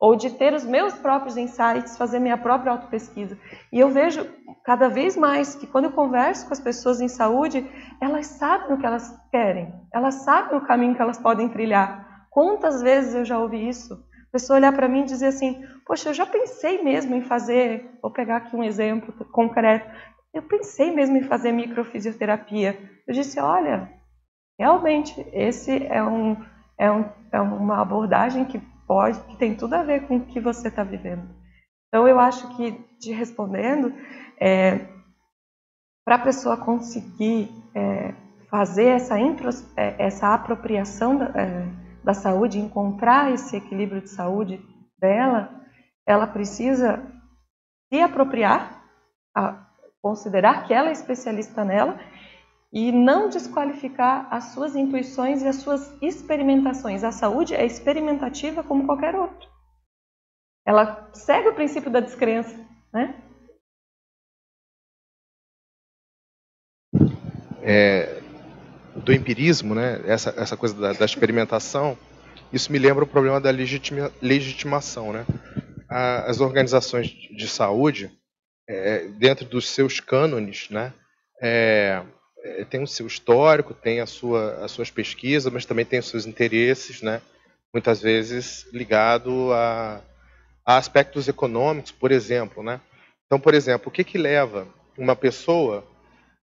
ou 0.01 0.15
de 0.15 0.31
ter 0.31 0.55
os 0.55 0.65
meus 0.65 0.95
próprios 0.95 1.37
insights, 1.37 1.97
fazer 1.97 2.21
minha 2.21 2.39
própria 2.39 2.73
autopesquisa. 2.73 3.37
E 3.73 3.81
eu 3.81 3.91
vejo 3.91 4.25
cada 4.65 4.89
vez 4.89 5.17
mais 5.17 5.57
que 5.57 5.67
quando 5.67 5.87
eu 5.87 5.93
converso 5.93 6.47
com 6.47 6.53
as 6.53 6.61
pessoas 6.61 7.01
em 7.01 7.09
saúde, 7.09 7.69
elas 8.01 8.27
sabem 8.27 8.75
o 8.75 8.79
que 8.79 8.87
elas 8.87 9.13
querem, 9.31 9.73
elas 9.93 10.15
sabem 10.17 10.57
o 10.57 10.67
caminho 10.67 10.95
que 10.95 11.03
elas 11.03 11.19
podem 11.19 11.49
trilhar. 11.49 12.27
Quantas 12.31 12.81
vezes 12.81 13.15
eu 13.15 13.25
já 13.25 13.39
ouvi 13.39 13.69
isso? 13.69 13.95
A 13.95 14.33
pessoa 14.33 14.59
olhar 14.59 14.73
para 14.73 14.89
mim 14.89 15.01
e 15.01 15.07
dizer 15.07 15.29
assim: 15.29 15.65
Poxa, 15.87 16.11
eu 16.11 16.15
já 16.15 16.27
pensei 16.27 16.83
mesmo 16.85 17.15
em 17.17 17.23
fazer. 17.23 17.99
Vou 18.01 18.13
pegar 18.13 18.37
aqui 18.37 18.55
um 18.55 18.63
exemplo 18.63 19.13
concreto. 19.33 19.91
Eu 20.33 20.43
pensei 20.43 20.95
mesmo 20.95 21.17
em 21.17 21.23
fazer 21.23 21.51
microfisioterapia. 21.51 22.79
Eu 23.07 23.15
disse: 23.15 23.41
Olha, 23.41 23.91
realmente, 24.61 25.27
esse 25.33 25.83
é, 25.87 26.03
um, 26.05 26.37
é, 26.79 26.93
um, 26.93 27.07
é 27.33 27.41
uma 27.41 27.81
abordagem 27.81 28.45
que 28.45 28.61
pode, 28.89 29.21
que 29.21 29.37
tem 29.37 29.55
tudo 29.55 29.75
a 29.75 29.83
ver 29.83 30.09
com 30.09 30.17
o 30.17 30.25
que 30.25 30.41
você 30.41 30.69
está 30.69 30.83
vivendo. 30.83 31.29
Então, 31.89 32.09
eu 32.09 32.19
acho 32.19 32.57
que, 32.57 32.73
te 32.99 33.13
respondendo, 33.13 33.93
é, 34.41 34.87
para 36.05 36.17
a 36.17 36.19
pessoa 36.19 36.57
conseguir 36.57 37.51
é, 37.75 38.15
fazer 38.51 38.87
essa, 38.87 39.21
intros, 39.21 39.65
é, 39.77 39.95
essa 39.99 40.33
apropriação 40.33 41.19
da, 41.19 41.27
é, 41.27 41.69
da 42.03 42.15
saúde, 42.15 42.59
encontrar 42.59 43.31
esse 43.31 43.57
equilíbrio 43.57 44.01
de 44.01 44.09
saúde 44.09 44.59
dela, 44.99 45.51
ela 46.07 46.27
precisa 46.27 47.03
se 47.93 48.01
apropriar, 48.01 48.83
considerar 50.01 50.67
que 50.67 50.73
ela 50.73 50.89
é 50.89 50.93
especialista 50.93 51.65
nela 51.65 51.99
e 52.73 52.93
não 52.93 53.29
desqualificar 53.29 54.29
as 54.31 54.53
suas 54.53 54.77
intuições 54.77 55.43
e 55.43 55.49
as 55.49 55.57
suas 55.57 55.91
experimentações. 56.03 57.03
A 57.03 57.13
saúde 57.13 57.55
é 57.55 57.65
experimentativa 57.65 58.63
como 58.63 58.85
qualquer 58.85 59.15
outra. 59.15 59.49
Ela 60.67 61.11
segue 61.15 61.49
o 61.49 61.55
princípio 61.55 61.91
da 61.91 62.01
descrença, 62.01 62.55
né? 62.93 63.23
É, 67.63 68.21
do 68.97 69.13
empirismo, 69.13 69.75
né? 69.75 70.03
Essa, 70.07 70.31
essa 70.37 70.57
coisa 70.57 70.75
da, 70.75 70.93
da 70.93 71.05
experimentação, 71.07 71.97
isso 72.53 72.71
me 72.71 72.79
lembra 72.79 73.05
o 73.05 73.09
problema 73.09 73.41
da 73.41 73.51
legitima, 73.51 74.13
legitimação, 74.21 75.13
né? 75.13 75.25
as 75.91 76.39
organizações 76.39 77.09
de 77.09 77.49
saúde, 77.49 78.11
é, 78.69 79.09
dentro 79.09 79.47
dos 79.47 79.71
seus 79.71 80.01
cânones, 80.01 80.69
né? 80.69 80.93
é, 81.41 82.03
é, 82.43 82.65
tem 82.65 82.83
o 82.83 82.87
seu 82.87 83.07
histórico, 83.07 83.75
tem 83.75 84.01
a 84.01 84.07
sua, 84.07 84.65
as 84.65 84.71
suas 84.71 84.91
pesquisas, 84.91 85.53
mas 85.53 85.67
também 85.67 85.85
tem 85.85 85.99
os 85.99 86.09
seus 86.09 86.27
interesses, 86.27 87.03
né? 87.03 87.21
muitas 87.73 88.01
vezes 88.01 88.67
ligado 88.73 89.53
a, 89.53 90.01
a 90.65 90.77
aspectos 90.77 91.29
econômicos, 91.29 91.93
por 91.93 92.11
exemplo. 92.11 92.63
Né? 92.63 92.81
Então, 93.27 93.39
por 93.39 93.55
exemplo, 93.55 93.89
o 93.89 93.91
que, 93.91 94.05
que 94.05 94.19
leva 94.19 94.67
uma 94.97 95.15
pessoa. 95.15 95.87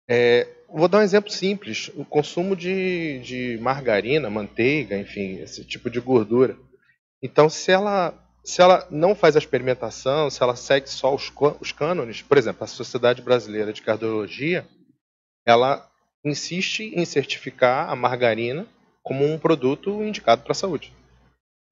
É, 0.08 0.46
vou 0.68 0.88
dar 0.88 0.98
um 0.98 1.02
exemplo 1.02 1.30
simples: 1.30 1.90
o 1.94 2.04
consumo 2.04 2.54
de, 2.54 3.20
de 3.20 3.58
margarina, 3.60 4.28
manteiga, 4.28 4.96
enfim, 4.96 5.40
esse 5.40 5.64
tipo 5.64 5.88
de 5.88 6.00
gordura. 6.00 6.56
Então, 7.22 7.48
se 7.48 7.70
ela 7.70 8.18
se 8.44 8.60
ela 8.60 8.88
não 8.90 9.14
faz 9.14 9.36
a 9.36 9.38
experimentação, 9.38 10.28
se 10.28 10.42
ela 10.42 10.56
segue 10.56 10.90
só 10.90 11.14
os, 11.14 11.32
os 11.60 11.70
cânones, 11.70 12.22
por 12.22 12.36
exemplo, 12.36 12.64
a 12.64 12.66
Sociedade 12.66 13.22
Brasileira 13.22 13.72
de 13.72 13.80
Cardiologia, 13.80 14.66
ela 15.44 15.88
insiste 16.24 16.92
em 16.94 17.04
certificar 17.04 17.90
a 17.90 17.96
margarina 17.96 18.66
como 19.02 19.24
um 19.24 19.38
produto 19.38 20.02
indicado 20.02 20.42
para 20.42 20.52
a 20.52 20.54
saúde. 20.54 20.92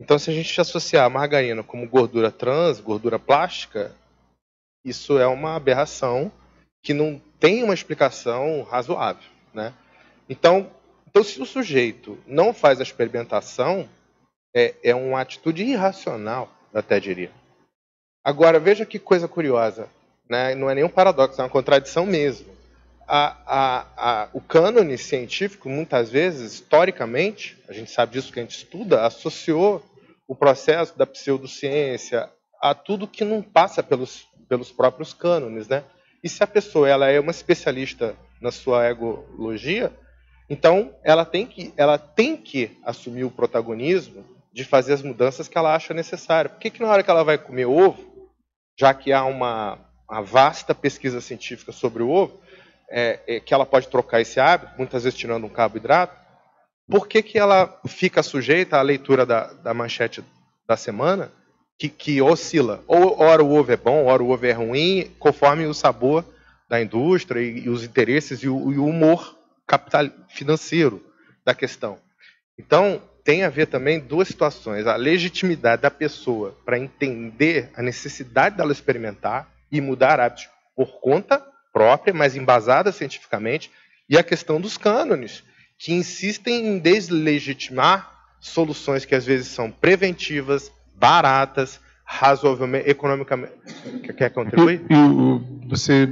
Então, 0.00 0.18
se 0.18 0.30
a 0.30 0.32
gente 0.32 0.60
associar 0.60 1.04
a 1.04 1.10
margarina 1.10 1.62
como 1.62 1.88
gordura 1.88 2.30
trans, 2.30 2.80
gordura 2.80 3.18
plástica, 3.18 3.94
isso 4.84 5.18
é 5.18 5.26
uma 5.26 5.54
aberração 5.54 6.32
que 6.82 6.94
não 6.94 7.20
tem 7.38 7.62
uma 7.62 7.74
explicação 7.74 8.62
razoável. 8.62 9.30
Né? 9.52 9.74
Então, 10.28 10.70
então, 11.06 11.22
se 11.22 11.40
o 11.42 11.46
sujeito 11.46 12.18
não 12.26 12.54
faz 12.54 12.80
a 12.80 12.84
experimentação, 12.84 13.88
é, 14.54 14.74
é 14.82 14.94
uma 14.94 15.20
atitude 15.20 15.62
irracional, 15.64 16.50
até 16.72 16.98
diria. 16.98 17.30
Agora, 18.24 18.58
veja 18.58 18.86
que 18.86 18.98
coisa 18.98 19.28
curiosa. 19.28 19.88
Né? 20.28 20.54
Não 20.54 20.70
é 20.70 20.74
nenhum 20.74 20.88
paradoxo, 20.88 21.40
é 21.40 21.44
uma 21.44 21.50
contradição 21.50 22.06
mesmo 22.06 22.59
a, 23.12 23.36
a, 23.44 23.86
a, 23.96 24.28
o 24.32 24.40
cânone 24.40 24.96
científico, 24.96 25.68
muitas 25.68 26.10
vezes, 26.10 26.52
historicamente, 26.52 27.58
a 27.68 27.72
gente 27.72 27.90
sabe 27.90 28.12
disso 28.12 28.32
que 28.32 28.38
a 28.38 28.42
gente 28.42 28.56
estuda, 28.56 29.04
associou 29.04 29.84
o 30.28 30.34
processo 30.36 30.96
da 30.96 31.04
pseudociência 31.04 32.30
a 32.62 32.72
tudo 32.72 33.08
que 33.08 33.24
não 33.24 33.42
passa 33.42 33.82
pelos, 33.82 34.28
pelos 34.48 34.70
próprios 34.70 35.12
cânones. 35.12 35.66
Né? 35.66 35.82
E 36.22 36.28
se 36.28 36.44
a 36.44 36.46
pessoa 36.46 36.88
ela 36.88 37.08
é 37.08 37.18
uma 37.18 37.32
especialista 37.32 38.14
na 38.40 38.52
sua 38.52 38.88
egologia, 38.88 39.92
então 40.48 40.94
ela 41.02 41.24
tem 41.24 41.46
que, 41.46 41.74
ela 41.76 41.98
tem 41.98 42.36
que 42.36 42.78
assumir 42.84 43.24
o 43.24 43.30
protagonismo 43.30 44.24
de 44.52 44.62
fazer 44.62 44.92
as 44.92 45.02
mudanças 45.02 45.48
que 45.48 45.58
ela 45.58 45.74
acha 45.74 45.92
necessária. 45.92 46.48
Por 46.48 46.60
que, 46.60 46.70
que 46.70 46.80
na 46.80 46.88
hora 46.88 47.02
que 47.02 47.10
ela 47.10 47.24
vai 47.24 47.38
comer 47.38 47.66
ovo, 47.66 48.30
já 48.78 48.94
que 48.94 49.12
há 49.12 49.24
uma, 49.24 49.80
uma 50.08 50.22
vasta 50.22 50.72
pesquisa 50.76 51.20
científica 51.20 51.72
sobre 51.72 52.04
o 52.04 52.08
ovo, 52.08 52.40
é, 52.90 53.20
é, 53.26 53.40
que 53.40 53.54
ela 53.54 53.64
pode 53.64 53.88
trocar 53.88 54.20
esse 54.20 54.40
hábito, 54.40 54.72
muitas 54.76 55.04
vezes 55.04 55.18
tirando 55.18 55.44
um 55.44 55.48
carboidrato, 55.48 56.18
por 56.88 57.06
que, 57.06 57.22
que 57.22 57.38
ela 57.38 57.80
fica 57.86 58.22
sujeita 58.22 58.76
à 58.76 58.82
leitura 58.82 59.24
da, 59.24 59.46
da 59.52 59.72
manchete 59.72 60.24
da 60.66 60.76
semana, 60.76 61.30
que, 61.78 61.88
que 61.88 62.20
oscila? 62.20 62.82
Ou 62.86 63.20
ora 63.20 63.42
o 63.42 63.54
ovo 63.54 63.72
é 63.72 63.76
bom, 63.76 64.06
ora 64.06 64.22
o 64.22 64.30
ovo 64.30 64.44
é 64.44 64.52
ruim, 64.52 65.10
conforme 65.18 65.64
o 65.66 65.72
sabor 65.72 66.24
da 66.68 66.82
indústria 66.82 67.40
e, 67.40 67.60
e 67.60 67.68
os 67.70 67.84
interesses 67.84 68.42
e 68.42 68.48
o, 68.48 68.72
e 68.72 68.78
o 68.78 68.84
humor 68.84 69.38
capital 69.66 70.06
financeiro 70.28 71.02
da 71.44 71.54
questão. 71.54 71.96
Então, 72.58 73.00
tem 73.24 73.44
a 73.44 73.48
ver 73.48 73.66
também 73.66 74.00
duas 74.00 74.28
situações: 74.28 74.86
a 74.86 74.96
legitimidade 74.96 75.82
da 75.82 75.90
pessoa 75.90 76.56
para 76.64 76.78
entender 76.78 77.70
a 77.74 77.82
necessidade 77.82 78.56
dela 78.56 78.72
experimentar 78.72 79.48
e 79.70 79.80
mudar 79.80 80.18
hábitos 80.18 80.48
por 80.74 81.00
conta 81.00 81.49
própria, 81.72 82.12
mas 82.12 82.36
embasada 82.36 82.92
cientificamente, 82.92 83.70
e 84.08 84.18
a 84.18 84.22
questão 84.22 84.60
dos 84.60 84.76
cânones, 84.76 85.42
que 85.78 85.92
insistem 85.92 86.66
em 86.66 86.78
deslegitimar 86.78 88.10
soluções 88.40 89.04
que 89.04 89.14
às 89.14 89.24
vezes 89.24 89.48
são 89.48 89.70
preventivas, 89.70 90.72
baratas, 90.94 91.80
razoavelmente, 92.04 92.90
economicamente. 92.90 93.52
Quer 94.16 94.30
contribuir? 94.30 94.82
E, 94.90 95.68
você, 95.68 96.08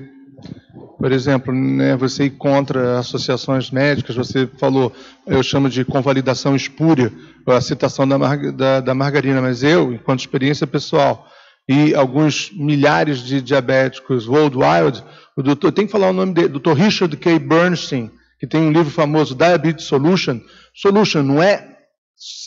por 0.98 1.10
exemplo, 1.10 1.52
né, 1.52 1.96
você 1.96 2.24
ir 2.24 2.30
contra 2.30 2.98
associações 2.98 3.70
médicas, 3.70 4.14
você 4.14 4.46
falou, 4.46 4.92
eu 5.26 5.42
chamo 5.42 5.68
de 5.68 5.84
convalidação 5.84 6.54
espúria, 6.54 7.12
a 7.46 7.60
citação 7.60 8.06
da, 8.06 8.16
da, 8.52 8.80
da 8.80 8.94
margarina, 8.94 9.42
mas 9.42 9.62
eu, 9.62 9.92
enquanto 9.92 10.20
experiência 10.20 10.66
pessoal, 10.66 11.28
e 11.68 11.94
alguns 11.94 12.50
milhares 12.52 13.18
de 13.18 13.42
diabéticos 13.42 14.26
worldwide, 14.26 15.04
o 15.36 15.42
doutor, 15.42 15.70
tem 15.70 15.84
que 15.84 15.92
falar 15.92 16.10
o 16.10 16.14
nome 16.14 16.32
dele, 16.32 16.48
doutor 16.48 16.74
Richard 16.74 17.14
K. 17.16 17.38
Bernstein, 17.38 18.10
que 18.40 18.46
tem 18.46 18.62
um 18.62 18.72
livro 18.72 18.90
famoso, 18.90 19.34
Diabetes 19.34 19.84
Solution. 19.84 20.40
Solution 20.74 21.22
não 21.22 21.42
é 21.42 21.76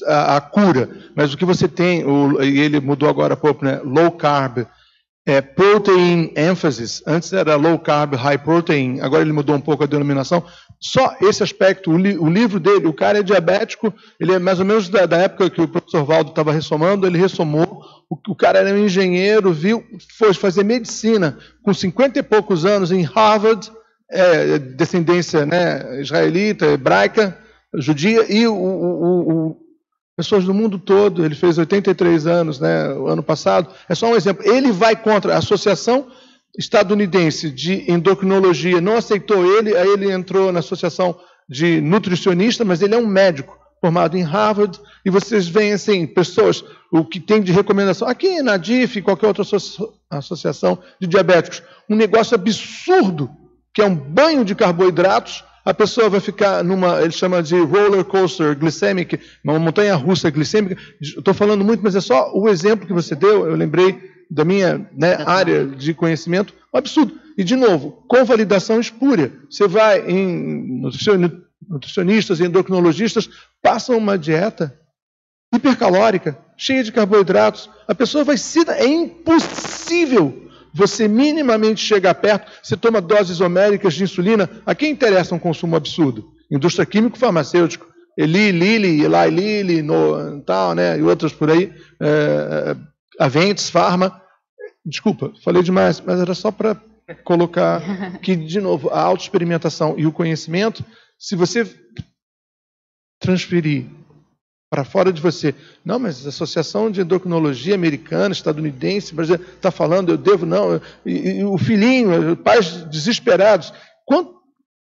a, 0.07 0.37
a 0.37 0.41
cura, 0.41 0.89
mas 1.15 1.33
o 1.33 1.37
que 1.37 1.45
você 1.45 1.67
tem, 1.67 2.03
o, 2.03 2.41
e 2.41 2.59
ele 2.59 2.79
mudou 2.79 3.07
agora 3.07 3.35
há 3.35 3.37
pouco, 3.37 3.63
né? 3.63 3.79
Low 3.83 4.11
carb, 4.11 4.65
é, 5.25 5.39
protein 5.39 6.33
emphasis. 6.35 7.03
Antes 7.05 7.31
era 7.31 7.55
low 7.55 7.77
carb, 7.77 8.15
high 8.15 8.39
protein, 8.39 9.01
agora 9.01 9.21
ele 9.21 9.31
mudou 9.31 9.55
um 9.55 9.61
pouco 9.61 9.83
a 9.83 9.87
denominação. 9.87 10.43
Só 10.83 11.15
esse 11.21 11.43
aspecto, 11.43 11.91
o, 11.91 11.97
li, 11.97 12.17
o 12.17 12.27
livro 12.27 12.59
dele, 12.59 12.87
o 12.87 12.93
cara 12.93 13.19
é 13.19 13.23
diabético, 13.23 13.93
ele 14.19 14.33
é 14.33 14.39
mais 14.39 14.59
ou 14.59 14.65
menos 14.65 14.89
da, 14.89 15.05
da 15.05 15.17
época 15.17 15.47
que 15.51 15.61
o 15.61 15.67
professor 15.67 16.03
Valdo 16.03 16.31
estava 16.31 16.51
ressomando, 16.51 17.05
ele 17.05 17.19
ressomou. 17.19 17.83
O, 18.09 18.17
o, 18.27 18.35
cara 18.35 18.59
era 18.59 18.73
um 18.73 18.83
engenheiro, 18.83 19.53
viu, 19.53 19.85
foi 20.17 20.33
fazer 20.33 20.63
medicina 20.63 21.37
com 21.61 21.71
50 21.71 22.17
e 22.17 22.23
poucos 22.23 22.65
anos 22.65 22.91
em 22.91 23.03
Harvard, 23.03 23.71
é, 24.09 24.57
descendência 24.57 25.45
né, 25.45 26.01
israelita, 26.01 26.65
hebraica, 26.65 27.37
judia, 27.75 28.25
e 28.27 28.47
o, 28.47 28.55
o, 28.55 29.57
pessoas 30.17 30.45
do 30.45 30.53
mundo 30.53 30.79
todo, 30.79 31.23
ele 31.23 31.35
fez 31.35 31.59
83 31.59 32.25
anos 32.25 32.59
né, 32.59 32.85
ano 33.07 33.21
passado. 33.21 33.71
É 33.87 33.93
só 33.93 34.07
um 34.07 34.15
exemplo. 34.15 34.43
Ele 34.45 34.71
vai 34.71 34.95
contra 34.95 35.35
a 35.35 35.37
Associação 35.37 36.07
Estadunidense 36.57 37.49
de 37.49 37.89
Endocrinologia, 37.91 38.81
não 38.81 38.97
aceitou 38.97 39.45
ele, 39.57 39.75
aí 39.75 39.87
ele 39.87 40.11
entrou 40.11 40.51
na 40.51 40.59
Associação 40.59 41.17
de 41.47 41.81
Nutricionista, 41.81 42.65
mas 42.65 42.81
ele 42.81 42.95
é 42.95 42.97
um 42.97 43.07
médico 43.07 43.57
formado 43.79 44.15
em 44.15 44.21
Harvard, 44.21 44.79
e 45.03 45.09
vocês 45.09 45.47
veem 45.47 45.73
assim, 45.73 46.05
pessoas, 46.05 46.63
o 46.91 47.03
que 47.03 47.19
tem 47.19 47.41
de 47.41 47.51
recomendação, 47.51 48.07
aqui 48.07 48.41
na 48.41 48.55
DIF, 48.55 49.01
qualquer 49.01 49.27
outra 49.27 49.43
associação 50.11 50.77
de 50.99 51.07
diabéticos, 51.07 51.63
um 51.89 51.95
negócio 51.95 52.35
absurdo, 52.35 53.29
que 53.73 53.81
é 53.81 53.85
um 53.85 53.95
banho 53.95 54.45
de 54.45 54.53
carboidratos, 54.53 55.43
a 55.63 55.73
pessoa 55.73 56.09
vai 56.09 56.19
ficar 56.19 56.63
numa, 56.63 57.01
ele 57.01 57.11
chama 57.11 57.41
de 57.41 57.59
roller 57.59 58.03
coaster 58.03 58.55
glicêmica, 58.57 59.19
uma 59.43 59.59
montanha 59.59 59.95
russa 59.95 60.29
glicêmica. 60.29 60.75
Estou 60.99 61.35
falando 61.35 61.63
muito, 61.63 61.83
mas 61.83 61.95
é 61.95 62.01
só 62.01 62.31
o 62.33 62.49
exemplo 62.49 62.87
que 62.87 62.93
você 62.93 63.15
deu, 63.15 63.45
eu 63.45 63.55
lembrei 63.55 64.10
da 64.31 64.45
minha 64.45 64.89
né, 64.93 65.17
área 65.25 65.67
de 65.67 65.93
conhecimento, 65.93 66.53
um 66.73 66.77
absurdo. 66.77 67.19
E, 67.37 67.43
de 67.43 67.57
novo, 67.57 68.03
com 68.07 68.23
validação 68.23 68.79
espúria. 68.79 69.33
Você 69.49 69.67
vai 69.67 70.09
em 70.09 70.81
nutricionistas 71.67 72.39
e 72.39 72.45
endocrinologistas, 72.45 73.29
passam 73.61 73.97
uma 73.97 74.17
dieta 74.17 74.73
hipercalórica, 75.53 76.37
cheia 76.57 76.83
de 76.83 76.93
carboidratos. 76.93 77.69
A 77.87 77.93
pessoa 77.93 78.23
vai 78.23 78.37
se. 78.37 78.59
É 78.69 78.87
impossível 78.87 80.49
você 80.73 81.09
minimamente 81.09 81.81
chegar 81.81 82.15
perto, 82.15 82.49
você 82.63 82.77
toma 82.77 83.01
doses 83.01 83.41
homéricas 83.41 83.93
de 83.93 84.03
insulina, 84.03 84.49
a 84.65 84.73
quem 84.73 84.91
interessa 84.91 85.35
um 85.35 85.39
consumo 85.39 85.75
absurdo? 85.75 86.31
Indústria 86.49 86.85
químico-farmacêutico. 86.85 87.91
Eli, 88.17 88.51
Lilly, 88.51 89.03
Eli 89.03 89.29
Lilly, 89.29 89.81
no, 89.81 90.41
tal, 90.41 90.73
né, 90.75 90.97
e 90.97 91.01
outras 91.01 91.33
por 91.33 91.49
aí, 91.49 91.73
é, 91.99 92.75
Aventes, 93.19 93.69
Pharma. 93.69 94.21
Desculpa, 94.85 95.31
falei 95.43 95.61
demais, 95.61 96.01
mas 96.01 96.19
era 96.19 96.33
só 96.33 96.51
para 96.51 96.75
colocar 97.23 98.19
que, 98.21 98.35
de 98.35 98.59
novo, 98.59 98.89
a 98.89 98.99
autoexperimentação 99.01 99.95
e 99.97 100.05
o 100.07 100.11
conhecimento, 100.11 100.83
se 101.19 101.35
você 101.35 101.65
transferir 103.19 103.85
para 104.71 104.85
fora 104.85 105.11
de 105.11 105.21
você. 105.21 105.53
Não, 105.83 105.99
mas 105.99 106.25
a 106.25 106.29
Associação 106.29 106.89
de 106.89 107.01
Endocrinologia 107.01 107.75
Americana, 107.75 108.31
Estadunidense, 108.31 109.13
brasileira, 109.13 109.45
está 109.53 109.69
falando, 109.69 110.13
eu 110.13 110.17
devo, 110.17 110.45
não. 110.45 110.81
E, 111.05 111.39
e, 111.39 111.43
o 111.43 111.57
filhinho, 111.57 112.37
pais 112.37 112.85
desesperados. 112.85 113.73
Quantos, 114.05 114.33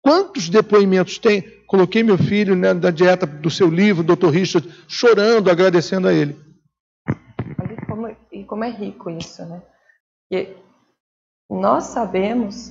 quantos 0.02 0.50
depoimentos 0.50 1.20
tem? 1.20 1.42
Coloquei 1.68 2.02
meu 2.02 2.18
filho 2.18 2.56
né, 2.56 2.74
na 2.74 2.90
dieta 2.90 3.28
do 3.28 3.50
seu 3.52 3.70
livro, 3.70 4.04
Dr. 4.04 4.30
Richard, 4.30 4.68
chorando, 4.88 5.52
agradecendo 5.52 6.08
a 6.08 6.14
ele. 6.14 6.36
E 8.36 8.44
como, 8.44 8.64
é 8.64 8.70
rico 8.70 9.10
isso, 9.10 9.46
né? 9.46 9.62
Porque 10.30 10.58
nós 11.50 11.86
sabemos 11.86 12.70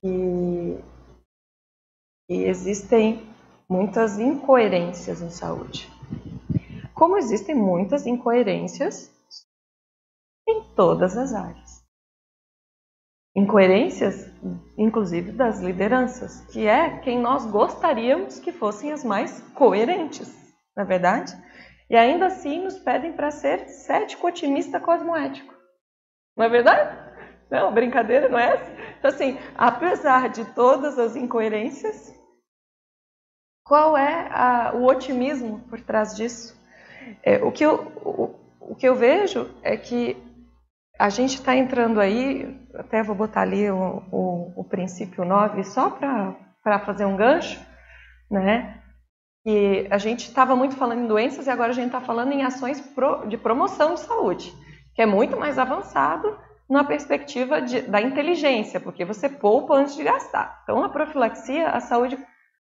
que, 0.00 0.78
que 2.28 2.44
existem 2.44 3.26
muitas 3.68 4.18
incoerências 4.18 5.20
em 5.20 5.30
saúde 5.30 5.90
como 6.96 7.18
existem 7.18 7.54
muitas 7.54 8.06
incoerências 8.06 9.14
em 10.48 10.62
todas 10.74 11.16
as 11.16 11.34
áreas. 11.34 11.84
Incoerências 13.36 14.32
inclusive 14.78 15.30
das 15.30 15.60
lideranças, 15.60 16.40
que 16.46 16.66
é 16.66 16.98
quem 17.00 17.20
nós 17.20 17.44
gostaríamos 17.44 18.40
que 18.40 18.50
fossem 18.50 18.92
as 18.92 19.04
mais 19.04 19.42
coerentes, 19.54 20.34
na 20.74 20.84
é 20.84 20.86
verdade? 20.86 21.36
E 21.88 21.96
ainda 21.96 22.26
assim 22.26 22.62
nos 22.62 22.78
pedem 22.78 23.12
para 23.12 23.30
ser 23.30 23.68
cético, 23.68 24.26
otimista, 24.26 24.80
cosmoético. 24.80 25.54
Não 26.36 26.44
é 26.44 26.48
verdade? 26.48 27.06
Não, 27.50 27.72
brincadeira 27.72 28.28
não 28.28 28.38
é 28.38 28.54
essa? 28.54 28.70
Então, 28.98 29.10
assim, 29.10 29.38
apesar 29.56 30.28
de 30.28 30.44
todas 30.52 30.98
as 30.98 31.14
incoerências, 31.14 32.12
qual 33.64 33.96
é 33.96 34.28
a, 34.30 34.72
o 34.74 34.84
otimismo 34.84 35.60
por 35.68 35.80
trás 35.80 36.14
disso? 36.14 36.56
É, 37.22 37.36
o, 37.42 37.52
que 37.52 37.64
eu, 37.64 37.74
o, 38.04 38.34
o 38.60 38.74
que 38.74 38.88
eu 38.88 38.96
vejo 38.96 39.48
é 39.62 39.76
que 39.76 40.16
a 40.98 41.08
gente 41.08 41.34
está 41.34 41.54
entrando 41.54 42.00
aí, 42.00 42.58
até 42.74 43.02
vou 43.02 43.14
botar 43.14 43.42
ali 43.42 43.70
o, 43.70 44.02
o, 44.10 44.60
o 44.60 44.64
princípio 44.64 45.24
9 45.24 45.62
só 45.62 45.90
para 45.90 46.78
fazer 46.80 47.04
um 47.04 47.16
gancho, 47.16 47.60
né? 48.30 48.82
E 49.46 49.86
a 49.90 49.96
gente 49.96 50.22
estava 50.24 50.56
muito 50.56 50.74
falando 50.74 51.04
em 51.04 51.06
doenças 51.06 51.46
e 51.46 51.50
agora 51.50 51.70
a 51.70 51.74
gente 51.74 51.86
está 51.86 52.00
falando 52.00 52.32
em 52.32 52.42
ações 52.42 52.80
pro, 52.80 53.28
de 53.28 53.38
promoção 53.38 53.94
de 53.94 54.00
saúde, 54.00 54.52
que 54.92 55.00
é 55.00 55.06
muito 55.06 55.36
mais 55.36 55.56
avançado 55.56 56.36
na 56.68 56.82
perspectiva 56.82 57.62
de, 57.62 57.82
da 57.82 58.00
inteligência, 58.02 58.80
porque 58.80 59.04
você 59.04 59.28
poupa 59.28 59.74
antes 59.74 59.94
de 59.94 60.02
gastar. 60.02 60.62
Então, 60.64 60.82
a 60.82 60.88
profilaxia, 60.88 61.68
a 61.68 61.78
saúde 61.78 62.18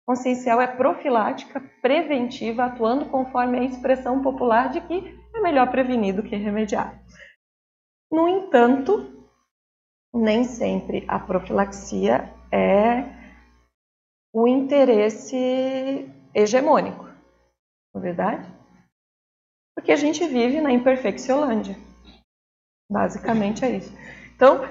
consciencial 0.05 0.59
é 0.61 0.67
profilática, 0.67 1.63
preventiva, 1.81 2.65
atuando 2.65 3.05
conforme 3.05 3.57
a 3.57 3.63
expressão 3.63 4.21
popular 4.21 4.67
de 4.67 4.81
que 4.81 5.17
é 5.33 5.39
melhor 5.39 5.71
prevenir 5.71 6.13
do 6.13 6.23
que 6.23 6.35
remediar. 6.35 7.01
No 8.11 8.27
entanto, 8.27 9.27
nem 10.13 10.43
sempre 10.43 11.05
a 11.07 11.19
profilaxia 11.19 12.29
é 12.51 13.05
o 14.33 14.45
interesse 14.45 16.11
hegemônico, 16.35 17.05
não 17.93 18.01
é 18.01 18.03
verdade? 18.03 18.53
Porque 19.75 19.91
a 19.91 19.95
gente 19.95 20.27
vive 20.27 20.61
na 20.61 20.71
imperfecciolândia. 20.71 21.77
Basicamente 22.91 23.65
é 23.65 23.77
isso. 23.77 23.93
Então, 24.35 24.61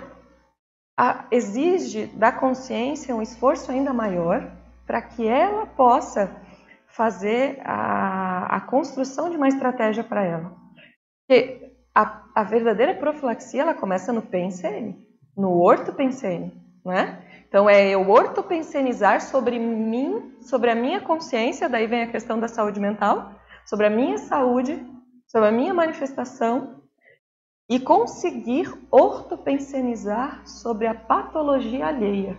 a, 0.97 1.27
exige 1.31 2.07
da 2.07 2.31
consciência 2.31 3.15
um 3.15 3.23
esforço 3.23 3.73
ainda 3.73 3.93
maior 3.93 4.51
para 4.87 5.03
que 5.03 5.27
ela 5.27 5.67
possa 5.67 6.31
fazer 6.89 7.61
a, 7.65 8.57
a 8.57 8.61
construção 8.61 9.29
de 9.31 9.37
uma 9.37 9.49
estratégia 9.49 10.05
para 10.05 10.23
ela. 10.25 10.57
Porque 11.27 11.73
a, 11.95 12.25
a, 12.35 12.45
verdadeira 12.45 12.95
profilaxia 12.95 13.63
ela 13.63 13.75
começa 13.75 14.13
no 14.13 14.23
PNCN, 14.23 14.97
no 15.37 15.61
orto-PNCN, 15.61 16.53
né? 16.85 17.34
Então 17.55 17.71
é 17.71 17.89
eu 17.89 18.11
ortopensenizar 18.11 19.21
sobre 19.21 19.61
mim, 19.61 20.35
sobre 20.41 20.73
a 20.73 20.75
minha 20.75 21.01
consciência, 21.01 21.69
daí 21.69 21.87
vem 21.87 22.03
a 22.03 22.11
questão 22.11 22.41
da 22.41 22.49
saúde 22.49 22.81
mental, 22.81 23.31
sobre 23.65 23.87
a 23.87 23.91
minha 23.91 24.19
saúde, 24.19 24.85
sobre 25.29 25.51
a 25.51 25.53
minha 25.53 25.73
manifestação 25.73 26.83
e 27.71 27.79
conseguir 27.79 28.75
ortopensenizar 28.91 30.45
sobre 30.45 30.89
a 30.89 30.97
patologia 30.97 31.87
alheia. 31.87 32.37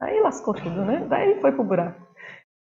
Aí 0.00 0.18
lascou 0.18 0.54
tudo, 0.54 0.84
né? 0.84 1.06
Daí 1.08 1.40
foi 1.40 1.52
pro 1.52 1.62
buraco. 1.62 2.04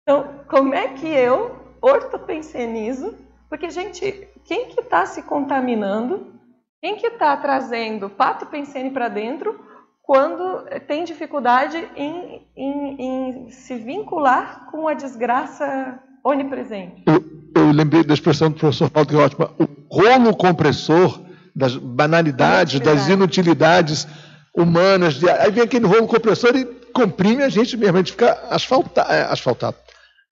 Então, 0.02 0.44
como 0.50 0.74
é 0.74 0.90
que 0.90 1.08
eu 1.08 1.56
ortopensenizo? 1.82 3.18
Porque, 3.48 3.70
gente, 3.70 4.28
quem 4.44 4.66
que 4.68 4.82
está 4.82 5.06
se 5.06 5.24
contaminando? 5.24 6.34
Quem 6.82 6.98
que 6.98 7.08
está 7.08 7.38
trazendo 7.38 8.10
pato 8.10 8.48
pensene 8.48 8.92
para 8.92 9.08
dentro 9.08 9.72
quando 10.04 10.66
tem 10.86 11.06
dificuldade 11.06 11.78
em, 11.96 12.46
em, 12.56 13.02
em, 13.02 13.50
se 13.50 13.76
vincular 13.76 14.70
com 14.70 14.88
a 14.88 14.94
desgraça 14.94 15.98
onipresente? 16.24 17.04
Eu, 17.08 17.24
eu 17.56 17.72
lembrei 17.72 18.04
da 18.04 18.14
expressão 18.14 18.52
do 18.52 18.60
professor 18.60 18.90
Paulo, 18.90 19.08
que 19.08 19.16
é 19.16 19.18
ótima. 19.18 19.52
O 19.58 19.66
rolo 19.90 20.36
compressor 20.36 21.22
das 21.56 21.78
banalidades, 21.78 22.82
das 22.82 23.08
inutilidades 23.08 24.06
humanas. 24.54 25.16
De... 25.16 25.30
Aí 25.30 25.52
vem 25.52 25.64
aquele 25.64 25.88
rolo 25.88 26.08
compressor 26.08 26.56
e 26.56 26.66
comprime 26.92 27.42
a 27.42 27.50
gente 27.50 27.78
mesmo, 27.78 27.96
a 27.96 28.00
gente 28.00 28.12
fica 28.12 28.34
asfalta... 28.50 29.02
É, 29.04 29.24
asfaltado, 29.24 29.78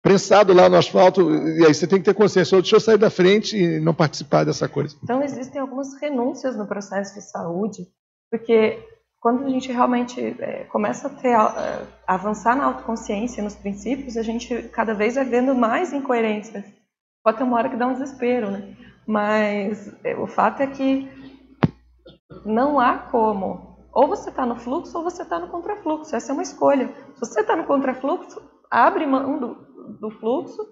prensado 0.02 0.54
lá 0.54 0.68
no 0.68 0.76
asfalto, 0.76 1.30
e 1.30 1.66
aí 1.66 1.74
você 1.74 1.86
tem 1.86 1.98
que 1.98 2.04
ter 2.06 2.14
consciência, 2.14 2.56
deixa 2.60 2.76
eu 2.76 2.80
sair 2.80 2.98
da 2.98 3.10
frente 3.10 3.56
e 3.56 3.80
não 3.80 3.92
participar 3.92 4.44
dessa 4.44 4.68
coisa. 4.68 4.96
Então 5.02 5.22
existem 5.22 5.60
algumas 5.60 5.88
renúncias 6.00 6.56
no 6.56 6.66
processo 6.66 7.14
de 7.14 7.20
saúde, 7.20 7.86
porque 8.30 8.78
quando 9.20 9.44
a 9.44 9.48
gente 9.48 9.72
realmente 9.72 10.20
é, 10.40 10.64
começa 10.64 11.08
a 11.08 11.10
ter, 11.10 11.34
a, 11.34 11.86
a 12.06 12.14
avançar 12.14 12.56
na 12.56 12.64
autoconsciência, 12.64 13.42
nos 13.42 13.54
princípios, 13.54 14.16
a 14.16 14.22
gente 14.22 14.62
cada 14.72 14.94
vez 14.94 15.16
vai 15.16 15.24
vendo 15.24 15.54
mais 15.54 15.92
incoerências. 15.92 16.64
Pode 17.22 17.38
ter 17.38 17.44
uma 17.44 17.56
hora 17.56 17.68
que 17.68 17.76
dá 17.76 17.86
um 17.86 17.94
desespero, 17.94 18.50
né? 18.50 18.76
Mas 19.06 19.92
é, 20.04 20.16
o 20.16 20.26
fato 20.26 20.62
é 20.62 20.66
que 20.66 21.08
não 22.44 22.78
há 22.78 22.98
como. 22.98 23.76
Ou 23.92 24.06
você 24.06 24.30
está 24.30 24.46
no 24.46 24.56
fluxo 24.56 24.96
ou 24.96 25.02
você 25.02 25.22
está 25.22 25.38
no 25.38 25.48
contrafluxo. 25.48 26.14
Essa 26.14 26.32
é 26.32 26.34
uma 26.34 26.42
escolha. 26.42 26.88
Se 27.14 27.20
você 27.20 27.40
está 27.40 27.56
no 27.56 27.64
contrafluxo, 27.64 28.40
abre 28.70 29.06
mão 29.06 29.38
do, 29.38 29.54
do 30.00 30.10
fluxo, 30.10 30.62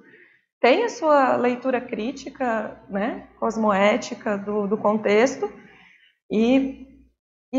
tem 0.61 0.85
a 0.85 0.89
sua 0.89 1.37
leitura 1.37 1.81
crítica, 1.81 2.81
né, 2.89 3.29
cosmoética 3.39 4.39
do, 4.39 4.67
do 4.67 4.77
contexto 4.77 5.51
e, 6.31 6.86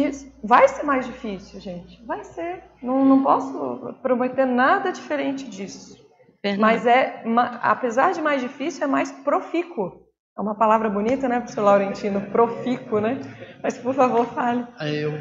e 0.06 0.11
vai 0.44 0.68
ser 0.68 0.84
mais 0.84 1.06
difícil, 1.06 1.60
gente. 1.60 2.03
Vai 2.06 2.24
ser. 2.24 2.64
Não, 2.82 3.03
não 3.06 3.24
posso 3.24 3.94
prometer 4.02 4.45
nada 4.45 4.91
diferente 4.91 5.49
disso. 5.49 5.98
Mas 6.60 6.86
é, 6.86 7.24
apesar 7.61 8.14
de 8.14 8.22
mais 8.22 8.41
difícil, 8.41 8.84
é 8.84 8.88
mais 8.88 9.11
profícuo. 9.11 10.07
É 10.38 10.41
uma 10.41 10.56
palavra 10.56 10.88
bonita, 10.88 11.28
né, 11.28 11.40
professor 11.40 11.64
Laurentino? 11.64 12.22
Profícuo, 12.30 12.99
né? 13.02 13.19
Mas, 13.64 13.76
por 13.80 13.95
favor, 13.95 14.28
fale. 14.28 14.68
Eu, 14.82 15.11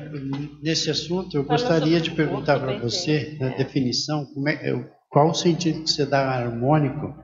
nesse 0.63 0.91
assunto, 0.91 1.35
eu 1.39 1.43
gostaria 1.43 1.99
de 2.01 2.11
perguntar 2.11 2.61
para 2.61 2.79
você, 2.79 3.35
na 3.41 3.49
definição, 3.49 4.27
é, 4.47 4.75
qual 5.09 5.31
o 5.31 5.35
sentido 5.35 5.83
que 5.83 5.91
você 5.91 6.05
dá 6.05 6.21
harmônico, 6.21 7.15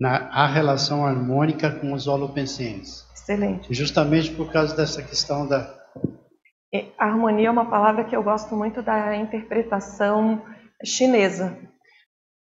na, 0.00 0.28
a 0.30 0.46
relação 0.46 1.04
harmônica 1.04 1.70
com 1.70 1.92
os 1.92 2.06
holopensens? 2.06 3.04
Excelente. 3.14 3.74
Justamente 3.74 4.30
por 4.30 4.50
causa 4.50 4.74
dessa 4.74 5.02
questão 5.02 5.46
da... 5.46 5.76
A 6.98 7.04
harmonia 7.06 7.48
é 7.48 7.50
uma 7.50 7.70
palavra 7.70 8.04
que 8.04 8.14
eu 8.14 8.22
gosto 8.22 8.54
muito 8.54 8.82
da 8.82 9.16
interpretação 9.16 10.42
chinesa, 10.84 11.58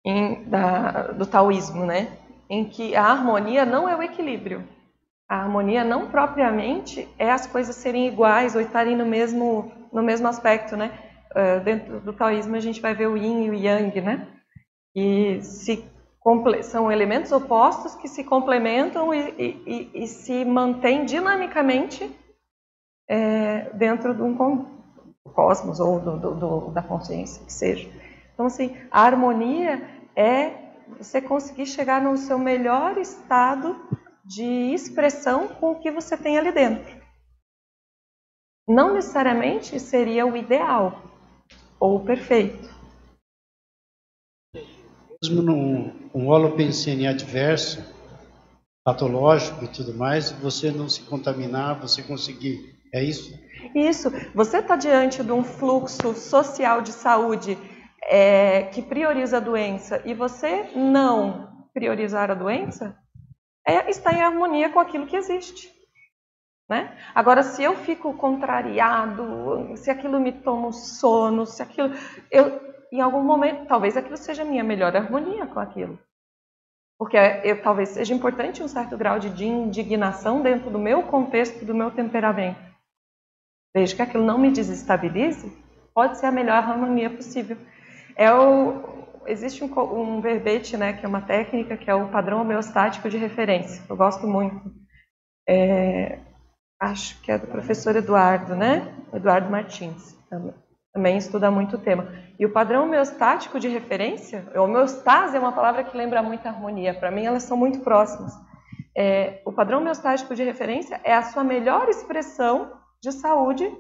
em, 0.06 0.44
da, 0.46 1.12
do 1.12 1.26
taoísmo, 1.26 1.86
né? 1.86 2.18
em 2.50 2.66
que 2.66 2.96
a 2.96 3.04
harmonia 3.04 3.66
não 3.66 3.90
é 3.90 3.96
o 3.96 4.04
equilíbrio. 4.04 4.64
A 5.28 5.42
harmonia 5.42 5.84
não 5.84 6.10
propriamente 6.10 7.08
é 7.18 7.32
as 7.32 7.48
coisas 7.48 7.76
serem 7.76 8.08
iguais 8.08 8.56
ou 8.56 8.62
estarem 8.62 8.96
no 8.96 9.06
mesmo, 9.06 9.72
no 9.92 10.04
mesmo 10.04 10.28
aspecto, 10.28 10.78
né? 10.78 10.92
Uh, 11.32 11.64
dentro 11.64 12.00
do 12.00 12.14
taoísmo 12.14 12.56
a 12.56 12.60
gente 12.60 12.80
vai 12.80 12.94
ver 12.94 13.08
o 13.08 13.18
yin 13.18 13.46
e 13.46 13.50
o 13.50 13.54
yang, 13.54 14.02
né? 14.02 14.28
E 14.96 15.42
se, 15.42 15.84
são 16.64 16.92
elementos 16.92 17.32
opostos 17.32 17.96
que 17.96 18.08
se 18.08 18.24
complementam 18.24 19.14
e, 19.14 19.30
e, 19.38 19.92
e 20.04 20.08
se 20.08 20.46
mantêm 20.46 21.06
dinamicamente 21.06 22.10
é, 23.08 23.70
dentro 23.74 24.14
de 24.14 24.22
um 24.22 24.36
cosmos 25.24 25.80
ou 25.80 26.00
do, 26.00 26.18
do, 26.18 26.36
do, 26.36 26.72
da 26.72 26.82
consciência, 26.82 27.44
que 27.44 27.52
seja. 27.52 27.90
Então, 28.34 28.46
assim, 28.48 28.76
a 28.92 29.02
harmonia 29.02 29.82
é 30.16 30.66
você 30.98 31.22
conseguir 31.22 31.66
chegar 31.66 32.02
no 32.02 32.18
seu 32.18 32.38
melhor 32.38 32.98
estado 32.98 33.76
de 34.24 34.74
expressão 34.74 35.48
com 35.48 35.72
o 35.72 35.80
que 35.80 35.92
você 35.92 36.18
tem 36.18 36.38
ali 36.38 36.52
dentro. 36.52 36.96
Não 38.68 38.94
necessariamente 38.94 39.80
seria 39.80 40.26
o 40.26 40.36
ideal 40.36 41.04
ou 41.80 41.98
o 41.98 42.06
perfeito. 42.06 42.74
Mesmo 45.22 45.42
num 45.42 46.10
um 46.14 46.28
holopensene 46.30 47.08
adverso, 47.08 47.84
patológico 48.84 49.66
e 49.66 49.68
tudo 49.68 49.94
mais, 49.94 50.32
você 50.32 50.72
não 50.72 50.88
se 50.88 51.02
contaminar, 51.02 51.80
você 51.80 52.02
conseguir. 52.02 52.75
É 52.96 53.04
isso? 53.04 53.38
Isso. 53.76 54.10
Você 54.34 54.60
está 54.60 54.78
diante 54.78 55.22
de 55.22 55.32
um 55.34 55.44
fluxo 55.44 56.14
social 56.14 56.82
de 56.82 56.94
saúde 56.94 57.58
é, 58.04 58.64
que 58.64 58.82
prioriza 58.82 59.36
a 59.36 59.42
doença 59.42 60.02
e 60.06 60.14
você 60.14 60.70
não 60.74 61.68
priorizar 61.74 62.32
a 62.32 62.34
doença, 62.34 62.98
é, 63.68 63.90
está 63.90 64.14
em 64.14 64.22
harmonia 64.22 64.70
com 64.70 64.80
aquilo 64.80 65.08
que 65.08 65.18
existe. 65.18 65.70
Né? 66.70 66.98
Agora, 67.14 67.44
se 67.44 67.62
eu 67.62 67.76
fico 67.76 68.14
contrariado, 68.14 69.76
se 69.76 69.92
aquilo 69.92 70.18
me 70.18 70.32
toma 70.32 70.70
o 70.70 70.72
sono, 70.72 71.46
se 71.46 71.62
aquilo. 71.62 71.92
Eu, 72.32 72.62
em 72.94 73.02
algum 73.02 73.22
momento, 73.22 73.68
talvez 73.68 73.98
aquilo 73.98 74.16
seja 74.16 74.44
a 74.44 74.46
minha 74.46 74.64
melhor 74.64 74.96
harmonia 74.96 75.46
com 75.48 75.60
aquilo. 75.60 76.00
Porque 76.98 77.18
eu, 77.44 77.62
talvez 77.62 77.90
seja 77.90 78.14
importante 78.14 78.64
um 78.64 78.70
certo 78.70 78.98
grau 78.98 79.20
de 79.20 79.46
indignação 79.46 80.42
dentro 80.42 80.72
do 80.72 80.80
meu 80.80 81.04
contexto, 81.04 81.66
do 81.66 81.76
meu 81.76 81.92
temperamento. 81.92 82.75
Desde 83.76 83.94
que 83.94 84.02
aquilo 84.02 84.24
não 84.24 84.38
me 84.38 84.52
desestabilize, 84.52 85.52
pode 85.94 86.18
ser 86.18 86.28
a 86.28 86.32
melhor 86.32 86.56
harmonia 86.56 87.10
possível. 87.10 87.58
É 88.16 88.34
o, 88.34 88.82
existe 89.28 89.66
um, 89.66 89.68
um 89.78 90.22
verbete, 90.22 90.78
né, 90.78 90.94
que 90.94 91.06
é 91.06 91.10
uma 91.10 91.20
técnica, 91.20 91.76
que 91.76 91.90
é 91.92 91.94
o 91.94 92.08
padrão 92.08 92.40
homeostático 92.40 93.10
de 93.10 93.18
referência. 93.18 93.84
Eu 93.90 93.98
gosto 93.98 94.26
muito. 94.26 94.72
É, 95.46 96.20
acho 96.80 97.22
que 97.22 97.30
é 97.30 97.38
do 97.38 97.48
professor 97.48 97.98
Eduardo, 97.98 98.56
né? 98.56 98.96
Eduardo 99.14 99.52
Martins. 99.52 100.18
Também 100.94 101.18
estuda 101.18 101.52
muito 101.52 101.76
o 101.76 101.80
tema. 101.80 102.08
E 102.40 102.46
o 102.46 102.54
padrão 102.54 102.86
homeostático 102.86 103.60
de 103.60 103.68
referência, 103.68 104.46
homeostase 104.56 105.36
é 105.36 105.40
uma 105.40 105.52
palavra 105.52 105.84
que 105.84 105.98
lembra 105.98 106.24
muito 106.24 106.46
a 106.46 106.50
harmonia. 106.50 106.94
Para 106.94 107.12
mim, 107.12 107.26
elas 107.26 107.44
são 107.44 107.58
muito 107.58 107.80
próximas. 107.82 108.34
É, 108.98 109.42
o 109.44 109.52
padrão 109.52 109.80
homeostático 109.80 110.34
de 110.34 110.46
referência 110.46 111.02
é 111.04 111.14
a 111.14 111.24
sua 111.24 111.44
melhor 111.44 111.90
expressão 111.90 112.85
de 113.06 113.12
saúde 113.12 113.72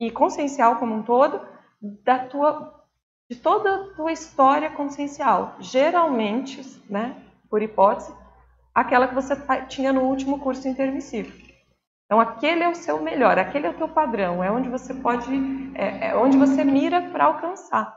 e 0.00 0.10
consciencial 0.10 0.76
como 0.76 0.94
um 0.94 1.02
todo 1.02 1.40
da 1.80 2.18
tua 2.18 2.80
de 3.30 3.38
toda 3.38 3.74
a 3.74 3.94
tua 3.94 4.12
história 4.12 4.68
consciencial. 4.70 5.56
Geralmente, 5.58 6.60
né, 6.90 7.16
por 7.48 7.62
hipótese, 7.62 8.12
aquela 8.74 9.08
que 9.08 9.14
você 9.14 9.34
tinha 9.68 9.90
no 9.90 10.02
último 10.02 10.38
curso 10.38 10.68
intermissivo. 10.68 11.32
Então, 12.04 12.20
aquele 12.20 12.62
é 12.62 12.68
o 12.68 12.74
seu 12.74 13.00
melhor, 13.00 13.38
aquele 13.38 13.66
é 13.66 13.70
o 13.70 13.76
teu 13.76 13.88
padrão, 13.88 14.44
é 14.44 14.50
onde 14.50 14.68
você 14.68 14.92
pode, 14.92 15.32
é, 15.74 16.08
é 16.08 16.16
onde 16.16 16.36
você 16.36 16.62
mira 16.62 17.00
para 17.10 17.24
alcançar. 17.24 17.96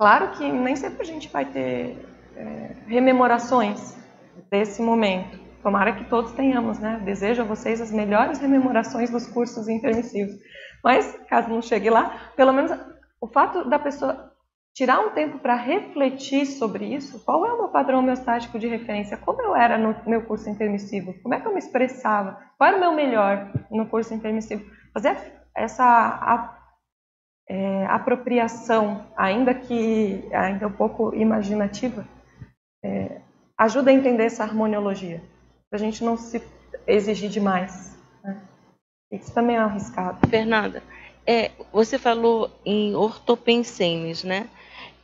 Claro 0.00 0.32
que 0.32 0.50
nem 0.50 0.74
sempre 0.74 1.02
a 1.02 1.04
gente 1.04 1.28
vai 1.28 1.44
ter 1.44 1.96
é, 2.34 2.76
rememorações 2.88 3.96
desse 4.50 4.82
momento. 4.82 5.45
Tomara 5.66 5.94
que 5.94 6.04
todos 6.04 6.30
tenhamos, 6.30 6.78
né? 6.78 7.02
Desejo 7.04 7.42
a 7.42 7.44
vocês 7.44 7.80
as 7.80 7.90
melhores 7.90 8.38
rememorações 8.38 9.10
dos 9.10 9.26
cursos 9.26 9.66
intermissivos. 9.66 10.36
Mas, 10.84 11.18
caso 11.28 11.48
não 11.48 11.60
chegue 11.60 11.90
lá, 11.90 12.30
pelo 12.36 12.52
menos 12.52 12.70
o 13.20 13.26
fato 13.26 13.68
da 13.68 13.76
pessoa 13.76 14.32
tirar 14.72 15.00
um 15.00 15.10
tempo 15.10 15.40
para 15.40 15.56
refletir 15.56 16.46
sobre 16.46 16.94
isso, 16.94 17.18
qual 17.24 17.44
é 17.44 17.52
o 17.52 17.58
meu 17.58 17.68
padrão 17.70 17.98
homeostático 17.98 18.60
de 18.60 18.68
referência? 18.68 19.16
Como 19.16 19.42
eu 19.42 19.56
era 19.56 19.76
no 19.76 19.96
meu 20.06 20.22
curso 20.22 20.48
intermissivo? 20.48 21.14
Como 21.20 21.34
é 21.34 21.40
que 21.40 21.48
eu 21.48 21.52
me 21.52 21.58
expressava? 21.58 22.40
Qual 22.56 22.68
era 22.68 22.76
o 22.76 22.80
meu 22.80 22.92
melhor 22.92 23.50
no 23.68 23.86
curso 23.86 24.14
intermissivo? 24.14 24.64
Fazer 24.94 25.16
essa 25.52 25.82
a, 25.84 26.58
é, 27.50 27.86
apropriação, 27.86 29.04
ainda 29.16 29.52
que 29.52 30.28
ainda 30.32 30.68
um 30.68 30.72
pouco 30.72 31.12
imaginativa, 31.12 32.06
é, 32.84 33.20
ajuda 33.58 33.90
a 33.90 33.94
entender 33.94 34.26
essa 34.26 34.44
harmoniologia, 34.44 35.20
a 35.76 35.78
gente 35.78 36.02
não 36.02 36.16
se 36.16 36.42
exigir 36.86 37.30
demais. 37.30 37.96
Né? 38.24 38.42
Isso 39.12 39.32
também 39.32 39.56
é 39.56 39.60
arriscado. 39.60 40.28
Fernanda, 40.28 40.82
é, 41.26 41.50
você 41.72 41.98
falou 41.98 42.50
em 42.64 42.94
ortopensenes, 42.94 44.24
né? 44.24 44.48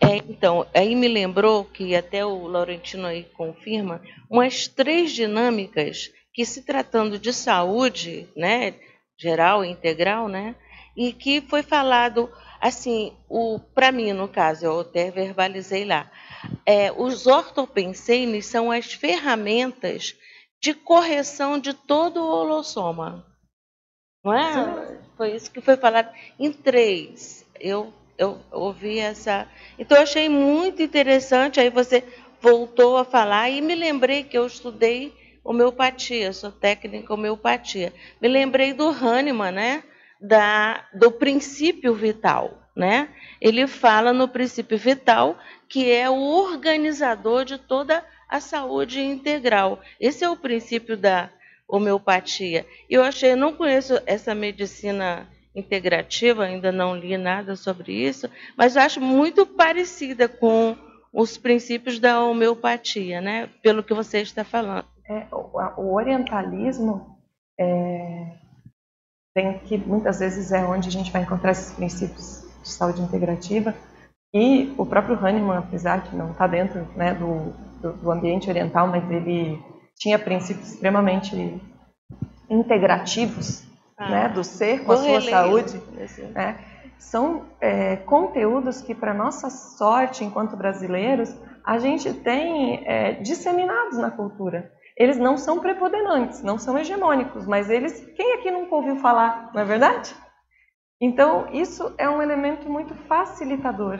É, 0.01 0.17
então, 0.17 0.67
aí 0.75 0.97
me 0.97 1.07
lembrou 1.07 1.65
que 1.65 1.95
até 1.95 2.27
o 2.27 2.47
Laurentino 2.49 3.07
aí 3.07 3.23
confirma 3.37 4.03
umas 4.29 4.67
três 4.67 5.13
dinâmicas 5.13 6.11
que 6.35 6.45
se 6.45 6.63
tratando 6.63 7.19
de 7.19 7.33
saúde, 7.33 8.29
né, 8.37 8.75
geral 9.17 9.65
e 9.65 9.71
integral, 9.71 10.29
né, 10.29 10.57
e 10.97 11.13
que 11.13 11.41
foi 11.43 11.63
falado 11.63 12.29
assim, 12.61 13.13
o 13.29 13.61
para 13.61 13.93
mim 13.93 14.13
no 14.13 14.27
caso, 14.27 14.67
eu 14.67 14.81
até 14.81 15.11
verbalizei 15.11 15.85
lá, 15.85 16.11
é, 16.67 16.91
os 16.91 17.29
ortopensenes 17.29 18.47
são 18.47 18.73
as 18.73 18.93
ferramentas 18.93 20.17
de 20.63 20.73
correção 20.73 21.59
de 21.59 21.75
todo 21.75 22.19
o 22.19 22.31
holossoma. 22.31 23.27
Não 24.25 24.33
é? 24.33 24.97
Foi 25.17 25.35
isso 25.35 25.51
que 25.51 25.61
foi 25.61 25.77
falado 25.77 26.09
em 26.39 26.53
três. 26.53 27.45
Eu, 27.59 27.93
eu 28.17 28.41
ouvi 28.53 29.01
essa. 29.01 29.49
Então, 29.77 29.97
eu 29.97 30.05
achei 30.05 30.29
muito 30.29 30.81
interessante. 30.81 31.59
Aí 31.59 31.69
você 31.69 32.05
voltou 32.41 32.97
a 32.97 33.05
falar 33.05 33.51
e 33.51 33.61
me 33.61 33.75
lembrei 33.75 34.23
que 34.23 34.39
eu 34.39 34.47
estudei 34.47 35.13
homeopatia, 35.43 36.33
sou 36.33 36.53
técnica 36.53 37.13
homeopatia. 37.13 37.93
Me 38.21 38.29
lembrei 38.29 38.73
do 38.73 38.89
Hahnemann, 38.89 39.53
né? 39.53 39.83
Da, 40.21 40.87
do 40.95 41.11
princípio 41.11 41.93
vital. 41.93 42.63
Né? 42.75 43.11
Ele 43.41 43.67
fala 43.67 44.15
no 44.15 44.29
princípio 44.29 44.79
vital 44.79 45.37
que 45.69 45.91
é 45.91 46.09
o 46.09 46.15
organizador 46.15 47.45
de 47.45 47.59
toda 47.59 48.03
a 48.33 48.41
saúde 48.41 49.01
integral. 49.01 49.81
Esse 50.01 50.25
é 50.25 50.29
o 50.29 50.37
princípio 50.37 50.97
da, 50.97 51.31
homeopatia. 51.73 52.67
Eu 52.89 53.03
achei, 53.03 53.35
não 53.35 53.55
conheço 53.55 53.99
essa 54.05 54.35
medicina 54.35 55.27
integrativa, 55.55 56.45
ainda 56.45 56.71
não 56.71 56.95
li 56.95 57.17
nada 57.17 57.57
sobre 57.57 57.93
isso, 57.93 58.29
mas 58.59 58.77
acho 58.77 59.01
muito 59.01 59.47
parecida 59.47 60.29
com 60.29 60.77
os 61.11 61.39
princípios 61.39 61.99
da 61.99 62.23
homeopatia, 62.23 63.23
né? 63.23 63.49
Pelo 63.63 63.83
que 63.83 63.95
você 63.95 64.21
está 64.21 64.45
falando. 64.45 64.85
É, 65.09 65.27
o, 65.33 65.95
orientalismo 65.95 67.19
é, 67.59 68.33
tem 69.35 69.59
que 69.61 69.79
muitas 69.79 70.21
vezes 70.21 70.53
é 70.53 70.63
onde 70.65 70.89
a 70.89 70.93
gente 70.93 71.11
vai 71.11 71.23
encontrar 71.23 71.53
esses 71.53 71.73
princípios 71.73 72.47
de 72.63 72.69
saúde 72.69 73.01
integrativa 73.01 73.75
e 74.33 74.75
o 74.77 74.85
próprio 74.85 75.19
Hahnemann, 75.19 75.59
apesar 75.59 76.03
de 76.03 76.15
não 76.15 76.33
estar 76.33 76.47
dentro 76.47 76.87
né, 76.97 77.15
do, 77.15 77.53
do, 77.83 77.93
do 77.93 78.11
ambiente 78.11 78.49
oriental, 78.49 78.87
mas 78.87 79.11
ele 79.11 79.61
tinha 79.97 80.19
princípios 80.19 80.73
extremamente 80.73 81.61
integrativos 82.49 83.65
ah, 83.99 84.09
né, 84.09 84.29
do 84.29 84.45
ser 84.45 84.85
com 84.85 84.93
a 84.93 84.97
sua 84.97 85.21
saúde. 85.21 85.83
Né, 86.33 86.59
são 86.99 87.47
é, 87.61 87.97
conteúdos 87.97 88.81
que, 88.81 88.95
para 88.95 89.13
nossa 89.13 89.51
sorte 89.51 90.25
enquanto 90.25 90.57
brasileiros, 90.57 91.35
a 91.65 91.79
gente 91.79 92.13
tem 92.13 92.87
é, 92.87 93.15
disseminados 93.15 93.99
na 93.99 94.11
cultura. 94.11 94.73
Eles 94.97 95.19
não 95.19 95.37
são 95.37 95.59
preponderantes, 95.59 96.43
não 96.43 96.59
são 96.59 96.79
hegemônicos, 96.79 97.47
mas 97.47 97.69
eles, 97.69 98.05
quem 98.15 98.35
aqui 98.35 98.51
nunca 98.51 98.75
ouviu 98.75 98.97
falar, 98.97 99.51
não 99.53 99.61
é 99.61 99.65
verdade? 99.65 100.15
Então, 101.01 101.49
isso 101.53 101.93
é 101.99 102.09
um 102.09 102.23
elemento 102.23 102.71
muito 102.71 102.95
facilitador. 102.95 103.99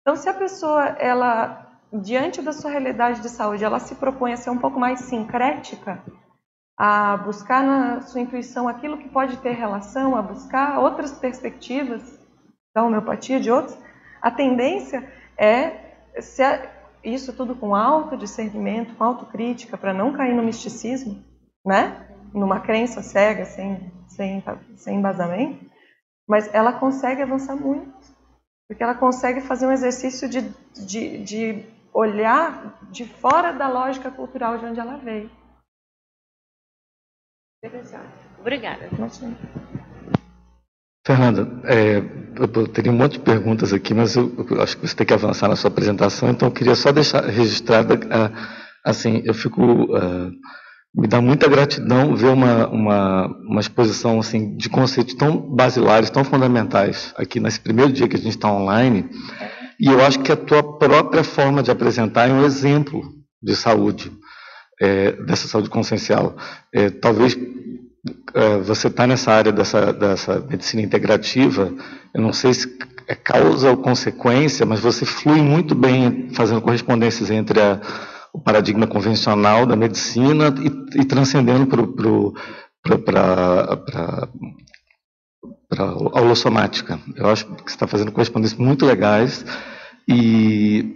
Então, 0.00 0.16
se 0.16 0.28
a 0.28 0.34
pessoa, 0.34 0.84
ela 0.98 1.67
diante 1.92 2.42
da 2.42 2.52
sua 2.52 2.70
realidade 2.70 3.20
de 3.20 3.28
saúde, 3.28 3.64
ela 3.64 3.78
se 3.78 3.94
propõe 3.94 4.32
a 4.32 4.36
ser 4.36 4.50
um 4.50 4.58
pouco 4.58 4.78
mais 4.78 5.00
sincrética, 5.00 6.02
a 6.76 7.16
buscar 7.16 7.62
na 7.62 8.00
sua 8.02 8.20
intuição 8.20 8.68
aquilo 8.68 8.98
que 8.98 9.08
pode 9.08 9.36
ter 9.38 9.52
relação, 9.52 10.14
a 10.16 10.22
buscar 10.22 10.78
outras 10.78 11.12
perspectivas 11.12 12.18
da 12.74 12.84
homeopatia, 12.84 13.40
de 13.40 13.50
outros, 13.50 13.76
a 14.20 14.30
tendência 14.30 15.10
é 15.36 16.20
ser 16.20 16.70
isso 17.02 17.32
tudo 17.32 17.54
com 17.54 17.74
autodiscernimento, 17.74 18.94
com 18.94 19.04
autocrítica, 19.04 19.76
para 19.76 19.94
não 19.94 20.12
cair 20.12 20.34
no 20.34 20.42
misticismo, 20.42 21.22
né? 21.64 22.06
numa 22.32 22.60
crença 22.60 23.02
cega, 23.02 23.44
sem, 23.44 23.90
sem, 24.06 24.42
sem 24.76 24.98
embasamento, 24.98 25.64
mas 26.28 26.52
ela 26.52 26.72
consegue 26.72 27.22
avançar 27.22 27.56
muito, 27.56 27.90
porque 28.68 28.82
ela 28.82 28.94
consegue 28.94 29.40
fazer 29.40 29.66
um 29.66 29.72
exercício 29.72 30.28
de, 30.28 30.42
de, 30.74 31.24
de 31.24 31.77
olhar 31.92 32.78
de 32.90 33.04
fora 33.04 33.52
da 33.52 33.68
lógica 33.68 34.10
cultural 34.10 34.58
de 34.58 34.64
onde 34.64 34.80
ela 34.80 34.96
veio. 34.96 35.30
Obrigada. 38.38 38.88
Fernanda, 41.04 41.48
é, 41.64 42.02
eu 42.38 42.68
teria 42.68 42.92
um 42.92 42.96
monte 42.96 43.12
de 43.12 43.20
perguntas 43.20 43.72
aqui, 43.72 43.94
mas 43.94 44.14
eu, 44.14 44.46
eu, 44.50 44.60
acho 44.62 44.76
que 44.76 44.86
você 44.86 44.94
tem 44.94 45.06
que 45.06 45.14
avançar 45.14 45.48
na 45.48 45.56
sua 45.56 45.68
apresentação, 45.70 46.30
então 46.30 46.48
eu 46.48 46.52
queria 46.52 46.74
só 46.74 46.92
deixar 46.92 47.24
registrada, 47.24 47.94
uh, 47.94 48.36
assim, 48.84 49.22
eu 49.24 49.32
fico, 49.32 49.62
uh, 49.62 50.30
me 50.94 51.08
dá 51.08 51.20
muita 51.20 51.48
gratidão 51.48 52.14
ver 52.14 52.28
uma, 52.28 52.68
uma, 52.68 53.26
uma 53.26 53.60
exposição 53.60 54.20
assim, 54.20 54.54
de 54.56 54.68
conceitos 54.68 55.14
tão 55.14 55.36
basilares, 55.36 56.10
tão 56.10 56.22
fundamentais, 56.24 57.14
aqui 57.16 57.40
nesse 57.40 57.60
primeiro 57.60 57.90
dia 57.90 58.06
que 58.06 58.16
a 58.16 58.20
gente 58.20 58.36
está 58.36 58.52
online, 58.52 59.08
e 59.78 59.86
eu 59.86 60.04
acho 60.04 60.20
que 60.20 60.32
a 60.32 60.36
tua 60.36 60.78
própria 60.78 61.22
forma 61.22 61.62
de 61.62 61.70
apresentar 61.70 62.28
é 62.28 62.32
um 62.32 62.44
exemplo 62.44 63.02
de 63.42 63.54
saúde, 63.54 64.10
é, 64.80 65.12
dessa 65.12 65.46
saúde 65.46 65.70
consciencial. 65.70 66.36
É, 66.72 66.90
talvez 66.90 67.36
é, 68.34 68.58
você 68.58 68.88
está 68.88 69.06
nessa 69.06 69.32
área 69.32 69.52
dessa, 69.52 69.92
dessa 69.92 70.40
medicina 70.40 70.82
integrativa, 70.82 71.72
eu 72.14 72.20
não 72.20 72.32
sei 72.32 72.54
se 72.54 72.78
é 73.06 73.14
causa 73.14 73.70
ou 73.70 73.76
consequência, 73.76 74.66
mas 74.66 74.80
você 74.80 75.06
flui 75.06 75.40
muito 75.40 75.74
bem 75.74 76.28
fazendo 76.34 76.60
correspondências 76.60 77.30
entre 77.30 77.60
a, 77.60 77.80
o 78.32 78.40
paradigma 78.40 78.86
convencional 78.86 79.64
da 79.64 79.74
medicina 79.74 80.54
e, 80.58 81.00
e 81.00 81.04
transcendendo 81.04 81.66
para 83.04 84.28
para 85.68 85.84
a 85.84 86.20
holossomática. 86.20 86.98
Eu 87.16 87.28
acho 87.28 87.46
que 87.46 87.70
você 87.70 87.76
está 87.76 87.86
fazendo 87.86 88.12
correspondências 88.12 88.58
muito 88.58 88.86
legais 88.86 89.44
e 90.08 90.94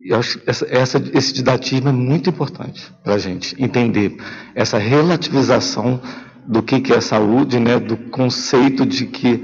eu 0.00 0.18
acho 0.18 0.40
essa, 0.46 0.66
essa, 0.70 1.02
esse 1.14 1.32
didatismo 1.32 1.88
é 1.88 1.92
muito 1.92 2.28
importante 2.28 2.92
para 3.02 3.14
a 3.14 3.18
gente 3.18 3.60
entender 3.62 4.16
essa 4.54 4.78
relativização 4.78 6.00
do 6.46 6.62
que, 6.62 6.80
que 6.80 6.92
é 6.92 7.00
saúde, 7.00 7.58
né, 7.58 7.78
do 7.80 7.96
conceito 7.96 8.84
de 8.84 9.06
que 9.06 9.42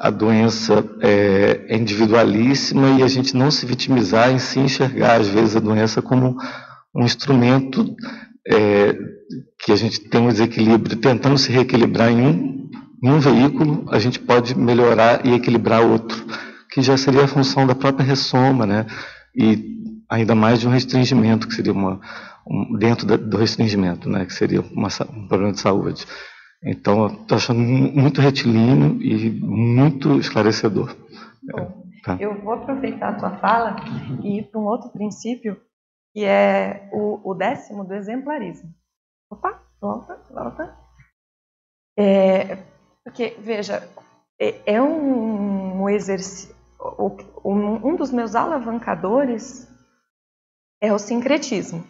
a 0.00 0.10
doença 0.10 0.84
é, 1.00 1.66
é 1.68 1.76
individualíssima 1.76 2.98
e 2.98 3.02
a 3.02 3.08
gente 3.08 3.36
não 3.36 3.50
se 3.50 3.66
vitimizar 3.66 4.32
em 4.32 4.38
se 4.38 4.58
enxergar, 4.58 5.20
às 5.20 5.28
vezes, 5.28 5.54
a 5.54 5.60
doença 5.60 6.00
como 6.00 6.36
um 6.94 7.04
instrumento 7.04 7.94
é, 8.48 8.96
que 9.62 9.70
a 9.70 9.76
gente 9.76 10.00
tem 10.00 10.22
um 10.22 10.28
desequilíbrio, 10.28 10.96
tentando 10.96 11.36
se 11.36 11.52
reequilibrar 11.52 12.10
em 12.10 12.26
um, 12.26 12.59
em 13.02 13.10
um 13.10 13.18
veículo, 13.18 13.86
a 13.90 13.98
gente 13.98 14.18
pode 14.18 14.54
melhorar 14.56 15.24
e 15.24 15.32
equilibrar 15.32 15.82
outro, 15.82 16.24
que 16.70 16.82
já 16.82 16.96
seria 16.96 17.24
a 17.24 17.28
função 17.28 17.66
da 17.66 17.74
própria 17.74 18.04
ressoma, 18.04 18.66
né? 18.66 18.86
E 19.34 19.80
ainda 20.08 20.34
mais 20.34 20.60
de 20.60 20.68
um 20.68 20.70
restringimento, 20.70 21.48
que 21.48 21.54
seria 21.54 21.72
uma, 21.72 22.00
um, 22.46 22.76
dentro 22.76 23.06
do 23.16 23.36
restringimento, 23.36 24.08
né? 24.08 24.26
Que 24.26 24.32
seria 24.32 24.60
uma, 24.60 24.88
um 25.14 25.28
problema 25.28 25.52
de 25.52 25.60
saúde. 25.60 26.06
Então, 26.62 27.06
estou 27.06 27.36
achando 27.36 27.58
muito 27.58 28.20
retilíneo 28.20 29.00
e 29.00 29.30
muito 29.30 30.18
esclarecedor. 30.18 30.94
Bom, 31.42 31.84
tá. 32.04 32.18
Eu 32.20 32.38
vou 32.42 32.52
aproveitar 32.52 33.08
a 33.08 33.14
tua 33.14 33.30
fala 33.38 33.76
e 34.22 34.38
ir 34.38 34.50
para 34.50 34.60
um 34.60 34.66
outro 34.66 34.90
princípio, 34.90 35.58
que 36.12 36.22
é 36.22 36.90
o, 36.92 37.30
o 37.30 37.34
décimo 37.34 37.82
do 37.82 37.94
exemplarismo. 37.94 38.68
Opa, 39.30 39.58
volta, 39.80 40.20
volta. 40.30 40.76
É, 41.98 42.58
porque, 43.04 43.36
veja, 43.38 43.88
é, 44.40 44.74
é 44.74 44.82
um, 44.82 45.82
um 45.82 45.88
exercício. 45.88 46.54
Um, 47.44 47.88
um 47.88 47.96
dos 47.96 48.10
meus 48.10 48.34
alavancadores 48.34 49.68
é 50.80 50.92
o 50.92 50.98
sincretismo. 50.98 51.86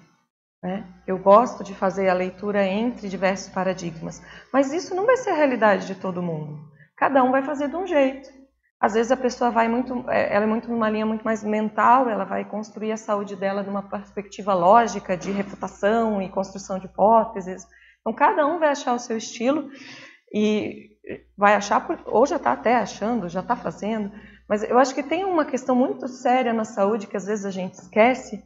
Né? 0.62 0.84
Eu 1.06 1.18
gosto 1.18 1.64
de 1.64 1.74
fazer 1.74 2.08
a 2.08 2.14
leitura 2.14 2.66
entre 2.66 3.08
diversos 3.08 3.52
paradigmas, 3.52 4.22
mas 4.52 4.72
isso 4.72 4.94
não 4.94 5.06
vai 5.06 5.16
ser 5.16 5.30
a 5.30 5.34
realidade 5.34 5.86
de 5.86 5.94
todo 5.94 6.22
mundo. 6.22 6.58
Cada 6.96 7.22
um 7.22 7.30
vai 7.30 7.42
fazer 7.42 7.68
de 7.68 7.76
um 7.76 7.86
jeito. 7.86 8.28
Às 8.78 8.94
vezes 8.94 9.12
a 9.12 9.16
pessoa 9.16 9.50
vai 9.50 9.68
muito, 9.68 10.04
é, 10.10 10.34
ela 10.34 10.44
é 10.44 10.48
muito 10.48 10.68
numa 10.68 10.88
linha 10.88 11.06
muito 11.06 11.22
mais 11.22 11.44
mental, 11.44 12.08
ela 12.08 12.24
vai 12.24 12.44
construir 12.44 12.92
a 12.92 12.96
saúde 12.96 13.36
dela 13.36 13.62
de 13.62 13.70
uma 13.70 13.82
perspectiva 13.82 14.54
lógica 14.54 15.16
de 15.16 15.30
refutação 15.30 16.20
e 16.20 16.28
construção 16.28 16.78
de 16.78 16.86
hipóteses. 16.86 17.66
Então 18.00 18.12
cada 18.12 18.46
um 18.46 18.58
vai 18.58 18.70
achar 18.70 18.94
o 18.94 18.98
seu 18.98 19.16
estilo 19.16 19.70
e 20.32 20.89
vai 21.36 21.54
achar, 21.54 21.86
ou 22.06 22.26
já 22.26 22.36
está 22.36 22.52
até 22.52 22.76
achando, 22.76 23.28
já 23.28 23.40
está 23.40 23.56
fazendo. 23.56 24.12
Mas 24.48 24.62
eu 24.62 24.78
acho 24.78 24.94
que 24.94 25.02
tem 25.02 25.24
uma 25.24 25.44
questão 25.44 25.74
muito 25.74 26.08
séria 26.08 26.52
na 26.52 26.64
saúde 26.64 27.06
que 27.06 27.16
às 27.16 27.26
vezes 27.26 27.44
a 27.44 27.50
gente 27.50 27.74
esquece, 27.74 28.42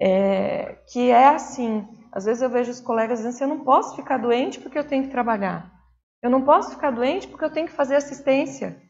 é, 0.00 0.78
que 0.92 1.10
é 1.10 1.28
assim, 1.28 1.86
às 2.12 2.24
vezes 2.24 2.42
eu 2.42 2.50
vejo 2.50 2.70
os 2.70 2.80
colegas 2.80 3.18
dizendo 3.18 3.34
assim, 3.34 3.44
eu 3.44 3.48
não 3.48 3.64
posso 3.64 3.96
ficar 3.96 4.18
doente 4.18 4.60
porque 4.60 4.78
eu 4.78 4.86
tenho 4.86 5.04
que 5.04 5.10
trabalhar. 5.10 5.70
Eu 6.22 6.30
não 6.30 6.42
posso 6.42 6.70
ficar 6.70 6.90
doente 6.90 7.28
porque 7.28 7.44
eu 7.44 7.52
tenho 7.52 7.66
que 7.66 7.72
fazer 7.72 7.96
assistência, 7.96 8.80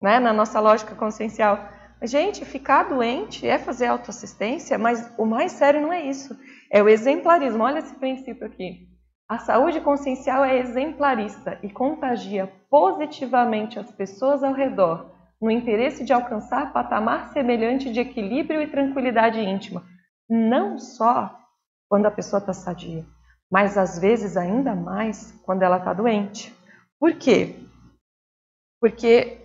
né, 0.00 0.18
na 0.18 0.32
nossa 0.32 0.60
lógica 0.60 0.94
consciencial. 0.94 1.58
Gente, 2.02 2.44
ficar 2.44 2.84
doente 2.84 3.46
é 3.46 3.58
fazer 3.58 3.86
autoassistência, 3.86 4.78
mas 4.78 5.12
o 5.18 5.26
mais 5.26 5.52
sério 5.52 5.80
não 5.80 5.92
é 5.92 6.02
isso. 6.02 6.38
É 6.70 6.82
o 6.82 6.88
exemplarismo. 6.88 7.64
Olha 7.64 7.80
esse 7.80 7.94
princípio 7.96 8.46
aqui. 8.46 8.87
A 9.28 9.38
saúde 9.38 9.80
consciencial 9.80 10.44
é 10.44 10.58
exemplarista 10.58 11.58
e 11.62 11.68
contagia 11.68 12.50
positivamente 12.70 13.78
as 13.78 13.90
pessoas 13.90 14.42
ao 14.42 14.52
redor, 14.52 15.10
no 15.40 15.50
interesse 15.50 16.04
de 16.04 16.12
alcançar 16.12 16.72
patamar 16.72 17.28
semelhante 17.32 17.92
de 17.92 18.00
equilíbrio 18.00 18.62
e 18.62 18.66
tranquilidade 18.66 19.38
íntima 19.38 19.84
não 20.28 20.78
só 20.78 21.34
quando 21.88 22.06
a 22.06 22.10
pessoa 22.10 22.38
está 22.38 22.52
sadia, 22.52 23.04
mas 23.50 23.78
às 23.78 23.98
vezes 23.98 24.36
ainda 24.36 24.74
mais 24.74 25.32
quando 25.44 25.62
ela 25.62 25.78
está 25.78 25.94
doente. 25.94 26.54
Por 27.00 27.14
quê? 27.14 27.56
Porque 28.80 29.38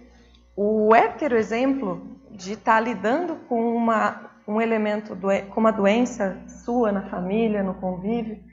o 0.56 0.94
hétero 0.94 1.38
exemplo 1.38 2.20
de 2.30 2.54
estar 2.54 2.76
tá 2.76 2.80
lidando 2.80 3.36
com 3.48 3.76
uma, 3.76 4.30
um 4.48 4.60
elemento, 4.60 5.18
com 5.54 5.60
uma 5.60 5.72
doença 5.72 6.38
sua 6.48 6.92
na 6.92 7.10
família, 7.10 7.64
no 7.64 7.76
convívio, 7.76 8.44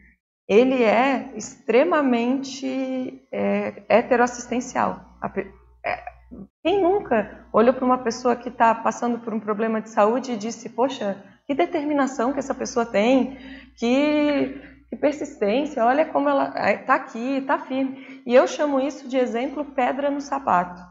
ele 0.50 0.82
é 0.82 1.30
extremamente 1.36 3.22
é, 3.30 3.84
heteroassistencial. 3.88 5.00
É, 5.84 6.02
quem 6.60 6.82
nunca 6.82 7.46
olhou 7.52 7.72
para 7.72 7.84
uma 7.84 7.98
pessoa 7.98 8.34
que 8.34 8.48
está 8.48 8.74
passando 8.74 9.20
por 9.20 9.32
um 9.32 9.38
problema 9.38 9.80
de 9.80 9.90
saúde 9.90 10.32
e 10.32 10.36
disse, 10.36 10.68
poxa, 10.68 11.22
que 11.46 11.54
determinação 11.54 12.32
que 12.32 12.40
essa 12.40 12.52
pessoa 12.52 12.84
tem, 12.84 13.38
que, 13.76 14.60
que 14.88 14.96
persistência, 14.96 15.84
olha 15.84 16.04
como 16.04 16.28
ela 16.28 16.52
está 16.72 16.96
aqui, 16.96 17.36
está 17.36 17.56
firme. 17.56 18.20
E 18.26 18.34
eu 18.34 18.48
chamo 18.48 18.80
isso 18.80 19.08
de 19.08 19.16
exemplo 19.16 19.64
pedra 19.64 20.10
no 20.10 20.20
sapato. 20.20 20.82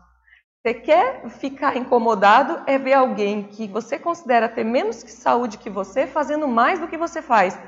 Você 0.62 0.74
quer 0.74 1.30
ficar 1.32 1.76
incomodado 1.76 2.64
é 2.66 2.78
ver 2.78 2.94
alguém 2.94 3.44
que 3.44 3.68
você 3.68 4.00
considera 4.00 4.48
ter 4.48 4.64
menos 4.64 5.04
que 5.04 5.12
saúde 5.12 5.58
que 5.58 5.70
você 5.70 6.08
fazendo 6.08 6.48
mais 6.48 6.80
do 6.80 6.88
que 6.88 6.98
você 6.98 7.22
faz. 7.22 7.60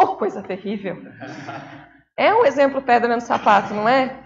Oh, 0.00 0.16
coisa 0.16 0.42
terrível! 0.42 0.96
É 2.16 2.34
um 2.34 2.44
exemplo 2.44 2.82
pedra 2.82 3.14
no 3.14 3.20
sapato, 3.20 3.72
não 3.74 3.88
é? 3.88 4.18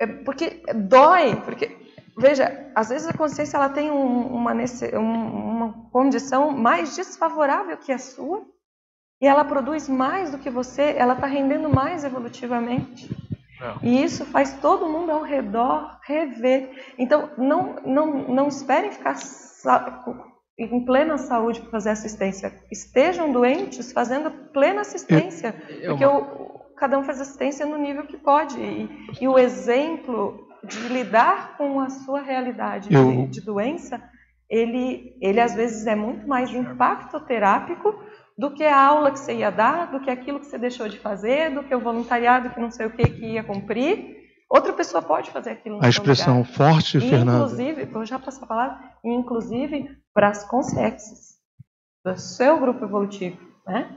é 0.00 0.06
porque 0.06 0.62
dói, 0.74 1.36
porque 1.44 1.82
Veja, 2.16 2.70
às 2.74 2.90
vezes 2.90 3.08
a 3.08 3.12
consciência 3.12 3.56
ela 3.56 3.70
tem 3.70 3.90
um, 3.90 4.26
uma, 4.26 4.52
uma 4.94 5.72
condição 5.90 6.50
mais 6.50 6.94
desfavorável 6.94 7.76
que 7.78 7.90
a 7.90 7.98
sua 7.98 8.44
e 9.20 9.26
ela 9.26 9.44
produz 9.44 9.88
mais 9.88 10.30
do 10.30 10.38
que 10.38 10.50
você, 10.50 10.94
ela 10.98 11.14
está 11.14 11.26
rendendo 11.26 11.70
mais 11.70 12.04
evolutivamente. 12.04 13.08
Não. 13.60 13.78
E 13.80 14.02
isso 14.02 14.26
faz 14.26 14.52
todo 14.60 14.88
mundo 14.88 15.12
ao 15.12 15.22
redor 15.22 15.98
rever. 16.02 16.94
Então, 16.98 17.30
não, 17.38 17.76
não, 17.86 18.06
não 18.28 18.48
esperem 18.48 18.90
ficar 18.90 19.14
em 20.58 20.84
plena 20.84 21.18
saúde 21.18 21.60
para 21.60 21.70
fazer 21.70 21.90
assistência. 21.90 22.52
Estejam 22.70 23.32
doentes 23.32 23.92
fazendo 23.92 24.30
plena 24.52 24.82
assistência. 24.82 25.54
Eu, 25.68 25.80
eu, 25.80 25.88
porque 25.90 26.06
o, 26.06 26.52
cada 26.76 26.98
um 26.98 27.04
faz 27.04 27.20
assistência 27.20 27.64
no 27.64 27.78
nível 27.78 28.06
que 28.06 28.16
pode. 28.16 28.58
E, 28.60 28.88
e 29.20 29.28
o 29.28 29.38
exemplo 29.38 30.48
de 30.64 30.78
lidar 30.88 31.56
com 31.56 31.80
a 31.80 31.88
sua 31.88 32.20
realidade 32.20 32.92
eu... 32.92 33.10
de, 33.10 33.26
de, 33.28 33.40
doença, 33.40 34.02
ele, 34.48 35.16
ele 35.20 35.40
às 35.40 35.54
vezes 35.54 35.86
é 35.86 35.96
muito 35.96 36.26
mais 36.26 36.52
impactoterápico 36.54 37.94
do 38.38 38.52
que 38.52 38.64
a 38.64 38.80
aula 38.80 39.10
que 39.10 39.18
você 39.18 39.34
ia 39.34 39.50
dar, 39.50 39.90
do 39.90 40.00
que 40.00 40.10
aquilo 40.10 40.40
que 40.40 40.46
você 40.46 40.58
deixou 40.58 40.88
de 40.88 40.98
fazer, 40.98 41.50
do 41.50 41.62
que 41.64 41.74
o 41.74 41.80
voluntariado 41.80 42.50
que 42.50 42.60
não 42.60 42.70
sei 42.70 42.86
o 42.86 42.90
que 42.90 43.04
que 43.04 43.26
ia 43.26 43.44
cumprir. 43.44 44.20
Outra 44.48 44.72
pessoa 44.72 45.02
pode 45.02 45.30
fazer 45.30 45.50
aquilo. 45.50 45.82
a 45.82 45.88
expressão 45.88 46.38
lugar. 46.38 46.52
forte, 46.52 47.00
Fernando. 47.00 47.44
Inclusive, 47.44 47.84
vou 47.86 48.04
já 48.04 48.18
passar 48.18 48.44
a 48.44 48.48
palavra, 48.48 48.78
inclusive 49.02 50.01
para 50.14 50.28
as 50.28 50.44
consciências 50.44 51.38
do 52.04 52.16
seu 52.18 52.58
grupo 52.58 52.84
evolutivo, 52.84 53.38
né? 53.66 53.96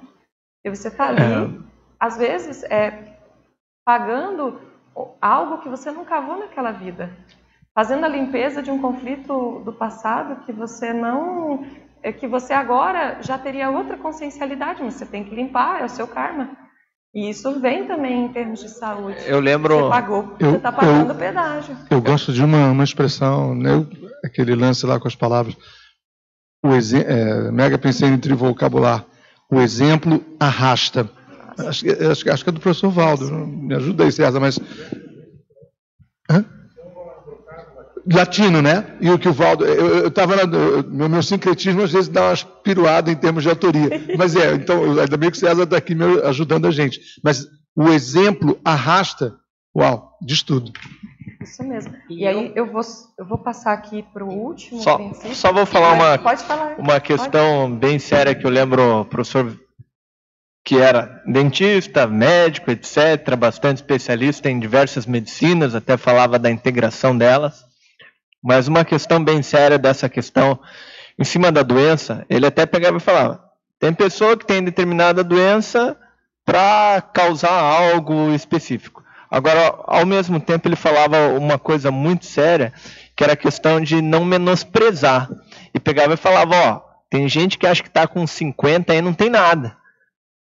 E 0.64 0.70
você 0.70 0.88
está 0.88 1.08
ali, 1.08 1.22
é. 1.22 1.60
às 2.00 2.18
vezes, 2.18 2.64
é, 2.64 3.18
pagando 3.86 4.60
algo 5.22 5.60
que 5.60 5.70
você 5.70 5.92
não 5.92 6.06
cavou 6.06 6.40
naquela 6.40 6.72
vida. 6.72 7.16
Fazendo 7.74 8.06
a 8.06 8.10
limpeza 8.10 8.64
de 8.64 8.72
um 8.72 8.82
conflito 8.82 9.62
do 9.66 9.74
passado 9.74 10.44
que 10.46 10.54
você 10.54 10.94
não. 10.94 11.66
É 12.02 12.12
que 12.12 12.28
você 12.28 12.54
agora 12.54 13.18
já 13.22 13.38
teria 13.38 13.70
outra 13.70 13.98
consciencialidade, 13.98 14.82
mas 14.84 14.94
você 14.94 15.06
tem 15.06 15.24
que 15.24 15.36
limpar, 15.36 15.82
é 15.82 15.86
o 15.86 15.90
seu 15.90 16.08
karma. 16.08 16.52
E 17.14 17.30
isso 17.30 17.60
vem 17.60 17.88
também 17.88 18.26
em 18.26 18.28
termos 18.28 18.60
de 18.60 18.70
saúde. 18.70 19.18
Eu 19.26 19.40
lembro. 19.40 19.76
Você 19.76 19.90
pagou, 19.90 20.36
eu, 20.40 20.52
você 20.52 20.58
está 20.58 20.72
pagando 20.72 21.12
eu, 21.12 21.16
pedágio. 21.16 21.78
Eu 21.90 22.02
gosto 22.02 22.32
de 22.32 22.44
uma, 22.44 22.72
uma 22.72 22.84
expressão, 22.84 23.56
né, 23.56 23.86
aquele 24.24 24.54
lance 24.54 24.86
lá 24.86 25.00
com 25.00 25.08
as 25.08 25.16
palavras. 25.16 25.58
O 26.66 26.74
é, 26.74 27.52
mega 27.52 27.78
pensei 27.78 28.10
em 28.10 28.18
trivocabular. 28.18 29.06
O 29.52 29.62
exemplo 29.62 30.26
arrasta. 30.40 31.08
Acho, 31.60 31.86
acho, 32.12 32.32
acho 32.32 32.44
que 32.44 32.50
é 32.50 32.54
do 32.54 32.60
professor 32.60 32.90
Valdo. 32.90 33.30
Me 33.46 33.76
ajuda 33.76 34.04
aí, 34.04 34.12
César, 34.12 34.40
mas. 34.40 34.60
Hã? 36.28 36.44
Latino, 38.12 38.64
né? 38.64 38.98
E 39.00 39.12
o 39.12 39.20
que 39.20 39.30
o 39.30 39.34
Valdo. 39.34 39.64
Eu 39.64 40.08
estava. 40.08 40.36
Meu, 40.88 41.08
meu 41.08 41.22
sincretismo 41.22 41.84
às 41.84 41.92
vezes 41.92 42.10
dá 42.10 42.30
umas 42.30 42.44
piruadas 42.44 43.14
em 43.14 43.18
termos 43.18 43.44
de 43.44 43.50
autoria. 43.50 43.90
Mas 44.18 44.36
é, 44.36 44.56
então, 44.56 45.00
ainda 45.00 45.18
bem 45.18 45.30
que 45.30 45.38
o 45.38 45.40
César 45.40 45.64
está 45.64 45.78
aqui 45.78 45.94
me 45.94 46.04
ajudando 46.24 46.66
a 46.66 46.72
gente. 46.72 47.00
Mas 47.24 47.48
o 47.76 47.90
exemplo 47.90 48.60
arrasta, 48.66 49.36
uau, 49.78 50.18
diz 50.20 50.42
tudo. 50.42 50.72
Isso 51.46 51.64
mesmo. 51.64 51.94
E 52.10 52.26
aí 52.26 52.52
eu 52.56 52.66
vou, 52.66 52.82
eu 53.20 53.26
vou 53.26 53.38
passar 53.38 53.74
aqui 53.74 54.04
para 54.12 54.26
o 54.26 54.30
último 54.30 54.82
só, 54.82 54.98
princípio. 54.98 55.36
Só 55.36 55.54
vou 55.54 55.66
falar 55.66 55.94
uma, 55.94 56.18
falar. 56.38 56.76
uma 56.80 57.00
questão 57.00 57.70
pode. 57.70 57.76
bem 57.76 58.00
séria 58.00 58.34
que 58.34 58.46
eu 58.46 58.50
lembro, 58.50 59.02
o 59.02 59.06
professor 59.06 59.56
que 60.66 60.80
era 60.80 61.22
dentista, 61.28 62.08
médico, 62.08 62.72
etc., 62.72 63.36
bastante 63.38 63.78
especialista 63.78 64.50
em 64.50 64.60
diversas 64.60 65.06
medicinas, 65.06 65.76
até 65.76 65.96
falava 65.96 66.40
da 66.40 66.50
integração 66.50 67.16
delas. 67.16 67.64
Mas 68.44 68.68
uma 68.68 68.84
questão 68.84 69.24
bem 69.24 69.44
séria 69.44 69.78
dessa 69.78 70.10
questão, 70.10 70.60
em 71.20 71.24
cima 71.24 71.52
da 71.52 71.62
doença, 71.62 72.26
ele 72.28 72.48
até 72.48 72.66
pegava 72.66 72.98
e 72.98 73.02
falava: 73.02 73.40
tem 73.80 73.94
pessoa 73.94 74.36
que 74.36 74.48
tem 74.48 74.64
determinada 74.64 75.24
doença 75.24 75.96
para 76.44 77.04
causar 77.14 77.52
algo 77.52 78.34
específico. 78.34 79.05
Agora, 79.36 79.76
ao 79.84 80.06
mesmo 80.06 80.40
tempo, 80.40 80.66
ele 80.66 80.78
falava 80.78 81.28
uma 81.38 81.60
coisa 81.60 81.92
muito 81.92 82.26
séria, 82.26 82.72
que 83.14 83.22
era 83.22 83.34
a 83.34 83.36
questão 83.36 83.82
de 83.82 84.02
não 84.02 84.24
menosprezar. 84.24 85.30
E 85.74 85.80
pegava 85.80 86.14
e 86.14 86.18
falava, 86.18 86.56
ó, 86.56 86.82
tem 87.10 87.28
gente 87.28 87.58
que 87.58 87.68
acha 87.68 87.84
que 87.84 87.90
está 87.90 88.08
com 88.08 88.26
50 88.26 88.96
e 88.96 89.02
não 89.02 89.14
tem 89.14 89.30
nada. 89.30 89.76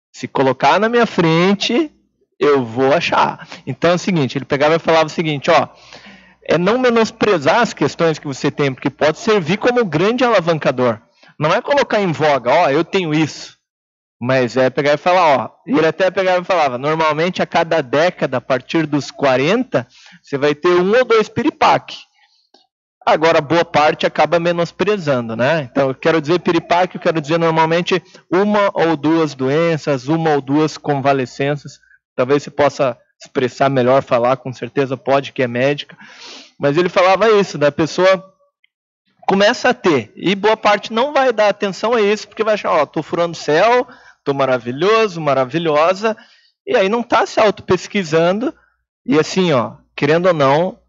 Se 0.09 0.25
colocar 0.25 0.79
na 0.79 0.87
minha 0.87 1.05
frente, 1.05 1.91
eu 2.39 2.63
vou 2.63 2.93
achar. 2.93 3.45
Então 3.67 3.91
é 3.91 3.95
o 3.95 3.99
seguinte, 3.99 4.37
ele 4.37 4.45
pegava 4.45 4.75
e 4.75 4.79
falava 4.79 5.07
o 5.07 5.09
seguinte, 5.09 5.51
ó, 5.51 5.67
é 6.41 6.57
não 6.57 6.77
menosprezar 6.77 7.59
as 7.59 7.73
questões 7.73 8.17
que 8.17 8.25
você 8.25 8.49
tem, 8.49 8.73
porque 8.73 8.89
pode 8.89 9.19
servir 9.19 9.57
como 9.57 9.83
grande 9.83 10.23
alavancador. 10.23 11.01
Não 11.37 11.53
é 11.53 11.61
colocar 11.61 11.99
em 11.99 12.13
voga, 12.13 12.53
ó, 12.53 12.69
eu 12.69 12.85
tenho 12.85 13.13
isso. 13.13 13.56
Mas 14.19 14.57
é 14.57 14.69
pegar 14.69 14.93
e 14.93 14.97
falar, 14.97 15.37
ó, 15.37 15.49
ele 15.65 15.85
até 15.85 16.09
pegava 16.09 16.41
e 16.41 16.45
falava, 16.45 16.77
normalmente 16.77 17.41
a 17.41 17.45
cada 17.45 17.81
década, 17.81 18.37
a 18.37 18.41
partir 18.41 18.87
dos 18.87 19.11
40, 19.11 19.85
você 20.23 20.37
vai 20.37 20.55
ter 20.55 20.69
um 20.69 20.97
ou 20.97 21.05
dois 21.05 21.29
piripaque. 21.29 21.97
Agora, 23.05 23.39
boa 23.39 23.63
parte 23.63 24.05
acaba 24.05 24.39
menosprezando, 24.39 25.35
né? 25.35 25.69
Então, 25.71 25.89
eu 25.89 25.95
quero 25.95 26.19
dizer 26.19 26.39
piripaque, 26.39 26.97
eu 26.97 27.01
quero 27.01 27.21
dizer 27.21 27.37
normalmente 27.37 28.03
uma 28.29 28.69
ou 28.73 28.97
duas 28.97 29.33
doenças, 29.33 30.07
uma 30.07 30.31
ou 30.31 30.41
duas 30.41 30.77
convalescenças. 30.77 31.79
Talvez 32.15 32.43
você 32.43 32.49
possa 32.49 32.97
expressar 33.21 33.69
melhor, 33.69 34.03
falar, 34.03 34.35
com 34.37 34.51
certeza 34.51 34.97
pode, 34.97 35.31
que 35.31 35.41
é 35.41 35.47
médica. 35.47 35.95
Mas 36.59 36.75
ele 36.75 36.89
falava 36.89 37.29
isso, 37.29 37.57
da 37.57 37.71
pessoa 37.71 38.21
começa 39.27 39.69
a 39.69 39.73
ter, 39.73 40.11
e 40.15 40.33
boa 40.35 40.55
parte 40.55 40.93
não 40.93 41.13
vai 41.13 41.33
dar 41.33 41.49
atenção 41.49 41.93
a 41.93 42.01
isso, 42.01 42.27
porque 42.27 42.45
vai 42.45 42.53
achar, 42.53 42.71
ó, 42.71 42.85
tô 42.85 43.03
furando 43.03 43.35
céu, 43.35 43.85
maravilhoso, 44.33 45.21
maravilhosa, 45.21 46.15
e 46.65 46.75
aí 46.75 46.89
não 46.89 47.01
tá 47.01 47.25
se 47.25 47.39
auto-pesquisando, 47.39 48.53
e 49.05 49.17
assim, 49.17 49.53
ó, 49.53 49.73
querendo 49.95 50.27
ou 50.27 50.33
não, 50.33 50.79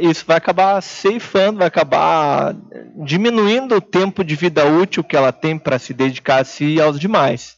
isso 0.00 0.24
vai 0.26 0.36
acabar 0.36 0.80
ceifando, 0.82 1.58
vai 1.58 1.68
acabar 1.68 2.54
diminuindo 3.04 3.76
o 3.76 3.80
tempo 3.80 4.22
de 4.22 4.34
vida 4.34 4.64
útil 4.66 5.02
que 5.02 5.16
ela 5.16 5.32
tem 5.32 5.58
para 5.58 5.78
se 5.78 5.94
dedicar 5.94 6.40
a 6.40 6.44
si 6.44 6.74
e 6.74 6.80
aos 6.80 6.98
demais. 6.98 7.56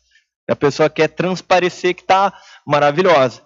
A 0.48 0.56
pessoa 0.56 0.90
quer 0.90 1.08
transparecer 1.08 1.94
que 1.94 2.02
está 2.02 2.32
maravilhosa. 2.66 3.42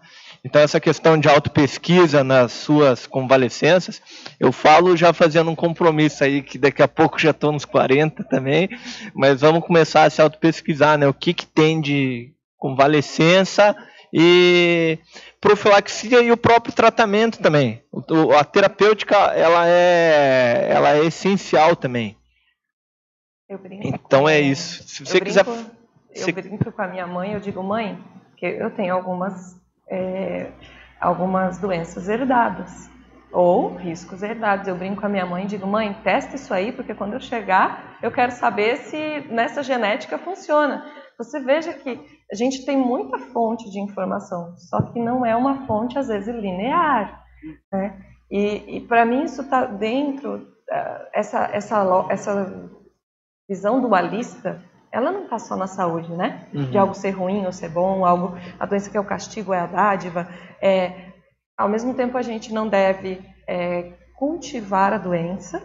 Então, 0.47 0.63
essa 0.63 0.79
questão 0.79 1.19
de 1.19 1.29
autopesquisa 1.29 2.23
nas 2.23 2.53
suas 2.53 3.05
convalescenças, 3.05 4.01
eu 4.39 4.53
falo 4.53 4.97
já 4.97 5.13
fazendo 5.13 5.51
um 5.51 5.57
compromisso 5.57 6.23
aí, 6.23 6.41
que 6.41 6.57
daqui 6.57 6.81
a 6.81 6.87
pouco 6.87 7.19
já 7.19 7.33
estou 7.33 7.51
nos 7.51 7.65
40 7.65 8.23
também, 8.23 8.69
mas 9.13 9.41
vamos 9.41 9.67
começar 9.67 10.05
a 10.05 10.11
se 10.11 10.23
autopesquisar, 10.23 10.97
né? 10.97 11.09
O 11.09 11.13
que, 11.13 11.35
que 11.35 11.45
tem 11.45 11.81
de 11.81 12.33
convalescença 12.57 13.77
e 14.13 15.01
profilaxia 15.41 16.23
e 16.23 16.31
o 16.31 16.37
próprio 16.37 16.73
tratamento 16.73 17.41
também. 17.41 17.83
A 18.39 18.45
terapêutica 18.45 19.17
ela 19.17 19.67
é, 19.67 20.69
ela 20.71 20.93
é 20.97 21.05
essencial 21.07 21.75
também. 21.75 22.17
então 23.83 24.29
é 24.29 24.41
isso. 24.41 24.85
Se 24.87 25.05
você 25.05 25.17
eu 25.17 25.23
quiser. 25.23 25.43
Brinco, 25.43 25.71
eu 26.15 26.33
brinco 26.33 26.71
com 26.71 26.83
a 26.83 26.87
minha 26.87 27.07
mãe, 27.09 27.33
eu 27.33 27.41
digo, 27.41 27.61
mãe, 27.65 28.01
que 28.37 28.47
eu 28.47 28.71
tenho 28.71 28.95
algumas, 28.95 29.57
é, 29.89 30.51
algumas 31.01 31.59
doenças 31.59 32.09
herdadas. 32.09 32.91
Ou 33.33 33.75
riscos 33.75 34.23
herdados. 34.23 34.67
Eu 34.67 34.77
brinco 34.77 35.01
com 35.01 35.07
a 35.07 35.11
minha 35.11 35.27
mãe 35.27 35.45
e 35.45 35.49
digo, 35.49 35.67
mãe, 35.67 35.93
testa 36.03 36.37
isso 36.37 36.55
aí, 36.55 36.73
porque 36.73 36.95
quando 36.95 37.15
eu 37.15 37.21
chegar, 37.21 37.99
eu 38.03 38.11
quero 38.11 38.33
saber 38.33 38.77
se 38.79 39.27
nessa 39.29 39.63
genética 39.63 40.17
funciona. 40.17 40.85
Você 41.19 41.41
veja 41.41 41.73
que 41.73 41.99
a 42.31 42.35
gente 42.35 42.65
tem 42.65 42.77
muita 42.77 43.19
fonte 43.19 43.71
de 43.71 43.81
informação, 43.81 44.55
só 44.57 44.83
que 44.83 45.01
não 45.01 45.25
é 45.25 45.35
uma 45.35 45.67
fonte, 45.67 45.99
às 45.99 46.09
vezes, 46.09 46.35
linear. 46.35 47.25
Né? 47.73 47.99
E, 48.31 48.77
e 48.77 48.81
para 48.83 49.05
mim 49.05 49.25
isso 49.25 49.43
está 49.43 49.65
dentro, 49.65 50.37
uh, 50.37 51.07
essa, 51.13 51.45
essa, 51.53 52.07
essa 52.11 52.71
visão 53.49 53.81
dualista, 53.81 54.63
ela 54.97 55.13
não 55.13 55.25
está 55.25 55.39
só 55.39 55.55
na 55.55 55.67
saúde, 55.67 56.11
né? 56.11 56.47
Uhum. 56.55 56.71
De 56.71 56.79
algo 56.79 56.95
ser 56.95 57.11
ruim 57.11 57.45
ou 57.45 57.53
ser 57.53 57.69
bom, 57.69 58.07
algo, 58.07 58.35
a 58.59 58.65
doença 58.65 58.89
que 58.89 58.97
é 58.97 59.01
o 59.01 59.05
castigo 59.05 59.53
é 59.53 59.61
a 59.61 59.67
dádiva. 59.67 60.27
É, 60.61 61.13
ao 61.55 61.69
mesmo 61.69 61.93
tempo, 61.93 62.17
a 62.17 62.23
gente 62.23 62.51
não 62.51 62.67
deve 62.67 63.21
é, 63.47 63.93
cultivar 64.15 64.95
a 64.95 64.99
doença, 64.99 65.63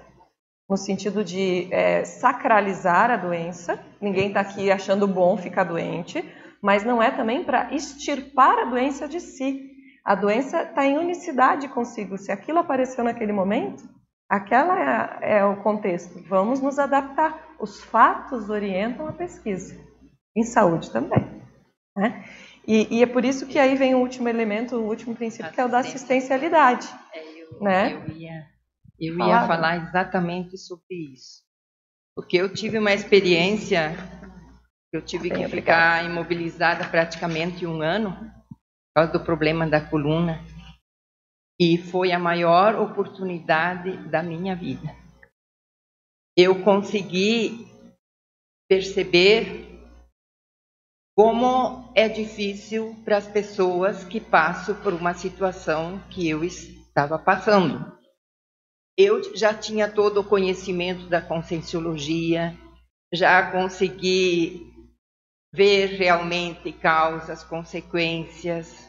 no 0.69 0.75
sentido 0.75 1.23
de 1.23 1.69
é, 1.71 2.03
sacralizar 2.03 3.09
a 3.09 3.15
doença. 3.15 3.79
Ninguém 4.01 4.27
está 4.27 4.41
aqui 4.41 4.69
achando 4.69 5.07
bom 5.07 5.37
ficar 5.37 5.63
doente, 5.63 6.29
mas 6.61 6.83
não 6.83 7.01
é 7.01 7.09
também 7.09 7.45
para 7.45 7.73
extirpar 7.73 8.59
a 8.59 8.65
doença 8.65 9.07
de 9.07 9.21
si. 9.21 9.71
A 10.03 10.13
doença 10.13 10.63
está 10.63 10.85
em 10.85 10.97
unicidade 10.97 11.69
consigo. 11.69 12.17
Se 12.17 12.33
aquilo 12.33 12.59
apareceu 12.59 13.01
naquele 13.01 13.31
momento, 13.31 13.83
aquela 14.29 15.19
é, 15.21 15.37
é, 15.37 15.45
o 15.45 15.55
contexto. 15.57 16.21
Vamos 16.27 16.59
nos 16.59 16.77
adaptar. 16.77 17.50
Os 17.61 17.81
fatos 17.83 18.49
orientam 18.49 19.07
a 19.07 19.13
pesquisa. 19.13 19.79
Em 20.35 20.43
saúde 20.43 20.89
também. 20.91 21.41
Né? 21.95 22.25
E, 22.67 22.97
e, 22.97 23.03
é 23.03 23.05
por 23.05 23.25
isso 23.25 23.47
que 23.47 23.59
aí 23.59 23.75
vem 23.75 23.95
o 23.95 23.99
último 23.99 24.29
elemento, 24.29 24.77
o 24.77 24.87
último 24.87 25.15
princípio, 25.15 25.51
que 25.51 25.59
é 25.59 25.65
o 25.65 25.69
da 25.69 25.79
assistencialidade. 25.79 26.87
É, 27.13 27.41
eu, 27.41 27.61
né? 27.61 27.93
eu 27.93 28.15
ia 28.15 28.51
eu 29.01 29.17
ia 29.17 29.47
falar 29.47 29.77
exatamente 29.77 30.59
sobre 30.59 31.13
isso. 31.13 31.41
Porque 32.15 32.37
eu 32.37 32.53
tive 32.53 32.77
uma 32.77 32.93
experiência, 32.93 33.95
eu 34.93 35.01
tive 35.01 35.31
que 35.31 35.47
ficar 35.47 36.05
imobilizada 36.05 36.87
praticamente 36.87 37.65
um 37.65 37.81
ano, 37.81 38.11
por 38.13 38.93
causa 38.95 39.11
do 39.13 39.19
problema 39.19 39.67
da 39.67 39.81
coluna. 39.81 40.39
E 41.59 41.79
foi 41.79 42.11
a 42.11 42.19
maior 42.19 42.75
oportunidade 42.75 43.97
da 44.09 44.21
minha 44.21 44.55
vida. 44.55 45.00
Eu 46.37 46.63
consegui 46.63 47.67
perceber 48.69 49.69
como 51.15 51.91
é 51.93 52.07
difícil 52.07 52.95
para 53.03 53.17
as 53.17 53.27
pessoas 53.27 54.05
que 54.05 54.19
passam 54.19 54.73
por 54.81 54.93
uma 54.93 55.13
situação 55.13 55.99
que 56.09 56.29
eu 56.29 56.43
estava 56.43 57.19
passando. 57.19 57.91
Eu 58.97 59.35
já 59.35 59.53
tinha 59.53 59.91
todo 59.91 60.21
o 60.21 60.23
conhecimento 60.23 61.07
da 61.09 61.21
conscienciologia, 61.21 62.57
já 63.13 63.51
consegui 63.51 64.71
ver 65.53 65.97
realmente 65.97 66.71
causas, 66.71 67.43
consequências. 67.43 68.80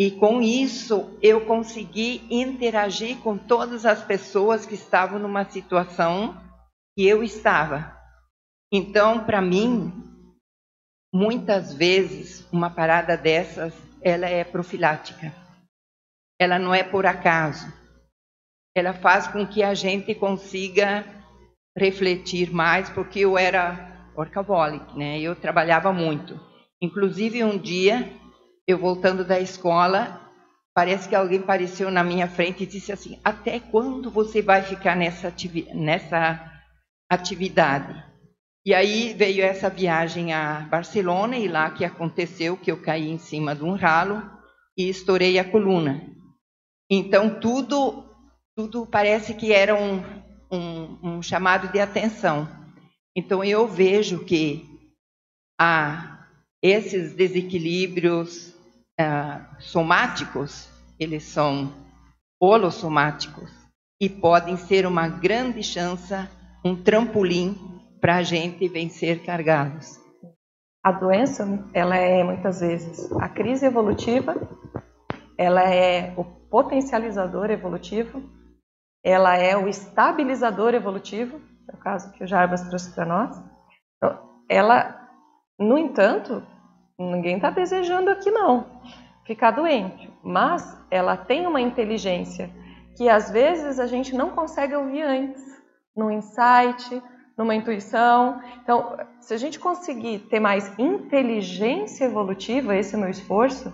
E 0.00 0.10
com 0.12 0.40
isso 0.40 1.18
eu 1.22 1.44
consegui 1.44 2.26
interagir 2.30 3.18
com 3.18 3.36
todas 3.36 3.84
as 3.84 4.02
pessoas 4.02 4.64
que 4.64 4.74
estavam 4.74 5.18
numa 5.18 5.44
situação 5.44 6.34
que 6.96 7.06
eu 7.06 7.22
estava. 7.22 7.94
Então, 8.72 9.24
para 9.24 9.42
mim, 9.42 9.92
muitas 11.12 11.74
vezes 11.74 12.48
uma 12.50 12.70
parada 12.70 13.14
dessas, 13.14 13.74
ela 14.00 14.26
é 14.26 14.42
profilática. 14.42 15.34
Ela 16.40 16.58
não 16.58 16.74
é 16.74 16.82
por 16.82 17.04
acaso 17.04 17.70
ela 18.74 18.92
faz 18.92 19.26
com 19.26 19.46
que 19.46 19.62
a 19.62 19.74
gente 19.74 20.14
consiga 20.14 21.04
refletir 21.76 22.52
mais, 22.52 22.88
porque 22.90 23.20
eu 23.20 23.36
era 23.36 24.10
workaholic, 24.16 24.96
né? 24.96 25.20
Eu 25.20 25.34
trabalhava 25.34 25.92
muito. 25.92 26.38
Inclusive 26.80 27.42
um 27.44 27.58
dia, 27.58 28.10
eu 28.70 28.78
voltando 28.78 29.24
da 29.24 29.38
escola, 29.40 30.20
parece 30.74 31.08
que 31.08 31.14
alguém 31.14 31.40
apareceu 31.40 31.90
na 31.90 32.02
minha 32.02 32.28
frente 32.28 32.62
e 32.62 32.66
disse 32.66 32.92
assim: 32.92 33.20
"Até 33.24 33.60
quando 33.60 34.10
você 34.10 34.40
vai 34.40 34.62
ficar 34.62 34.96
nessa, 34.96 35.28
ativi 35.28 35.66
nessa 35.74 36.40
atividade?" 37.08 38.10
E 38.64 38.74
aí 38.74 39.14
veio 39.14 39.42
essa 39.42 39.70
viagem 39.70 40.32
a 40.32 40.60
Barcelona 40.70 41.38
e 41.38 41.48
lá 41.48 41.70
que 41.70 41.84
aconteceu 41.84 42.56
que 42.56 42.70
eu 42.70 42.80
caí 42.80 43.10
em 43.10 43.18
cima 43.18 43.54
de 43.54 43.64
um 43.64 43.74
ralo 43.74 44.22
e 44.76 44.88
estourei 44.88 45.38
a 45.38 45.44
coluna. 45.44 46.02
Então 46.90 47.40
tudo 47.40 48.04
tudo 48.54 48.84
parece 48.84 49.32
que 49.32 49.52
era 49.52 49.74
um, 49.74 50.02
um, 50.50 50.98
um 51.02 51.22
chamado 51.22 51.72
de 51.72 51.80
atenção. 51.80 52.46
Então 53.16 53.42
eu 53.42 53.66
vejo 53.66 54.24
que 54.24 54.68
há 55.58 56.26
esses 56.62 57.14
desequilíbrios 57.14 58.54
ah, 59.00 59.56
somáticos, 59.58 60.68
eles 60.98 61.24
são 61.24 61.72
holossomáticos 62.40 63.50
e 64.00 64.08
podem 64.08 64.56
ser 64.56 64.86
uma 64.86 65.08
grande 65.08 65.62
chance, 65.62 66.14
um 66.64 66.74
trampolim 66.76 67.56
para 68.00 68.16
a 68.16 68.22
gente 68.22 68.68
vencer 68.68 69.24
cargados. 69.24 69.98
A 70.84 70.92
doença, 70.92 71.46
ela 71.74 71.96
é 71.96 72.24
muitas 72.24 72.60
vezes 72.60 73.10
a 73.12 73.28
crise 73.28 73.66
evolutiva, 73.66 74.36
ela 75.36 75.62
é 75.62 76.14
o 76.16 76.24
potencializador 76.24 77.50
evolutivo 77.50 78.22
ela 79.02 79.36
é 79.36 79.56
o 79.56 79.68
estabilizador 79.68 80.74
evolutivo, 80.74 81.40
é 81.68 81.74
o 81.74 81.78
caso 81.78 82.12
que 82.12 82.22
o 82.22 82.26
Jarbas 82.26 82.62
trouxe 82.68 82.92
para 82.94 83.06
nós. 83.06 83.42
Então, 83.96 84.18
ela, 84.48 85.08
no 85.58 85.78
entanto, 85.78 86.42
ninguém 87.00 87.36
está 87.36 87.50
desejando 87.50 88.10
aqui 88.10 88.30
não. 88.30 88.66
ficar 89.24 89.52
doente, 89.52 90.12
mas 90.22 90.76
ela 90.90 91.16
tem 91.16 91.46
uma 91.46 91.60
inteligência 91.60 92.50
que 92.96 93.08
às 93.08 93.30
vezes 93.30 93.78
a 93.78 93.86
gente 93.86 94.14
não 94.14 94.30
consegue 94.30 94.74
ouvir 94.74 95.02
antes, 95.02 95.42
no 95.96 96.10
insight, 96.10 97.02
numa 97.36 97.54
intuição. 97.54 98.40
Então, 98.62 98.98
se 99.20 99.32
a 99.32 99.36
gente 99.38 99.58
conseguir 99.58 100.18
ter 100.30 100.40
mais 100.40 100.78
inteligência 100.78 102.04
evolutiva, 102.04 102.76
esse 102.76 102.94
é 102.94 102.98
o 102.98 103.00
meu 103.00 103.10
esforço, 103.10 103.72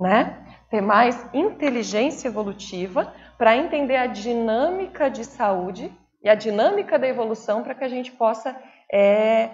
né? 0.00 0.46
Ter 0.70 0.80
mais 0.80 1.28
inteligência 1.34 2.28
evolutiva 2.28 3.12
para 3.36 3.56
entender 3.56 3.96
a 3.96 4.06
dinâmica 4.06 5.10
de 5.10 5.24
saúde 5.24 5.92
e 6.22 6.28
a 6.28 6.34
dinâmica 6.34 6.98
da 6.98 7.08
evolução 7.08 7.62
para 7.62 7.74
que 7.74 7.84
a 7.84 7.88
gente 7.88 8.12
possa 8.12 8.56
é, 8.92 9.50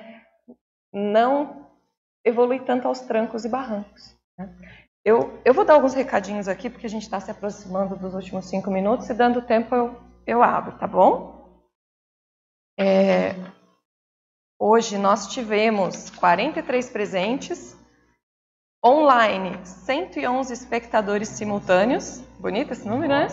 não 0.93 1.64
evoluir 2.25 2.63
tanto 2.65 2.89
aos 2.89 3.01
trancos 3.01 3.45
e 3.45 3.49
barrancos. 3.49 4.17
Né? 4.39 4.53
Eu, 5.05 5.39
eu 5.45 5.53
vou 5.53 5.65
dar 5.65 5.75
alguns 5.75 5.93
recadinhos 5.93 6.49
aqui, 6.49 6.71
porque 6.71 6.87
a 6.87 6.91
gente 6.91 7.03
está 7.03 7.21
se 7.21 7.31
aproximando 7.31 7.95
dos 7.95 8.15
últimos 8.15 8.47
cinco 8.47 8.71
minutos, 8.71 9.09
e 9.11 9.15
dando 9.15 9.43
tempo 9.43 9.75
eu, 9.75 10.01
eu 10.27 10.43
abro, 10.43 10.79
tá 10.79 10.87
bom? 10.87 11.63
É, 12.79 13.35
hoje 14.59 14.97
nós 14.97 15.27
tivemos 15.29 16.09
43 16.11 16.89
presentes, 16.89 17.77
online 18.85 19.65
111 19.65 20.53
espectadores 20.53 21.29
simultâneos. 21.29 22.21
Bonito 22.41 22.73
esse 22.73 22.89
número, 22.89 23.13
né? 23.13 23.29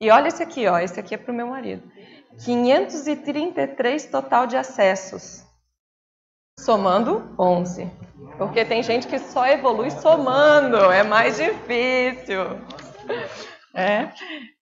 E 0.00 0.10
olha 0.10 0.28
esse 0.28 0.42
aqui, 0.42 0.66
ó, 0.66 0.78
esse 0.78 0.98
aqui 0.98 1.14
é 1.14 1.18
para 1.18 1.32
o 1.32 1.34
meu 1.34 1.46
marido. 1.46 1.82
533 2.44 4.06
total 4.06 4.46
de 4.46 4.56
acessos, 4.56 5.44
somando 6.64 7.34
11. 7.38 7.90
Porque 8.38 8.64
tem 8.64 8.82
gente 8.82 9.06
que 9.06 9.18
só 9.18 9.46
evolui 9.46 9.90
somando, 9.90 10.76
é 10.90 11.02
mais 11.02 11.36
difícil. 11.36 12.40
É, 13.74 14.10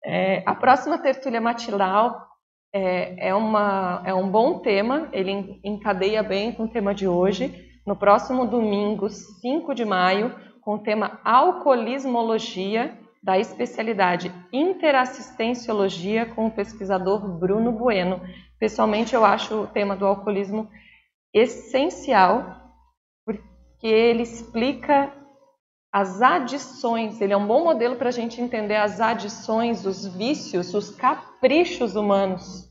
é, 0.04 0.42
a 0.44 0.54
próxima 0.54 0.98
tertúlia 0.98 1.40
matinal 1.40 2.26
é, 2.72 3.28
é, 3.28 3.34
uma, 3.34 4.02
é 4.04 4.12
um 4.12 4.28
bom 4.28 4.58
tema, 4.58 5.08
ele 5.12 5.60
encadeia 5.64 6.22
bem 6.22 6.52
com 6.52 6.64
o 6.64 6.68
tema 6.68 6.94
de 6.94 7.06
hoje. 7.06 7.66
No 7.86 7.96
próximo 7.96 8.46
domingo, 8.46 9.08
5 9.08 9.74
de 9.74 9.84
maio, 9.84 10.34
com 10.60 10.74
o 10.74 10.78
tema 10.78 11.20
Alcoolismologia, 11.24 12.98
da 13.22 13.38
especialidade 13.38 14.32
Interassistenciologia, 14.52 16.26
com 16.26 16.46
o 16.46 16.50
pesquisador 16.50 17.26
Bruno 17.38 17.72
Bueno. 17.72 18.20
Pessoalmente, 18.58 19.14
eu 19.14 19.24
acho 19.24 19.62
o 19.62 19.66
tema 19.66 19.96
do 19.96 20.06
alcoolismo 20.06 20.68
essencial, 21.32 22.72
porque 23.24 23.86
ele 23.86 24.22
explica 24.22 25.12
as 25.92 26.20
adições, 26.20 27.20
ele 27.20 27.32
é 27.32 27.36
um 27.36 27.46
bom 27.46 27.64
modelo 27.64 27.96
para 27.96 28.08
a 28.08 28.12
gente 28.12 28.40
entender 28.40 28.76
as 28.76 29.00
adições, 29.00 29.86
os 29.86 30.06
vícios, 30.06 30.74
os 30.74 30.90
caprichos 30.90 31.96
humanos, 31.96 32.68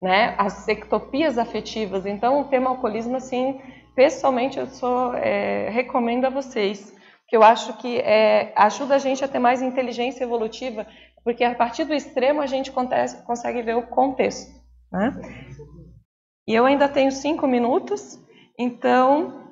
né? 0.00 0.34
as 0.38 0.66
ectopias 0.68 1.38
afetivas. 1.38 2.06
Então, 2.06 2.40
o 2.40 2.44
tema 2.44 2.70
alcoolismo, 2.70 3.16
assim, 3.16 3.60
pessoalmente, 3.96 4.58
eu 4.58 4.66
sou, 4.66 5.14
é, 5.14 5.70
recomendo 5.70 6.24
a 6.24 6.30
vocês, 6.30 6.96
que 7.26 7.36
eu 7.36 7.42
acho 7.42 7.76
que 7.78 7.98
é, 7.98 8.52
ajuda 8.56 8.94
a 8.94 8.98
gente 8.98 9.24
a 9.24 9.28
ter 9.28 9.38
mais 9.38 9.60
inteligência 9.60 10.22
evolutiva, 10.22 10.86
porque 11.24 11.42
a 11.42 11.54
partir 11.54 11.84
do 11.84 11.94
extremo 11.94 12.40
a 12.40 12.46
gente 12.46 12.70
consegue 12.70 13.62
ver 13.62 13.76
o 13.76 13.86
contexto. 13.86 14.52
Né? 14.90 15.10
E 16.46 16.54
eu 16.54 16.66
ainda 16.66 16.88
tenho 16.88 17.12
cinco 17.12 17.46
minutos, 17.46 18.18
então 18.58 19.48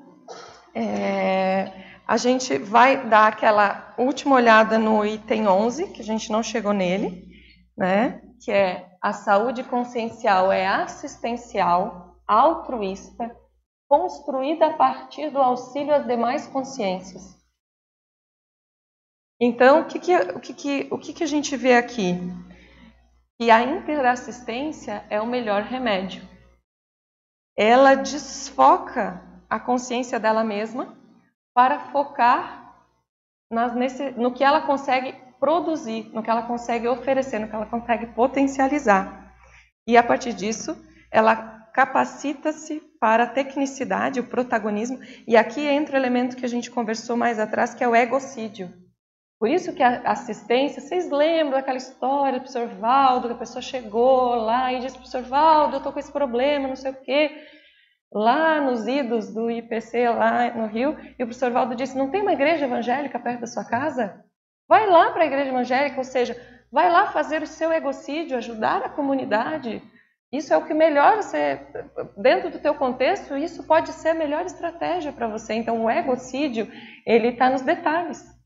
é, 0.74 1.72
a 2.06 2.16
gente 2.16 2.58
vai 2.58 3.08
dar 3.08 3.28
aquela 3.28 3.94
última 3.96 4.34
olhada 4.34 4.78
no 4.78 5.04
item 5.04 5.46
11, 5.46 5.88
que 5.88 6.00
a 6.00 6.04
gente 6.04 6.32
não 6.32 6.42
chegou 6.42 6.72
nele, 6.72 7.28
né? 7.76 8.20
que 8.40 8.50
é 8.50 8.88
a 9.02 9.12
saúde 9.12 9.62
consciencial 9.62 10.50
é 10.50 10.66
assistencial, 10.66 12.20
altruísta, 12.26 13.34
construída 13.88 14.66
a 14.66 14.72
partir 14.74 15.30
do 15.30 15.38
auxílio 15.38 15.94
às 15.94 16.06
demais 16.06 16.46
consciências. 16.46 17.38
Então, 19.40 19.80
o 19.80 19.84
que, 19.86 19.98
que, 19.98 20.14
o 20.14 20.40
que, 20.40 20.54
que, 20.54 20.88
o 20.90 20.98
que, 20.98 21.12
que 21.12 21.24
a 21.24 21.26
gente 21.26 21.56
vê 21.56 21.74
aqui? 21.74 22.14
Que 23.38 23.50
a 23.50 23.62
interassistência 23.62 25.04
é 25.08 25.20
o 25.20 25.26
melhor 25.26 25.62
remédio. 25.62 26.29
Ela 27.56 27.94
desfoca 27.94 29.22
a 29.48 29.58
consciência 29.58 30.18
dela 30.18 30.44
mesma 30.44 30.96
para 31.54 31.78
focar 31.90 32.60
nas, 33.50 33.74
nesse, 33.74 34.12
no 34.12 34.32
que 34.32 34.44
ela 34.44 34.62
consegue 34.62 35.14
produzir, 35.40 36.10
no 36.12 36.22
que 36.22 36.30
ela 36.30 36.42
consegue 36.42 36.86
oferecer, 36.86 37.38
no 37.38 37.48
que 37.48 37.54
ela 37.54 37.66
consegue 37.66 38.06
potencializar. 38.06 39.34
E 39.86 39.96
a 39.96 40.02
partir 40.02 40.32
disso, 40.32 40.76
ela 41.10 41.34
capacita-se 41.72 42.80
para 43.00 43.24
a 43.24 43.28
tecnicidade, 43.28 44.20
o 44.20 44.26
protagonismo, 44.26 45.00
e 45.26 45.36
aqui 45.36 45.66
entra 45.66 45.94
o 45.94 45.98
elemento 45.98 46.36
que 46.36 46.44
a 46.44 46.48
gente 46.48 46.70
conversou 46.70 47.16
mais 47.16 47.38
atrás, 47.38 47.74
que 47.74 47.82
é 47.82 47.88
o 47.88 47.96
egocídio. 47.96 48.72
Por 49.40 49.48
isso 49.48 49.72
que 49.72 49.82
a 49.82 50.02
assistência, 50.04 50.82
vocês 50.82 51.10
lembram 51.10 51.56
daquela 51.56 51.78
história 51.78 52.38
do 52.38 52.42
professor 52.42 52.68
Valdo, 52.78 53.28
que 53.28 53.32
a 53.32 53.38
pessoa 53.38 53.62
chegou 53.62 54.34
lá 54.34 54.70
e 54.70 54.80
disse, 54.80 54.98
professor 54.98 55.22
Valdo, 55.22 55.76
eu 55.76 55.78
estou 55.78 55.94
com 55.94 55.98
esse 55.98 56.12
problema, 56.12 56.68
não 56.68 56.76
sei 56.76 56.90
o 56.90 57.00
quê, 57.00 57.48
lá 58.12 58.60
nos 58.60 58.86
idos 58.86 59.32
do 59.32 59.50
IPC, 59.50 60.10
lá 60.10 60.50
no 60.50 60.66
Rio, 60.66 60.94
e 61.18 61.22
o 61.22 61.26
professor 61.26 61.50
Valdo 61.50 61.74
disse, 61.74 61.96
não 61.96 62.10
tem 62.10 62.20
uma 62.20 62.34
igreja 62.34 62.66
evangélica 62.66 63.18
perto 63.18 63.40
da 63.40 63.46
sua 63.46 63.64
casa? 63.64 64.22
Vai 64.68 64.86
lá 64.86 65.10
para 65.10 65.22
a 65.22 65.26
igreja 65.26 65.48
evangélica, 65.48 65.96
ou 65.96 66.04
seja, 66.04 66.36
vai 66.70 66.92
lá 66.92 67.06
fazer 67.06 67.40
o 67.40 67.46
seu 67.46 67.72
egocídio, 67.72 68.36
ajudar 68.36 68.82
a 68.82 68.90
comunidade. 68.90 69.82
Isso 70.30 70.52
é 70.52 70.56
o 70.58 70.66
que 70.66 70.74
melhor 70.74 71.16
você, 71.16 71.66
dentro 72.18 72.50
do 72.50 72.58
teu 72.58 72.74
contexto, 72.74 73.38
isso 73.38 73.66
pode 73.66 73.90
ser 73.92 74.10
a 74.10 74.14
melhor 74.14 74.44
estratégia 74.44 75.12
para 75.12 75.28
você. 75.28 75.54
Então, 75.54 75.82
o 75.82 75.90
egocídio, 75.90 76.70
ele 77.06 77.28
está 77.28 77.48
nos 77.48 77.62
detalhes. 77.62 78.38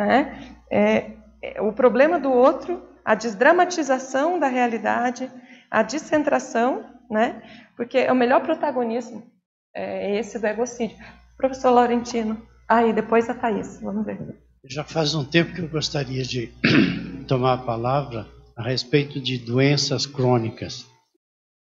Né? 0.00 0.56
É, 0.70 1.10
é, 1.42 1.60
o 1.60 1.72
problema 1.74 2.18
do 2.18 2.32
outro, 2.32 2.82
a 3.04 3.14
desdramatização 3.14 4.38
da 4.38 4.48
realidade, 4.48 5.30
a 5.70 5.82
descentração, 5.82 6.86
né? 7.10 7.42
porque 7.76 7.98
é 7.98 8.10
o 8.10 8.16
melhor 8.16 8.40
protagonismo 8.40 9.30
é 9.74 10.18
esse 10.18 10.38
do 10.38 10.46
egocídio. 10.46 10.96
Professor 11.36 11.70
Laurentino, 11.70 12.40
aí 12.66 12.90
ah, 12.90 12.92
depois 12.92 13.28
a 13.28 13.34
Thaís, 13.34 13.78
vamos 13.80 14.04
ver. 14.04 14.18
Já 14.64 14.84
faz 14.84 15.14
um 15.14 15.24
tempo 15.24 15.54
que 15.54 15.60
eu 15.60 15.68
gostaria 15.68 16.22
de 16.22 16.52
tomar 17.28 17.54
a 17.54 17.58
palavra 17.58 18.26
a 18.56 18.62
respeito 18.62 19.20
de 19.20 19.38
doenças 19.38 20.06
crônicas. 20.06 20.86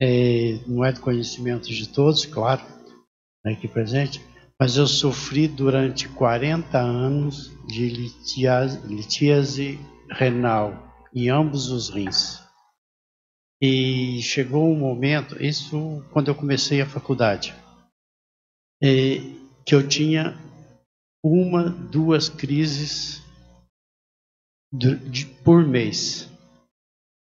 É, 0.01 0.59
não 0.65 0.83
é 0.83 0.91
do 0.91 0.99
conhecimento 0.99 1.67
de 1.67 1.87
todos, 1.87 2.25
claro, 2.25 2.61
aqui 3.45 3.67
presente, 3.67 4.21
mas 4.63 4.77
eu 4.77 4.87
sofri 4.87 5.45
durante 5.45 6.07
40 6.07 6.79
anos 6.79 7.51
de 7.67 7.89
litíase, 7.89 8.79
litíase 8.87 9.77
renal 10.09 10.73
em 11.13 11.29
ambos 11.29 11.69
os 11.69 11.89
rins. 11.89 12.41
E 13.61 14.21
chegou 14.21 14.71
um 14.71 14.79
momento, 14.79 15.35
isso 15.43 16.01
quando 16.13 16.29
eu 16.29 16.35
comecei 16.35 16.79
a 16.79 16.85
faculdade, 16.85 17.53
é, 18.81 19.17
que 19.65 19.75
eu 19.75 19.85
tinha 19.85 20.33
uma, 21.21 21.69
duas 21.69 22.29
crises 22.29 23.21
por 25.43 25.67
mês. 25.67 26.31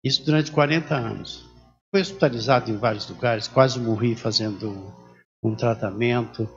Isso 0.04 0.24
durante 0.24 0.52
40 0.52 0.94
anos. 0.94 1.44
Fui 1.90 2.00
hospitalizado 2.00 2.70
em 2.70 2.76
vários 2.76 3.08
lugares, 3.08 3.48
quase 3.48 3.80
morri 3.80 4.14
fazendo 4.14 4.94
um 5.42 5.56
tratamento. 5.56 6.48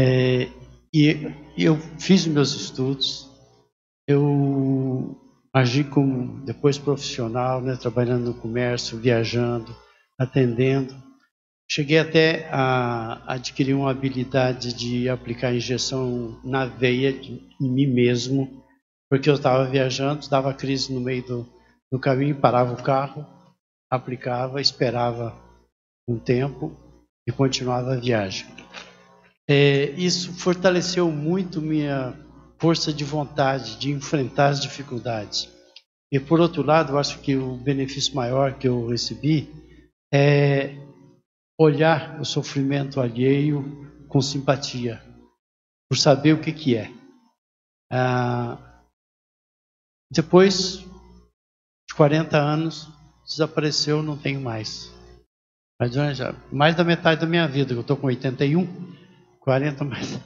É, 0.00 0.48
e 0.94 1.34
eu 1.56 1.76
fiz 1.98 2.24
meus 2.24 2.54
estudos, 2.54 3.28
eu 4.06 5.20
agi 5.52 5.82
como 5.82 6.40
depois 6.44 6.78
profissional, 6.78 7.60
né, 7.60 7.74
trabalhando 7.74 8.26
no 8.26 8.34
comércio, 8.34 8.96
viajando, 8.96 9.74
atendendo. 10.16 10.94
Cheguei 11.68 11.98
até 11.98 12.48
a 12.52 13.34
adquirir 13.34 13.74
uma 13.74 13.90
habilidade 13.90 14.72
de 14.72 15.08
aplicar 15.08 15.52
injeção 15.52 16.40
na 16.44 16.64
veia 16.64 17.12
de, 17.12 17.42
em 17.60 17.68
mim 17.68 17.86
mesmo, 17.88 18.64
porque 19.10 19.28
eu 19.28 19.34
estava 19.34 19.64
viajando, 19.64 20.28
dava 20.28 20.54
crise 20.54 20.94
no 20.94 21.00
meio 21.00 21.26
do, 21.26 21.48
do 21.92 21.98
caminho, 21.98 22.40
parava 22.40 22.72
o 22.72 22.82
carro, 22.84 23.26
aplicava, 23.90 24.60
esperava 24.60 25.36
um 26.08 26.20
tempo 26.20 26.70
e 27.28 27.32
continuava 27.32 27.94
a 27.94 28.00
viagem. 28.00 28.46
É, 29.50 29.90
isso 29.92 30.32
fortaleceu 30.34 31.10
muito 31.10 31.62
minha 31.62 32.14
força 32.58 32.92
de 32.92 33.04
vontade 33.04 33.78
de 33.78 33.90
enfrentar 33.90 34.48
as 34.48 34.60
dificuldades. 34.60 35.48
E 36.12 36.20
por 36.20 36.40
outro 36.40 36.62
lado, 36.62 36.98
acho 36.98 37.18
que 37.20 37.36
o 37.36 37.56
benefício 37.56 38.14
maior 38.14 38.58
que 38.58 38.68
eu 38.68 38.88
recebi 38.88 39.48
é 40.12 40.74
olhar 41.58 42.20
o 42.20 42.24
sofrimento 42.24 43.00
alheio 43.00 43.86
com 44.08 44.20
simpatia, 44.22 45.02
por 45.88 45.96
saber 45.96 46.32
o 46.32 46.40
que, 46.40 46.52
que 46.52 46.76
é. 46.76 46.90
Ah, 47.90 48.58
depois 50.10 50.78
de 51.88 51.94
40 51.94 52.36
anos, 52.38 52.88
desapareceu, 53.26 54.02
não 54.02 54.16
tenho 54.16 54.40
mais. 54.40 54.92
Mais 56.50 56.74
da 56.74 56.84
metade 56.84 57.20
da 57.20 57.26
minha 57.26 57.46
vida, 57.46 57.72
eu 57.72 57.80
estou 57.82 57.96
com 57.96 58.06
81, 58.06 58.97
40 59.48 59.82
mais, 59.82 60.20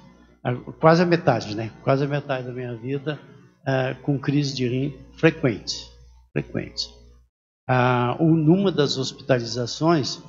quase 0.80 1.00
a 1.00 1.06
metade, 1.06 1.54
né? 1.54 1.70
Quase 1.84 2.02
a 2.02 2.08
metade 2.08 2.44
da 2.44 2.52
minha 2.52 2.74
vida 2.74 3.20
ah, 3.64 3.94
com 4.02 4.18
crise 4.18 4.52
de 4.52 4.66
rim 4.66 4.98
frequente, 5.12 5.88
frequente. 6.32 6.88
Ah, 7.68 8.16
numa 8.18 8.72
das 8.72 8.98
hospitalizações, 8.98 10.20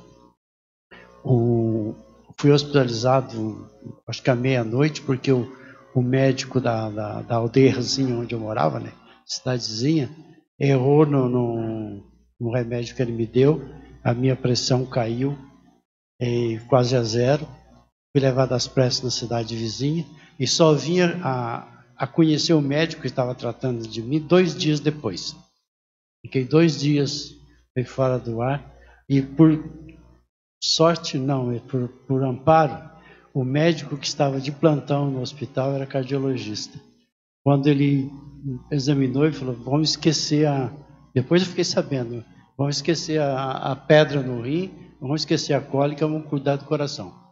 o, 1.24 1.92
fui 2.38 2.52
hospitalizado, 2.52 3.68
acho 4.06 4.22
que 4.22 4.30
à 4.30 4.36
meia-noite, 4.36 5.02
porque 5.02 5.32
o, 5.32 5.52
o 5.92 6.00
médico 6.00 6.60
da, 6.60 6.88
da, 6.88 7.22
da 7.22 7.34
aldeiazinha 7.34 8.14
onde 8.14 8.32
eu 8.32 8.38
morava, 8.38 8.78
né, 8.78 8.92
cidadezinha, 9.26 10.08
errou 10.56 11.04
no, 11.04 11.28
no, 11.28 12.00
no, 12.38 12.52
remédio 12.52 12.94
que 12.94 13.02
ele 13.02 13.10
me 13.10 13.26
deu, 13.26 13.60
a 14.04 14.14
minha 14.14 14.36
pressão 14.36 14.86
caiu 14.86 15.36
e 16.20 16.60
quase 16.68 16.94
a 16.94 17.02
zero. 17.02 17.44
Fui 18.14 18.22
levado 18.22 18.52
às 18.52 18.68
pressas 18.68 19.02
na 19.02 19.10
cidade 19.10 19.56
vizinha 19.56 20.06
e 20.38 20.46
só 20.46 20.72
vinha 20.72 21.18
a, 21.20 21.84
a 21.96 22.06
conhecer 22.06 22.52
o 22.52 22.60
médico 22.60 23.02
que 23.02 23.08
estava 23.08 23.34
tratando 23.34 23.88
de 23.88 24.00
mim 24.00 24.20
dois 24.20 24.54
dias 24.54 24.78
depois. 24.78 25.34
Fiquei 26.22 26.44
dois 26.44 26.78
dias 26.78 27.34
fora 27.88 28.16
do 28.16 28.40
ar 28.40 28.72
e 29.08 29.20
por 29.20 29.58
sorte 30.62 31.18
não, 31.18 31.50
é 31.50 31.58
por, 31.58 31.88
por 32.06 32.22
amparo, 32.22 32.88
o 33.34 33.44
médico 33.44 33.96
que 33.96 34.06
estava 34.06 34.40
de 34.40 34.52
plantão 34.52 35.10
no 35.10 35.20
hospital 35.20 35.72
era 35.72 35.84
cardiologista. 35.84 36.78
Quando 37.42 37.66
ele 37.66 38.12
examinou, 38.70 39.24
ele 39.24 39.34
falou: 39.34 39.56
vamos 39.56 39.90
esquecer 39.90 40.46
a. 40.46 40.72
Depois 41.12 41.42
eu 41.42 41.48
fiquei 41.48 41.64
sabendo, 41.64 42.24
vamos 42.56 42.76
esquecer 42.76 43.20
a, 43.20 43.72
a 43.72 43.76
pedra 43.76 44.22
no 44.22 44.40
rim, 44.40 44.72
vamos 45.00 45.22
esquecer 45.22 45.54
a 45.54 45.60
cólica, 45.60 46.06
vamos 46.06 46.28
cuidar 46.28 46.56
do 46.56 46.64
coração. 46.64 47.23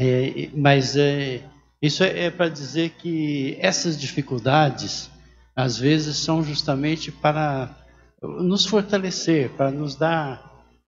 É, 0.00 0.48
mas 0.54 0.96
é, 0.96 1.42
isso 1.80 2.02
é, 2.02 2.24
é 2.24 2.30
para 2.30 2.48
dizer 2.48 2.90
que 2.90 3.56
essas 3.60 3.98
dificuldades, 3.98 5.10
às 5.54 5.78
vezes, 5.78 6.16
são 6.16 6.42
justamente 6.42 7.10
para 7.10 7.74
nos 8.22 8.66
fortalecer, 8.66 9.50
para 9.56 9.70
nos 9.70 9.94
dar 9.94 10.56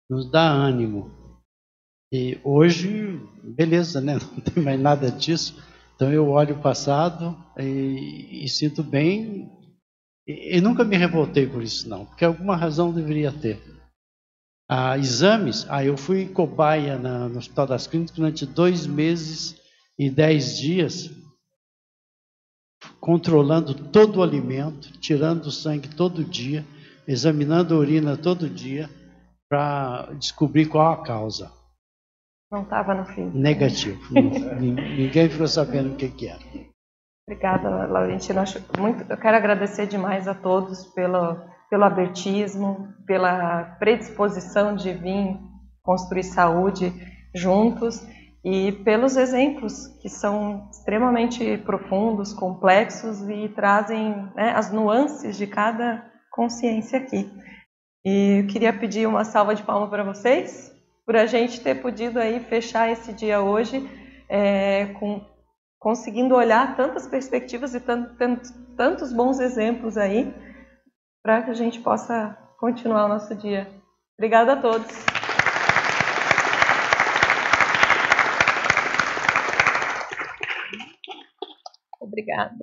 nos 0.10 0.30
dá 0.30 0.50
ânimo. 0.50 1.12
E 2.12 2.40
hoje, 2.44 3.20
beleza, 3.44 4.02
né? 4.02 4.16
Não 4.34 4.42
tem 4.42 4.64
mais 4.64 4.80
nada 4.80 5.12
disso. 5.12 5.62
Então 5.96 6.12
eu 6.12 6.30
olho 6.30 6.56
o 6.56 6.62
passado 6.62 7.38
e, 7.58 8.44
e 8.44 8.50
sinto 8.50 8.82
bem. 8.82 9.52
E, 10.28 10.58
e, 10.58 10.62
nunca 10.62 10.84
me 10.84 10.98
revoltei 10.98 11.46
por 11.46 11.62
isso, 11.62 11.90
não, 11.90 12.06
porque 12.06 12.24
alguma 12.24 12.56
razão 12.56 12.94
deveria 12.94 13.32
ter. 13.32 13.62
Exames, 14.98 15.66
ah, 15.68 15.84
eu 15.84 15.98
fui 15.98 16.28
cobaia 16.28 16.98
na, 16.98 17.28
no 17.28 17.40
Hospital 17.40 17.66
das 17.66 17.88
Clínicas 17.88 18.16
durante 18.16 18.46
dois 18.46 18.86
meses 18.86 19.60
e 19.98 20.12
dez 20.12 20.60
dias, 20.60 21.10
controlando 23.00 23.74
todo 23.74 24.18
o 24.18 24.24
alimento, 24.24 24.92
tirando 25.00 25.52
sangue 25.52 25.90
todo 25.90 26.24
dia, 26.24 26.64
examinando 27.08 27.74
a 27.74 27.78
urina 27.78 28.16
todo 28.16 28.48
dia 28.48 28.88
para 29.50 30.12
descobrir 30.14 30.68
qual 30.68 30.94
a 30.94 31.04
causa. 31.04 31.52
Não 32.52 32.62
estava 32.62 32.94
no 32.94 33.06
fim. 33.06 33.26
Negativo. 33.34 34.00
Ninguém 34.14 35.30
ficou 35.30 35.48
sabendo 35.48 35.94
o 35.94 35.96
que, 35.96 36.10
que 36.10 36.28
era. 36.28 36.40
Obrigada, 37.28 37.88
Laurentino. 37.88 38.42
Muito, 38.78 39.04
eu 39.12 39.18
quero 39.18 39.38
agradecer 39.38 39.88
demais 39.88 40.28
a 40.28 40.34
todos 40.34 40.86
pelo, 40.94 41.38
pelo 41.70 41.84
abertismo, 41.84 42.88
pela 43.06 43.64
predisposição 43.80 44.76
de 44.76 44.92
vir 44.94 45.38
construir 45.84 46.24
saúde 46.24 46.94
juntos 47.34 48.06
e 48.44 48.72
pelos 48.84 49.18
exemplos 49.18 49.88
que 50.02 50.10
são 50.10 50.68
extremamente 50.72 51.58
profundos, 51.60 52.34
complexos 52.34 53.22
e 53.28 53.50
trazem 53.50 54.12
né, 54.36 54.54
as 54.56 54.72
nuances 54.72 55.38
de 55.38 55.46
cada 55.46 56.04
consciência 56.32 57.00
aqui. 57.00 57.30
E 58.06 58.40
eu 58.44 58.48
queria 58.48 58.72
pedir 58.72 59.08
uma 59.08 59.26
salva 59.26 59.54
de 59.54 59.62
palmas 59.62 59.90
para 59.90 60.04
vocês, 60.04 60.74
por 61.06 61.16
a 61.16 61.26
gente 61.26 61.60
ter 61.62 61.76
podido 61.76 62.18
aí 62.18 62.40
fechar 62.40 62.90
esse 62.90 63.12
dia 63.12 63.42
hoje 63.42 63.88
é, 64.30 64.86
com, 65.00 65.22
conseguindo 65.78 66.36
olhar 66.36 66.76
tantas 66.78 67.08
perspectivas 67.08 67.74
e 67.74 67.80
tantos, 67.80 68.52
tantos 68.78 69.12
bons 69.12 69.40
exemplos 69.40 69.98
aí, 69.98 70.34
para 71.22 71.44
que 71.44 71.52
a 71.52 71.54
gente 71.54 71.80
possa 71.82 72.38
continuar 72.58 73.06
o 73.06 73.10
nosso 73.10 73.36
dia. 73.36 73.68
Obrigada 74.18 74.54
a 74.54 74.62
todos. 74.62 74.88
Obrigada. 82.00 82.58